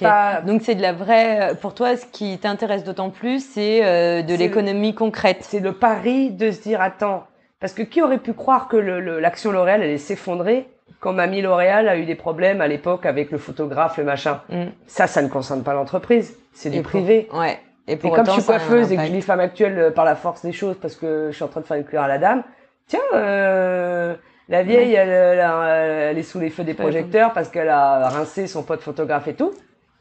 Pas 0.00 0.42
Donc, 0.42 0.62
c'est 0.62 0.74
de 0.74 0.82
la 0.82 0.92
vraie. 0.92 1.54
Pour 1.60 1.74
toi, 1.74 1.96
ce 1.96 2.06
qui 2.06 2.38
t'intéresse 2.38 2.84
d'autant 2.84 3.10
plus, 3.10 3.44
c'est 3.44 3.84
euh, 3.84 4.22
de 4.22 4.34
l'économie 4.34 4.94
concrète. 4.94 5.38
c'est 5.42 5.60
le 5.60 5.72
pari 5.72 6.30
de 6.30 6.50
se 6.50 6.60
dire 6.62 6.80
attends 6.80 7.24
parce 7.58 7.72
que 7.72 7.82
qui 7.82 8.02
aurait 8.02 8.18
pu 8.18 8.32
croire 8.32 8.68
que 8.68 8.76
le- 8.76 9.00
le- 9.00 9.18
l'action 9.18 9.50
L'Oréal 9.50 9.82
allait 9.82 9.98
s'effondrer 9.98 10.68
quand 11.00 11.12
Mamie 11.12 11.42
L'Oréal 11.42 11.88
a 11.88 11.96
eu 11.96 12.04
des 12.04 12.14
problèmes 12.14 12.60
à 12.60 12.68
l'époque 12.68 13.06
avec 13.06 13.30
le 13.30 13.38
photographe 13.38 13.96
le 13.98 14.04
machin 14.04 14.40
Mm. 14.48 14.64
ça 14.86 15.06
ça 15.06 15.22
ne 15.22 15.28
concerne 15.28 15.62
pas 15.62 15.74
l'entreprise 15.74 16.36
c'est 16.52 16.70
du 16.70 16.78
Et 16.78 16.82
pour- 16.82 16.90
privé 16.90 17.28
Ouais. 17.32 17.58
Et 17.88 17.92
et 17.92 17.96
pour 17.96 18.14
comme 18.14 18.26
je 18.26 18.30
suis 18.32 18.44
coiffeuse 18.44 18.92
et 18.92 18.96
que 18.96 19.04
je 19.04 19.10
lis 19.12 19.22
femme 19.22 19.40
actuelle 19.40 19.78
euh, 19.78 19.90
par 19.90 20.04
la 20.04 20.14
force 20.14 20.42
des 20.42 20.52
choses 20.52 20.76
parce 20.80 20.94
que 20.94 21.28
je 21.30 21.34
suis 21.34 21.44
en 21.44 21.48
train 21.48 21.60
de 21.60 21.66
faire 21.66 21.76
une 21.76 21.84
cuillère 21.84 22.04
à 22.04 22.08
la 22.08 22.18
dame 22.18 22.42
tiens 22.86 23.00
euh, 23.14 24.14
la 24.48 24.62
vieille 24.62 24.94
elle, 24.94 25.08
elle 25.10 26.18
est 26.18 26.22
sous 26.22 26.38
les 26.40 26.50
feux 26.50 26.64
des 26.64 26.74
projecteurs 26.74 27.32
parce 27.32 27.48
qu'elle 27.48 27.68
a 27.68 28.08
rincé 28.08 28.46
son 28.46 28.62
pote 28.62 28.80
photographe 28.82 29.26
et 29.28 29.34
tout 29.34 29.52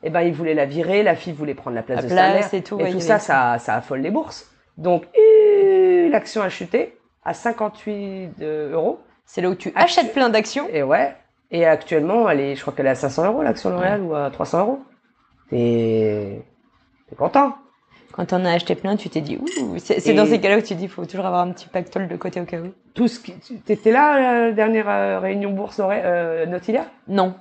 et 0.04 0.10
ben 0.10 0.22
il 0.22 0.34
voulait 0.34 0.54
la 0.56 0.66
virer 0.66 1.04
la 1.04 1.16
fille 1.16 1.34
voulait 1.34 1.54
prendre 1.54 1.76
la 1.76 1.84
place 1.84 1.98
La 1.98 2.04
de 2.04 2.10
sa 2.10 2.16
mère 2.16 2.54
et 2.54 2.62
tout. 2.62 2.80
et 2.80 2.84
ouais, 2.84 2.92
tout 2.92 3.00
ça, 3.00 3.20
ça, 3.20 3.58
ça 3.60 3.76
affole 3.76 4.00
les 4.02 4.10
bourses. 4.10 4.50
Donc, 4.78 5.04
euh, 5.16 6.10
l'action 6.10 6.42
a 6.42 6.50
chuté 6.50 6.98
à 7.24 7.36
58 7.36 8.42
euros. 8.42 9.00
C'est 9.34 9.40
là 9.40 9.50
où 9.50 9.56
tu 9.56 9.70
Actu- 9.70 9.82
achètes 9.82 10.12
plein 10.12 10.28
d'actions. 10.28 10.68
Et 10.74 10.84
ouais. 10.84 11.16
Et 11.52 11.66
actuellement, 11.66 12.30
elle 12.30 12.42
est, 12.42 12.56
je 12.58 12.62
crois 12.62 12.74
qu'elle 12.74 12.88
est 12.88 12.90
à 12.90 12.96
500 12.96 13.28
euros, 13.28 13.42
l'action 13.44 13.70
L'Oréal, 13.70 14.02
ou 14.02 14.14
à 14.14 14.30
300 14.30 14.60
euros. 14.60 14.80
T'es, 15.50 16.42
content. 17.18 17.56
Quand 18.12 18.34
on 18.34 18.44
a 18.44 18.52
acheté 18.52 18.76
plein, 18.76 18.98
tu 18.98 19.10
t'es 19.10 19.22
dit, 19.22 19.38
ouh, 19.38 19.78
c'est 19.78 20.06
Et- 20.06 20.14
dans 20.14 20.26
ces 20.26 20.42
cas-là 20.42 20.58
où 20.58 20.62
tu 20.62 20.76
dis, 20.76 20.90
faut 20.90 21.06
toujours 21.06 21.26
avoir 21.26 21.44
un 21.44 21.52
petit 21.54 21.70
pactole 21.70 22.10
de 22.10 22.18
côté 22.18 22.42
au 22.42 22.46
cas 22.46 22.58
où. 22.60 22.74
Tout 22.94 23.08
ce 23.08 23.22
qui, 23.22 23.32
t'étais 23.66 23.92
là, 23.94 24.12
à 24.12 24.40
la 24.48 24.52
dernière 24.52 24.90
euh, 24.90 25.20
réunion 25.20 25.52
bourse 25.52 25.80
euh, 25.82 26.46
Nautilia? 26.46 26.88
Non. 27.08 27.34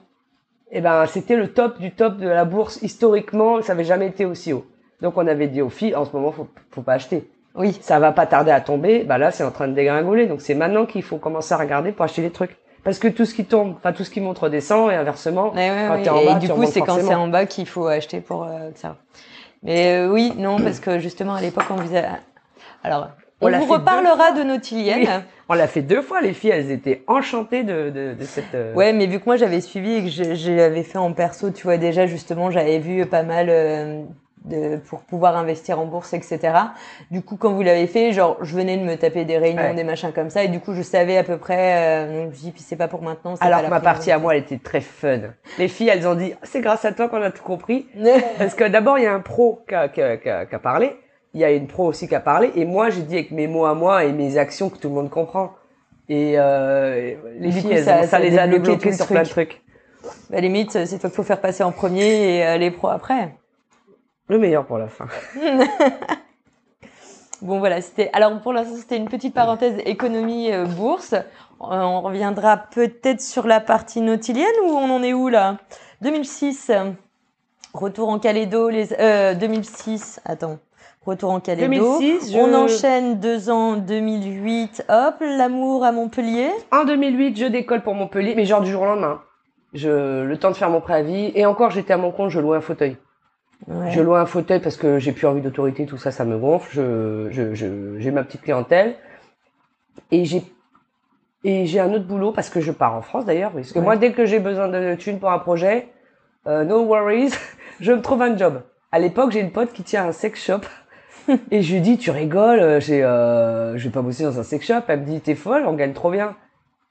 Eh 0.70 0.80
ben, 0.80 1.06
c'était 1.06 1.34
le 1.34 1.52
top 1.52 1.80
du 1.80 1.90
top 1.90 2.18
de 2.18 2.28
la 2.28 2.44
bourse. 2.44 2.80
Historiquement, 2.82 3.62
ça 3.62 3.72
avait 3.72 3.82
jamais 3.82 4.06
été 4.06 4.24
aussi 4.26 4.52
haut. 4.52 4.64
Donc, 5.00 5.16
on 5.16 5.26
avait 5.26 5.48
dit 5.48 5.60
aux 5.60 5.70
filles, 5.70 5.96
en 5.96 6.04
ce 6.04 6.12
moment, 6.12 6.30
faut, 6.30 6.46
faut 6.70 6.82
pas 6.82 6.92
acheter. 6.92 7.28
Oui. 7.54 7.76
ça 7.80 7.98
va 7.98 8.12
pas 8.12 8.26
tarder 8.26 8.50
à 8.52 8.60
tomber, 8.60 9.04
bah 9.04 9.18
là 9.18 9.30
c'est 9.30 9.42
en 9.44 9.50
train 9.50 9.68
de 9.68 9.74
dégringoler. 9.74 10.26
Donc 10.26 10.40
c'est 10.40 10.54
maintenant 10.54 10.86
qu'il 10.86 11.02
faut 11.02 11.16
commencer 11.18 11.52
à 11.52 11.56
regarder 11.56 11.92
pour 11.92 12.04
acheter 12.04 12.22
des 12.22 12.30
trucs. 12.30 12.56
Parce 12.84 12.98
que 12.98 13.08
tout 13.08 13.24
ce 13.26 13.34
qui 13.34 13.44
tombe, 13.44 13.74
enfin 13.76 13.92
tout 13.92 14.04
ce 14.04 14.10
qui 14.10 14.20
monte 14.20 14.38
redescend 14.38 14.90
et 14.90 14.94
inversement. 14.94 15.52
Ouais, 15.52 15.70
Quand 16.04 16.14
en 16.14 16.36
Et 16.36 16.38
du 16.40 16.48
coup, 16.48 16.64
c'est 16.64 16.80
quand 16.80 16.98
c'est 17.00 17.14
en 17.14 17.28
bas 17.28 17.44
qu'il 17.44 17.66
faut 17.66 17.86
acheter 17.86 18.20
pour 18.20 18.44
euh, 18.44 18.70
ça. 18.74 18.96
Mais 19.62 19.98
euh, 19.98 20.08
oui, 20.10 20.32
non, 20.38 20.58
parce 20.58 20.80
que 20.80 20.98
justement, 20.98 21.34
à 21.34 21.42
l'époque, 21.42 21.64
on 21.70 21.74
vous 21.74 21.94
a... 21.94 22.02
Alors, 22.82 23.08
On 23.42 23.50
vous 23.50 23.66
reparlera 23.66 24.32
de 24.32 24.42
Nautilienne. 24.42 25.00
Oui. 25.02 25.08
On 25.50 25.54
l'a 25.54 25.66
fait 25.66 25.82
deux 25.82 26.00
fois, 26.00 26.20
les 26.22 26.32
filles, 26.32 26.50
elles 26.50 26.70
étaient 26.70 27.02
enchantées 27.08 27.64
de, 27.64 27.90
de, 27.90 28.14
de 28.14 28.24
cette. 28.24 28.54
euh, 28.54 28.72
Ouais, 28.74 28.92
mais 28.94 29.06
vu 29.06 29.18
que 29.18 29.24
moi 29.26 29.36
j'avais 29.36 29.60
suivi 29.60 29.94
et 29.96 30.02
que 30.04 30.08
je, 30.08 30.34
je 30.34 30.52
l'avais 30.52 30.84
fait 30.84 30.96
en 30.98 31.12
perso, 31.12 31.50
tu 31.50 31.64
vois 31.64 31.76
déjà 31.76 32.06
justement, 32.06 32.50
j'avais 32.50 32.78
vu 32.78 33.04
pas 33.04 33.24
mal 33.24 33.48
euh, 33.50 34.02
de 34.44 34.76
pour 34.76 35.00
pouvoir 35.00 35.36
investir 35.36 35.78
en 35.78 35.84
bourse, 35.86 36.12
etc. 36.14 36.38
Du 37.10 37.20
coup, 37.22 37.36
quand 37.36 37.52
vous 37.52 37.62
l'avez 37.62 37.86
fait, 37.86 38.12
genre, 38.12 38.38
je 38.40 38.56
venais 38.56 38.76
de 38.78 38.82
me 38.84 38.96
taper 38.96 39.24
des 39.24 39.36
réunions, 39.38 39.60
Ouais. 39.62 39.74
des 39.74 39.84
machins 39.84 40.12
comme 40.12 40.30
ça, 40.30 40.42
et 40.44 40.48
du 40.48 40.60
coup, 40.60 40.72
je 40.74 40.82
savais 40.82 41.18
à 41.18 41.24
peu 41.24 41.36
près. 41.36 42.06
Euh, 42.06 42.24
donc, 42.24 42.34
je 42.34 42.38
dis, 42.40 42.50
puis 42.50 42.62
c'est 42.62 42.76
pas 42.76 42.88
pour 42.88 43.02
maintenant. 43.02 43.36
c'est 43.36 43.44
Alors 43.44 43.58
pas 43.58 43.62
la 43.64 43.68
ma 43.68 43.80
partie 43.80 44.10
à 44.10 44.18
moi, 44.18 44.34
elle 44.34 44.42
était 44.42 44.58
très 44.58 44.80
fun. 44.80 45.20
Les 45.58 45.68
filles, 45.68 45.88
elles 45.90 46.06
ont 46.08 46.14
dit, 46.14 46.32
c'est 46.42 46.60
grâce 46.62 46.84
à 46.86 46.92
toi 46.92 47.08
qu'on 47.08 47.20
a 47.22 47.30
tout 47.30 47.42
compris. 47.42 47.86
Parce 48.38 48.54
que 48.54 48.64
d'abord, 48.64 48.98
il 48.98 49.04
y 49.04 49.06
a 49.06 49.12
un 49.12 49.20
pro 49.20 49.62
qui 49.68 49.74
a, 49.74 49.88
qui 49.88 50.00
a- 50.00 50.16
qui 50.16 50.28
a- 50.30 50.46
qui 50.46 50.54
a 50.54 50.58
parlé. 50.58 50.96
Il 51.34 51.40
y 51.40 51.44
a 51.44 51.50
une 51.52 51.66
pro 51.66 51.84
aussi 51.86 52.08
qui 52.08 52.14
a 52.14 52.20
parlé. 52.20 52.50
Et 52.56 52.64
moi, 52.64 52.90
j'ai 52.90 53.02
dit 53.02 53.14
avec 53.14 53.30
mes 53.32 53.46
mots 53.46 53.66
à 53.66 53.74
moi 53.74 54.04
et 54.04 54.12
mes 54.12 54.36
actions 54.38 54.68
que 54.70 54.78
tout 54.78 54.88
le 54.88 54.94
monde 54.94 55.10
comprend. 55.10 55.50
Et 56.08 56.32
euh, 56.38 57.14
les 57.38 57.52
filles, 57.52 57.62
coup, 57.62 57.68
elles 57.72 57.84
ça- 57.84 58.18
les 58.18 58.36
a 58.38 58.48
débloqué 58.48 58.78
tout 58.78 58.88
débloquées 58.88 58.88
le 58.90 58.96
sur 58.96 59.04
truc. 59.04 59.14
plein 59.16 59.22
de 59.22 59.28
trucs. 59.28 59.62
Bah, 60.30 60.40
limite, 60.40 60.72
c'est 60.72 60.98
toi 60.98 61.08
qu'il 61.10 61.16
faut 61.16 61.22
faire 61.22 61.40
passer 61.40 61.62
en 61.62 61.70
premier 61.72 62.38
et 62.38 62.46
euh, 62.46 62.56
les 62.56 62.70
pros 62.72 62.88
après. 62.88 63.34
Le 64.30 64.38
meilleur 64.38 64.64
pour 64.64 64.78
la 64.78 64.86
fin. 64.88 65.06
Bon 67.42 67.58
voilà, 67.58 67.80
c'était 67.80 68.10
alors 68.12 68.38
pour 68.42 68.52
l'instant 68.52 68.76
c'était 68.76 68.98
une 68.98 69.08
petite 69.08 69.32
parenthèse 69.34 69.80
économie 69.86 70.52
euh, 70.52 70.66
bourse. 70.66 71.14
Euh, 71.14 71.22
on 71.60 72.02
reviendra 72.02 72.58
peut-être 72.58 73.22
sur 73.22 73.46
la 73.46 73.60
partie 73.60 74.02
nautilienne 74.02 74.46
ou 74.64 74.72
on 74.72 74.90
en 74.94 75.02
est 75.02 75.14
où 75.14 75.28
là? 75.30 75.56
2006 76.02 76.68
euh, 76.70 76.90
retour 77.72 78.10
en 78.10 78.18
Calédo 78.18 78.68
les 78.68 78.92
euh, 78.92 79.32
2006 79.34 80.20
attends 80.26 80.58
retour 81.06 81.30
en 81.30 81.40
Calédo 81.40 81.98
2006, 81.98 82.30
je- 82.32 82.38
on 82.38 82.52
enchaîne 82.54 83.18
deux 83.20 83.48
ans 83.48 83.76
2008 83.76 84.84
hop 84.90 85.14
l'amour 85.22 85.82
à 85.84 85.92
Montpellier 85.92 86.50
En 86.72 86.84
2008, 86.84 87.38
je 87.38 87.46
décolle 87.46 87.80
pour 87.82 87.94
Montpellier, 87.94 88.34
mais 88.36 88.44
genre 88.44 88.60
du 88.60 88.70
jour 88.70 88.82
au 88.82 88.86
lendemain. 88.86 89.22
Je, 89.72 90.24
le 90.24 90.36
temps 90.36 90.50
de 90.50 90.56
faire 90.56 90.68
mon 90.68 90.82
préavis. 90.82 91.32
Et 91.34 91.46
encore, 91.46 91.70
j'étais 91.70 91.94
à 91.94 91.96
mon 91.96 92.10
compte, 92.10 92.28
je 92.28 92.38
louais 92.40 92.58
un 92.58 92.60
fauteuil. 92.60 92.98
Ouais. 93.68 93.90
Je 93.90 94.00
louais 94.00 94.18
un 94.18 94.26
fauteuil 94.26 94.60
parce 94.60 94.76
que 94.76 94.98
j'ai 94.98 95.12
plus 95.12 95.26
envie 95.26 95.40
d'autorité, 95.42 95.86
tout 95.86 95.96
ça, 95.98 96.10
ça 96.10 96.24
me 96.24 96.38
gonfle. 96.38 96.70
Je, 96.74 97.28
je, 97.30 97.54
je, 97.54 97.98
j'ai 97.98 98.10
ma 98.10 98.24
petite 98.24 98.42
clientèle. 98.42 98.94
Et 100.10 100.24
j'ai, 100.24 100.42
et 101.44 101.66
j'ai 101.66 101.80
un 101.80 101.92
autre 101.92 102.06
boulot 102.06 102.32
parce 102.32 102.50
que 102.50 102.60
je 102.60 102.72
pars 102.72 102.94
en 102.94 103.02
France 103.02 103.24
d'ailleurs. 103.26 103.52
Parce 103.52 103.72
que 103.72 103.78
Ouais. 103.78 103.84
moi, 103.84 103.96
dès 103.96 104.12
que 104.12 104.24
j'ai 104.24 104.40
besoin 104.40 104.68
de 104.68 104.94
thunes 104.94 105.18
pour 105.18 105.30
un 105.30 105.38
projet, 105.38 105.88
euh, 106.46 106.64
no 106.64 106.84
worries, 106.84 107.32
je 107.80 107.92
me 107.92 108.00
trouve 108.00 108.22
un 108.22 108.36
job. 108.36 108.62
À 108.92 108.98
l'époque, 108.98 109.30
j'ai 109.32 109.40
une 109.40 109.52
pote 109.52 109.72
qui 109.72 109.82
tient 109.82 110.06
un 110.06 110.12
sex 110.12 110.42
shop. 110.42 110.60
et 111.50 111.62
je 111.62 111.74
lui 111.74 111.80
dis, 111.80 111.98
tu 111.98 112.10
rigoles, 112.10 112.58
euh, 112.60 112.80
j'ai, 112.80 113.04
euh, 113.04 113.76
je 113.76 113.84
vais 113.84 113.92
pas 113.92 114.02
bosser 114.02 114.24
dans 114.24 114.38
un 114.40 114.42
sex 114.42 114.66
shop. 114.66 114.82
Elle 114.88 115.00
me 115.00 115.04
dit, 115.04 115.20
t'es 115.20 115.34
folle, 115.34 115.64
on 115.66 115.74
gagne 115.74 115.92
trop 115.92 116.10
bien. 116.10 116.34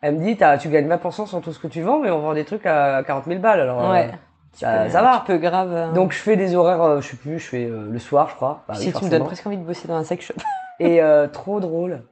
Elle 0.02 0.16
me 0.16 0.24
dit, 0.24 0.38
tu 0.62 0.70
gagnes 0.70 0.88
20% 0.88 1.26
sur 1.28 1.42
tout 1.42 1.52
ce 1.52 1.60
que 1.60 1.68
tu 1.68 1.82
vends, 1.82 2.00
mais 2.00 2.10
on 2.10 2.20
vend 2.20 2.34
des 2.34 2.46
trucs 2.46 2.66
à 2.66 3.04
40 3.06 3.26
000 3.26 3.40
balles. 3.40 3.60
Alors, 3.60 3.84
euh, 3.84 3.92
ouais 3.92 4.12
ça- 4.54 4.84
peux- 4.86 4.90
ça 4.90 5.02
va. 5.02 5.24
tu 5.26 5.32
peux 5.32 5.38
grave 5.38 5.72
euh, 5.74 5.92
donc 5.94 6.12
je 6.12 6.18
fais 6.20 6.36
des 6.36 6.56
horaires, 6.56 6.82
euh, 6.82 7.02
je 7.02 7.08
sais 7.10 7.18
plus, 7.18 7.40
je 7.40 7.48
fais 7.48 7.66
euh, 7.66 7.88
le 7.90 8.00
soir, 8.00 8.30
je 8.30 8.36
crois. 8.36 8.64
Bah 8.68 8.74
oui, 8.78 8.84
si 8.84 8.94
tu 8.94 9.06
me 9.06 9.10
donnes 9.10 9.24
presque 9.26 9.46
envie 9.48 9.58
de 9.58 9.64
bosser 9.64 9.88
dans 9.88 9.96
un 9.96 10.04
sex 10.04 10.26
shop 10.26 10.36
Et 10.80 11.02
euh, 11.02 11.28
trop 11.28 11.60
drôle. 11.60 12.04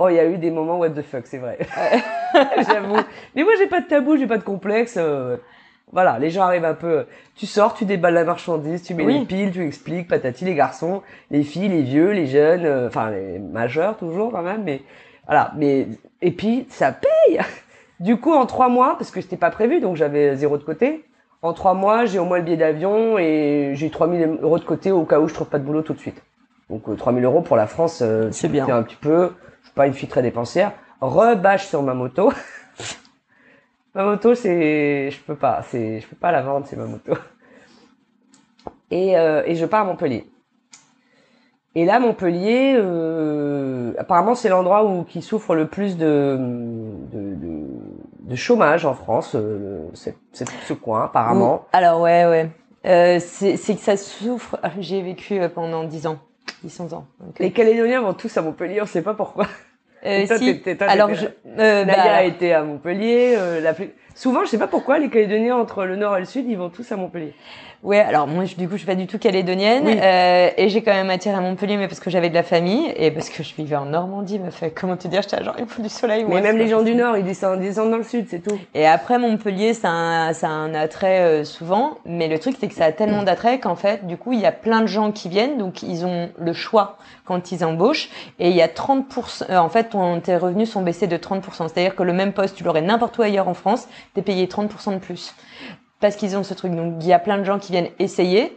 Oh, 0.00 0.08
il 0.08 0.16
y 0.16 0.18
a 0.18 0.26
eu 0.26 0.38
des 0.38 0.50
moments 0.50 0.78
what 0.78 0.90
the 0.90 1.02
fuck, 1.02 1.26
c'est 1.26 1.38
vrai. 1.38 1.58
J'avoue. 2.68 2.96
Mais 3.34 3.44
moi, 3.44 3.52
j'ai 3.58 3.68
pas 3.68 3.80
de 3.80 3.86
tabou, 3.86 4.16
j'ai 4.16 4.26
pas 4.26 4.36
de 4.38 4.42
complexe. 4.42 4.96
euh, 4.98 5.36
voilà, 5.92 6.18
les 6.18 6.30
gens 6.30 6.42
arrivent 6.42 6.64
un 6.64 6.74
peu. 6.74 7.06
Tu 7.36 7.46
sors, 7.46 7.74
tu 7.74 7.84
déballes 7.84 8.14
la 8.14 8.24
marchandise, 8.24 8.82
tu 8.82 8.94
mets 8.94 9.04
Oui. 9.04 9.20
les 9.20 9.24
piles, 9.24 9.52
tu 9.52 9.64
expliques, 9.64 10.08
patati, 10.08 10.44
les 10.44 10.54
garçons, 10.54 11.02
les 11.30 11.44
filles, 11.44 11.68
les 11.68 11.82
vieux, 11.82 12.10
les 12.10 12.26
jeunes, 12.26 12.64
euh, 12.66 12.88
enfin 12.88 13.10
les 13.10 13.38
majeurs 13.38 13.96
toujours 13.96 14.32
quand 14.32 14.42
même. 14.42 14.64
Mais 14.64 14.82
voilà. 15.26 15.52
Mais 15.56 15.86
et 16.20 16.32
puis 16.32 16.66
ça 16.70 16.92
paye. 16.92 17.38
Du 18.00 18.16
coup, 18.18 18.32
en 18.34 18.46
trois 18.46 18.68
mois, 18.68 18.96
parce 18.98 19.10
que 19.10 19.20
c'était 19.20 19.36
pas 19.36 19.50
prévu, 19.50 19.80
donc 19.80 19.96
j'avais 19.96 20.34
zéro 20.36 20.58
de 20.58 20.64
côté. 20.64 21.04
En 21.40 21.52
trois 21.52 21.74
mois, 21.74 22.04
j'ai 22.04 22.18
au 22.18 22.24
moins 22.24 22.38
le 22.38 22.44
billet 22.44 22.56
d'avion 22.56 23.16
et 23.18 23.72
j'ai 23.74 23.90
3000 23.90 24.38
euros 24.42 24.58
de 24.58 24.64
côté 24.64 24.90
au 24.90 25.04
cas 25.04 25.20
où 25.20 25.28
je 25.28 25.34
trouve 25.34 25.48
pas 25.48 25.58
de 25.58 25.64
boulot 25.64 25.82
tout 25.82 25.94
de 25.94 25.98
suite. 25.98 26.22
Donc 26.68 26.88
euh, 26.88 26.96
3000 26.96 27.24
euros 27.24 27.42
pour 27.42 27.56
la 27.56 27.66
France, 27.66 28.00
euh, 28.02 28.28
C'est 28.32 28.48
bien. 28.48 28.66
un 28.68 28.82
petit 28.82 28.96
peu. 28.96 29.32
Je 29.60 29.66
suis 29.66 29.74
pas 29.74 29.86
une 29.86 29.94
fille 29.94 30.08
très 30.08 30.22
dépensière. 30.22 30.72
Rebâche 31.00 31.66
sur 31.66 31.82
ma 31.82 31.94
moto. 31.94 32.32
ma 33.94 34.04
moto, 34.04 34.34
c'est, 34.34 35.10
je 35.10 35.20
peux 35.20 35.36
pas, 35.36 35.62
c'est, 35.62 36.00
je 36.00 36.08
peux 36.08 36.16
pas 36.16 36.32
la 36.32 36.42
vendre, 36.42 36.66
c'est 36.66 36.76
ma 36.76 36.86
moto. 36.86 37.12
Et, 38.90 39.16
euh, 39.16 39.42
et 39.46 39.54
je 39.54 39.64
pars 39.66 39.82
à 39.82 39.84
Montpellier. 39.84 40.26
Et 41.74 41.84
là, 41.84 42.00
Montpellier, 42.00 42.74
euh, 42.76 43.92
apparemment, 43.98 44.34
c'est 44.34 44.48
l'endroit 44.48 44.84
où 44.84 45.04
qui 45.04 45.22
souffre 45.22 45.54
le 45.54 45.68
plus 45.68 45.96
de 45.96 46.36
de, 47.12 47.27
de, 48.28 48.36
chômage 48.36 48.84
en 48.84 48.94
France. 48.94 49.32
euh, 49.34 49.88
c'est, 49.94 50.14
ce 50.66 50.72
coin, 50.72 51.04
apparemment. 51.04 51.64
Alors 51.72 52.00
ouais, 52.00 52.26
ouais. 52.26 52.50
Euh, 52.86 53.18
c'est 53.20 53.56
que 53.56 53.80
ça 53.80 53.96
souffre. 53.96 54.56
J'ai 54.80 55.02
vécu 55.02 55.40
euh, 55.40 55.48
pendant 55.48 55.84
10 55.84 56.06
ans, 56.06 56.18
10 56.64 56.80
11 56.80 56.94
ans. 56.94 57.06
Donc, 57.20 57.40
euh, 57.40 57.44
Les 57.44 57.50
Calédoniens 57.52 58.00
vont 58.00 58.14
tous 58.14 58.36
à 58.36 58.42
Montpellier, 58.42 58.80
on 58.80 58.86
sait 58.86 59.02
pas 59.02 59.14
pourquoi. 59.14 59.46
Euh, 60.06 60.26
toi, 60.28 60.38
si. 60.38 60.60
toi, 60.62 60.86
Alors, 60.88 61.12
je, 61.12 61.26
euh, 61.26 61.84
bah, 61.84 61.84
Naya 61.84 62.02
a 62.02 62.16
alors, 62.18 62.28
été 62.32 62.54
à 62.54 62.62
Montpellier. 62.62 63.34
euh, 63.36 63.60
la 63.60 63.74
plus- 63.74 63.90
Souvent, 64.18 64.44
je 64.44 64.50
sais 64.50 64.58
pas 64.58 64.66
pourquoi 64.66 64.98
les 64.98 65.10
Calédoniens 65.10 65.54
entre 65.56 65.84
le 65.84 65.94
nord 65.94 66.16
et 66.16 66.20
le 66.20 66.26
sud, 66.26 66.44
ils 66.48 66.58
vont 66.58 66.70
tous 66.70 66.90
à 66.90 66.96
Montpellier. 66.96 67.34
ouais, 67.84 68.00
alors 68.00 68.26
moi, 68.26 68.44
je- 68.44 68.56
du 68.56 68.66
coup, 68.66 68.72
je 68.72 68.78
suis 68.78 68.86
pas 68.88 68.96
du 68.96 69.06
tout 69.06 69.18
calédonienne 69.20 69.84
Oui. 69.86 69.96
euh, 70.02 70.50
et 70.56 70.68
j'ai 70.68 70.82
quand 70.82 70.92
même 70.92 71.10
attiré 71.10 71.36
à 71.36 71.40
Montpellier, 71.40 71.76
mais 71.76 71.86
parce 71.86 72.00
que 72.00 72.10
j'avais 72.10 72.28
de 72.28 72.34
la 72.34 72.42
famille 72.42 72.92
et 72.96 73.12
parce 73.12 73.28
que 73.30 73.44
je 73.44 73.54
vivais 73.54 73.76
en 73.76 73.84
Normandie. 73.84 74.40
Me 74.40 74.50
fait 74.50 74.72
comment 74.72 74.96
te 74.96 75.06
dire, 75.06 75.22
j'étais 75.22 75.44
genre 75.44 75.54
il 75.60 75.66
faut 75.66 75.80
du 75.80 75.88
soleil. 75.88 76.24
Mais 76.24 76.30
moi, 76.30 76.40
même 76.40 76.58
les 76.58 76.66
gens 76.66 76.82
du 76.82 76.96
nord, 76.96 77.16
ils 77.16 77.22
descendent, 77.24 77.60
descendent 77.60 77.92
dans 77.92 77.96
le 77.98 78.02
sud, 78.02 78.26
c'est 78.28 78.40
tout. 78.40 78.58
Et 78.74 78.84
après 78.84 79.20
Montpellier, 79.20 79.72
ça 79.74 79.90
a 79.90 79.92
un, 79.92 80.32
ça 80.32 80.48
a 80.48 80.50
un 80.50 80.74
attrait 80.74 81.20
euh, 81.20 81.44
souvent, 81.44 81.98
mais 82.04 82.26
le 82.26 82.40
truc 82.40 82.56
c'est 82.58 82.66
que 82.66 82.74
ça 82.74 82.86
a 82.86 82.90
tellement 82.92 83.22
d'attrait 83.22 83.60
qu'en 83.60 83.76
fait, 83.76 84.04
du 84.08 84.16
coup, 84.16 84.32
il 84.32 84.40
y 84.40 84.46
a 84.46 84.50
plein 84.52 84.80
de 84.80 84.88
gens 84.88 85.12
qui 85.12 85.28
viennent, 85.28 85.58
donc 85.58 85.84
ils 85.84 86.04
ont 86.04 86.30
le 86.36 86.52
choix 86.52 86.96
quand 87.24 87.52
ils 87.52 87.62
embauchent, 87.64 88.08
et 88.40 88.48
il 88.50 88.56
y 88.56 88.62
a 88.62 88.68
30%, 88.68 89.44
euh, 89.50 89.58
en 89.58 89.68
fait, 89.68 89.90
ton, 89.90 90.18
tes 90.18 90.36
revenus 90.36 90.68
sont 90.72 90.80
baissés 90.82 91.06
de 91.06 91.16
30%, 91.16 91.68
c'est-à-dire 91.68 91.94
que 91.94 92.02
le 92.02 92.12
même 92.14 92.32
poste, 92.32 92.56
tu 92.56 92.64
l'aurais 92.64 92.80
n'importe 92.82 93.16
où 93.18 93.22
ailleurs 93.22 93.46
en 93.48 93.54
France, 93.54 93.86
t'es 94.14 94.22
payé 94.22 94.46
30% 94.46 94.94
de 94.94 94.98
plus. 94.98 95.34
Parce 96.00 96.16
qu'ils 96.16 96.36
ont 96.36 96.44
ce 96.44 96.54
truc, 96.54 96.74
donc 96.74 96.94
il 97.00 97.06
y 97.06 97.12
a 97.12 97.18
plein 97.18 97.38
de 97.38 97.44
gens 97.44 97.58
qui 97.58 97.72
viennent 97.72 97.90
essayer, 97.98 98.56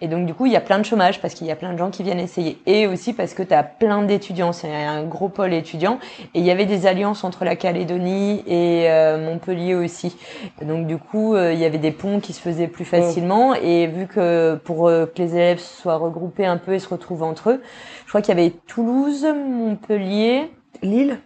et 0.00 0.08
donc 0.08 0.26
du 0.26 0.34
coup, 0.34 0.46
il 0.46 0.52
y 0.52 0.56
a 0.56 0.60
plein 0.60 0.78
de 0.78 0.84
chômage 0.84 1.20
parce 1.20 1.34
qu'il 1.34 1.46
y 1.46 1.50
a 1.50 1.56
plein 1.56 1.72
de 1.72 1.78
gens 1.78 1.90
qui 1.90 2.02
viennent 2.02 2.20
essayer. 2.20 2.58
Et 2.66 2.86
aussi 2.86 3.12
parce 3.12 3.32
que 3.32 3.42
tu 3.42 3.54
as 3.54 3.62
plein 3.62 4.02
d'étudiants, 4.02 4.52
c'est 4.52 4.72
un 4.72 5.04
gros 5.04 5.28
pôle 5.28 5.54
étudiant. 5.54 5.98
Et 6.34 6.40
il 6.40 6.44
y 6.44 6.50
avait 6.50 6.66
des 6.66 6.86
alliances 6.86 7.24
entre 7.24 7.44
la 7.44 7.56
Calédonie 7.56 8.42
et 8.46 8.90
euh, 8.90 9.24
Montpellier 9.24 9.74
aussi. 9.74 10.16
Et 10.60 10.64
donc 10.64 10.86
du 10.86 10.98
coup, 10.98 11.34
euh, 11.34 11.52
il 11.52 11.58
y 11.58 11.64
avait 11.64 11.78
des 11.78 11.92
ponts 11.92 12.20
qui 12.20 12.32
se 12.32 12.40
faisaient 12.40 12.68
plus 12.68 12.84
facilement. 12.84 13.54
Et 13.54 13.86
vu 13.86 14.06
que 14.06 14.56
pour 14.64 14.88
euh, 14.88 15.06
que 15.06 15.22
les 15.22 15.36
élèves 15.36 15.60
soient 15.60 15.96
regroupés 15.96 16.46
un 16.46 16.58
peu 16.58 16.74
et 16.74 16.78
se 16.78 16.88
retrouvent 16.88 17.22
entre 17.22 17.50
eux, 17.50 17.62
je 18.04 18.08
crois 18.10 18.20
qu'il 18.20 18.36
y 18.36 18.38
avait 18.38 18.52
Toulouse, 18.66 19.24
Montpellier, 19.24 20.50
Lille 20.82 21.18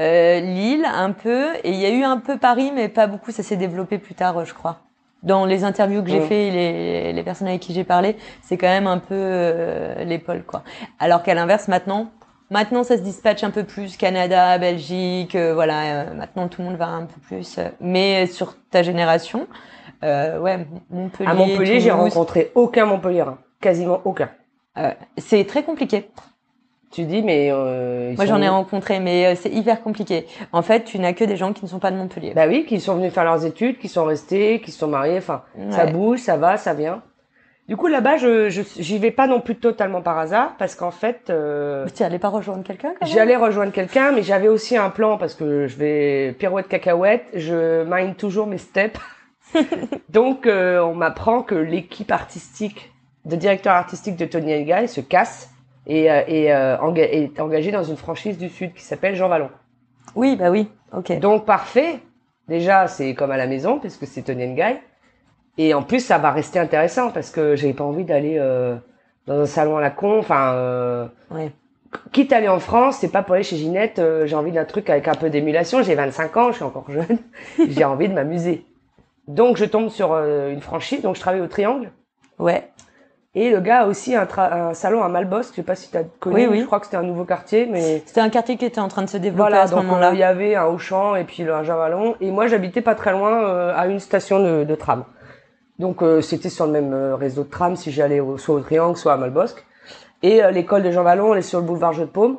euh, 0.00 0.40
Lille 0.40 0.84
un 0.84 1.12
peu. 1.12 1.54
Et 1.64 1.70
il 1.70 1.76
y 1.76 1.86
a 1.86 1.90
eu 1.90 2.02
un 2.02 2.18
peu 2.18 2.38
Paris, 2.38 2.72
mais 2.74 2.88
pas 2.88 3.06
beaucoup. 3.06 3.30
Ça 3.30 3.42
s'est 3.42 3.56
développé 3.56 3.98
plus 3.98 4.14
tard, 4.14 4.38
euh, 4.38 4.44
je 4.44 4.54
crois. 4.54 4.80
Dans 5.22 5.44
les 5.46 5.64
interviews 5.64 6.02
que 6.02 6.10
j'ai 6.10 6.20
Ouais. 6.20 6.26
fait, 6.26 6.50
les, 6.50 7.12
les 7.12 7.22
personnes 7.22 7.48
avec 7.48 7.60
qui 7.60 7.72
j'ai 7.72 7.84
parlé, 7.84 8.16
c'est 8.42 8.56
quand 8.56 8.68
même 8.68 8.86
un 8.86 8.98
peu 8.98 9.14
euh, 9.14 10.18
pôles, 10.24 10.44
quoi. 10.44 10.62
Alors 11.00 11.22
qu'à 11.22 11.34
l'inverse, 11.34 11.66
maintenant, 11.68 12.10
maintenant 12.50 12.84
ça 12.84 12.96
se 12.96 13.02
dispatche 13.02 13.42
un 13.42 13.50
peu 13.50 13.64
plus. 13.64 13.96
Canada, 13.96 14.56
Belgique, 14.58 15.34
euh, 15.34 15.52
voilà. 15.54 16.04
maintenant 16.14 16.46
tout 16.48 16.60
le 16.62 16.68
monde 16.68 16.76
va 16.76 16.86
un 16.88 17.06
peu 17.06 17.18
plus. 17.26 17.58
mais 17.80 18.26
sur 18.26 18.54
ta 18.70 18.82
génération, 18.82 19.48
ouais, 20.02 20.66
Montpellier. 20.90 21.30
À 21.30 21.34
Montpellier, 21.34 21.80
j'ai 21.80 21.90
rencontré 21.90 22.52
aucun 22.54 22.84
Montpellierin. 22.84 23.38
Quasiment 23.60 24.00
aucun. 24.04 24.28
c'est 25.16 25.44
très 25.46 25.64
compliqué. 25.64 26.08
Tu 26.96 27.04
dis, 27.04 27.22
mais. 27.22 27.50
Euh, 27.52 28.14
Moi, 28.16 28.24
j'en 28.24 28.40
ai 28.40 28.48
rencontré, 28.48 29.00
mais 29.00 29.26
euh, 29.26 29.34
c'est 29.38 29.50
hyper 29.50 29.82
compliqué. 29.82 30.26
En 30.50 30.62
fait, 30.62 30.84
tu 30.84 30.98
n'as 30.98 31.12
que 31.12 31.24
des 31.24 31.36
gens 31.36 31.52
qui 31.52 31.62
ne 31.62 31.68
sont 31.68 31.78
pas 31.78 31.90
de 31.90 31.96
Montpellier. 31.96 32.32
Bah 32.34 32.46
oui, 32.48 32.64
qui 32.64 32.80
sont 32.80 32.94
venus 32.94 33.12
faire 33.12 33.24
leurs 33.24 33.44
études, 33.44 33.76
qui 33.76 33.88
sont 33.88 34.06
restés, 34.06 34.62
qui 34.62 34.70
se 34.70 34.78
sont 34.78 34.88
mariés. 34.88 35.18
Enfin, 35.18 35.42
ça 35.68 35.84
bouge, 35.84 36.20
ça 36.20 36.38
va, 36.38 36.56
ça 36.56 36.72
vient. 36.72 37.02
Du 37.68 37.76
coup, 37.76 37.88
là-bas, 37.88 38.16
je, 38.16 38.48
je, 38.48 38.62
j'y 38.78 38.96
vais 38.96 39.10
pas 39.10 39.26
non 39.26 39.42
plus 39.42 39.56
totalement 39.56 40.00
par 40.00 40.16
hasard, 40.18 40.54
parce 40.58 40.74
qu'en 40.74 40.90
fait, 40.90 41.28
euh, 41.28 41.84
Tu 41.94 42.02
allais 42.02 42.18
pas 42.18 42.30
rejoindre 42.30 42.64
quelqu'un 42.64 42.94
quand 42.98 43.04
même 43.06 43.14
j'allais 43.14 43.36
rejoindre 43.36 43.72
quelqu'un, 43.72 44.12
mais 44.12 44.22
j'avais 44.22 44.48
aussi 44.48 44.78
un 44.78 44.88
plan 44.88 45.18
parce 45.18 45.34
que 45.34 45.66
je 45.66 45.76
vais 45.76 46.32
pirouette 46.38 46.68
cacahuète, 46.68 47.24
je 47.34 47.84
mine 47.84 48.14
toujours 48.14 48.46
mes 48.46 48.56
steps. 48.56 48.98
Donc, 50.08 50.46
euh, 50.46 50.80
on 50.80 50.94
m'apprend 50.94 51.42
que 51.42 51.56
l'équipe 51.56 52.10
artistique, 52.10 52.90
de 53.26 53.36
directeur 53.36 53.74
artistique 53.74 54.16
de 54.16 54.24
Tony 54.24 54.52
Elgal 54.52 54.88
se 54.88 55.02
casse 55.02 55.50
et, 55.86 56.10
euh, 56.10 56.22
et, 56.26 56.52
euh, 56.52 56.76
enga- 56.78 57.08
est 57.10 57.38
engagée 57.40 57.70
dans 57.70 57.82
une 57.84 57.96
franchise 57.96 58.38
du 58.38 58.48
Sud 58.48 58.72
qui 58.74 58.82
s'appelle 58.82 59.14
Jean 59.14 59.28
Vallon. 59.28 59.50
Oui, 60.14 60.36
bah 60.36 60.50
oui. 60.50 60.68
Ok. 60.92 61.18
Donc 61.20 61.44
parfait. 61.44 62.00
Déjà, 62.48 62.86
c'est 62.86 63.14
comme 63.14 63.30
à 63.32 63.36
la 63.36 63.46
maison 63.46 63.78
puisque 63.78 64.06
c'est 64.06 64.22
Tony 64.22 64.46
Guy. 64.54 64.76
Et 65.58 65.74
en 65.74 65.82
plus, 65.82 66.00
ça 66.00 66.18
va 66.18 66.30
rester 66.30 66.58
intéressant 66.58 67.10
parce 67.10 67.30
que 67.30 67.56
j'ai 67.56 67.72
pas 67.72 67.84
envie 67.84 68.04
d'aller 68.04 68.36
euh, 68.38 68.76
dans 69.26 69.40
un 69.40 69.46
salon 69.46 69.76
à 69.76 69.80
la 69.80 69.90
con. 69.90 70.18
Enfin, 70.18 70.52
euh, 70.54 71.06
Ouais. 71.30 71.50
quitte 72.12 72.32
à 72.32 72.36
aller 72.36 72.48
en 72.48 72.60
France, 72.60 72.98
c'est 72.98 73.08
pas 73.10 73.22
pour 73.22 73.34
aller 73.34 73.42
chez 73.42 73.56
Ginette. 73.56 73.98
euh, 73.98 74.26
j'ai 74.26 74.36
envie 74.36 74.52
d'un 74.52 74.64
truc 74.64 74.88
avec 74.90 75.08
un 75.08 75.14
peu 75.14 75.30
d'émulation. 75.30 75.82
J'ai 75.82 75.94
25 75.94 76.36
ans, 76.36 76.50
je 76.50 76.56
suis 76.56 76.64
encore 76.64 76.90
jeune. 76.90 77.18
j'ai 77.68 77.84
envie 77.84 78.08
de 78.08 78.14
m'amuser. 78.14 78.64
Donc 79.28 79.56
je 79.56 79.64
tombe 79.64 79.88
sur 79.88 80.12
une 80.14 80.60
franchise. 80.60 81.02
Donc 81.02 81.16
je 81.16 81.20
travaille 81.20 81.40
au 81.40 81.48
Triangle. 81.48 81.90
Ouais. 82.38 82.68
Et 83.38 83.50
le 83.50 83.60
gars 83.60 83.82
a 83.82 83.86
aussi 83.86 84.14
un, 84.16 84.26
salon 84.72 85.02
à 85.02 85.08
Malbosque. 85.08 85.50
Je 85.52 85.56
sais 85.56 85.62
pas 85.62 85.74
si 85.74 85.90
tu 85.90 85.96
as 85.98 86.04
connu. 86.20 86.36
Oui, 86.36 86.46
oui. 86.50 86.60
Je 86.62 86.64
crois 86.64 86.80
que 86.80 86.86
c'était 86.86 86.96
un 86.96 87.02
nouveau 87.02 87.24
quartier, 87.24 87.66
mais 87.70 88.02
C'était 88.06 88.22
un 88.22 88.30
quartier 88.30 88.56
qui 88.56 88.64
était 88.64 88.80
en 88.80 88.88
train 88.88 89.02
de 89.02 89.08
se 89.10 89.18
développer 89.18 89.36
voilà, 89.50 89.62
à 89.62 89.66
ce 89.66 89.74
moment-là. 89.74 90.08
euh, 90.08 90.14
il 90.14 90.18
y 90.18 90.22
avait 90.22 90.54
un 90.56 90.64
Auchan 90.64 91.14
et 91.16 91.24
puis 91.24 91.42
le- 91.44 91.52
un 91.54 91.62
Javalon. 91.62 92.16
Et 92.22 92.30
moi, 92.30 92.46
j'habitais 92.46 92.80
pas 92.80 92.94
très 92.94 93.12
loin, 93.12 93.44
euh, 93.44 93.72
à 93.76 93.86
une 93.88 94.00
station 94.00 94.40
de, 94.42 94.64
de 94.64 94.74
tram. 94.74 95.04
Donc 95.78 96.02
euh, 96.02 96.22
c'était 96.22 96.48
sur 96.48 96.64
le 96.64 96.72
même 96.72 96.94
réseau 97.14 97.44
de 97.44 97.50
tram 97.50 97.76
si 97.76 97.90
j'allais 97.92 98.22
soit 98.38 98.54
au 98.54 98.60
Triangle, 98.60 98.96
soit 98.96 99.12
à 99.12 99.16
Malbosque. 99.18 99.62
Et 100.22 100.42
euh, 100.42 100.50
l'école 100.50 100.82
de 100.82 100.90
Jean 100.90 101.02
Vallon, 101.02 101.34
elle 101.34 101.40
est 101.40 101.42
sur 101.42 101.60
le 101.60 101.66
boulevard 101.66 101.92
Jeu 101.92 102.06
de 102.06 102.10
Paume. 102.10 102.38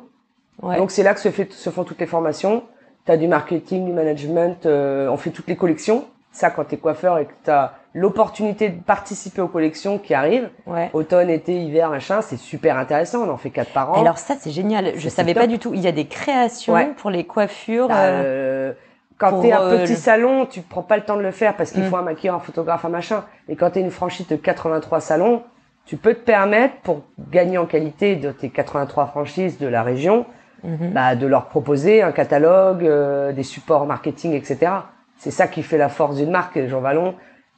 Ouais. 0.60 0.76
Donc 0.78 0.90
c'est 0.90 1.04
là 1.04 1.14
que 1.14 1.20
se, 1.20 1.28
fait, 1.30 1.52
se 1.52 1.70
font 1.70 1.84
toutes 1.84 2.00
les 2.00 2.06
formations. 2.06 2.64
Tu 3.06 3.12
as 3.12 3.16
du 3.16 3.28
marketing, 3.28 3.84
du 3.86 3.92
management, 3.92 4.66
euh, 4.66 5.08
on 5.08 5.16
fait 5.16 5.30
toutes 5.30 5.46
les 5.46 5.54
collections. 5.54 6.04
Ça, 6.30 6.50
quand 6.50 6.64
tu 6.64 6.74
es 6.74 6.78
coiffeur 6.78 7.18
et 7.18 7.26
que 7.26 7.32
tu 7.44 7.50
as 7.50 7.72
l'opportunité 7.94 8.68
de 8.68 8.80
participer 8.82 9.40
aux 9.40 9.48
collections 9.48 9.98
qui 9.98 10.14
arrivent, 10.14 10.50
ouais. 10.66 10.90
automne, 10.92 11.30
été, 11.30 11.54
hiver, 11.54 11.90
machin, 11.90 12.20
c'est 12.22 12.36
super 12.36 12.76
intéressant. 12.78 13.26
On 13.26 13.30
en 13.30 13.36
fait 13.36 13.50
quatre 13.50 13.72
par 13.72 13.90
an. 13.92 14.00
Alors 14.00 14.18
ça, 14.18 14.34
c'est 14.38 14.50
génial. 14.50 14.92
Je 14.96 15.08
savais 15.08 15.32
top. 15.34 15.42
pas 15.42 15.46
du 15.46 15.58
tout. 15.58 15.72
Il 15.74 15.80
y 15.80 15.88
a 15.88 15.92
des 15.92 16.06
créations 16.06 16.74
Ouais. 16.74 16.92
pour 16.96 17.10
les 17.10 17.24
coiffures. 17.24 17.88
Bah, 17.88 17.96
euh, 18.04 18.22
euh, 18.70 18.72
quand 19.16 19.40
t'es 19.40 19.50
un 19.52 19.62
euh, 19.62 19.82
petit 19.82 19.92
le- 19.94 19.98
salon, 19.98 20.46
tu 20.46 20.60
prends 20.60 20.82
pas 20.82 20.96
le 20.96 21.02
temps 21.02 21.16
de 21.16 21.22
le 21.22 21.32
faire 21.32 21.56
parce 21.56 21.72
qu'il 21.72 21.82
Mm. 21.82 21.86
faut 21.88 21.96
un 21.96 22.02
maquilleur, 22.02 22.36
un 22.36 22.40
photographe, 22.40 22.84
un 22.84 22.88
machin. 22.90 23.24
Et 23.48 23.56
quand 23.56 23.70
t'es 23.70 23.80
une 23.80 23.90
franchise 23.90 24.28
de 24.28 24.36
83 24.36 25.00
salons, 25.00 25.42
tu 25.86 25.96
peux 25.96 26.14
te 26.14 26.20
permettre, 26.20 26.74
pour 26.82 27.00
gagner 27.30 27.56
en 27.58 27.64
qualité 27.66 28.14
de 28.16 28.30
tes 28.30 28.50
83 28.50 29.06
franchises 29.06 29.58
de 29.58 29.66
la 29.66 29.82
région, 29.82 30.26
mhm. 30.62 30.90
bah, 30.92 31.16
de 31.16 31.26
leur 31.26 31.46
proposer 31.46 32.02
un 32.02 32.12
catalogue, 32.12 32.84
euh, 32.84 33.32
des 33.32 33.42
supports 33.42 33.86
marketing, 33.86 34.34
etc. 34.34 34.70
C'est 35.18 35.30
ça 35.30 35.46
qui 35.48 35.62
fait 35.62 35.78
la 35.78 35.88
force 35.88 36.16
d'une 36.16 36.30
marque, 36.30 36.56
et 36.56 36.68
Jean 36.68 36.80
Vallon. 36.80 37.14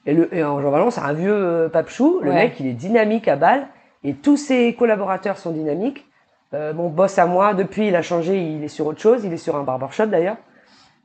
Et, 0.07 0.15
le, 0.15 0.35
et 0.35 0.43
en 0.43 0.61
Jean 0.61 0.71
Vallon, 0.71 0.91
c'est 0.91 1.01
un 1.03 1.13
vieux 1.13 1.33
euh, 1.35 1.69
papechou. 1.69 2.21
Le 2.23 2.31
Ouais. 2.31 2.35
mec, 2.37 2.59
il 2.61 2.67
est 2.67 2.73
dynamique 2.73 3.29
à 3.29 3.37
balle. 3.37 3.67
Et 4.03 4.15
tous 4.15 4.39
ses 4.39 4.75
collaborateurs 4.75 5.37
sont 5.37 5.51
dynamiques. 5.53 6.07
Euh, 6.55 6.73
mon 6.73 6.89
boss 6.89 7.19
à 7.19 7.27
moi, 7.27 7.53
depuis, 7.55 7.89
il 7.89 7.95
a 7.97 8.03
changé. 8.03 8.39
Il 8.41 8.65
est 8.65 8.69
sur 8.69 8.87
autre 8.87 8.99
chose. 9.01 9.25
Il 9.25 9.33
est 9.33 9.37
sur 9.37 9.57
un 9.57 9.63
barbershop 9.63 10.07
d'ailleurs. 10.07 10.39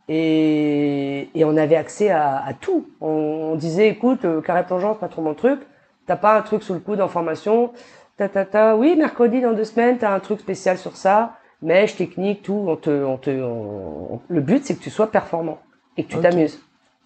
Et, 0.07 1.29
et 1.33 1.43
on 1.45 1.57
avait 1.57 1.75
accès 1.75 2.09
à, 2.09 2.37
à 2.45 2.53
tout. 2.53 2.87
On, 3.01 3.07
on 3.51 3.55
disait, 3.55 3.89
écoute, 3.89 4.23
euh, 4.25 4.41
carré 4.41 4.63
plongeant, 4.63 4.93
pas 4.95 5.07
trop 5.07 5.21
mon 5.21 5.33
truc. 5.33 5.59
T'as 6.07 6.15
pas 6.15 6.37
un 6.37 6.41
truc 6.41 6.63
sous 6.63 6.73
le 6.73 6.79
coude 6.79 7.01
en 7.01 7.07
formation. 7.07 7.71
Ta, 8.17 8.29
ta, 8.29 8.45
ta. 8.45 8.75
Oui, 8.77 8.95
mercredi 8.95 9.41
dans 9.41 9.53
deux 9.53 9.63
semaines, 9.63 9.97
t'as 9.97 10.13
un 10.13 10.19
truc 10.19 10.39
spécial 10.39 10.77
sur 10.77 10.95
ça. 10.95 11.33
Mèche, 11.61 11.95
technique, 11.97 12.43
tout. 12.43 12.65
On 12.67 12.75
te, 12.75 13.03
on 13.03 13.17
te, 13.17 13.29
on- 13.31 14.13
on- 14.15 14.21
Le 14.27 14.41
but, 14.41 14.63
c'est 14.63 14.75
que 14.75 14.83
tu 14.83 14.89
sois 14.91 15.11
performant 15.11 15.57
et 15.97 16.03
que 16.03 16.13
tu 16.13 16.19
t'amuses. 16.19 16.59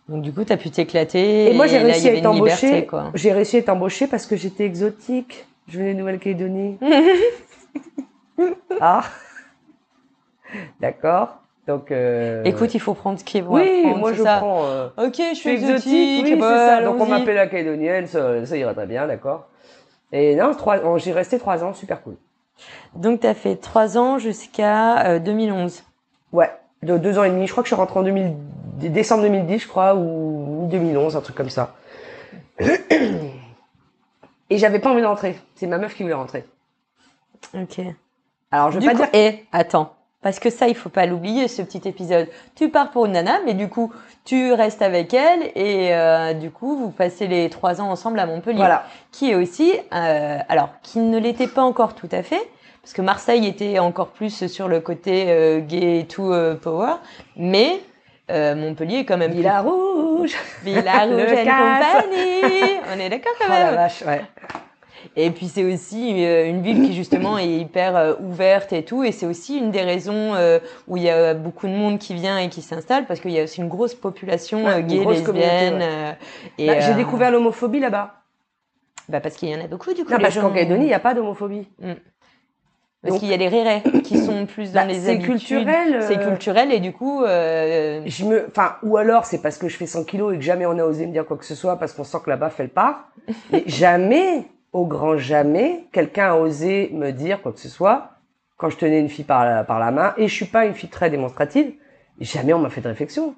Donc 0.07 0.23
du 0.23 0.33
coup, 0.33 0.43
tu 0.43 0.51
as 0.53 0.57
pu 0.57 0.71
t'éclater. 0.71 1.51
Et 1.51 1.53
moi, 1.53 1.67
j'ai 1.67 1.77
réussi 1.77 2.09
à 2.09 2.13
être 2.13 2.25
embauchée. 2.25 2.87
J'ai 3.13 3.31
réussi 3.31 3.57
à 3.57 3.59
être 3.59 3.69
embauchée 3.69 4.07
parce 4.07 4.25
que 4.25 4.35
j'étais 4.35 4.65
exotique. 4.65 5.45
Je 5.67 5.77
venais 5.77 5.93
de 5.93 5.99
Nouvelle-Calédonie. 5.99 6.77
ah. 8.81 9.03
D'accord. 10.79 11.37
Donc. 11.67 11.91
Euh... 11.91 12.43
Écoute, 12.43 12.73
il 12.73 12.79
faut 12.79 12.95
prendre 12.95 13.19
ce 13.19 13.23
qui 13.23 13.37
est 13.37 13.41
bon. 13.41 13.55
oui, 13.55 13.81
prendre, 13.83 13.97
moi 13.99 14.13
je 14.13 14.23
ça. 14.23 14.37
prends. 14.37 14.65
euh, 14.65 14.87
Ok, 14.97 15.21
je 15.33 15.35
suis 15.35 15.49
exotique, 15.51 15.93
exotique. 15.93 16.25
oui, 16.33 16.39
bah, 16.39 16.77
ça. 16.77 16.81
Donc 16.83 16.99
on 16.99 17.05
m'appelle 17.05 17.35
la 17.35 17.47
calédonienne, 17.47 18.07
ça, 18.07 18.43
ça 18.45 18.57
ira 18.57 18.73
très 18.73 18.87
bien, 18.87 19.05
d'accord. 19.05 19.47
Et 20.11 20.35
non, 20.35 20.55
trois, 20.55 20.77
oh, 20.83 20.97
j'ai 20.97 21.11
resté 21.11 21.37
trois 21.37 21.63
ans, 21.63 21.73
super 21.73 22.01
cool. 22.01 22.15
Donc 22.95 23.19
tu 23.19 23.27
as 23.27 23.35
fait 23.35 23.55
trois 23.57 23.99
ans 23.99 24.17
jusqu'à 24.17 25.05
euh, 25.05 25.19
2011. 25.19 25.83
Ouais, 26.33 26.49
de 26.81 26.97
deux 26.97 27.19
ans 27.19 27.23
et 27.23 27.29
demi. 27.29 27.45
Je 27.45 27.51
crois 27.51 27.61
que 27.61 27.69
je 27.69 27.75
suis 27.75 27.79
rentrée 27.79 27.99
en 27.99 28.03
2000, 28.03 28.33
décembre 28.87 29.23
2010, 29.23 29.59
je 29.59 29.67
crois, 29.67 29.95
ou, 29.95 30.63
ou 30.63 30.67
2011, 30.67 31.17
un 31.17 31.21
truc 31.21 31.35
comme 31.35 31.49
ça. 31.49 31.75
Et 34.49 34.57
j'avais 34.57 34.79
pas 34.79 34.89
envie 34.91 35.01
de 35.01 35.05
rentrer. 35.07 35.37
C'est 35.55 35.67
ma 35.67 35.77
meuf 35.77 35.95
qui 35.95 36.03
voulait 36.03 36.15
rentrer. 36.15 36.45
Ok. 37.53 37.79
Alors 38.51 38.71
je 38.71 38.75
veux 38.75 38.81
Du 38.81 38.87
pas 38.87 38.93
coup, 38.93 39.01
dire. 39.03 39.09
et 39.13 39.45
attends, 39.51 39.93
parce 40.21 40.39
que 40.39 40.49
ça, 40.49 40.67
il 40.67 40.75
faut 40.75 40.89
pas 40.89 41.05
l'oublier, 41.05 41.47
ce 41.47 41.61
petit 41.61 41.87
épisode. 41.87 42.27
Tu 42.55 42.69
pars 42.69 42.89
pour 42.89 43.05
une 43.05 43.11
nana, 43.13 43.39
mais 43.45 43.53
du 43.53 43.69
coup, 43.69 43.93
tu 44.25 44.51
restes 44.53 44.81
avec 44.81 45.13
elle 45.13 45.51
et 45.55 45.93
euh, 45.93 46.33
du 46.33 46.49
coup, 46.49 46.75
vous 46.77 46.89
passez 46.89 47.27
les 47.27 47.49
trois 47.49 47.79
ans 47.79 47.89
ensemble 47.91 48.19
à 48.19 48.25
Montpellier, 48.25 48.57
Voilà. 48.57 48.85
qui 49.11 49.29
est 49.31 49.35
aussi, 49.35 49.71
euh, 49.93 50.37
alors, 50.49 50.69
qui 50.81 50.99
ne 50.99 51.19
l'était 51.19 51.47
pas 51.47 51.61
encore 51.63 51.93
tout 51.93 52.09
à 52.11 52.23
fait, 52.23 52.41
parce 52.81 52.93
que 52.93 53.01
Marseille 53.03 53.45
était 53.45 53.77
encore 53.77 54.09
plus 54.09 54.47
sur 54.47 54.67
le 54.67 54.79
côté 54.79 55.25
euh, 55.27 55.59
gay 55.59 55.99
et 55.99 56.05
tout 56.07 56.33
power, 56.61 56.93
mais 57.37 57.79
euh, 58.29 58.55
Montpellier 58.55 58.97
est 58.99 59.05
quand 59.05 59.17
même 59.17 59.31
Villa 59.31 59.61
Rouge. 59.61 60.35
plus- 60.61 60.63
Villa 60.73 61.05
Le 61.07 61.15
Rouge 61.15 61.31
and 61.39 61.43
casse. 61.45 62.03
compagnie. 62.03 62.73
On 62.95 62.99
est 62.99 63.09
d'accord 63.09 63.31
Oh 63.35 63.43
quand 63.45 63.53
la 63.53 63.65
même. 63.65 63.75
vache, 63.75 64.03
ouais. 64.05 64.21
Et 65.15 65.31
puis 65.31 65.47
c'est 65.47 65.63
aussi 65.63 66.25
euh, 66.25 66.45
une 66.49 66.61
ville 66.61 66.85
qui 66.85 66.93
justement 66.93 67.37
est 67.37 67.47
hyper 67.47 67.95
euh, 67.95 68.13
ouverte 68.19 68.73
et 68.73 68.83
tout. 68.83 69.03
Et 69.03 69.11
c'est 69.11 69.25
aussi 69.25 69.57
une 69.57 69.71
des 69.71 69.81
raisons 69.81 70.33
où 70.87 70.97
il 70.97 71.03
y 71.03 71.09
a 71.09 71.33
beaucoup 71.33 71.67
de 71.67 71.71
monde 71.73 71.99
qui 71.99 72.13
vient 72.13 72.37
et 72.37 72.49
qui 72.49 72.61
s'installe 72.61 73.05
parce 73.05 73.19
qu'il 73.19 73.31
y 73.31 73.39
a 73.39 73.43
aussi 73.43 73.61
une 73.61 73.69
grosse 73.69 73.95
population 73.95 74.65
Ouais, 74.65 74.83
gay, 74.83 74.97
grosse 74.99 75.17
lesbienne. 75.19 75.79
euh, 75.81 76.11
et, 76.57 76.67
Bah, 76.67 76.79
J'ai 76.81 76.93
découvert 76.95 77.31
l'homophobie 77.31 77.79
là-bas. 77.79 78.15
bah, 79.07 79.19
parce 79.21 79.35
qu'il 79.35 79.49
y 79.49 79.55
en 79.55 79.63
a 79.63 79.67
beaucoup 79.67 79.93
du 79.93 80.03
coup. 80.03 80.11
Non, 80.11 80.19
parce 80.19 80.33
gens- 80.35 80.41
qu'en 80.41 80.51
Calédonie, 80.51 80.83
il 80.83 80.87
n'y 80.87 80.93
a 80.93 80.99
pas 80.99 81.13
d'homophobie. 81.13 81.67
Parce 83.01 83.19
qu'il 83.19 83.29
y 83.29 83.33
a 83.33 83.37
les 83.37 83.47
rérés 83.47 83.81
qui 84.03 84.17
sont 84.17 84.45
plus 84.53 84.73
dans 84.73 84.81
Bah, 84.81 84.87
les 84.87 84.99
c'est 84.99 85.11
habitudes. 85.11 85.37
culturel, 85.37 86.03
C'est 86.03 86.17
euh, 86.19 86.27
culturel 86.29 86.71
et 86.73 86.79
du 86.79 86.91
coup, 86.91 87.23
euh, 87.23 88.01
Je 88.05 88.25
me, 88.25 88.45
enfin, 88.49 88.75
ou 88.83 88.97
alors 88.97 89.25
c'est 89.25 89.41
parce 89.41 89.57
que 89.57 89.69
je 89.69 89.77
fais 89.77 89.85
100 89.85 90.03
kilos 90.03 90.33
et 90.33 90.37
que 90.37 90.43
jamais 90.43 90.65
on 90.65 90.77
a 90.77 90.83
osé 90.83 91.05
me 91.05 91.13
dire 91.13 91.25
quoi 91.25 91.37
que 91.37 91.45
ce 91.45 91.55
soit 91.55 91.77
parce 91.77 91.93
qu'on 91.93 92.03
sent 92.03 92.17
que 92.23 92.29
là-bas 92.29 92.49
fait 92.49 92.63
le 92.63 92.69
part. 92.69 93.09
Mais 93.51 93.63
jamais, 93.67 94.43
au 94.73 94.85
grand 94.85 95.17
jamais, 95.17 95.85
quelqu'un 95.93 96.31
a 96.33 96.35
osé 96.35 96.89
me 96.93 97.11
dire 97.11 97.41
quoi 97.41 97.53
que 97.53 97.59
ce 97.59 97.69
soit 97.69 98.09
quand 98.57 98.69
je 98.69 98.75
tenais 98.77 98.99
une 98.99 99.07
fille 99.07 99.23
par 99.23 99.45
la, 99.45 99.63
par 99.63 99.79
la 99.79 99.91
main. 99.91 100.13
Et 100.17 100.27
je 100.27 100.33
suis 100.33 100.45
pas 100.45 100.65
une 100.65 100.73
fille 100.73 100.89
très 100.89 101.09
démonstrative. 101.09 101.71
Jamais 102.19 102.53
on 102.53 102.59
m'a 102.59 102.69
fait 102.69 102.81
de 102.81 102.89
réflexion. 102.89 103.33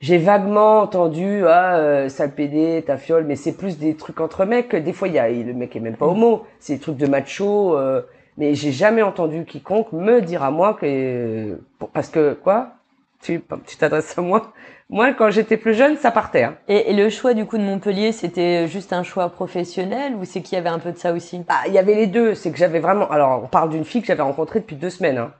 J'ai 0.00 0.16
vaguement 0.18 0.80
entendu 0.80 1.44
ah 1.46 1.76
euh, 1.76 2.08
sale 2.08 2.34
pédé, 2.34 2.82
ta 2.86 2.96
fiole, 2.96 3.24
mais 3.24 3.36
c'est 3.36 3.52
plus 3.52 3.78
des 3.78 3.94
trucs 3.94 4.20
entre 4.20 4.46
mecs. 4.46 4.74
Des 4.74 4.92
fois 4.94 5.06
il 5.08 5.14
y 5.14 5.18
a 5.18 5.28
le 5.28 5.52
mec 5.52 5.76
est 5.76 5.80
même 5.80 5.96
pas 5.96 6.06
homo, 6.06 6.44
c'est 6.58 6.74
des 6.74 6.80
trucs 6.80 6.96
de 6.96 7.06
macho. 7.06 7.76
euh, 7.76 8.00
mais 8.36 8.54
j'ai 8.54 8.72
jamais 8.72 9.02
entendu 9.02 9.44
quiconque 9.44 9.92
me 9.92 10.20
dire 10.20 10.42
à 10.42 10.50
moi 10.50 10.74
que 10.74 11.58
parce 11.92 12.08
que 12.08 12.34
quoi? 12.34 12.72
Tu 13.20 13.42
tu 13.66 13.76
t'adresses 13.76 14.18
à 14.18 14.22
moi 14.22 14.52
Moi 14.90 15.12
quand 15.12 15.30
j'étais 15.30 15.56
plus 15.56 15.74
jeune 15.74 15.96
ça 15.96 16.10
partait. 16.10 16.42
Hein. 16.44 16.56
et, 16.68 16.90
et 16.90 16.92
le 16.92 17.08
choix 17.08 17.34
du 17.34 17.46
coup 17.46 17.56
de 17.56 17.62
Montpellier, 17.62 18.10
c'était 18.12 18.66
juste 18.66 18.92
un 18.92 19.02
choix 19.04 19.28
professionnel 19.28 20.14
ou 20.16 20.24
c'est 20.24 20.40
qu'il 20.42 20.56
y 20.56 20.58
avait 20.58 20.68
un 20.70 20.80
peu 20.80 20.90
de 20.92 20.98
ça 20.98 21.12
aussi? 21.12 21.38
Bah 21.48 21.54
il 21.68 21.72
y 21.72 21.78
avait 21.78 21.94
les 21.94 22.06
deux. 22.08 22.34
C'est 22.34 22.50
que 22.50 22.58
j'avais 22.58 22.80
vraiment. 22.80 23.08
Alors 23.10 23.42
on 23.44 23.46
parle 23.46 23.70
d'une 23.70 23.84
fille 23.84 24.00
que 24.00 24.08
j'avais 24.08 24.22
rencontrée 24.22 24.60
depuis 24.60 24.76
deux 24.76 24.90
semaines. 24.90 25.18
Hein. 25.18 25.32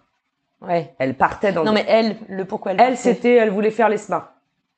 Ouais. 0.61 0.95
Elle 1.01 1.15
partait 1.15 1.51
dans. 1.53 1.65
Non 1.65 1.73
mais 1.73 1.85
elle, 1.89 2.17
le 2.29 2.45
pourquoi 2.45 2.73
elle 2.73 2.81
elle 2.81 2.97
c'était 2.97 3.35
elle 3.35 3.51
voulait 3.51 3.71
faire 3.73 3.89
l'ESMA. 3.89 4.33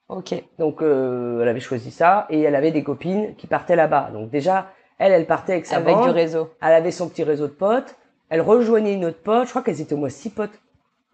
Ok. 0.09 0.35
Donc 0.59 0.81
euh, 0.83 1.43
elle 1.43 1.49
avait 1.49 1.61
choisi 1.61 1.91
ça 1.91 2.27
et 2.31 2.41
elle 2.41 2.55
avait 2.55 2.71
des 2.71 2.83
copines 2.83 3.35
qui 3.37 3.47
partaient 3.47 3.77
là-bas. 3.77 4.11
Donc 4.15 4.31
déjà 4.31 4.69
elle 4.99 5.13
elle 5.13 5.27
partait 5.27 5.53
avec 5.53 5.67
sa 5.67 5.77
Avec 5.77 5.95
bande. 5.95 6.05
du 6.05 6.11
réseau. 6.11 6.51
Elle 6.63 6.73
avait 6.73 6.91
son 6.91 7.09
petit 7.11 7.23
réseau 7.25 7.49
de 7.49 7.53
potes. 7.53 7.97
Elle 8.35 8.41
rejoignait 8.41 8.95
une 8.95 9.05
autre 9.05 9.23
pote. 9.23 9.45
Je 9.45 9.51
crois 9.51 9.63
qu'elles 9.63 9.81
étaient 9.81 9.95
au 9.95 9.99
moins 9.99 10.09
six 10.09 10.29
potes 10.31 10.61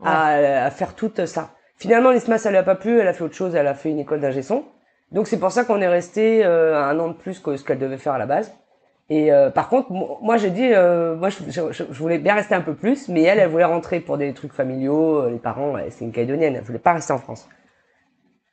à, 0.03 0.65
à 0.65 0.71
faire 0.71 0.95
tout 0.95 1.13
ça. 1.27 1.51
Finalement, 1.77 2.11
l'ISMA, 2.13 2.39
ça 2.39 2.49
lui 2.51 2.57
a 2.57 2.63
pas 2.63 2.77
plu. 2.77 2.99
Elle 2.99 3.07
a 3.09 3.13
fait 3.13 3.23
autre 3.25 3.35
chose. 3.35 3.55
Elle 3.55 3.67
a 3.67 3.75
fait 3.75 3.91
une 3.91 3.99
école 3.99 4.21
d'ingé 4.21 4.41
son. 4.43 4.65
Donc 5.13 5.27
c'est 5.29 5.39
pour 5.39 5.53
ça 5.53 5.65
qu'on 5.65 5.83
est 5.83 5.89
resté 5.89 6.45
euh, 6.47 6.83
un 6.83 6.99
an 6.99 7.09
de 7.09 7.13
plus 7.13 7.39
que 7.39 7.57
ce 7.57 7.65
qu'elle 7.65 7.79
devait 7.79 7.99
faire 7.99 8.15
à 8.15 8.19
la 8.19 8.25
base. 8.25 8.55
Et 9.11 9.33
euh, 9.33 9.51
par 9.51 9.69
contre, 9.69 9.93
mo- 9.93 10.19
moi 10.23 10.39
j'ai 10.39 10.49
dit, 10.51 10.71
euh, 10.73 11.15
moi 11.17 11.29
je, 11.29 11.39
je- 11.51 11.73
je 11.73 11.99
voulais 12.03 12.19
bien 12.19 12.35
rester 12.35 12.55
un 12.55 12.61
peu 12.63 12.75
plus, 12.75 13.09
mais 13.09 13.23
elle, 13.25 13.39
elle 13.41 13.49
voulait 13.51 13.65
rentrer 13.65 14.01
pour 14.01 14.17
des 14.17 14.33
trucs 14.33 14.53
familiaux. 14.55 15.23
euh, 15.23 15.31
Les 15.31 15.39
parents, 15.39 15.75
c'est 15.91 16.05
une 16.07 16.13
Calédonienne, 16.13 16.55
elle 16.57 16.63
voulait 16.63 16.79
pas 16.79 16.93
rester 16.95 17.13
en 17.13 17.19
France. 17.19 17.49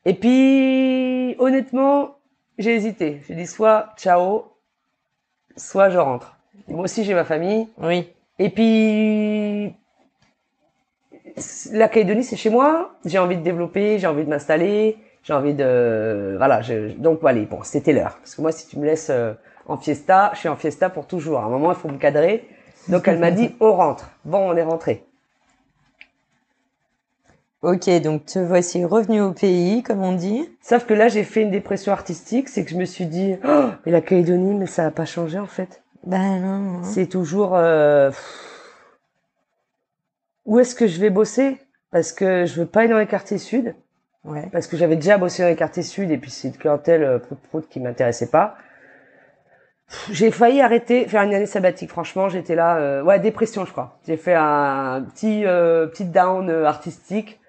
Et 0.04 0.14
puis, 0.16 1.36
honnêtement, 1.40 2.16
j'ai 2.58 2.76
hésité. 2.76 3.22
J'ai 3.28 3.36
dit 3.36 3.46
soit 3.48 3.94
ciao, 3.98 4.46
soit 5.56 5.90
je 5.90 5.98
rentre. 6.00 6.36
Et 6.68 6.74
moi 6.74 6.84
aussi 6.86 7.04
j'ai 7.04 7.14
ma 7.14 7.24
famille. 7.24 7.68
Oui. 7.78 8.10
Et 8.40 8.50
puis, 8.50 9.74
la 11.72 11.88
Calédonie, 11.88 12.24
c'est 12.24 12.36
chez 12.36 12.50
moi. 12.50 12.96
J'ai 13.06 13.20
envie 13.20 13.38
de 13.38 13.42
développer, 13.42 14.00
j'ai 14.00 14.08
envie 14.08 14.24
de 14.24 14.30
m'installer, 14.30 14.98
j'ai 15.24 15.34
envie 15.34 15.54
de, 15.54 16.36
voilà. 16.38 16.62
Je, 16.62 16.90
donc, 16.98 17.20
allez, 17.24 17.46
bon, 17.46 17.60
c'était 17.64 17.94
l'heure. 17.94 18.18
Parce 18.18 18.36
que 18.36 18.42
moi, 18.42 18.52
si 18.52 18.68
tu 18.68 18.78
me 18.78 18.86
laisses 18.86 19.10
euh, 19.10 19.34
en 19.66 19.78
fiesta, 19.78 20.32
je 20.34 20.40
suis 20.40 20.50
en 20.50 20.56
fiesta 20.56 20.90
pour 20.90 21.08
toujours. 21.08 21.40
À 21.40 21.46
un 21.46 21.50
moment, 21.50 21.72
il 21.72 21.78
faut 21.78 21.90
me 21.90 21.98
cadrer. 21.98 22.48
Donc, 22.90 23.08
elle 23.08 23.20
m'a 23.20 23.32
dit, 23.32 23.56
on 23.60 23.74
rentre. 23.74 24.12
Bon, 24.24 24.52
on 24.52 24.56
est 24.56 24.64
rentré. 24.64 25.04
Ok, 27.64 27.90
donc 28.02 28.26
te 28.28 28.38
voici 28.38 28.86
revenu 28.86 29.20
au 29.20 29.32
pays, 29.32 29.82
comme 29.82 30.04
on 30.04 30.14
dit. 30.14 30.48
Sauf 30.62 30.86
que 30.86 30.94
là, 30.94 31.08
j'ai 31.08 31.24
fait 31.24 31.42
une 31.42 31.50
dépression 31.50 31.92
artistique. 31.92 32.50
C'est 32.50 32.64
que 32.64 32.70
je 32.70 32.78
me 32.78 32.86
suis 32.86 33.08
dit, 33.08 33.36
oh, 33.44 33.70
mais 33.86 33.92
la 33.92 34.02
Calédonie, 34.02 34.54
mais 34.54 34.68
ça 34.68 34.84
n'a 34.84 34.92
pas 34.92 35.06
changé, 35.06 35.40
en 35.40 35.48
fait. 35.48 35.82
Ben 36.08 36.40
non. 36.40 36.84
C'est 36.84 37.08
toujours 37.08 37.56
euh, 37.56 38.12
où 40.46 40.58
est-ce 40.60 40.74
que 40.74 40.88
je 40.88 41.02
vais 41.02 41.10
bosser? 41.10 41.60
Parce 41.92 42.14
que 42.14 42.46
je 42.46 42.62
veux 42.62 42.66
pas 42.66 42.82
aller 42.82 42.90
dans 42.90 42.98
les 42.98 43.08
quartiers 43.08 43.38
sud 43.38 43.76
Ouais. 44.24 44.50
parce 44.52 44.68
que 44.68 44.76
j'avais 44.76 44.96
déjà 44.98 45.18
bossé 45.18 45.44
dans 45.44 45.48
les 45.48 45.56
quartiers 45.56 45.84
sud 45.84 46.12
et 46.12 46.18
puis 46.18 46.32
c'est 46.32 46.50
une 46.50 46.58
clientèle 46.58 47.04
euh, 47.04 47.20
prout 47.50 47.68
qui 47.70 47.80
m'intéressait 47.80 48.30
pas. 48.30 48.56
J'ai 50.12 50.32
failli 50.32 50.60
arrêter 50.62 51.08
faire 51.08 51.22
une 51.24 51.34
année 51.34 51.46
sabbatique 51.46 51.90
franchement, 51.90 52.28
j'étais 52.28 52.56
là 52.56 52.78
euh, 52.78 53.04
ouais, 53.04 53.20
dépression 53.20 53.64
je 53.66 53.72
crois. 53.72 54.00
J'ai 54.06 54.18
fait 54.18 54.34
un 54.34 55.02
petit 55.14 55.46
euh, 55.46 55.88
petit 55.88 56.06
down 56.06 56.50
artistique. 56.50 57.40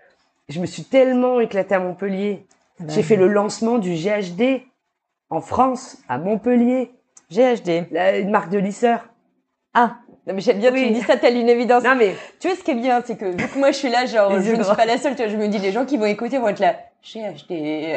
Je 0.48 0.60
me 0.60 0.66
suis 0.66 0.84
tellement 0.84 1.40
éclatée 1.40 1.74
à 1.74 1.80
Montpellier. 1.80 2.46
J'ai 2.88 3.02
fait 3.02 3.16
le 3.16 3.26
lancement 3.28 3.78
du 3.78 3.94
GHD 3.94 4.62
en 5.30 5.40
France 5.40 5.98
à 6.08 6.18
Montpellier, 6.18 6.92
GHD. 7.30 7.86
la- 7.90 8.18
une 8.18 8.30
marque 8.30 8.50
de 8.50 8.58
lisseur. 8.58 9.06
Ah. 9.74 9.96
Non, 10.26 10.34
mais 10.34 10.40
j'aime 10.40 10.58
bien, 10.58 10.70
Oui. 10.72 10.82
tu 10.84 10.90
me 10.90 10.94
dis 10.94 11.02
ça 11.06 11.16
telle 11.16 11.36
une 11.36 11.48
évidence. 11.48 11.82
Non 11.84 11.94
mais 11.96 12.14
Tu 12.38 12.48
vois, 12.48 12.56
ce 12.56 12.62
qui 12.62 12.72
est 12.72 12.74
bien, 12.74 13.02
c'est 13.04 13.16
que 13.16 13.24
vu 13.26 13.48
que 13.48 13.58
moi 13.58 13.70
je 13.70 13.76
suis 13.78 13.88
là, 13.88 14.04
genre, 14.06 14.34
Les 14.36 14.42
je 14.42 14.52
ne 14.54 14.62
suis 14.62 14.76
pas 14.76 14.84
la 14.84 14.98
seule, 14.98 15.14
tu 15.16 15.22
vois, 15.22 15.30
je 15.32 15.36
me 15.36 15.48
dis, 15.48 15.58
les 15.58 15.72
gens 15.72 15.86
qui 15.86 15.96
vont 15.96 16.04
écouter 16.06 16.38
vont 16.38 16.48
être 16.48 16.58
là. 16.60 16.76
GHD. 17.02 17.96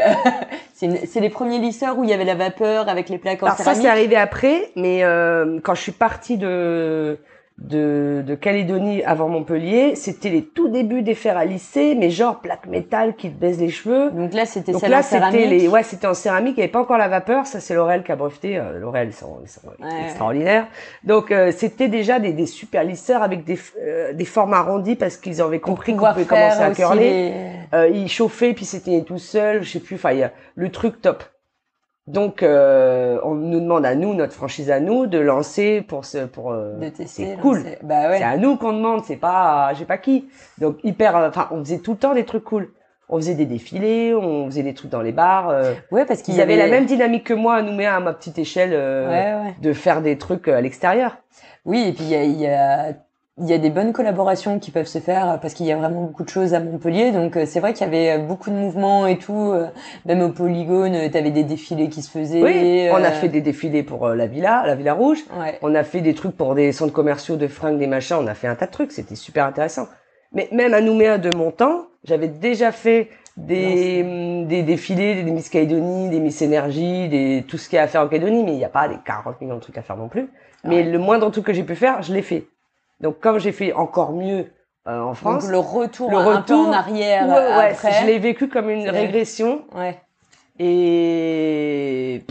c'est 0.74 1.20
les 1.20 1.30
premiers 1.30 1.60
lisseurs 1.60 1.98
où 1.98 2.04
il 2.04 2.10
y 2.10 2.14
avait 2.14 2.24
la 2.26 2.36
vapeur 2.36 2.88
avec 2.88 3.10
les 3.10 3.18
plaques 3.18 3.42
en 3.44 3.48
Alors 3.48 3.58
ça 3.58 3.64
céramique. 3.64 3.84
c'est 3.84 3.90
arrivé 3.90 4.16
après, 4.16 4.72
mais 4.76 5.04
euh, 5.04 5.60
quand 5.64 5.74
je 5.76 5.82
suis 5.82 5.92
partie 5.92 6.38
de, 6.38 7.18
de 7.62 8.24
de 8.26 8.36
Calédonie 8.36 9.04
avant 9.04 9.28
Montpellier, 9.30 9.96
c'était 9.96 10.30
les 10.30 10.44
tout 10.44 10.68
débuts 10.68 11.04
des 11.04 11.14
fers 11.16 11.38
à 11.38 11.46
lisser, 11.46 11.96
mais 11.96 12.10
genre 12.10 12.40
plaque 12.40 12.66
métal 12.68 13.16
qui 13.16 13.30
te 13.30 13.40
baise 13.40 13.60
les 13.60 13.70
cheveux. 13.70 14.10
Donc 14.12 14.34
là, 14.34 14.46
c'était 14.46 14.72
Donc 14.72 14.82
celle 14.82 14.92
là 14.92 15.02
c'était 15.04 15.46
les 15.46 15.68
ouais 15.68 15.84
c'était 15.84 16.08
en 16.08 16.14
céramique, 16.14 16.56
il 16.58 16.60
n'y 16.60 16.64
avait 16.64 16.72
pas 16.72 16.82
encore 16.82 16.98
la 16.98 17.08
vapeur, 17.08 17.46
ça 17.46 17.60
c'est 17.60 17.76
L'Oréal 17.76 18.04
qui 18.04 18.12
a 18.12 18.16
breveté. 18.16 18.58
Euh, 18.58 18.80
L'Oréal 18.80 19.08
ils 19.10 19.14
sont, 19.14 19.38
ils 19.44 19.48
sont 19.50 19.62
Ouais. 19.80 20.04
extraordinaires. 20.06 20.68
Donc 21.04 21.32
euh, 21.32 21.52
c'était 21.56 21.88
déjà 21.88 22.20
des, 22.20 22.34
des 22.34 22.46
super 22.48 22.84
lisseurs 22.84 23.22
avec 23.22 23.44
des 23.44 23.60
euh, 23.82 24.14
des 24.14 24.26
formes 24.26 24.54
arrondies 24.54 24.96
parce 24.96 25.18
qu'ils 25.18 25.42
avaient 25.42 25.60
compris 25.60 25.96
qu'on 25.96 26.08
pouvait 26.14 26.26
commencer 26.26 26.62
à 26.62 26.72
curler. 26.72 27.00
les- 27.10 27.42
Euh, 27.74 27.88
il 27.88 28.10
chauffait 28.10 28.54
puis 28.54 28.66
c'était 28.66 29.02
tout 29.04 29.18
seul, 29.20 29.64
je 29.64 29.70
sais 29.72 29.80
plus. 29.80 29.96
Enfin, 29.96 30.14
le 30.56 30.70
truc 30.72 31.02
top. 31.02 31.24
Donc, 32.08 32.42
euh, 32.44 33.20
on 33.24 33.36
nous 33.36 33.60
demande 33.60 33.86
à 33.86 33.94
nous, 33.96 34.14
notre 34.16 34.34
franchise 34.34 34.72
à 34.72 34.80
nous, 34.80 35.06
de 35.06 35.20
lancer 35.20 35.82
pour 35.82 36.04
ce, 36.06 36.26
pour. 36.26 36.52
euh, 36.52 36.78
de 36.80 36.90
tester. 36.90 37.06
c'est 37.36 37.38
cool. 37.42 37.64
Bah 37.84 38.10
ouais. 38.10 38.18
C'est 38.18 38.24
à 38.24 38.38
nous 38.38 38.58
qu'on 38.58 38.74
demande, 38.74 39.04
c'est 39.06 39.18
pas, 39.18 39.72
sais 39.78 39.86
pas 39.86 39.98
qui. 40.00 40.28
Donc 40.58 40.78
hyper. 40.84 41.16
euh, 41.16 41.30
Enfin, 41.30 41.48
on 41.52 41.60
faisait 41.60 41.78
tout 41.80 41.92
le 41.92 41.98
temps 41.98 42.14
des 42.14 42.26
trucs 42.26 42.44
cool. 42.44 42.72
On 43.08 43.18
faisait 43.18 43.36
des 43.36 43.46
défilés, 43.46 44.14
on 44.16 44.46
faisait 44.46 44.64
des 44.64 44.74
trucs 44.74 44.90
dans 44.90 45.02
les 45.02 45.12
bars. 45.12 45.50
euh, 45.50 45.74
Ouais, 45.92 46.06
parce 46.06 46.22
qu'il 46.22 46.34
ils 46.34 46.38
y 46.38 46.42
avaient 46.42 46.54
avait 46.54 46.64
la 46.66 46.72
même 46.72 46.86
dynamique 46.86 47.26
que 47.26 47.34
moi 47.34 47.56
à 47.56 47.62
nous 47.62 47.74
mettre 47.74 47.94
à 47.94 48.00
ma 48.00 48.14
petite 48.14 48.40
échelle 48.40 48.72
euh, 48.74 49.08
Ouais, 49.10 49.48
ouais. 49.50 49.56
de 49.62 49.74
faire 49.74 50.02
des 50.02 50.18
trucs 50.18 50.48
euh, 50.48 50.58
à 50.58 50.62
l'extérieur. 50.62 51.18
Oui, 51.66 51.86
et 51.90 51.94
puis 51.94 52.06
il 52.06 52.10
y 52.10 52.16
a, 52.16 52.24
il 52.24 52.40
y 52.40 52.48
a 52.48 52.94
il 53.42 53.48
y 53.50 53.54
a 53.54 53.58
des 53.58 53.70
bonnes 53.70 53.92
collaborations 53.92 54.60
qui 54.60 54.72
peuvent 54.72 54.88
se 54.88 55.00
faire 55.00 55.40
parce 55.42 55.54
qu'il 55.54 55.66
y 55.66 55.72
a 55.72 55.76
vraiment 55.76 56.02
beaucoup 56.04 56.24
de 56.24 56.30
choses 56.30 56.54
à 56.54 56.60
Montpellier. 56.60 57.12
Donc 57.12 57.36
euh, 57.36 57.46
c'est 57.46 57.60
vrai 57.60 57.74
qu'il 57.74 57.86
y 57.86 57.90
avait 57.90 58.12
euh, 58.12 58.18
beaucoup 58.20 58.50
de 58.50 58.56
mouvements 58.56 59.08
et 59.08 59.18
tout. 59.18 59.52
euh, 59.52 59.68
Même 60.06 60.22
au 60.22 60.30
Polygone, 60.30 61.10
tu 61.12 61.18
avais 61.18 61.32
des 61.32 61.44
défilés 61.44 61.90
qui 61.90 62.02
se 62.02 62.10
faisaient. 62.12 62.42
Oui, 62.42 62.88
on 62.92 62.96
a 63.04 63.08
euh, 63.08 63.12
fait 63.12 63.28
des 63.30 63.42
défilés 63.42 63.84
pour 63.84 64.06
euh, 64.08 64.16
la 64.16 64.28
villa, 64.28 64.64
la 64.66 64.76
Villa 64.76 64.94
Rouge. 64.94 65.20
Ouais. 65.40 65.58
On 65.62 65.76
a 65.76 65.84
fait 65.84 66.02
des 66.02 66.14
trucs 66.14 66.38
pour 66.38 66.56
des 66.56 66.72
centres 66.72 66.94
commerciaux 66.94 67.36
de 67.36 67.48
fringues, 67.48 67.80
des 67.80 67.88
machins. 67.88 68.18
On 68.22 68.28
a 68.28 68.34
fait 68.36 68.48
un 68.48 68.56
tas 68.56 68.68
de 68.68 68.72
trucs. 68.72 68.92
C'était 68.92 69.16
super 69.16 69.46
intéressant. 69.46 69.88
Mais 70.34 70.48
même 70.52 70.74
à 70.74 70.82
Nouméa 70.82 71.18
de 71.18 71.36
mon 71.36 71.52
temps, 71.52 71.88
j'avais 72.04 72.28
déjà 72.30 72.72
fait 72.72 73.10
des, 73.38 74.02
hum, 74.04 74.48
des 74.48 74.64
défilés, 74.64 75.24
des 75.24 75.32
Miss 75.32 75.50
Calédonie, 75.50 76.10
des 76.10 76.20
Miss 76.20 76.42
Énergie, 76.42 77.10
des, 77.10 77.44
tout 77.48 77.58
ce 77.58 77.68
qu'il 77.70 77.78
y 77.78 77.80
a 77.80 77.84
à 77.84 77.88
faire 77.88 78.02
en 78.02 78.08
Calédonie. 78.08 78.44
Mais 78.44 78.52
il 78.54 78.58
n'y 78.58 78.66
a 78.66 78.70
pas 78.70 78.88
des 78.88 78.98
40 79.06 79.42
millions 79.42 79.56
de 79.56 79.62
trucs 79.62 79.78
à 79.78 79.82
faire 79.82 79.98
non 79.98 80.10
plus. 80.10 80.30
Mais 80.64 80.84
le 80.84 81.00
moindre 81.00 81.30
truc 81.32 81.46
que 81.46 81.54
j'ai 81.54 81.64
pu 81.64 81.76
faire, 81.76 82.04
je 82.04 82.14
l'ai 82.14 82.22
fait. 82.22 82.46
Donc 83.02 83.20
comme 83.20 83.40
j'ai 83.40 83.52
fait 83.52 83.74
encore 83.74 84.14
mieux 84.14 84.46
euh, 84.88 85.00
en 85.02 85.14
France, 85.14 85.44
Donc 85.44 85.52
le 85.52 85.58
retour, 85.60 86.10
le 86.12 86.18
un 86.18 86.24
peu 86.24 86.30
retour, 86.38 86.68
en 86.68 86.72
arrière 86.74 87.28
ouais, 87.28 87.34
ouais, 87.34 87.72
après. 87.72 87.92
je 88.02 88.06
l'ai 88.08 88.20
vécu 88.20 88.48
comme 88.48 88.70
une 88.70 88.90
régression. 88.90 89.64
Ouais. 89.76 89.98
Et, 90.60 92.24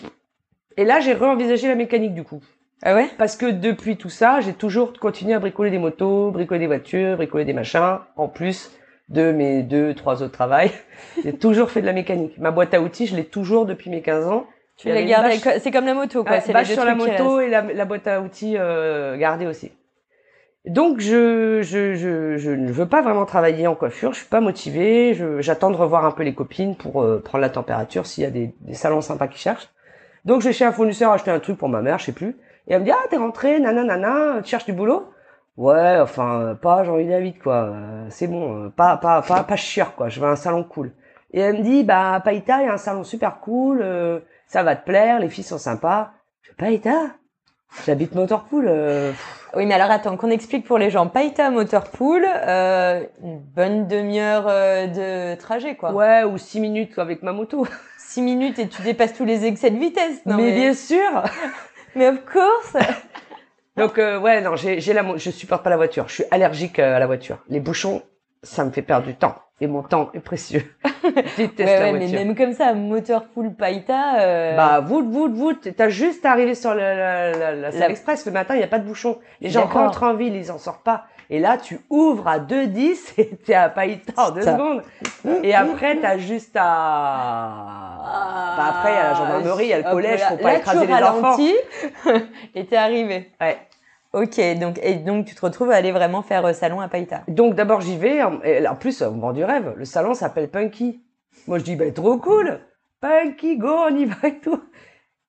et 0.77 0.85
là, 0.85 1.01
j'ai 1.01 1.13
réenvisagé 1.13 1.69
la 1.69 1.75
mécanique 1.75 2.15
du 2.15 2.25
coup. 2.25 2.41
Ah 2.83 2.95
ouais? 2.95 3.09
Parce 3.19 3.37
que 3.37 3.47
depuis 3.47 3.97
tout 3.97 4.09
ça, 4.09 4.41
j'ai 4.41 4.53
toujours 4.55 4.93
continué 4.99 5.35
à 5.35 5.39
bricoler 5.39 5.71
des 5.71 5.79
motos, 5.79 6.31
bricoler 6.31 6.61
des 6.61 6.67
voitures, 6.67 7.17
bricoler 7.17 7.45
des 7.45 7.53
machins, 7.53 7.99
en 8.17 8.29
plus 8.29 8.71
de 9.11 9.33
mes 9.33 9.63
deux, 9.63 9.95
trois 9.95 10.23
autres 10.23 10.33
travails. 10.33 10.71
j'ai 11.25 11.35
toujours 11.35 11.71
fait 11.71 11.81
de 11.83 11.87
la 11.87 11.93
mécanique. 11.93 12.39
Ma 12.39 12.51
boîte 12.53 12.73
à 12.75 12.81
outils, 12.81 13.07
je 13.07 13.17
l'ai 13.17 13.25
toujours 13.25 13.67
depuis 13.67 13.91
mes 13.91 14.01
15 14.03 14.29
ans. 14.29 14.47
Tu 14.77 14.89
l'as 14.89 14.95
avait 14.95 15.03
une 15.03 15.09
gardé. 15.11 15.29
bâche- 15.37 15.59
C'est 15.61 15.71
comme 15.71 15.85
la 15.85 15.95
moto, 15.95 16.23
quoi. 16.23 16.33
Ouais, 16.37 16.41
c'est 16.41 16.65
sur 16.65 16.85
la 16.85 16.95
moto 16.95 17.11
restent. 17.37 17.49
et 17.49 17.51
la, 17.51 17.63
la 17.63 17.85
boîte 17.85 18.07
à 18.07 18.21
outils 18.23 18.55
euh, 18.57 19.17
gardée 19.19 19.47
aussi. 19.47 19.73
Donc 20.67 21.01
je, 21.01 21.63
je, 21.63 21.95
je, 21.95 22.37
je 22.37 22.51
ne 22.51 22.71
veux 22.71 22.87
pas 22.87 23.01
vraiment 23.01 23.25
travailler 23.25 23.67
en 23.67 23.75
coiffure, 23.75 24.13
je 24.13 24.19
suis 24.19 24.29
pas 24.29 24.43
motivée, 24.43 25.19
j'attends 25.39 25.71
de 25.71 25.77
revoir 25.77 26.05
un 26.05 26.11
peu 26.11 26.23
les 26.23 26.35
copines 26.35 26.77
pour 26.77 27.03
euh, 27.03 27.23
prendre 27.25 27.41
la 27.41 27.49
température 27.49 28.05
s'il 28.05 28.25
y 28.25 28.27
a 28.27 28.31
des, 28.31 28.55
des 28.61 28.75
salons 28.75 29.01
sympas 29.01 29.29
qui 29.29 29.39
cherchent. 29.39 29.71
Donc 30.27 30.43
j'ai 30.43 30.53
chez 30.53 30.67
un 30.67 30.73
fournisseur 30.73 31.13
acheté 31.13 31.31
un 31.31 31.41
truc 31.41 31.57
pour 31.57 31.71
ma 31.71 31.81
mère, 31.81 31.99
je 31.99 32.05
sais 32.07 32.13
plus. 32.13 32.37
Et 32.69 32.75
elle 32.75 32.81
me 32.81 32.85
dit, 32.85 32.91
ah, 32.91 33.07
t'es 33.09 33.17
rentré, 33.17 33.59
nanana, 33.59 34.43
tu 34.43 34.51
cherches 34.51 34.67
du 34.67 34.75
boulot? 34.75 35.11
Ouais, 35.57 35.99
enfin, 35.99 36.59
pas 36.61 36.85
j'ai 36.85 36.91
envie 36.91 37.07
d'aller 37.07 37.31
vite, 37.31 37.43
quoi. 37.43 37.55
Euh, 37.55 38.07
C'est 38.11 38.27
bon, 38.29 38.67
euh, 38.67 38.69
pas, 38.69 38.99
pas, 38.99 39.23
pas, 39.23 39.43
pas 39.43 39.57
chier, 39.57 39.85
quoi. 39.97 40.09
Je 40.09 40.21
veux 40.21 40.29
un 40.29 40.37
salon 40.37 40.63
cool. 40.63 40.93
Et 41.33 41.41
elle 41.41 41.59
me 41.59 41.63
dit, 41.63 41.85
bah, 41.85 42.21
Païta, 42.23 42.61
il 42.61 42.67
y 42.67 42.69
a 42.69 42.75
un 42.75 42.77
salon 42.77 43.03
super 43.03 43.41
cool, 43.41 43.81
euh, 43.83 44.21
ça 44.47 44.63
va 44.63 44.77
te 44.77 44.85
plaire, 44.85 45.21
les 45.21 45.31
filles 45.31 45.45
sont 45.45 45.59
sympas. 45.59 46.11
Je 46.43 46.53
Païta? 46.53 47.13
J'habite 47.87 48.15
Motorpool. 48.15 48.67
Euh, 48.69 49.13
Oui, 49.57 49.67
mais 49.67 49.75
alors 49.75 49.91
attends, 49.91 50.17
qu'on 50.17 50.31
explique 50.31 50.65
pour 50.67 50.79
les 50.79 50.91
gens. 50.91 51.07
Païta 51.09 51.51
Motorpool, 51.51 52.25
euh, 52.27 53.03
une 53.23 53.39
bonne 53.41 53.89
demi-heure 53.89 54.47
euh, 54.49 54.87
de 55.35 55.41
trajet, 55.41 55.75
quoi. 55.77 55.93
ouais, 55.93 56.23
ou 56.25 56.39
six 56.39 56.61
minutes 56.61 56.95
quoi, 56.95 57.03
avec 57.03 57.23
ma 57.23 57.33
moto. 57.33 57.67
Six 57.99 58.23
minutes 58.23 58.59
et 58.59 58.67
tu 58.67 58.83
dépasses 58.83 59.15
tous 59.15 59.25
les 59.25 59.45
excès 59.47 59.71
de 59.71 59.79
vitesse. 59.79 60.27
Non, 60.27 60.37
mais, 60.37 60.51
bien 60.53 60.75
sûr 60.75 61.23
mais 61.95 62.09
of 62.09 62.19
course. 62.25 62.77
Donc 63.77 63.99
euh, 63.99 64.19
ouais, 64.19 64.41
non, 64.41 64.57
j'ai 64.57 64.81
j'ai 64.81 64.93
la 64.93 65.05
mo- 65.05 65.17
je 65.17 65.31
supporte 65.31 65.63
pas 65.63 65.71
la 65.71 65.77
voiture. 65.77 66.09
Je 66.09 66.15
suis 66.15 66.25
allergique 66.33 66.81
euh, 66.81 66.97
à 66.97 66.99
la 66.99 67.07
voiture. 67.07 67.39
Les 67.49 67.61
bouchons, 67.61 68.03
ça 68.43 68.65
me 68.65 68.71
fait 68.71 68.83
perdre 68.83 69.07
du 69.07 69.15
temps. 69.15 69.35
Et 69.63 69.67
mon 69.67 69.83
temps 69.83 70.09
est 70.15 70.21
précieux. 70.21 70.63
Je 71.05 71.37
déteste 71.37 71.59
Ouais, 71.59 71.79
la 71.79 71.93
ouais, 71.93 71.99
mais 71.99 72.09
même 72.09 72.35
comme 72.35 72.55
ça, 72.55 72.73
Motorpool 72.73 73.53
Païta. 73.55 74.21
Euh... 74.21 74.57
Bah, 74.57 74.81
voûte, 74.81 75.07
voûte, 75.11 75.33
voûte. 75.35 75.69
T'as 75.77 75.91
juste 75.91 76.25
à 76.25 76.31
arriver 76.33 76.55
sur 76.55 76.75
la, 76.75 76.95
la, 76.95 77.31
la, 77.33 77.55
la 77.55 77.71
La- 77.71 77.91
Express. 77.91 78.25
Le 78.25 78.33
matin, 78.33 78.55
il 78.55 78.59
n'y 78.59 78.65
a 78.65 78.69
pas 78.69 78.79
de 78.79 78.87
bouchon. 78.87 79.19
Les 79.43 79.51
gens 79.51 79.67
rentrent 79.67 80.03
en 80.05 80.15
ville, 80.15 80.35
ils 80.35 80.51
en 80.51 80.57
sortent 80.57 80.83
pas. 80.83 81.05
Et 81.29 81.39
là, 81.39 81.59
tu 81.59 81.79
ouvres 81.91 82.27
à 82.27 82.39
2,10 82.39 83.13
et 83.19 83.37
t'es 83.37 83.55
à 83.55 83.69
Païta 83.69 84.13
en 84.17 84.31
deux 84.31 84.41
Ça. 84.41 84.53
secondes. 84.55 84.83
Et 85.43 85.55
après, 85.55 85.97
t'as 85.97 86.17
juste 86.17 86.57
à... 86.57 88.55
Bah, 88.57 88.65
après, 88.79 88.93
il 88.93 88.95
y 88.95 88.99
a 88.99 89.03
la 89.11 89.15
gendarmerie, 89.15 89.65
il 89.67 89.69
y 89.69 89.73
a 89.75 89.79
le 89.79 89.85
Hop 89.87 89.93
collège, 89.93 90.21
faut 90.23 90.37
pas 90.39 90.53
Là, 90.53 90.59
écraser 90.59 90.81
tu 90.81 90.87
les 90.87 91.03
enfants. 91.03 91.37
et 92.55 92.65
t'es 92.67 92.77
arrivé. 92.77 93.31
Ouais. 93.41 93.59
Ok, 94.13 94.41
donc 94.59 94.79
et 94.83 94.97
donc 94.97 95.27
tu 95.27 95.35
te 95.37 95.41
retrouves 95.41 95.71
à 95.71 95.77
aller 95.77 95.93
vraiment 95.93 96.23
faire 96.23 96.45
euh, 96.45 96.53
salon 96.53 96.81
à 96.81 96.89
Païta. 96.89 97.23
Donc 97.29 97.55
d'abord 97.55 97.81
j'y 97.81 97.97
vais, 97.97 98.23
en- 98.23 98.43
et 98.43 98.67
en 98.67 98.75
plus 98.75 99.03
on 99.03 99.19
vend 99.19 99.33
du 99.33 99.45
rêve. 99.45 99.73
Le 99.77 99.85
salon 99.85 100.15
s'appelle 100.15 100.49
Punky. 100.51 101.01
Moi 101.47 101.59
je 101.59 101.65
dis 101.65 101.77
bah 101.77 101.91
trop 101.93 102.19
cool, 102.19 102.59
Punky 103.01 103.57
go 103.57 103.69
on 103.69 103.95
y 103.95 104.07
va 104.07 104.29
et 104.29 104.39
tout. 104.41 104.61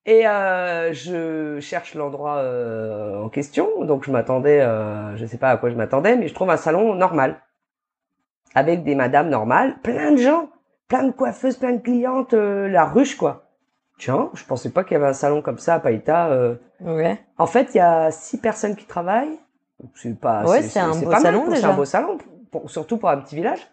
Et 0.08 0.28
euh, 0.28 0.91
je 0.94 1.60
cherche 1.60 1.94
l'endroit 1.94 2.38
euh, 2.38 3.22
en 3.22 3.30
question, 3.30 3.86
donc 3.86 4.03
je 4.03 4.10
m'attendais, 4.12 4.60
euh, 4.62 5.16
je 5.16 5.28
sais 5.28 5.38
pas 5.38 5.52
à 5.52 5.58
quoi 5.58 5.70
je 5.70 5.76
m'attendais, 5.76 6.16
mais 6.18 6.28
je 6.28 6.34
trouve 6.34 6.49
un 6.49 6.58
salon 6.58 6.95
normal 6.95 7.40
avec 8.56 8.84
des 8.84 8.95
madames 8.95 9.30
normales, 9.30 9.76
plein 9.84 10.12
de 10.12 10.18
gens, 10.18 10.49
plein 10.88 11.03
de 11.03 11.12
coiffeuses, 11.12 11.56
plein 11.58 11.74
de 11.74 11.82
clientes, 11.82 12.34
euh, 12.34 12.68
la 12.68 12.86
ruche 12.86 13.16
quoi. 13.16 13.44
Tiens, 13.99 14.32
je 14.34 14.44
pensais 14.44 14.72
pas 14.72 14.84
qu'il 14.84 14.94
y 14.94 14.95
avait 14.95 15.06
un 15.10 15.14
salon 15.14 15.44
comme 15.44 15.60
ça 15.60 15.76
à 15.76 15.80
Païta. 15.80 16.30
Ouais. 16.84 17.20
En 17.38 17.45
fait, 17.48 17.70
il 17.74 17.78
y 17.78 17.82
a 17.82 18.12
six 18.12 18.38
personnes 18.40 18.76
qui 18.76 18.86
travaillent. 18.86 19.40
C'est 19.95 20.20
pas. 20.20 20.44
Ouais, 20.45 20.62
c'est 20.62 20.80
un 20.80 20.95
beau 20.95 21.12
salon, 21.12 21.40
pour- 21.41 21.49
C'est 21.49 21.56
déjà. 21.56 21.70
un 21.70 21.74
beau 21.76 21.86
salon, 21.86 22.18
pour- 22.52 22.70
surtout 22.70 22.98
pour 22.98 23.10
un 23.10 23.18
petit 23.18 23.36
village. 23.36 23.68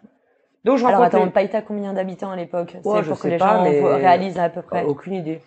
Donc 0.65 0.77
je 0.77 0.85
Alors 0.85 1.03
attends, 1.03 1.23
les- 1.25 1.31
Païta, 1.31 1.61
combien 1.61 1.93
d'habitants 1.93 2.31
à 2.31 2.35
l'époque 2.35 2.77
Ouais, 2.83 3.01
C'est 3.03 3.09
pour 3.09 3.19
que 3.19 3.27
les 3.27 3.37
pas, 3.37 3.57
gens 3.57 3.63
mais- 3.63 3.79
réalisent 3.95 4.39
à 4.39 4.49
peu 4.49 4.61
près. 4.61 4.83
Aucune 4.83 5.13
idée. 5.13 5.41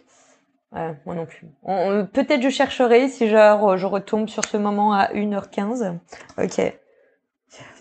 Ouais, 0.73 0.95
moi 1.05 1.15
non 1.15 1.27
plus. 1.27 1.47
Peut-être 2.13 2.41
je 2.43 2.49
chercherai 2.49 3.09
si 3.09 3.29
genre 3.29 3.77
je 3.77 3.87
retombe 3.87 4.29
sur 4.29 4.45
ce 4.47 4.57
moment 4.57 4.95
à 4.95 5.13
1h15. 5.13 5.99
Ok. 6.39 6.61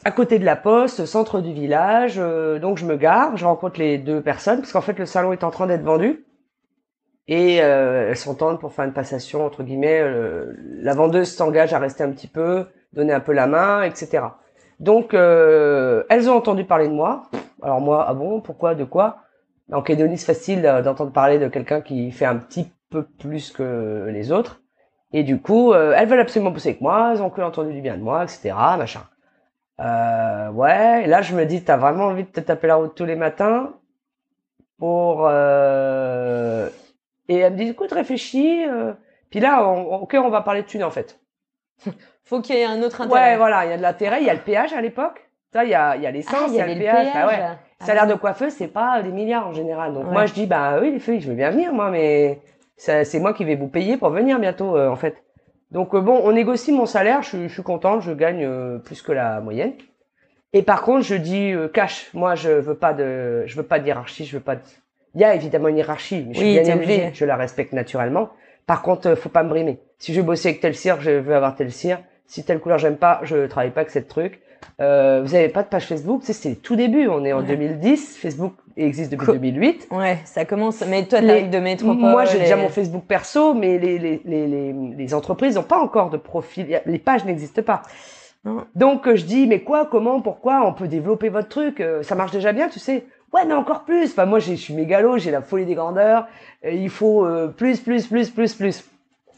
À 0.04 0.12
côté 0.12 0.40
de 0.40 0.46
la 0.46 0.56
poste, 0.58 1.06
centre 1.06 1.40
du 1.40 1.54
village. 1.54 2.16
euh, 2.18 2.60
donc 2.60 2.78
je 2.78 2.86
me 2.86 2.98
gare, 2.98 3.38
je 3.38 3.46
rencontre 3.46 3.80
les 3.80 3.98
deux 3.98 4.22
personnes 4.22 4.60
parce 4.60 4.74
qu'en 4.74 4.82
fait 4.82 4.98
le 5.00 5.06
salon 5.06 5.32
est 5.32 5.44
en 5.46 5.52
train 5.52 5.68
d'être 5.68 5.84
vendu 5.84 6.26
et 7.28 7.62
euh, 7.62 8.10
elles 8.10 8.18
s'entendent 8.18 8.60
pour 8.60 8.74
faire 8.74 8.86
une 8.86 8.94
passation 8.94 9.46
entre 9.46 9.64
guillemets. 9.64 10.02
euh, 10.02 10.54
la 10.82 10.94
vendeuse 10.94 11.34
s'engage 11.34 11.74
à 11.74 11.80
rester 11.80 12.04
un 12.04 12.12
petit 12.12 12.28
peu, 12.28 12.68
donner 12.94 13.14
un 13.14 13.20
peu 13.20 13.34
la 13.34 13.48
main, 13.48 13.84
etc. 13.84 14.24
Donc 14.80 15.14
euh, 15.14 16.04
elles 16.10 16.30
ont 16.30 16.36
entendu 16.36 16.66
parler 16.66 16.88
de 16.88 16.94
moi. 16.94 17.24
Alors 17.62 17.82
moi, 17.82 18.06
ah 18.08 18.14
bon, 18.14 18.42
pourquoi, 18.42 18.76
de 18.76 18.84
quoi? 18.84 19.20
En 19.72 19.82
Calédonie, 19.82 20.18
c'est 20.18 20.34
facile 20.34 20.66
euh, 20.66 20.82
d'entendre 20.82 21.12
parler 21.12 21.40
de 21.40 21.48
quelqu'un 21.48 21.82
qui 21.82 22.12
fait 22.12 22.26
un 22.26 22.38
petit 22.38 22.72
peu 22.90 23.04
plus 23.20 23.52
que 23.52 24.08
les 24.10 24.32
autres. 24.32 24.62
Et 25.14 25.24
du 25.24 25.42
coup, 25.42 25.74
euh, 25.74 25.94
elles 25.96 26.08
veulent 26.08 26.20
absolument 26.20 26.52
bosser 26.52 26.70
avec 26.70 26.82
moi, 26.82 27.12
elles 27.14 27.22
ont 27.22 27.30
que 27.30 27.42
entendu 27.42 27.74
du 27.74 27.82
bien 27.82 27.98
de 27.98 28.02
moi, 28.04 28.24
etc. 28.24 28.54
Machin. 28.78 29.02
Euh, 29.80 30.50
ouais, 30.52 31.08
là 31.08 31.22
je 31.22 31.36
me 31.36 31.46
dis, 31.46 31.64
t'as 31.64 31.78
vraiment 31.78 32.06
envie 32.06 32.24
de 32.24 32.30
te 32.30 32.40
taper 32.40 32.68
la 32.68 32.76
route 32.76 32.96
tous 32.96 33.06
les 33.06 33.16
matins 33.16 33.74
pour... 34.78 35.28
Euh... 35.28 36.70
Et 37.32 37.38
elle 37.38 37.54
me 37.54 37.58
dit, 37.58 37.70
écoute, 37.70 37.92
réfléchis. 37.94 38.66
euh. 38.68 38.94
Puis 39.30 39.40
là, 39.40 39.66
on, 39.68 39.96
ok, 40.02 40.16
on 40.22 40.30
va 40.30 40.42
parler 40.42 40.64
de 40.64 40.68
thunes 40.68 40.84
en 40.84 40.92
fait. 40.92 41.20
Faut 42.26 42.42
qu'il 42.42 42.56
y 42.56 42.60
ait 42.60 42.66
un 42.66 42.82
autre 42.84 43.02
intérêt. 43.02 43.32
Ouais, 43.32 43.38
voilà, 43.38 43.66
il 43.66 43.72
y 43.72 43.74
a 43.74 43.78
de 43.78 43.82
l'intérêt, 43.82 44.22
il 44.22 44.28
y 44.28 44.30
a 44.30 44.34
le 44.34 44.42
péage 44.42 44.74
à 44.74 44.82
l'époque. 44.82 45.30
Ça, 45.54 45.64
il 45.64 45.70
y 45.70 45.74
a, 45.74 45.96
il 45.96 46.02
y 46.02 46.06
a 46.06 46.10
Ah, 46.10 46.12
l'essence, 46.12 46.50
il 46.50 46.54
il 46.54 46.58
y 46.58 46.62
a 46.62 46.68
le 46.68 46.74
le 46.74 46.80
péage. 46.80 47.12
péage. 47.12 47.14
Bah 47.14 47.28
ouais. 47.28 47.40
Ah 47.80 47.86
Salaire 47.86 48.08
de 48.08 48.14
coiffeuse, 48.14 48.54
c'est 48.54 48.68
pas 48.68 49.02
des 49.02 49.12
milliards 49.12 49.48
en 49.48 49.54
général. 49.54 49.94
Donc 49.94 50.06
Ouais. 50.08 50.12
moi, 50.12 50.26
je 50.26 50.34
dis, 50.34 50.46
bah 50.46 50.78
oui, 50.82 50.92
les 50.92 51.00
filles, 51.00 51.20
je 51.22 51.30
veux 51.30 51.36
bien 51.36 51.50
venir, 51.50 51.74
moi, 51.74 51.90
mais 51.90 52.40
c'est 52.78 53.20
moi 53.20 53.34
qui 53.34 53.44
vais 53.46 53.56
vous 53.56 53.68
payer 53.70 53.98
pour 53.98 54.10
venir 54.10 54.38
bientôt, 54.40 54.76
euh, 54.78 54.90
en 54.90 54.96
fait. 54.96 55.24
Donc 55.72 55.96
euh, 55.96 56.02
bon, 56.02 56.20
on 56.24 56.32
négocie 56.34 56.72
mon 56.74 56.86
salaire, 56.86 57.22
je, 57.24 57.30
suis- 57.30 57.48
je 57.50 57.54
suis 57.54 57.64
contente, 57.64 58.02
je 58.02 58.12
gagne 58.12 58.44
euh, 58.46 58.78
plus 58.78 59.02
que 59.02 59.12
la 59.14 59.40
moyenne. 59.40 59.74
Et 60.54 60.64
par 60.64 60.82
contre, 60.82 61.04
je 61.06 61.16
dis 61.16 61.54
cash, 61.74 62.10
moi, 62.14 62.36
je 62.36 62.50
veux 62.52 62.76
pas 62.76 62.94
de, 62.94 63.44
je 63.46 63.56
veux 63.56 63.64
pas 63.64 63.80
de 63.80 63.88
hiérarchie, 63.88 64.26
je 64.26 64.38
veux 64.38 64.44
pas 64.44 64.58
de. 64.58 64.62
Il 65.16 65.22
y 65.22 65.24
a 65.26 65.36
évidemment 65.36 65.68
une 65.68 65.78
hiérarchie, 65.78 66.24
mais 66.28 66.34
je 66.34 66.40
suis 66.40 66.58
Oui, 66.58 66.60
bien 66.64 66.76
obligé. 66.76 67.10
je 67.14 67.26
la 67.26 67.36
respecte 67.36 67.74
naturellement. 67.74 68.30
Par 68.66 68.82
contre, 68.82 69.10
euh, 69.10 69.16
faut 69.16 69.30
pas 69.30 69.44
me 69.44 69.50
brimer. 69.50 69.80
Si 70.00 70.14
je 70.14 70.20
veux 70.22 70.26
bosser 70.26 70.50
avec 70.50 70.62
tel 70.62 70.76
cire, 70.76 71.02
je 71.02 71.12
veux 71.12 71.36
avoir 71.36 71.56
tel 71.56 71.72
cire. 71.72 72.00
Si 72.28 72.44
telle 72.46 72.60
couleur 72.60 72.78
j'aime 72.78 72.96
pas, 72.98 73.20
je 73.24 73.46
travaille 73.48 73.72
pas 73.72 73.82
avec 73.82 73.92
cette 73.92 74.08
truc. 74.08 74.40
Euh, 74.80 75.22
vous 75.24 75.36
avez 75.36 75.50
pas 75.50 75.64
de 75.64 75.68
page 75.68 75.86
Facebook, 75.88 76.22
c'est 76.24 76.50
le 76.50 76.56
tout 76.56 76.76
début. 76.76 77.08
On 77.08 77.26
est 77.26 77.34
en 77.34 77.40
Ouais. 77.42 77.48
2010, 77.48 78.18
Facebook 78.18 78.54
existe 78.78 79.12
depuis 79.12 79.26
Co- 79.26 79.34
2008. 79.34 79.88
Ouais, 79.92 80.20
ça 80.24 80.46
commence. 80.46 80.82
Mais 80.88 81.06
toi, 81.06 81.20
t'arrives 81.20 81.50
de 81.50 81.60
métropole. 81.60 81.98
Moi, 81.98 82.26
j'ai 82.26 82.40
déjà 82.40 82.56
mon 82.56 82.70
Facebook 82.70 83.04
perso, 83.06 83.54
mais 83.54 83.78
les, 83.80 83.98
les, 84.00 84.22
les, 84.24 84.48
les, 84.48 84.74
les 84.96 85.14
entreprises 85.14 85.56
n'ont 85.56 85.64
pas 85.64 85.80
encore 85.80 86.10
de 86.10 86.18
profil. 86.18 86.80
Les 86.86 87.00
pages 87.00 87.26
n'existent 87.26 87.64
pas. 87.64 87.82
Donc, 88.76 89.08
euh, 89.08 89.16
je 89.16 89.26
dis, 89.26 89.46
mais 89.46 89.60
quoi, 89.62 89.86
comment, 89.86 90.22
pourquoi 90.22 90.66
On 90.66 90.74
peut 90.74 90.88
développer 90.88 91.30
votre 91.30 91.50
truc? 91.50 91.80
euh, 91.80 92.02
Ça 92.02 92.16
marche 92.16 92.32
déjà 92.32 92.54
bien, 92.54 92.70
tu 92.70 92.80
sais. 92.80 93.06
Ouais, 93.34 93.46
mais 93.46 93.54
encore 93.54 93.84
plus. 93.84 94.12
Enfin, 94.12 94.26
moi, 94.26 94.40
j'ai- 94.40 94.56
je 94.58 94.62
suis 94.62 94.74
mégalo, 94.74 95.18
j'ai 95.18 95.32
la 95.32 95.42
folie 95.42 95.66
des 95.66 95.76
grandeurs. 95.76 96.28
euh, 96.66 96.72
il 96.72 96.90
faut 96.90 97.26
euh, 97.26 97.48
plus, 97.48 97.80
plus, 97.80 98.08
plus, 98.08 98.30
plus, 98.30 98.54
plus. 98.54 98.84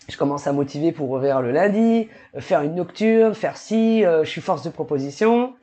Je 0.09 0.17
commence 0.17 0.47
à 0.47 0.51
motiver 0.53 0.91
pour 0.91 1.09
ouvrir 1.11 1.41
le 1.41 1.51
lundi, 1.51 2.09
euh, 2.35 2.41
faire 2.41 2.61
une 2.61 2.75
nocturne, 2.75 3.33
faire 3.33 3.55
ci. 3.57 4.03
euh, 4.05 4.23
je 4.23 4.29
suis 4.29 4.41
force 4.41 4.63
de 4.63 4.69
proposition. 4.69 5.53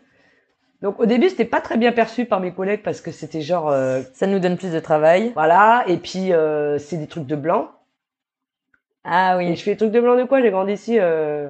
Donc, 0.82 0.98
au 1.00 1.06
début, 1.06 1.28
c'était 1.28 1.44
pas 1.44 1.60
très 1.60 1.76
bien 1.76 1.92
perçu 1.92 2.24
par 2.24 2.40
mes 2.40 2.52
collègues 2.52 2.82
parce 2.82 3.00
que 3.02 3.10
c'était 3.10 3.42
genre, 3.42 3.68
euh, 3.70 4.00
Ça 4.14 4.26
nous 4.26 4.38
donne 4.38 4.56
plus 4.56 4.72
de 4.72 4.80
travail. 4.80 5.32
voilà. 5.34 5.84
Et 5.88 5.96
puis, 5.98 6.32
euh, 6.32 6.78
c'est 6.78 6.96
des 6.96 7.06
trucs 7.06 7.26
de 7.26 7.36
blanc. 7.36 7.68
Ah 9.04 9.34
Et 9.34 9.36
oui. 9.50 9.56
je 9.56 9.62
fais 9.62 9.72
des 9.72 9.76
trucs 9.78 9.92
de 9.92 10.00
blanc 10.00 10.16
de 10.16 10.24
quoi? 10.24 10.40
J'ai 10.40 10.50
grandi 10.50 10.72
ici. 10.72 10.98
Euh... 10.98 11.48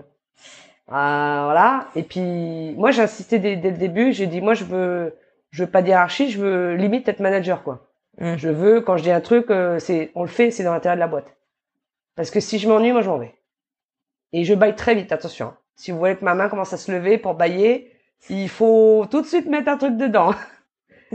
ah, 0.89 1.43
voilà. 1.44 1.86
Et 1.94 2.02
puis, 2.02 2.74
moi, 2.77 2.90
j'ai 2.90 3.02
insisté 3.02 3.39
dès, 3.39 3.57
dès 3.57 3.70
le 3.70 3.77
début. 3.77 4.12
J'ai 4.12 4.27
dit, 4.27 4.40
moi, 4.40 4.55
je 4.55 4.65
veux, 4.65 5.15
je 5.51 5.64
veux 5.64 5.70
pas 5.70 5.82
d'hierarchie. 5.82 6.31
Je 6.31 6.40
veux 6.40 6.74
limite 6.74 7.09
être 7.09 7.20
manager, 7.20 7.62
quoi. 7.62 7.89
Mm. 8.18 8.36
Je 8.36 8.48
veux, 8.48 8.81
quand 8.81 8.97
je 8.97 9.02
dis 9.02 9.10
un 9.10 9.20
truc, 9.20 9.51
euh, 9.51 9.78
c'est, 9.78 10.10
on 10.14 10.22
le 10.22 10.28
fait, 10.28 10.51
c'est 10.51 10.64
dans 10.64 10.72
l'intérêt 10.72 10.94
de 10.97 11.01
la 11.01 11.09
boîte. 11.09 11.36
Parce 12.16 12.31
que 12.31 12.40
si 12.40 12.59
je 12.59 12.68
m'ennuie, 12.68 12.93
moi, 12.93 13.02
je 13.02 13.09
m'en 13.09 13.18
vais. 13.18 13.35
Et 14.32 14.44
je 14.44 14.55
baille 14.55 14.77
très 14.77 14.94
vite, 14.94 15.12
attention. 15.12 15.47
hein. 15.48 15.56
Si 15.77 15.90
vous 15.90 15.98
voyez 15.98 16.16
que 16.16 16.24
ma 16.24 16.35
main 16.35 16.48
commence 16.48 16.72
à 16.72 16.77
se 16.77 16.93
lever 16.93 17.16
pour 17.16 17.35
bailler, 17.35 17.90
il 18.28 18.48
faut 18.51 19.06
tout 19.10 19.22
de 19.22 19.27
suite 19.27 19.47
mettre 19.47 19.68
un 19.70 19.78
truc 19.78 19.97
dedans. 19.97 20.35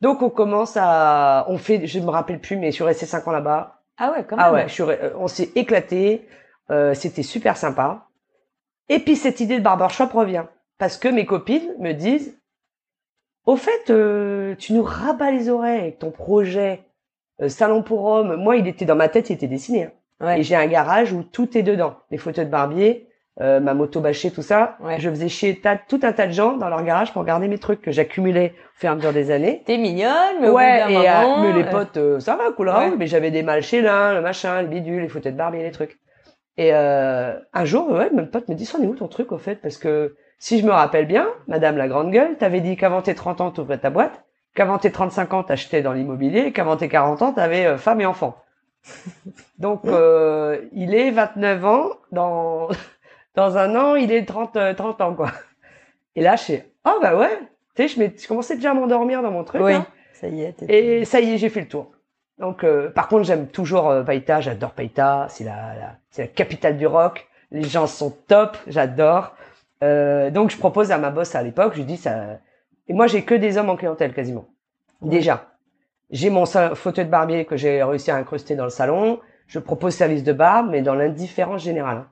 Donc, 0.00 0.22
on 0.22 0.30
commence 0.30 0.76
à, 0.76 1.44
on 1.48 1.58
fait, 1.58 1.86
je 1.86 1.98
me 1.98 2.10
rappelle 2.10 2.40
plus, 2.40 2.56
mais 2.56 2.70
je 2.70 2.76
suis 2.76 2.84
resté 2.84 3.06
cinq 3.06 3.26
ans 3.26 3.32
là-bas. 3.32 3.82
Ah 3.96 4.12
ouais, 4.12 4.24
quand 4.24 4.36
même. 4.36 4.46
Ah 4.46 4.52
ouais, 4.52 4.68
je 4.68 4.72
suis 4.72 4.82
euh, 4.84 5.10
on 5.16 5.26
s'est 5.26 5.50
éclaté, 5.56 6.28
euh, 6.70 6.94
c'était 6.94 7.24
super 7.24 7.56
sympa. 7.56 8.06
Et 8.88 9.00
puis 9.00 9.16
cette 9.16 9.40
idée 9.40 9.58
de 9.58 9.64
barbershop 9.64 10.06
revient 10.14 10.44
parce 10.78 10.96
que 10.96 11.08
mes 11.08 11.26
copines 11.26 11.74
me 11.80 11.92
disent, 11.92 12.37
au 13.48 13.56
fait, 13.56 13.88
euh, 13.90 14.54
tu 14.58 14.74
nous 14.74 14.82
rabats 14.82 15.30
les 15.30 15.48
oreilles 15.48 15.80
avec 15.80 15.98
ton 15.98 16.10
projet 16.10 16.80
euh, 17.40 17.48
salon 17.48 17.82
pour 17.82 18.04
hommes. 18.04 18.36
Moi, 18.36 18.56
il 18.56 18.68
était 18.68 18.84
dans 18.84 18.94
ma 18.94 19.08
tête, 19.08 19.30
il 19.30 19.34
était 19.34 19.46
dessiné. 19.46 19.84
hein. 19.84 19.92
Ouais. 20.20 20.40
Et 20.40 20.42
j'ai 20.42 20.54
un 20.54 20.66
garage 20.66 21.12
où 21.12 21.22
tout 21.22 21.56
est 21.56 21.62
dedans, 21.62 21.94
les 22.10 22.18
fauteuils 22.18 22.44
de 22.44 22.50
barbier, 22.50 23.08
euh, 23.40 23.58
ma 23.60 23.72
moto 23.72 24.00
bâchée, 24.00 24.30
tout 24.30 24.42
ça. 24.42 24.76
Ouais. 24.80 24.96
Je 24.98 25.08
faisais 25.08 25.28
chier 25.28 25.62
tout 25.88 26.00
un 26.02 26.12
tas 26.12 26.26
de 26.26 26.32
gens 26.32 26.56
dans 26.58 26.68
leur 26.68 26.82
garage 26.82 27.12
pour 27.14 27.24
garder 27.24 27.48
mes 27.48 27.58
trucs 27.58 27.80
que 27.80 27.90
j'accumulais 27.92 28.52
au 28.76 28.78
fur 28.80 28.90
et 28.90 28.92
à 28.92 28.94
mesure 28.96 29.12
des 29.14 29.30
années. 29.30 29.62
T'es 29.64 29.78
mignonne, 29.78 30.40
mais 30.42 30.48
au 30.48 30.54
Ouais, 30.54 30.84
bout 30.84 30.90
et 30.90 31.08
euh, 31.08 31.20
moment, 31.22 31.42
mais 31.44 31.52
les 31.54 31.66
euh, 31.68 31.70
potes, 31.70 31.96
euh, 31.96 32.20
ça 32.20 32.36
va, 32.36 32.50
cool, 32.52 32.68
ouais. 32.68 32.90
mais 32.98 33.06
j'avais 33.06 33.30
des 33.30 33.42
mâles 33.42 33.62
chez 33.62 33.80
l'un, 33.80 34.12
le 34.12 34.20
machin, 34.20 34.60
les 34.60 34.68
bidules, 34.68 35.02
les 35.02 35.08
fauteuils 35.08 35.32
de 35.32 35.38
barbier, 35.38 35.62
les 35.62 35.70
trucs. 35.70 35.98
Et 36.56 36.74
euh, 36.74 37.38
un 37.54 37.64
jour, 37.64 37.88
ouais, 37.92 38.10
mon 38.12 38.26
pote 38.26 38.48
me 38.48 38.54
dit, 38.56 38.66
c'en 38.66 38.82
est 38.82 38.86
où 38.86 38.94
ton 38.96 39.08
truc, 39.08 39.30
au 39.32 39.38
fait? 39.38 39.54
Parce 39.56 39.78
que 39.78 40.16
si 40.38 40.60
je 40.60 40.66
me 40.66 40.70
rappelle 40.72 41.06
bien, 41.06 41.28
Madame 41.46 41.76
la 41.76 41.88
Grande 41.88 42.10
Gueule, 42.10 42.36
t'avais 42.36 42.60
dit 42.60 42.76
qu'avant 42.76 43.02
tes 43.02 43.14
30 43.14 43.40
ans, 43.40 43.50
t'ouvrais 43.50 43.78
ta 43.78 43.90
boîte, 43.90 44.24
qu'avant 44.54 44.78
tes 44.78 44.90
35 44.92 45.32
ans, 45.34 45.42
t'achetais 45.42 45.82
dans 45.82 45.92
l'immobilier, 45.92 46.40
et 46.46 46.52
qu'avant 46.52 46.76
tes 46.76 46.88
40 46.88 47.22
ans, 47.22 47.32
t'avais 47.32 47.66
euh, 47.66 47.78
femme 47.78 48.00
et 48.00 48.06
enfant. 48.06 48.36
Donc, 49.58 49.84
euh, 49.86 50.60
il 50.72 50.94
est 50.94 51.10
29 51.10 51.64
ans. 51.64 51.88
Dans, 52.12 52.68
dans 53.34 53.56
un 53.58 53.74
an, 53.76 53.94
il 53.96 54.12
est 54.12 54.24
30, 54.24 54.56
euh, 54.56 54.74
30 54.74 55.00
ans, 55.00 55.14
quoi. 55.14 55.30
Et 56.16 56.20
là, 56.22 56.36
je 56.36 56.42
fais, 56.42 56.70
oh 56.84 56.98
bah 57.00 57.16
ouais. 57.16 57.38
Tu 57.76 57.88
sais, 57.88 58.10
je, 58.16 58.22
je 58.22 58.26
commençais 58.28 58.56
déjà 58.56 58.72
à 58.72 58.74
m'endormir 58.74 59.22
dans 59.22 59.30
mon 59.30 59.44
truc. 59.44 59.62
Oui, 59.62 59.72
là. 59.72 59.86
ça 60.14 60.28
y 60.28 60.42
est. 60.42 60.62
Et 60.68 61.04
ça 61.04 61.20
y 61.20 61.32
est, 61.34 61.38
j'ai 61.38 61.48
fait 61.48 61.60
le 61.60 61.68
tour. 61.68 61.92
Donc, 62.38 62.64
euh, 62.64 62.90
par 62.90 63.08
contre, 63.08 63.24
j'aime 63.24 63.48
toujours 63.48 63.88
euh, 63.90 64.02
Païta. 64.02 64.40
J'adore 64.40 64.70
Païta. 64.72 65.26
C'est 65.28 65.44
la, 65.44 65.74
la- 65.74 65.96
c'est 66.10 66.22
la 66.22 66.28
capitale 66.28 66.76
du 66.76 66.86
rock. 66.86 67.26
Les 67.50 67.62
gens 67.64 67.86
sont 67.86 68.16
top. 68.26 68.56
J'adore. 68.66 69.34
Euh, 69.82 70.30
donc, 70.30 70.50
je 70.50 70.56
propose 70.56 70.90
à 70.90 70.98
ma 70.98 71.10
boss 71.10 71.34
à 71.34 71.42
l'époque. 71.42 71.74
Je 71.76 71.82
dis 71.82 71.96
ça. 71.96 72.38
Et 72.88 72.94
moi, 72.94 73.06
j'ai 73.06 73.22
que 73.22 73.34
des 73.34 73.58
hommes 73.58 73.70
en 73.70 73.76
clientèle 73.76 74.12
quasiment. 74.12 74.48
Déjà, 75.02 75.46
j'ai 76.10 76.30
mon 76.30 76.44
fauteuil 76.46 77.04
de 77.04 77.10
barbier 77.10 77.44
que 77.44 77.56
j'ai 77.56 77.82
réussi 77.82 78.10
à 78.10 78.16
incruster 78.16 78.56
dans 78.56 78.64
le 78.64 78.70
salon. 78.70 79.20
Je 79.46 79.58
propose 79.58 79.94
service 79.94 80.24
de 80.24 80.32
barbe, 80.32 80.68
mais 80.70 80.82
dans 80.82 80.94
l'indifférence 80.94 81.62
générale. 81.62 82.04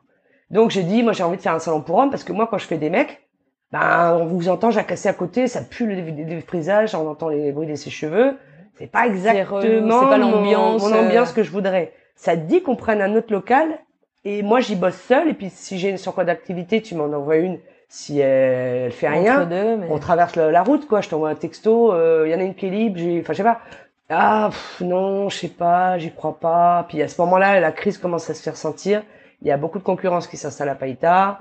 Donc, 0.51 0.71
j'ai 0.71 0.85
dit, 0.85 1.03
moi, 1.03 1.13
j'ai 1.13 1.25
envie 1.25 1.37
de 1.37 1.43
faire 1.43 1.55
un 1.55 1.59
salon 1.59 1.81
pour 1.81 1.97
hommes 1.97 2.11
parce 2.11 2.25
que 2.25 2.33
moi, 2.33 2.47
quand 2.49 2.59
je 2.59 2.67
fais 2.67 2.79
des 2.79 2.91
mecs, 2.91 3.27
ben, 3.73 4.17
on 4.21 4.27
vous 4.27 4.49
entend 4.49 4.71
jacasser 4.71 5.09
à 5.09 5.13
côté, 5.13 5.49
ça 5.49 5.63
pue 5.63 5.87
le 5.87 6.01
défrisage, 6.25 6.95
on 6.95 7.09
entend 7.09 7.29
les 7.29 7.51
bruits 7.51 7.67
de 7.67 7.75
ses 7.75 7.91
cheveux. 7.91 8.37
C'est 8.79 8.87
pas 8.87 9.07
exactement 9.07 10.01
c'est 10.01 10.07
pas 10.07 10.19
l'ambiance, 10.19 10.83
mon, 10.83 10.95
euh. 10.95 11.07
ambiance 11.07 11.33
que 11.33 11.43
je 11.43 11.51
voudrais. 11.51 11.93
Ça 12.15 12.37
te 12.37 12.43
dit 12.43 12.63
qu'on 12.63 12.77
prenne 12.77 13.01
un 13.01 13.15
autre 13.17 13.33
local 13.33 13.79
et 14.29 14.43
moi 14.43 14.61
j'y 14.61 14.77
bosse 14.77 15.01
seul 15.01 15.29
et 15.29 15.35
puis 15.35 15.51
si 15.51 15.79
j'ai 15.79 15.91
une 15.91 15.99
surcroît 15.99 16.25
d'activité, 16.25 16.83
tu 16.83 16.95
m'en 16.95 17.05
envoies 17.05 17.37
une 17.37 17.59
si 17.89 18.19
elle, 18.19 18.87
elle 18.87 18.93
fait 18.93 19.09
rien. 19.09 19.43
Entre 19.43 19.49
deux, 19.49 19.77
mais... 19.77 19.87
On 19.91 19.99
traverse 19.99 20.35
la, 20.37 20.51
la 20.51 20.63
route 20.63 20.87
quoi, 20.87 21.01
je 21.01 21.09
t'envoie 21.09 21.31
un 21.31 21.35
texto, 21.35 21.95
il 22.25 22.31
y 22.31 22.35
en 22.35 22.39
a 22.41 22.43
une 22.43 22.55
qui 22.55 22.67
est 22.67 22.71
libre, 22.71 22.99
j'ai 22.99 23.21
enfin 23.21 23.33
je 23.33 23.39
sais 23.39 23.43
pas. 23.43 23.61
Ah 24.09 24.51
pff, 24.51 24.83
non, 24.83 25.29
je 25.29 25.37
sais 25.37 25.49
pas, 25.49 25.99
j'y 25.99 26.13
crois 26.13 26.39
pas. 26.39 26.87
Puis 26.89 27.03
à 27.03 27.09
ce 27.09 27.21
moment-là, 27.23 27.59
la 27.59 27.73
crise 27.73 27.99
commence 27.99 28.31
à 28.31 28.35
se 28.35 28.43
faire 28.43 28.57
sentir. 28.57 29.03
Il 29.43 29.49
y 29.49 29.51
a 29.51 29.57
beaucoup 29.57 29.79
de 29.79 29.85
concurrence 29.85 30.29
qui 30.29 30.37
s'installe 30.37 30.69
à 30.69 30.77
Païta. 30.77 31.41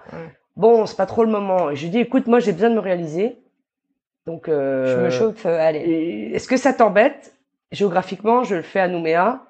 Bon, 0.56 0.86
c'est 0.88 0.98
pas 0.98 1.06
trop 1.06 1.24
le 1.24 1.30
moment. 1.30 1.70
Et 1.70 1.76
je 1.76 1.84
lui 1.84 1.92
dis 1.92 2.00
écoute, 2.00 2.26
moi 2.28 2.40
j'ai 2.40 2.54
besoin 2.54 2.72
de 2.72 2.76
me 2.76 2.80
réaliser. 2.80 3.38
Donc 4.26 4.50
euh, 4.50 4.86
Je 4.88 5.02
me 5.04 5.10
chauffe, 5.12 5.46
euh, 5.46 5.60
allez. 5.60 6.32
Est-ce 6.34 6.48
que 6.48 6.58
ça 6.58 6.74
t'embête? 6.74 7.36
Géographiquement, 7.72 8.44
je 8.44 8.56
le 8.56 8.62
fais 8.64 8.80
à 8.80 8.88
Nouméa. 8.88 9.42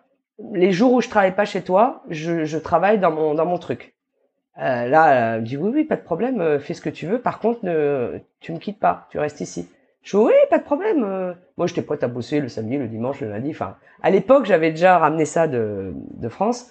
Les 0.54 0.72
jours 0.72 0.92
où 0.94 1.02
je 1.02 1.10
travaille 1.10 1.36
pas 1.36 1.46
chez 1.46 1.62
toi, 1.62 2.04
je, 2.10 2.44
je 2.46 2.58
travaille 2.58 3.00
dans 3.00 3.12
mon 3.12 3.34
dans 3.34 3.46
mon 3.46 3.58
truc. 3.58 3.96
Euh, 4.58 4.88
là, 4.88 5.36
elle 5.36 5.42
me 5.42 5.46
dit 5.46 5.58
oui, 5.58 5.72
oui, 5.74 5.84
pas 5.84 5.96
de 5.96 6.02
problème, 6.02 6.40
euh, 6.42 6.60
fais 6.60 6.74
ce 6.74 6.82
que 6.82 6.90
tu 6.90 7.06
veux. 7.08 7.20
Par 7.20 7.40
contre, 7.40 7.60
ne, 7.64 8.20
tu 8.40 8.52
me 8.54 8.58
quittes 8.58 8.80
pas, 8.80 9.08
tu 9.10 9.20
restes 9.20 9.42
ici. 9.42 9.70
Je 10.04 10.18
dis 10.18 10.24
oui, 10.24 10.34
pas 10.50 10.58
de 10.60 10.64
problème. 10.64 11.04
euh. 11.04 11.34
Moi, 11.58 11.68
j'étais 11.68 11.82
prête 11.82 12.04
à 12.04 12.08
bosser 12.08 12.40
le 12.40 12.48
samedi, 12.50 12.78
le 12.78 12.88
dimanche, 12.88 13.22
le 13.22 13.30
lundi. 13.30 13.52
Enfin, 13.52 13.76
à 14.04 14.10
l'époque, 14.12 14.46
j'avais 14.46 14.72
déjà 14.72 14.98
ramené 14.98 15.26
ça 15.26 15.48
de, 15.48 15.94
de 15.96 16.30
France. 16.30 16.70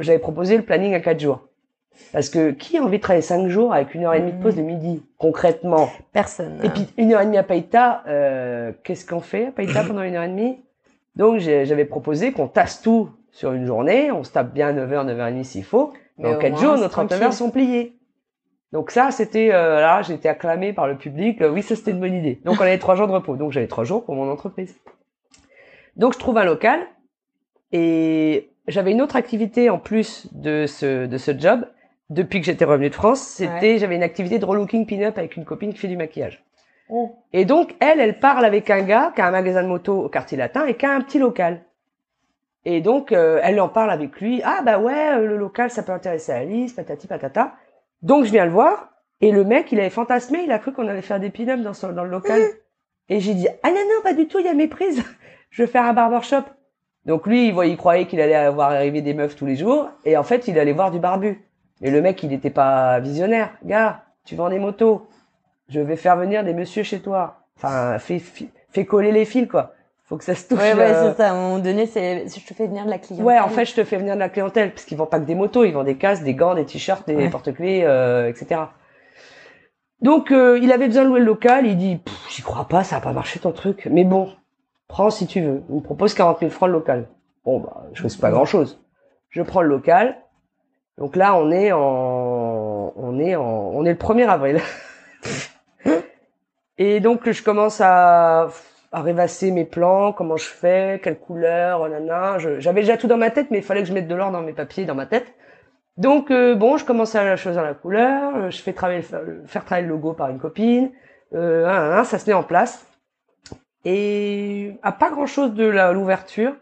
J'avais 0.00 0.18
proposé 0.18 0.56
le 0.56 0.62
planning 0.62 0.94
à 0.94 1.00
quatre 1.00 1.20
jours. 1.20 1.40
Parce 2.12 2.28
que 2.28 2.50
qui 2.50 2.76
a 2.76 2.82
envie 2.82 2.98
de 2.98 3.02
travailler 3.02 3.22
cinq 3.22 3.48
jours 3.48 3.72
avec 3.72 3.94
une 3.94 4.04
heure 4.04 4.12
et 4.14 4.20
demie 4.20 4.32
de 4.32 4.42
pause 4.42 4.56
le 4.56 4.62
midi, 4.62 5.02
concrètement? 5.16 5.88
Personne. 6.12 6.60
et 6.62 6.68
puis 6.68 6.86
une 6.98 7.12
heure 7.14 7.22
et 7.22 7.24
demie 7.26 7.38
à 7.38 7.42
Païta, 7.42 8.02
euh, 8.06 8.72
qu'est-ce 8.84 9.06
qu'on 9.06 9.20
fait 9.20 9.46
à 9.46 9.50
Païta 9.52 9.82
pendant 9.82 10.02
une 10.02 10.14
heure 10.14 10.22
et 10.24 10.28
demie? 10.28 10.58
Donc 11.16 11.38
j'avais 11.38 11.86
proposé 11.86 12.32
qu'on 12.32 12.46
tasse 12.46 12.82
tout 12.82 13.10
sur 13.32 13.52
une 13.52 13.66
journée, 13.66 14.12
on 14.12 14.22
se 14.22 14.32
tape 14.32 14.52
bien 14.52 14.72
9h, 14.72 15.06
9h30 15.06 15.44
s'il 15.44 15.64
faut, 15.64 15.92
mais 16.18 16.28
Mais 16.28 16.34
en 16.34 16.38
au 16.38 16.40
4 16.40 16.52
moins, 16.52 16.60
jours, 16.60 16.76
nos 16.78 16.88
39 16.88 17.22
heures 17.22 17.32
sont 17.32 17.50
pliées. 17.50 17.96
Donc 18.72 18.90
ça, 18.90 19.10
c'était 19.10 19.50
euh, 19.52 19.80
là, 19.80 20.02
j'ai 20.02 20.14
été 20.14 20.28
acclamé 20.28 20.72
par 20.72 20.86
le 20.86 20.96
public. 20.96 21.40
euh, 21.40 21.50
oui, 21.50 21.62
ça 21.62 21.76
c'était 21.76 21.92
une 21.92 22.00
bonne 22.00 22.14
idée. 22.14 22.40
Donc 22.44 22.56
on 22.60 22.62
avait 22.62 22.78
trois 22.78 22.94
jours 22.94 23.06
de 23.06 23.12
repos. 23.12 23.36
Donc 23.36 23.52
j'avais 23.52 23.68
trois 23.68 23.84
jours 23.84 24.04
pour 24.04 24.14
mon 24.14 24.30
entreprise. 24.30 24.76
Donc 25.96 26.12
je 26.12 26.18
trouve 26.18 26.36
un 26.36 26.44
local 26.44 26.80
et 27.72 28.50
j'avais 28.68 28.92
une 28.92 29.00
autre 29.00 29.16
activité 29.16 29.70
en 29.70 29.78
plus 29.78 30.28
de 30.32 30.66
ce 30.66 31.06
de 31.06 31.18
ce 31.18 31.38
job. 31.38 31.66
Depuis 32.10 32.40
que 32.40 32.46
j'étais 32.46 32.64
revenue 32.64 32.90
de 32.90 32.94
France, 32.94 33.20
c'était 33.20 33.78
j'avais 33.78 33.96
une 33.96 34.02
activité 34.02 34.38
de 34.38 34.44
relooking 34.44 34.86
pin-up 34.86 35.16
avec 35.18 35.36
une 35.36 35.44
copine 35.44 35.72
qui 35.72 35.78
fait 35.78 35.88
du 35.88 35.96
maquillage. 35.96 36.44
Oh. 36.88 37.16
Et 37.32 37.44
donc, 37.44 37.74
elle, 37.80 38.00
elle 38.00 38.18
parle 38.20 38.44
avec 38.44 38.70
un 38.70 38.82
gars 38.82 39.12
qui 39.14 39.20
a 39.20 39.26
un 39.26 39.30
magasin 39.30 39.62
de 39.62 39.68
moto 39.68 40.04
au 40.04 40.08
quartier 40.08 40.38
latin 40.38 40.66
et 40.66 40.76
qui 40.76 40.86
a 40.86 40.92
un 40.92 41.00
petit 41.00 41.18
local. 41.18 41.64
Et 42.64 42.80
donc, 42.80 43.12
euh, 43.12 43.40
elle 43.42 43.60
en 43.60 43.68
parle 43.68 43.90
avec 43.90 44.20
lui. 44.20 44.40
Ah, 44.44 44.60
bah 44.64 44.78
ouais, 44.78 45.14
euh, 45.14 45.26
le 45.26 45.36
local, 45.36 45.70
ça 45.70 45.82
peut 45.82 45.92
intéresser 45.92 46.32
Alice, 46.32 46.72
patati 46.72 47.06
patata. 47.06 47.54
Donc, 48.02 48.24
je 48.24 48.30
viens 48.30 48.44
le 48.44 48.50
voir. 48.50 48.90
Et 49.20 49.32
le 49.32 49.44
mec, 49.44 49.72
il 49.72 49.80
avait 49.80 49.90
fantasmé, 49.90 50.42
il 50.44 50.52
a 50.52 50.58
cru 50.58 50.72
qu'on 50.72 50.86
allait 50.88 51.00
faire 51.00 51.20
des 51.20 51.30
pin-up 51.30 51.60
dans, 51.60 51.72
son- 51.74 51.92
dans 51.92 52.04
le 52.04 52.10
local. 52.10 52.40
Et 53.08 53.20
j'ai 53.20 53.34
dit, 53.34 53.48
ah 53.62 53.70
non, 53.70 53.76
non, 53.76 54.02
pas 54.02 54.14
du 54.14 54.26
tout, 54.26 54.40
il 54.40 54.46
y 54.46 54.48
a 54.48 54.54
méprise. 54.54 55.02
je 55.50 55.62
veux 55.62 55.68
faire 55.68 55.84
un 55.84 55.92
barbershop. 55.92 56.42
Donc, 57.04 57.26
lui, 57.26 57.46
il, 57.46 57.54
voyait, 57.54 57.72
il 57.72 57.76
croyait 57.76 58.06
qu'il 58.06 58.20
allait 58.20 58.34
avoir 58.34 58.72
arrivé 58.72 59.00
des 59.00 59.14
meufs 59.14 59.36
tous 59.36 59.46
les 59.46 59.56
jours. 59.56 59.88
Et 60.04 60.16
en 60.16 60.24
fait, 60.24 60.48
il 60.48 60.58
allait 60.58 60.72
voir 60.72 60.90
du 60.90 60.98
barbu. 60.98 61.48
Et 61.82 61.90
le 61.90 62.02
mec, 62.02 62.22
il 62.22 62.30
n'était 62.30 62.50
pas 62.50 62.98
visionnaire. 62.98 63.50
Gars, 63.64 64.02
tu 64.24 64.34
vends 64.34 64.50
des 64.50 64.58
motos 64.58 65.06
je 65.68 65.80
vais 65.80 65.96
faire 65.96 66.16
venir 66.16 66.44
des 66.44 66.52
messieurs 66.54 66.82
chez 66.82 67.00
toi. 67.00 67.40
Enfin, 67.56 67.98
fais, 67.98 68.20
fais, 68.70 68.84
coller 68.84 69.12
les 69.12 69.24
fils, 69.24 69.48
quoi. 69.48 69.72
Faut 70.04 70.16
que 70.16 70.24
ça 70.24 70.34
se 70.34 70.46
touche. 70.46 70.58
Ouais, 70.58 70.74
ouais, 70.74 70.90
euh, 70.92 71.10
c'est 71.10 71.16
ça. 71.16 71.30
À 71.30 71.32
un 71.32 71.34
moment 71.34 71.58
donné, 71.58 71.86
c'est, 71.86 72.26
je 72.28 72.46
te 72.46 72.54
fais 72.54 72.66
venir 72.66 72.84
de 72.84 72.90
la 72.90 72.98
clientèle. 72.98 73.26
Ouais, 73.26 73.38
en 73.40 73.48
fait, 73.48 73.64
je 73.64 73.74
te 73.74 73.82
fais 73.82 73.96
venir 73.96 74.14
de 74.14 74.20
la 74.20 74.28
clientèle, 74.28 74.70
parce 74.72 74.84
qu'ils 74.84 74.96
vendent 74.96 75.10
pas 75.10 75.18
que 75.18 75.24
des 75.24 75.34
motos, 75.34 75.64
ils 75.64 75.72
vendent 75.72 75.86
des 75.86 75.96
casques, 75.96 76.22
des 76.22 76.34
gants, 76.34 76.54
des 76.54 76.64
t-shirts, 76.64 77.06
des 77.08 77.16
Ouais. 77.16 77.30
porte-clés, 77.30 77.82
euh, 77.84 78.28
etc. 78.28 78.60
Donc, 80.02 80.30
euh, 80.30 80.58
il 80.62 80.70
avait 80.70 80.86
besoin 80.86 81.02
de 81.04 81.08
louer 81.08 81.20
le 81.20 81.26
local, 81.26 81.66
il 81.66 81.76
dit, 81.76 82.00
j'y 82.30 82.42
crois 82.42 82.68
pas, 82.68 82.84
ça 82.84 82.96
va 82.96 83.00
pas 83.00 83.12
marcher 83.12 83.40
ton 83.40 83.50
truc. 83.50 83.88
Mais 83.90 84.04
bon, 84.04 84.30
prends 84.86 85.10
si 85.10 85.26
tu 85.26 85.40
veux. 85.40 85.62
Il 85.70 85.76
me 85.76 85.80
propose 85.80 86.14
40 86.14 86.38
000 86.40 86.50
francs 86.52 86.68
le 86.68 86.74
local. 86.74 87.08
Bon, 87.44 87.58
bah, 87.60 87.84
je 87.94 88.06
fais 88.06 88.20
pas 88.20 88.30
grand 88.30 88.44
chose. 88.44 88.80
Je 89.30 89.42
prends 89.42 89.62
le 89.62 89.68
local. 89.68 90.18
Donc 90.98 91.16
là, 91.16 91.36
on 91.36 91.50
est 91.50 91.72
en, 91.72 92.92
on 92.94 93.18
est 93.18 93.34
en, 93.36 93.42
on 93.44 93.84
est 93.84 93.92
le 93.92 93.98
1er 93.98 94.28
avril. 94.28 94.60
Et 96.78 97.00
donc, 97.00 97.30
je 97.30 97.42
commence 97.42 97.80
à, 97.80 98.48
à 98.92 99.02
rêvasser 99.02 99.50
mes 99.50 99.64
plans, 99.64 100.12
comment 100.12 100.36
je 100.36 100.48
fais, 100.48 101.00
quelle 101.02 101.18
couleur, 101.18 101.88
nana. 101.88 102.38
J'avais 102.58 102.80
déjà 102.80 102.96
tout 102.96 103.06
dans 103.06 103.16
ma 103.16 103.30
tête, 103.30 103.50
mais 103.50 103.58
il 103.58 103.64
fallait 103.64 103.82
que 103.82 103.88
je 103.88 103.94
mette 103.94 104.08
de 104.08 104.14
l'ordre 104.14 104.32
dans 104.32 104.42
mes 104.42 104.52
papiers, 104.52 104.84
dans 104.84 104.94
ma 104.94 105.06
tête. 105.06 105.34
Donc, 105.96 106.30
euh, 106.30 106.54
bon, 106.54 106.76
je 106.76 106.84
commence 106.84 107.14
à 107.14 107.36
choisir 107.36 107.62
la 107.62 107.72
couleur, 107.74 108.36
euh, 108.36 108.50
je 108.50 108.60
fais 108.60 108.74
travailler, 108.74 109.02
faire 109.02 109.64
travailler 109.64 109.86
le 109.86 109.94
logo 109.94 110.12
par 110.12 110.28
une 110.28 110.38
copine, 110.38 110.90
euh, 111.34 111.66
hein, 111.66 112.04
ça 112.04 112.18
se 112.18 112.28
met 112.28 112.34
en 112.34 112.42
place. 112.42 112.86
Et 113.86 114.78
à 114.82 114.92
pas 114.92 115.10
grand 115.10 115.26
chose 115.26 115.54
de 115.54 115.64
l'ouverture, 115.64 116.54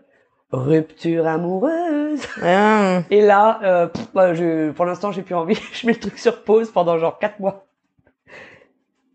rupture 0.52 1.26
amoureuse. 1.26 2.22
Ah, 2.42 3.00
Et 3.10 3.22
là, 3.22 3.60
euh, 3.64 3.86
pff, 3.86 4.12
bah, 4.14 4.34
je, 4.34 4.70
pour 4.70 4.84
l'instant, 4.84 5.10
j'ai 5.10 5.22
plus 5.22 5.34
envie. 5.34 5.58
Je 5.72 5.86
mets 5.86 5.94
le 5.94 6.00
truc 6.00 6.18
sur 6.18 6.44
pause 6.44 6.70
pendant 6.70 6.98
genre 6.98 7.18
quatre 7.18 7.40
mois. 7.40 7.66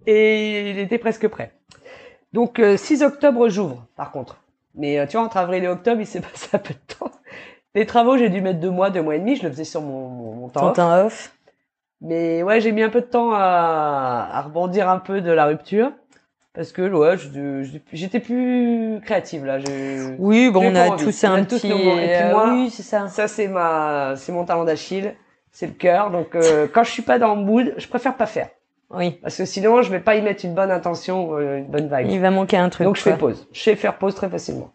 Et 0.10 0.72
il 0.72 0.80
était 0.80 0.98
presque 0.98 1.28
prêt. 1.28 1.52
Donc, 2.34 2.60
euh, 2.60 2.78
6 2.78 3.04
octobre, 3.04 3.50
j'ouvre, 3.50 3.86
par 3.96 4.12
contre. 4.12 4.42
Mais 4.76 5.00
euh, 5.00 5.06
tu 5.08 5.18
vois, 5.18 5.26
entre 5.26 5.38
avril 5.38 5.64
et 5.64 5.68
octobre, 5.68 6.00
il 6.02 6.08
s'est 6.08 6.22
passé 6.32 6.50
un 6.54 6.60
peu 6.60 6.74
de 6.74 6.96
temps. 7.00 7.12
Les 7.76 7.86
travaux, 7.86 8.18
j'ai 8.18 8.30
dû 8.30 8.42
mettre 8.42 8.60
deux 8.60 8.70
mois, 8.72 8.90
deux 8.90 9.02
mois 9.02 9.16
et 9.16 9.20
demi. 9.20 9.36
Je 9.36 9.44
le 9.44 9.50
faisais 9.52 9.64
sur 9.64 9.82
mon, 9.82 10.08
mon, 10.10 10.34
mon 10.36 10.50
temps 10.50 10.68
off. 10.70 10.76
temps 10.76 11.06
off. 11.06 11.34
Mais 12.02 12.42
ouais, 12.44 12.62
j'ai 12.62 12.72
mis 12.72 12.82
un 12.82 12.90
peu 12.90 13.02
de 13.02 13.06
temps 13.06 13.32
à, 13.34 14.30
à 14.32 14.42
rebondir 14.42 14.90
un 14.90 15.00
peu 15.00 15.22
de 15.22 15.32
la 15.32 15.46
rupture. 15.46 15.92
Parce 16.54 16.72
que 16.72 16.82
ouais, 16.90 17.16
j'étais 17.94 18.20
plus 18.20 19.00
créative 19.04 19.46
là. 19.46 19.60
Je- 19.60 20.16
Oui, 20.18 20.50
bon, 20.50 20.72
on 20.72 20.76
a 20.76 20.88
envie. 20.90 21.04
tous 21.06 21.24
On 21.26 21.32
un 21.34 21.44
petit. 21.44 21.68
Et 21.68 21.70
puis 21.70 21.88
euh, 22.24 22.32
moi- 22.32 22.52
oui, 22.54 22.70
c'est 22.72 22.84
ça. 22.84 23.08
Ça 23.08 23.28
c'est 23.28 23.48
ma, 23.48 24.16
c'est 24.18 24.32
mon 24.32 24.46
talent 24.46 24.64
d'Achille, 24.66 25.14
c'est 25.52 25.68
le 25.68 25.74
cœur. 25.74 26.10
Donc 26.10 26.36
euh, 26.36 26.68
quand 26.74 26.84
je 26.84 26.92
suis 26.92 27.04
pas 27.04 27.20
dans 27.20 27.36
le 27.36 27.42
mood, 27.44 27.74
je 27.78 27.88
préfère 27.88 28.16
pas 28.18 28.26
faire 28.26 28.50
Oui. 28.92 29.12
parce 29.22 29.38
que 29.38 29.46
sinon 29.46 29.82
je 29.82 29.92
vais 29.92 30.00
pas 30.00 30.16
y 30.16 30.22
mettre 30.22 30.46
une 30.46 30.56
bonne 30.56 30.72
intention, 30.72 31.38
euh, 31.38 31.58
une 31.60 31.68
bonne 31.68 31.96
vibe. 31.96 32.10
Il 32.10 32.20
va 32.20 32.32
manquer 32.32 32.58
un 32.58 32.70
truc. 32.70 32.86
Donc 32.86 32.96
je 32.96 33.02
fais 33.02 33.18
pause. 33.18 33.48
Je 33.52 33.62
sais 33.62 33.76
faire 33.76 33.98
pause 33.98 34.16
très 34.16 34.30
facilement. 34.30 34.72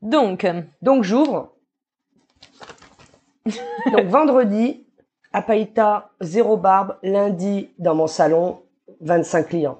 Donc, 0.00 0.46
Donc 0.82 1.02
j'ouvre. 1.02 1.54
Donc 3.92 4.06
vendredi, 4.06 4.86
à 5.32 5.42
Païta, 5.42 6.10
zéro 6.20 6.56
barbe. 6.56 6.96
Lundi, 7.02 7.70
dans 7.78 7.94
mon 7.94 8.06
salon, 8.06 8.60
25 9.00 9.48
clients. 9.48 9.78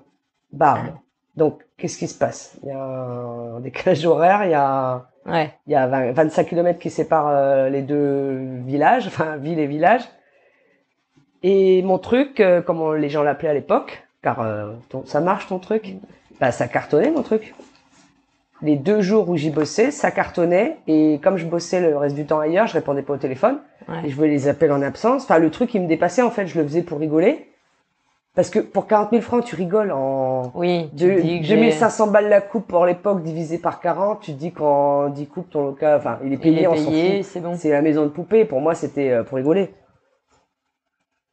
Barbe. 0.53 0.95
Donc 1.37 1.65
qu'est-ce 1.77 1.99
qui 1.99 2.09
se 2.09 2.19
passe? 2.19 2.57
Il 2.63 2.69
y 2.69 2.73
a 2.73 2.83
un 2.83 3.61
décalage 3.61 4.05
horaire, 4.07 4.45
il 4.45 4.51
y 4.51 4.55
a 4.55 5.07
ouais. 5.27 5.53
Il 5.67 5.73
y 5.73 5.77
a 5.77 5.87
20 5.87 6.13
25 6.13 6.49
km 6.49 6.79
qui 6.79 6.91
séparent 6.91 7.29
euh, 7.29 7.69
les 7.69 7.83
deux 7.83 8.39
villages, 8.65 9.07
enfin 9.07 9.37
ville 9.37 9.59
et 9.59 9.67
village. 9.67 10.03
Et 11.47 11.83
mon 11.83 11.99
truc, 11.99 12.41
euh, 12.41 12.63
comme 12.63 12.81
on- 12.81 12.93
les 12.93 13.11
gens 13.11 13.23
l'appelaient 13.23 13.51
à 13.51 13.55
l'époque, 13.55 14.03
car 14.23 14.41
euh, 14.41 14.73
ton- 14.89 15.05
ça 15.05 15.21
marche 15.21 15.47
ton 15.47 15.59
truc, 15.59 15.95
bah 16.41 16.51
ça 16.51 16.67
cartonnait 16.69 17.11
mon 17.11 17.23
truc. 17.23 17.55
Les 18.63 18.77
deux 18.77 19.03
jours 19.03 19.29
où 19.29 19.37
j'y 19.37 19.51
bossais, 19.51 19.91
ça 19.91 20.11
cartonnait. 20.11 20.79
Et 20.89 21.21
comme 21.23 21.37
je 21.37 21.45
bossais 21.45 21.81
le 21.81 21.97
reste 21.99 22.15
du 22.17 22.25
temps 22.25 22.41
ailleurs, 22.41 22.67
je 22.67 22.73
répondais 22.73 23.03
pas 23.03 23.13
au 23.13 23.17
téléphone. 23.19 23.59
Ouais. 23.89 23.97
Et 24.05 24.09
je 24.09 24.17
voulais 24.17 24.29
les 24.31 24.49
appels 24.49 24.73
en 24.73 24.81
absence. 24.81 25.25
Enfin, 25.25 25.39
le 25.39 25.51
truc 25.51 25.69
qui 25.69 25.79
me 25.79 25.87
dépassait, 25.87 26.23
en 26.23 26.31
fait, 26.31 26.47
je 26.47 26.59
le 26.59 26.65
faisais 26.67 26.83
pour 26.83 26.99
rigoler. 26.99 27.47
Parce 28.35 28.49
que 28.51 28.59
pour 28.61 28.87
40 28.87 29.11
000 29.11 29.23
francs, 29.23 29.45
tu 29.45 29.55
rigoles 29.55 29.93
en 29.93 30.51
Oui. 30.55 30.89
de, 30.95 31.15
tu 31.17 31.23
dis 31.23 31.41
que 31.41 31.47
j'ai- 31.47 31.55
2500 31.57 32.07
balles 32.09 32.29
la 32.31 32.41
coupe 32.41 32.67
pour 32.67 32.87
l'époque 32.87 33.23
divisé 33.23 33.59
par 33.59 33.81
40. 33.81 34.21
Tu 34.23 34.33
te 34.33 34.39
dis 34.39 34.51
qu'en 34.51 35.09
10 35.11 35.27
coupes, 35.27 35.51
ton 35.51 35.67
local, 35.67 35.99
enfin, 35.99 36.19
il 36.25 36.33
est 36.33 36.37
payé, 36.39 36.61
Il 36.61 36.63
est 36.63 36.67
on 36.67 36.75
s'en 36.75 36.91
payé, 36.91 37.17
fout. 37.23 37.31
c'est 37.33 37.41
bon. 37.41 37.55
C'est 37.57 37.71
la 37.71 37.83
maison 37.83 38.03
de 38.05 38.09
poupée. 38.09 38.45
Pour 38.47 38.61
moi, 38.63 38.75
c'était 38.75 39.11
euh, 39.11 39.23
pour 39.25 39.37
rigoler. 39.37 39.73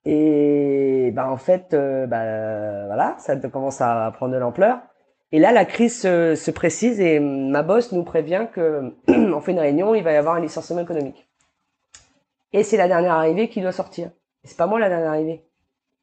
Et 0.05 1.11
bah 1.13 1.29
en 1.29 1.37
fait, 1.37 1.73
euh, 1.73 2.07
bah 2.07 2.85
voilà, 2.87 3.15
ça 3.19 3.35
commence 3.35 3.81
à 3.81 4.11
prendre 4.15 4.33
de 4.33 4.39
l'ampleur. 4.39 4.79
Et 5.31 5.39
là, 5.39 5.51
la 5.51 5.63
crise 5.65 6.01
se, 6.01 6.35
se 6.35 6.51
précise 6.51 6.99
et 6.99 7.19
ma 7.19 7.63
boss 7.63 7.91
nous 7.91 8.03
prévient 8.03 8.47
que 8.53 8.93
on 9.07 9.39
fait 9.39 9.51
une 9.51 9.59
réunion, 9.59 9.95
il 9.95 10.03
va 10.03 10.11
y 10.11 10.17
avoir 10.17 10.35
un 10.35 10.41
licenciement 10.41 10.81
économique. 10.81 11.27
Et 12.53 12.63
c'est 12.63 12.77
la 12.77 12.87
dernière 12.87 13.13
arrivée 13.13 13.47
qui 13.47 13.61
doit 13.61 13.71
sortir. 13.71 14.09
C'est 14.43 14.57
pas 14.57 14.67
moi 14.67 14.79
la 14.79 14.89
dernière 14.89 15.11
arrivée. 15.11 15.45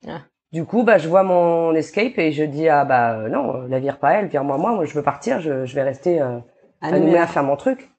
Ah. 0.06 0.20
Du 0.52 0.64
coup, 0.64 0.82
bah 0.82 0.96
je 0.96 1.08
vois 1.08 1.24
mon 1.24 1.74
escape 1.74 2.16
et 2.18 2.32
je 2.32 2.44
dis 2.44 2.68
ah 2.68 2.84
bah 2.86 3.28
non, 3.28 3.66
la 3.68 3.80
vire 3.80 3.98
pas 3.98 4.14
elle, 4.14 4.28
vire 4.28 4.44
moi 4.44 4.56
moi, 4.56 4.72
moi 4.72 4.86
je 4.86 4.94
veux 4.94 5.02
partir, 5.02 5.40
je, 5.40 5.66
je 5.66 5.74
vais 5.74 5.82
rester 5.82 6.22
euh, 6.22 6.38
À 6.80 6.88
à 6.88 7.26
faire 7.26 7.42
mon 7.42 7.56
truc. 7.56 7.90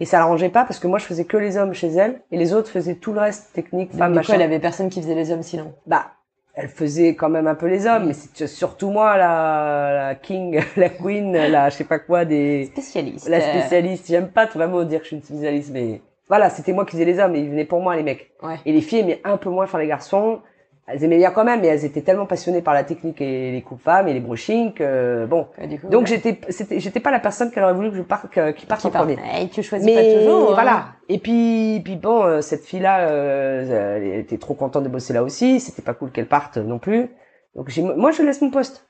Et 0.00 0.04
ça 0.06 0.18
l'arrangeait 0.18 0.48
pas 0.48 0.64
parce 0.64 0.78
que 0.78 0.86
moi 0.86 0.98
je 0.98 1.04
faisais 1.04 1.24
que 1.24 1.36
les 1.36 1.56
hommes 1.56 1.72
chez 1.72 1.88
elle 1.88 2.20
et 2.32 2.36
les 2.36 2.52
autres 2.52 2.70
faisaient 2.70 2.96
tout 2.96 3.12
le 3.12 3.20
reste 3.20 3.52
technique, 3.52 3.92
coup, 3.92 3.96
machin. 3.96 4.34
elle 4.34 4.42
avait 4.42 4.58
personne 4.58 4.90
qui 4.90 5.00
faisait 5.00 5.14
les 5.14 5.30
hommes 5.30 5.42
sinon. 5.42 5.72
Bah, 5.86 6.06
elle 6.54 6.68
faisait 6.68 7.14
quand 7.14 7.28
même 7.28 7.46
un 7.46 7.54
peu 7.54 7.66
les 7.66 7.86
hommes, 7.86 8.06
mais 8.06 8.12
c'est 8.12 8.46
surtout 8.46 8.90
moi 8.90 9.16
la, 9.16 10.06
la 10.08 10.14
king, 10.14 10.60
la 10.76 10.88
queen, 10.88 11.32
la 11.32 11.68
je 11.68 11.76
sais 11.76 11.84
pas 11.84 11.98
quoi 11.98 12.24
des 12.24 12.66
Spécialiste. 12.66 13.28
la 13.28 13.40
spécialiste. 13.40 14.06
J'aime 14.08 14.28
pas 14.28 14.46
vraiment 14.46 14.82
dire 14.84 15.00
que 15.00 15.04
je 15.04 15.08
suis 15.08 15.16
une 15.16 15.22
spécialiste, 15.22 15.70
mais 15.72 16.00
voilà, 16.28 16.50
c'était 16.50 16.72
moi 16.72 16.84
qui 16.84 16.92
faisais 16.92 17.04
les 17.04 17.18
hommes 17.18 17.34
et 17.34 17.40
ils 17.40 17.50
venaient 17.50 17.64
pour 17.64 17.80
moi 17.80 17.96
les 17.96 18.02
mecs. 18.02 18.30
Ouais. 18.42 18.56
Et 18.66 18.72
les 18.72 18.80
filles 18.80 19.00
aimaient 19.00 19.20
un 19.24 19.36
peu 19.36 19.50
moins 19.50 19.66
faire 19.66 19.80
les 19.80 19.86
garçons. 19.88 20.40
Elles 20.86 21.02
aimaient 21.02 21.16
bien 21.16 21.30
quand 21.30 21.44
même, 21.44 21.62
mais 21.62 21.68
elles 21.68 21.84
étaient 21.86 22.02
tellement 22.02 22.26
passionnées 22.26 22.60
par 22.60 22.74
la 22.74 22.84
technique 22.84 23.18
et 23.22 23.50
les 23.52 23.62
coupes 23.62 23.80
femmes 23.80 24.06
et 24.06 24.12
les 24.12 24.20
brushings 24.20 24.74
que 24.74 25.24
bon. 25.24 25.44
Coup, 25.80 25.88
Donc 25.88 26.02
ouais. 26.02 26.06
j'étais, 26.08 26.38
c'était, 26.50 26.78
j'étais 26.78 27.00
pas 27.00 27.10
la 27.10 27.20
personne 27.20 27.50
qu'elle 27.50 27.64
aurait 27.64 27.72
voulu 27.72 27.90
que 27.90 27.96
je 27.96 28.02
parte, 28.02 28.28
que- 28.30 28.50
qui 28.50 28.66
parte 28.66 28.82
Qui 28.82 28.88
en 28.88 28.90
part. 28.90 29.02
premier. 29.06 29.16
Eh, 29.40 29.48
tu 29.48 29.62
choisis 29.62 29.86
Mais 29.86 29.94
pas 29.94 30.18
toujours. 30.20 30.50
hein. 30.50 30.54
voilà. 30.54 30.84
Et 31.08 31.18
puis, 31.18 31.80
puis 31.82 31.96
bon, 31.96 32.22
euh, 32.24 32.42
cette 32.42 32.64
fille-là, 32.66 33.08
euh, 33.08 33.96
elle 33.96 34.20
était 34.20 34.36
trop 34.36 34.52
contente 34.52 34.84
de 34.84 34.90
bosser 34.90 35.14
là 35.14 35.22
aussi. 35.22 35.58
C'était 35.58 35.80
pas 35.82 35.94
cool 35.94 36.10
qu'elle 36.12 36.28
parte 36.28 36.58
non 36.58 36.78
plus. 36.78 37.08
Donc 37.54 37.70
j'ai, 37.70 37.80
moi, 37.82 38.10
je 38.10 38.22
laisse 38.22 38.42
mon 38.42 38.50
poste. 38.50 38.86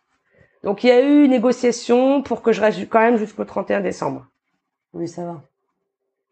Donc 0.65 0.83
il 0.83 0.89
y 0.89 0.91
a 0.91 1.01
eu 1.01 1.25
une 1.25 1.31
négociation 1.31 2.23
pour 2.23 2.43
que 2.43 2.51
je 2.53 2.61
reste 2.61 2.89
quand 2.89 3.01
même 3.01 3.19
jusqu'au 3.19 3.45
31 3.45 3.81
décembre. 3.83 4.27
Oui, 4.95 5.07
ça 5.07 5.23
va. 5.25 5.43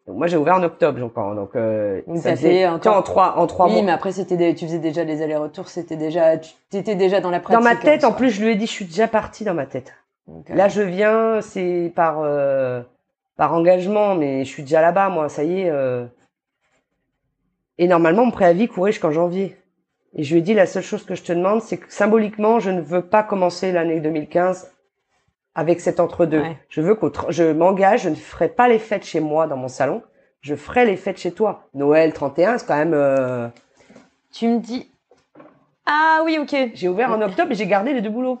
Donc 0.07 0.17
moi 0.17 0.27
j'ai 0.27 0.35
ouvert 0.37 0.55
en 0.55 0.63
octobre 0.63 1.01
encore. 1.03 1.33
Donc, 1.35 1.55
euh, 1.55 2.01
Donc, 2.07 2.17
ça 2.17 2.35
fait 2.35 2.67
encore- 2.67 2.97
en 2.97 3.01
trois, 3.01 3.37
en 3.37 3.47
trois 3.47 3.67
oui, 3.67 3.73
mois. 3.75 3.81
mais 3.83 3.91
après, 3.93 4.11
c'était 4.11 4.35
des... 4.35 4.53
tu 4.53 4.65
faisais 4.65 4.79
déjà 4.79 5.03
les 5.05 5.21
allers-retours, 5.21 5.69
c'était 5.69 5.95
déjà, 5.95 6.37
tu 6.37 6.49
étais 6.73 6.95
déjà 6.95 7.21
dans 7.21 7.29
la 7.29 7.39
pratique. 7.39 7.57
Dans 7.57 7.63
ma 7.69 7.75
tête, 7.77 8.03
hein, 8.03 8.09
en 8.09 8.11
plus, 8.13 8.29
je 8.29 8.43
lui 8.43 8.51
ai 8.51 8.55
dit, 8.55 8.65
je 8.65 8.71
suis 8.71 8.85
déjà 8.85 9.07
partie 9.07 9.45
dans 9.45 9.53
ma 9.53 9.65
tête. 9.65 9.93
Là, 10.49 10.67
je 10.67 10.81
viens, 10.81 11.39
c'est 11.41 11.91
par 11.95 12.19
euh, 12.21 12.81
par 13.37 13.53
engagement, 13.53 14.15
mais 14.15 14.43
je 14.45 14.49
suis 14.49 14.63
déjà 14.63 14.81
là-bas, 14.81 15.09
moi. 15.09 15.29
Ça 15.29 15.43
y 15.45 15.61
est. 15.61 15.69
euh. 15.69 16.05
Et 17.77 17.87
normalement, 17.87 18.25
mon 18.25 18.31
préavis 18.31 18.67
courait 18.67 18.91
jusqu'en 18.91 19.11
janvier. 19.11 19.57
Et 20.15 20.23
je 20.23 20.33
lui 20.33 20.39
ai 20.39 20.43
dit, 20.43 20.53
la 20.53 20.65
seule 20.65 20.83
chose 20.83 21.03
que 21.05 21.15
je 21.15 21.23
te 21.23 21.33
demande, 21.33 21.61
c'est 21.61 21.77
que 21.77 21.91
symboliquement, 21.91 22.59
je 22.59 22.69
ne 22.71 22.81
veux 22.81 23.01
pas 23.01 23.23
commencer 23.23 23.71
l'année 23.71 23.99
2015 23.99 24.71
avec 25.55 25.81
cet 25.81 25.99
entre-deux. 25.99 26.41
Ouais. 26.41 26.57
Je 26.69 26.81
veux 26.81 26.95
que 26.95 27.05
je 27.29 27.51
m'engage, 27.51 28.03
je 28.03 28.09
ne 28.09 28.15
ferai 28.15 28.49
pas 28.49 28.67
les 28.67 28.79
fêtes 28.79 29.05
chez 29.05 29.19
moi 29.19 29.47
dans 29.47 29.57
mon 29.57 29.67
salon. 29.67 30.01
Je 30.41 30.55
ferai 30.55 30.85
les 30.85 30.97
fêtes 30.97 31.17
chez 31.17 31.31
toi. 31.31 31.67
Noël 31.73 32.11
31, 32.13 32.57
c'est 32.57 32.65
quand 32.67 32.75
même. 32.77 32.93
euh, 32.93 33.47
Tu 34.31 34.47
me 34.47 34.59
dis. 34.59 34.89
Ah 35.85 36.21
oui, 36.23 36.37
ok. 36.39 36.55
J'ai 36.75 36.87
ouvert 36.87 37.11
en 37.11 37.21
octobre 37.21 37.51
et 37.51 37.55
j'ai 37.55 37.67
gardé 37.67 37.93
les 37.93 37.99
deux 37.99 38.09
boulots. 38.09 38.39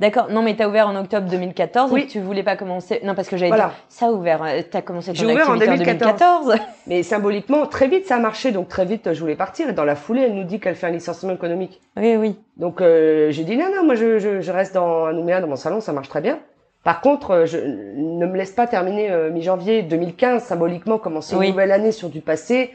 D'accord. 0.00 0.28
Non, 0.30 0.40
mais 0.40 0.56
t'as 0.56 0.66
ouvert 0.68 0.88
en 0.88 0.96
octobre 0.96 1.28
2014 1.28 1.92
Oui. 1.92 2.02
et 2.02 2.06
tu 2.06 2.18
voulais 2.18 2.42
pas 2.42 2.56
commencer. 2.56 3.00
Non, 3.04 3.14
parce 3.14 3.28
que 3.28 3.36
j'avais 3.36 3.50
Voilà. 3.50 3.66
dit, 3.66 3.74
ça 3.90 4.06
a 4.06 4.10
ouvert. 4.10 4.42
euh, 4.42 4.62
T'as 4.70 4.80
commencé 4.80 5.12
ton 5.12 5.18
J'ai 5.18 5.26
ouvert 5.26 5.50
en 5.50 5.60
activité 5.60 5.70
en 5.70 5.76
2014. 5.76 6.46
2014. 6.46 6.54
Mais 6.86 7.02
symboliquement, 7.02 7.66
très 7.66 7.88
vite, 7.88 8.06
ça 8.06 8.16
a 8.16 8.18
marché. 8.18 8.52
Donc 8.52 8.68
très 8.68 8.86
vite, 8.86 9.12
je 9.12 9.20
voulais 9.20 9.36
partir. 9.36 9.68
Et 9.68 9.74
dans 9.74 9.84
la 9.84 9.96
foulée, 9.96 10.22
elle 10.22 10.34
nous 10.34 10.44
dit 10.44 10.60
qu'elle 10.60 10.76
fait 10.76 10.86
un 10.86 10.90
licenciement 10.92 11.34
économique. 11.34 11.80
oui, 11.98 12.16
oui. 12.16 12.36
Donc 12.56 12.80
euh, 12.80 13.30
j'ai 13.32 13.44
dit 13.44 13.56
non, 13.58 13.66
non, 13.76 13.84
moi 13.84 13.94
je, 13.94 14.18
je, 14.18 14.40
je 14.40 14.52
reste 14.52 14.74
dans, 14.74 15.04
à 15.04 15.12
Nouméa, 15.12 15.40
dans 15.42 15.46
mon 15.46 15.56
salon, 15.56 15.80
ça 15.80 15.92
marche 15.92 16.08
très 16.08 16.22
bien. 16.22 16.38
Par 16.84 17.02
contre, 17.02 17.32
euh, 17.32 17.44
je 17.46 17.58
ne 17.58 18.24
me 18.26 18.34
laisse 18.36 18.52
pas 18.52 18.66
terminer 18.66 19.10
euh, 19.10 19.30
mi-janvier 19.30 19.82
2015, 19.82 20.42
symboliquement, 20.42 20.96
commencer 20.96 21.36
Oui. 21.36 21.46
une 21.46 21.50
nouvelle 21.52 21.72
année 21.72 21.92
sur 21.92 22.08
du 22.08 22.22
passé. 22.22 22.74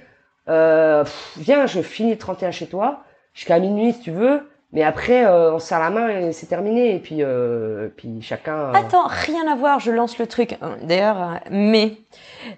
Euh, 0.49 1.03
pff, 1.03 1.33
viens, 1.37 1.65
je 1.65 1.81
finis 1.81 2.11
le 2.11 2.17
31 2.17 2.51
chez 2.51 2.67
toi, 2.67 2.99
jusqu'à 3.33 3.59
minuit 3.59 3.93
si 3.93 3.99
tu 4.01 4.11
veux. 4.11 4.41
Mais 4.75 4.81
après, 4.81 5.23
euh, 5.23 5.53
on 5.53 5.59
se 5.59 5.67
serre 5.67 5.79
la 5.79 5.91
main 5.91 6.09
et 6.09 6.31
c'est 6.33 6.47
terminé. 6.47 6.95
Et 6.95 6.99
puis, 6.99 7.17
euh, 7.19 7.89
puis 7.95 8.21
chacun... 8.23 8.55
euh, 8.55 8.73
Attends, 8.73 9.05
rien 9.07 9.47
à 9.47 9.55
voir, 9.55 9.79
je 9.79 9.91
lance 9.91 10.17
le 10.17 10.25
truc. 10.25 10.57
D'ailleurs, 10.81 11.21
euh, 11.21 11.35
mais 11.51 11.97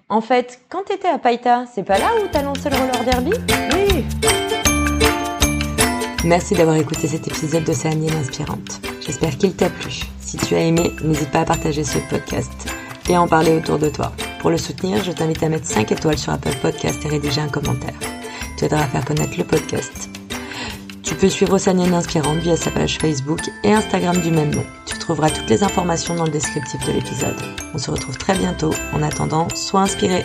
en 0.08 0.22
fait, 0.22 0.60
quand 0.70 0.84
t'étais 0.86 1.08
à 1.08 1.18
Païta, 1.18 1.64
c'est 1.74 1.82
pas 1.82 1.98
là 1.98 2.06
où 2.22 2.26
t'as 2.32 2.40
lancé 2.42 2.70
le 2.70 2.76
roller 2.76 3.04
derby? 3.04 3.32
Oui 3.74 4.04
Merci 6.24 6.54
d'avoir 6.54 6.76
écouté 6.76 7.06
cet 7.06 7.28
épisode 7.28 7.64
d'Océanienne 7.64 8.14
Inspirante. 8.14 8.80
J'espère 9.00 9.36
qu'il 9.36 9.54
t'a 9.54 9.68
plu. 9.68 9.92
Si 10.20 10.38
tu 10.38 10.54
as 10.54 10.60
aimé, 10.60 10.90
n'hésite 11.04 11.30
pas 11.30 11.40
à 11.40 11.44
partager 11.44 11.84
ce 11.84 11.98
podcast 12.10 12.50
et 13.08 13.14
à 13.14 13.20
en 13.20 13.28
parler 13.28 13.54
autour 13.56 13.78
de 13.78 13.88
toi. 13.90 14.10
Pour 14.40 14.50
le 14.50 14.56
soutenir, 14.56 15.04
je 15.04 15.12
t'invite 15.12 15.42
à 15.42 15.48
mettre 15.50 15.66
5 15.66 15.92
étoiles 15.92 16.18
sur 16.18 16.32
Apple 16.32 16.56
Podcast 16.62 17.04
et 17.04 17.08
rédiger 17.08 17.42
un 17.42 17.48
commentaire. 17.48 17.94
Tu 18.58 18.64
aideras 18.64 18.82
à 18.84 18.86
faire 18.86 19.04
connaître 19.04 19.36
le 19.38 19.44
podcast. 19.44 20.08
Tu 21.06 21.14
peux 21.14 21.28
suivre 21.28 21.52
Océanienne 21.54 21.94
Inspirante 21.94 22.38
via 22.38 22.56
sa 22.56 22.72
page 22.72 22.98
Facebook 22.98 23.38
et 23.62 23.72
Instagram 23.72 24.20
du 24.20 24.32
même 24.32 24.52
nom. 24.52 24.66
Tu 24.86 24.98
trouveras 24.98 25.30
toutes 25.30 25.48
les 25.48 25.62
informations 25.62 26.16
dans 26.16 26.24
le 26.24 26.32
descriptif 26.32 26.84
de 26.84 26.90
l'épisode. 26.90 27.36
On 27.72 27.78
se 27.78 27.92
retrouve 27.92 28.18
très 28.18 28.36
bientôt. 28.36 28.74
En 28.92 29.00
attendant, 29.04 29.46
sois 29.54 29.82
inspiré. 29.82 30.24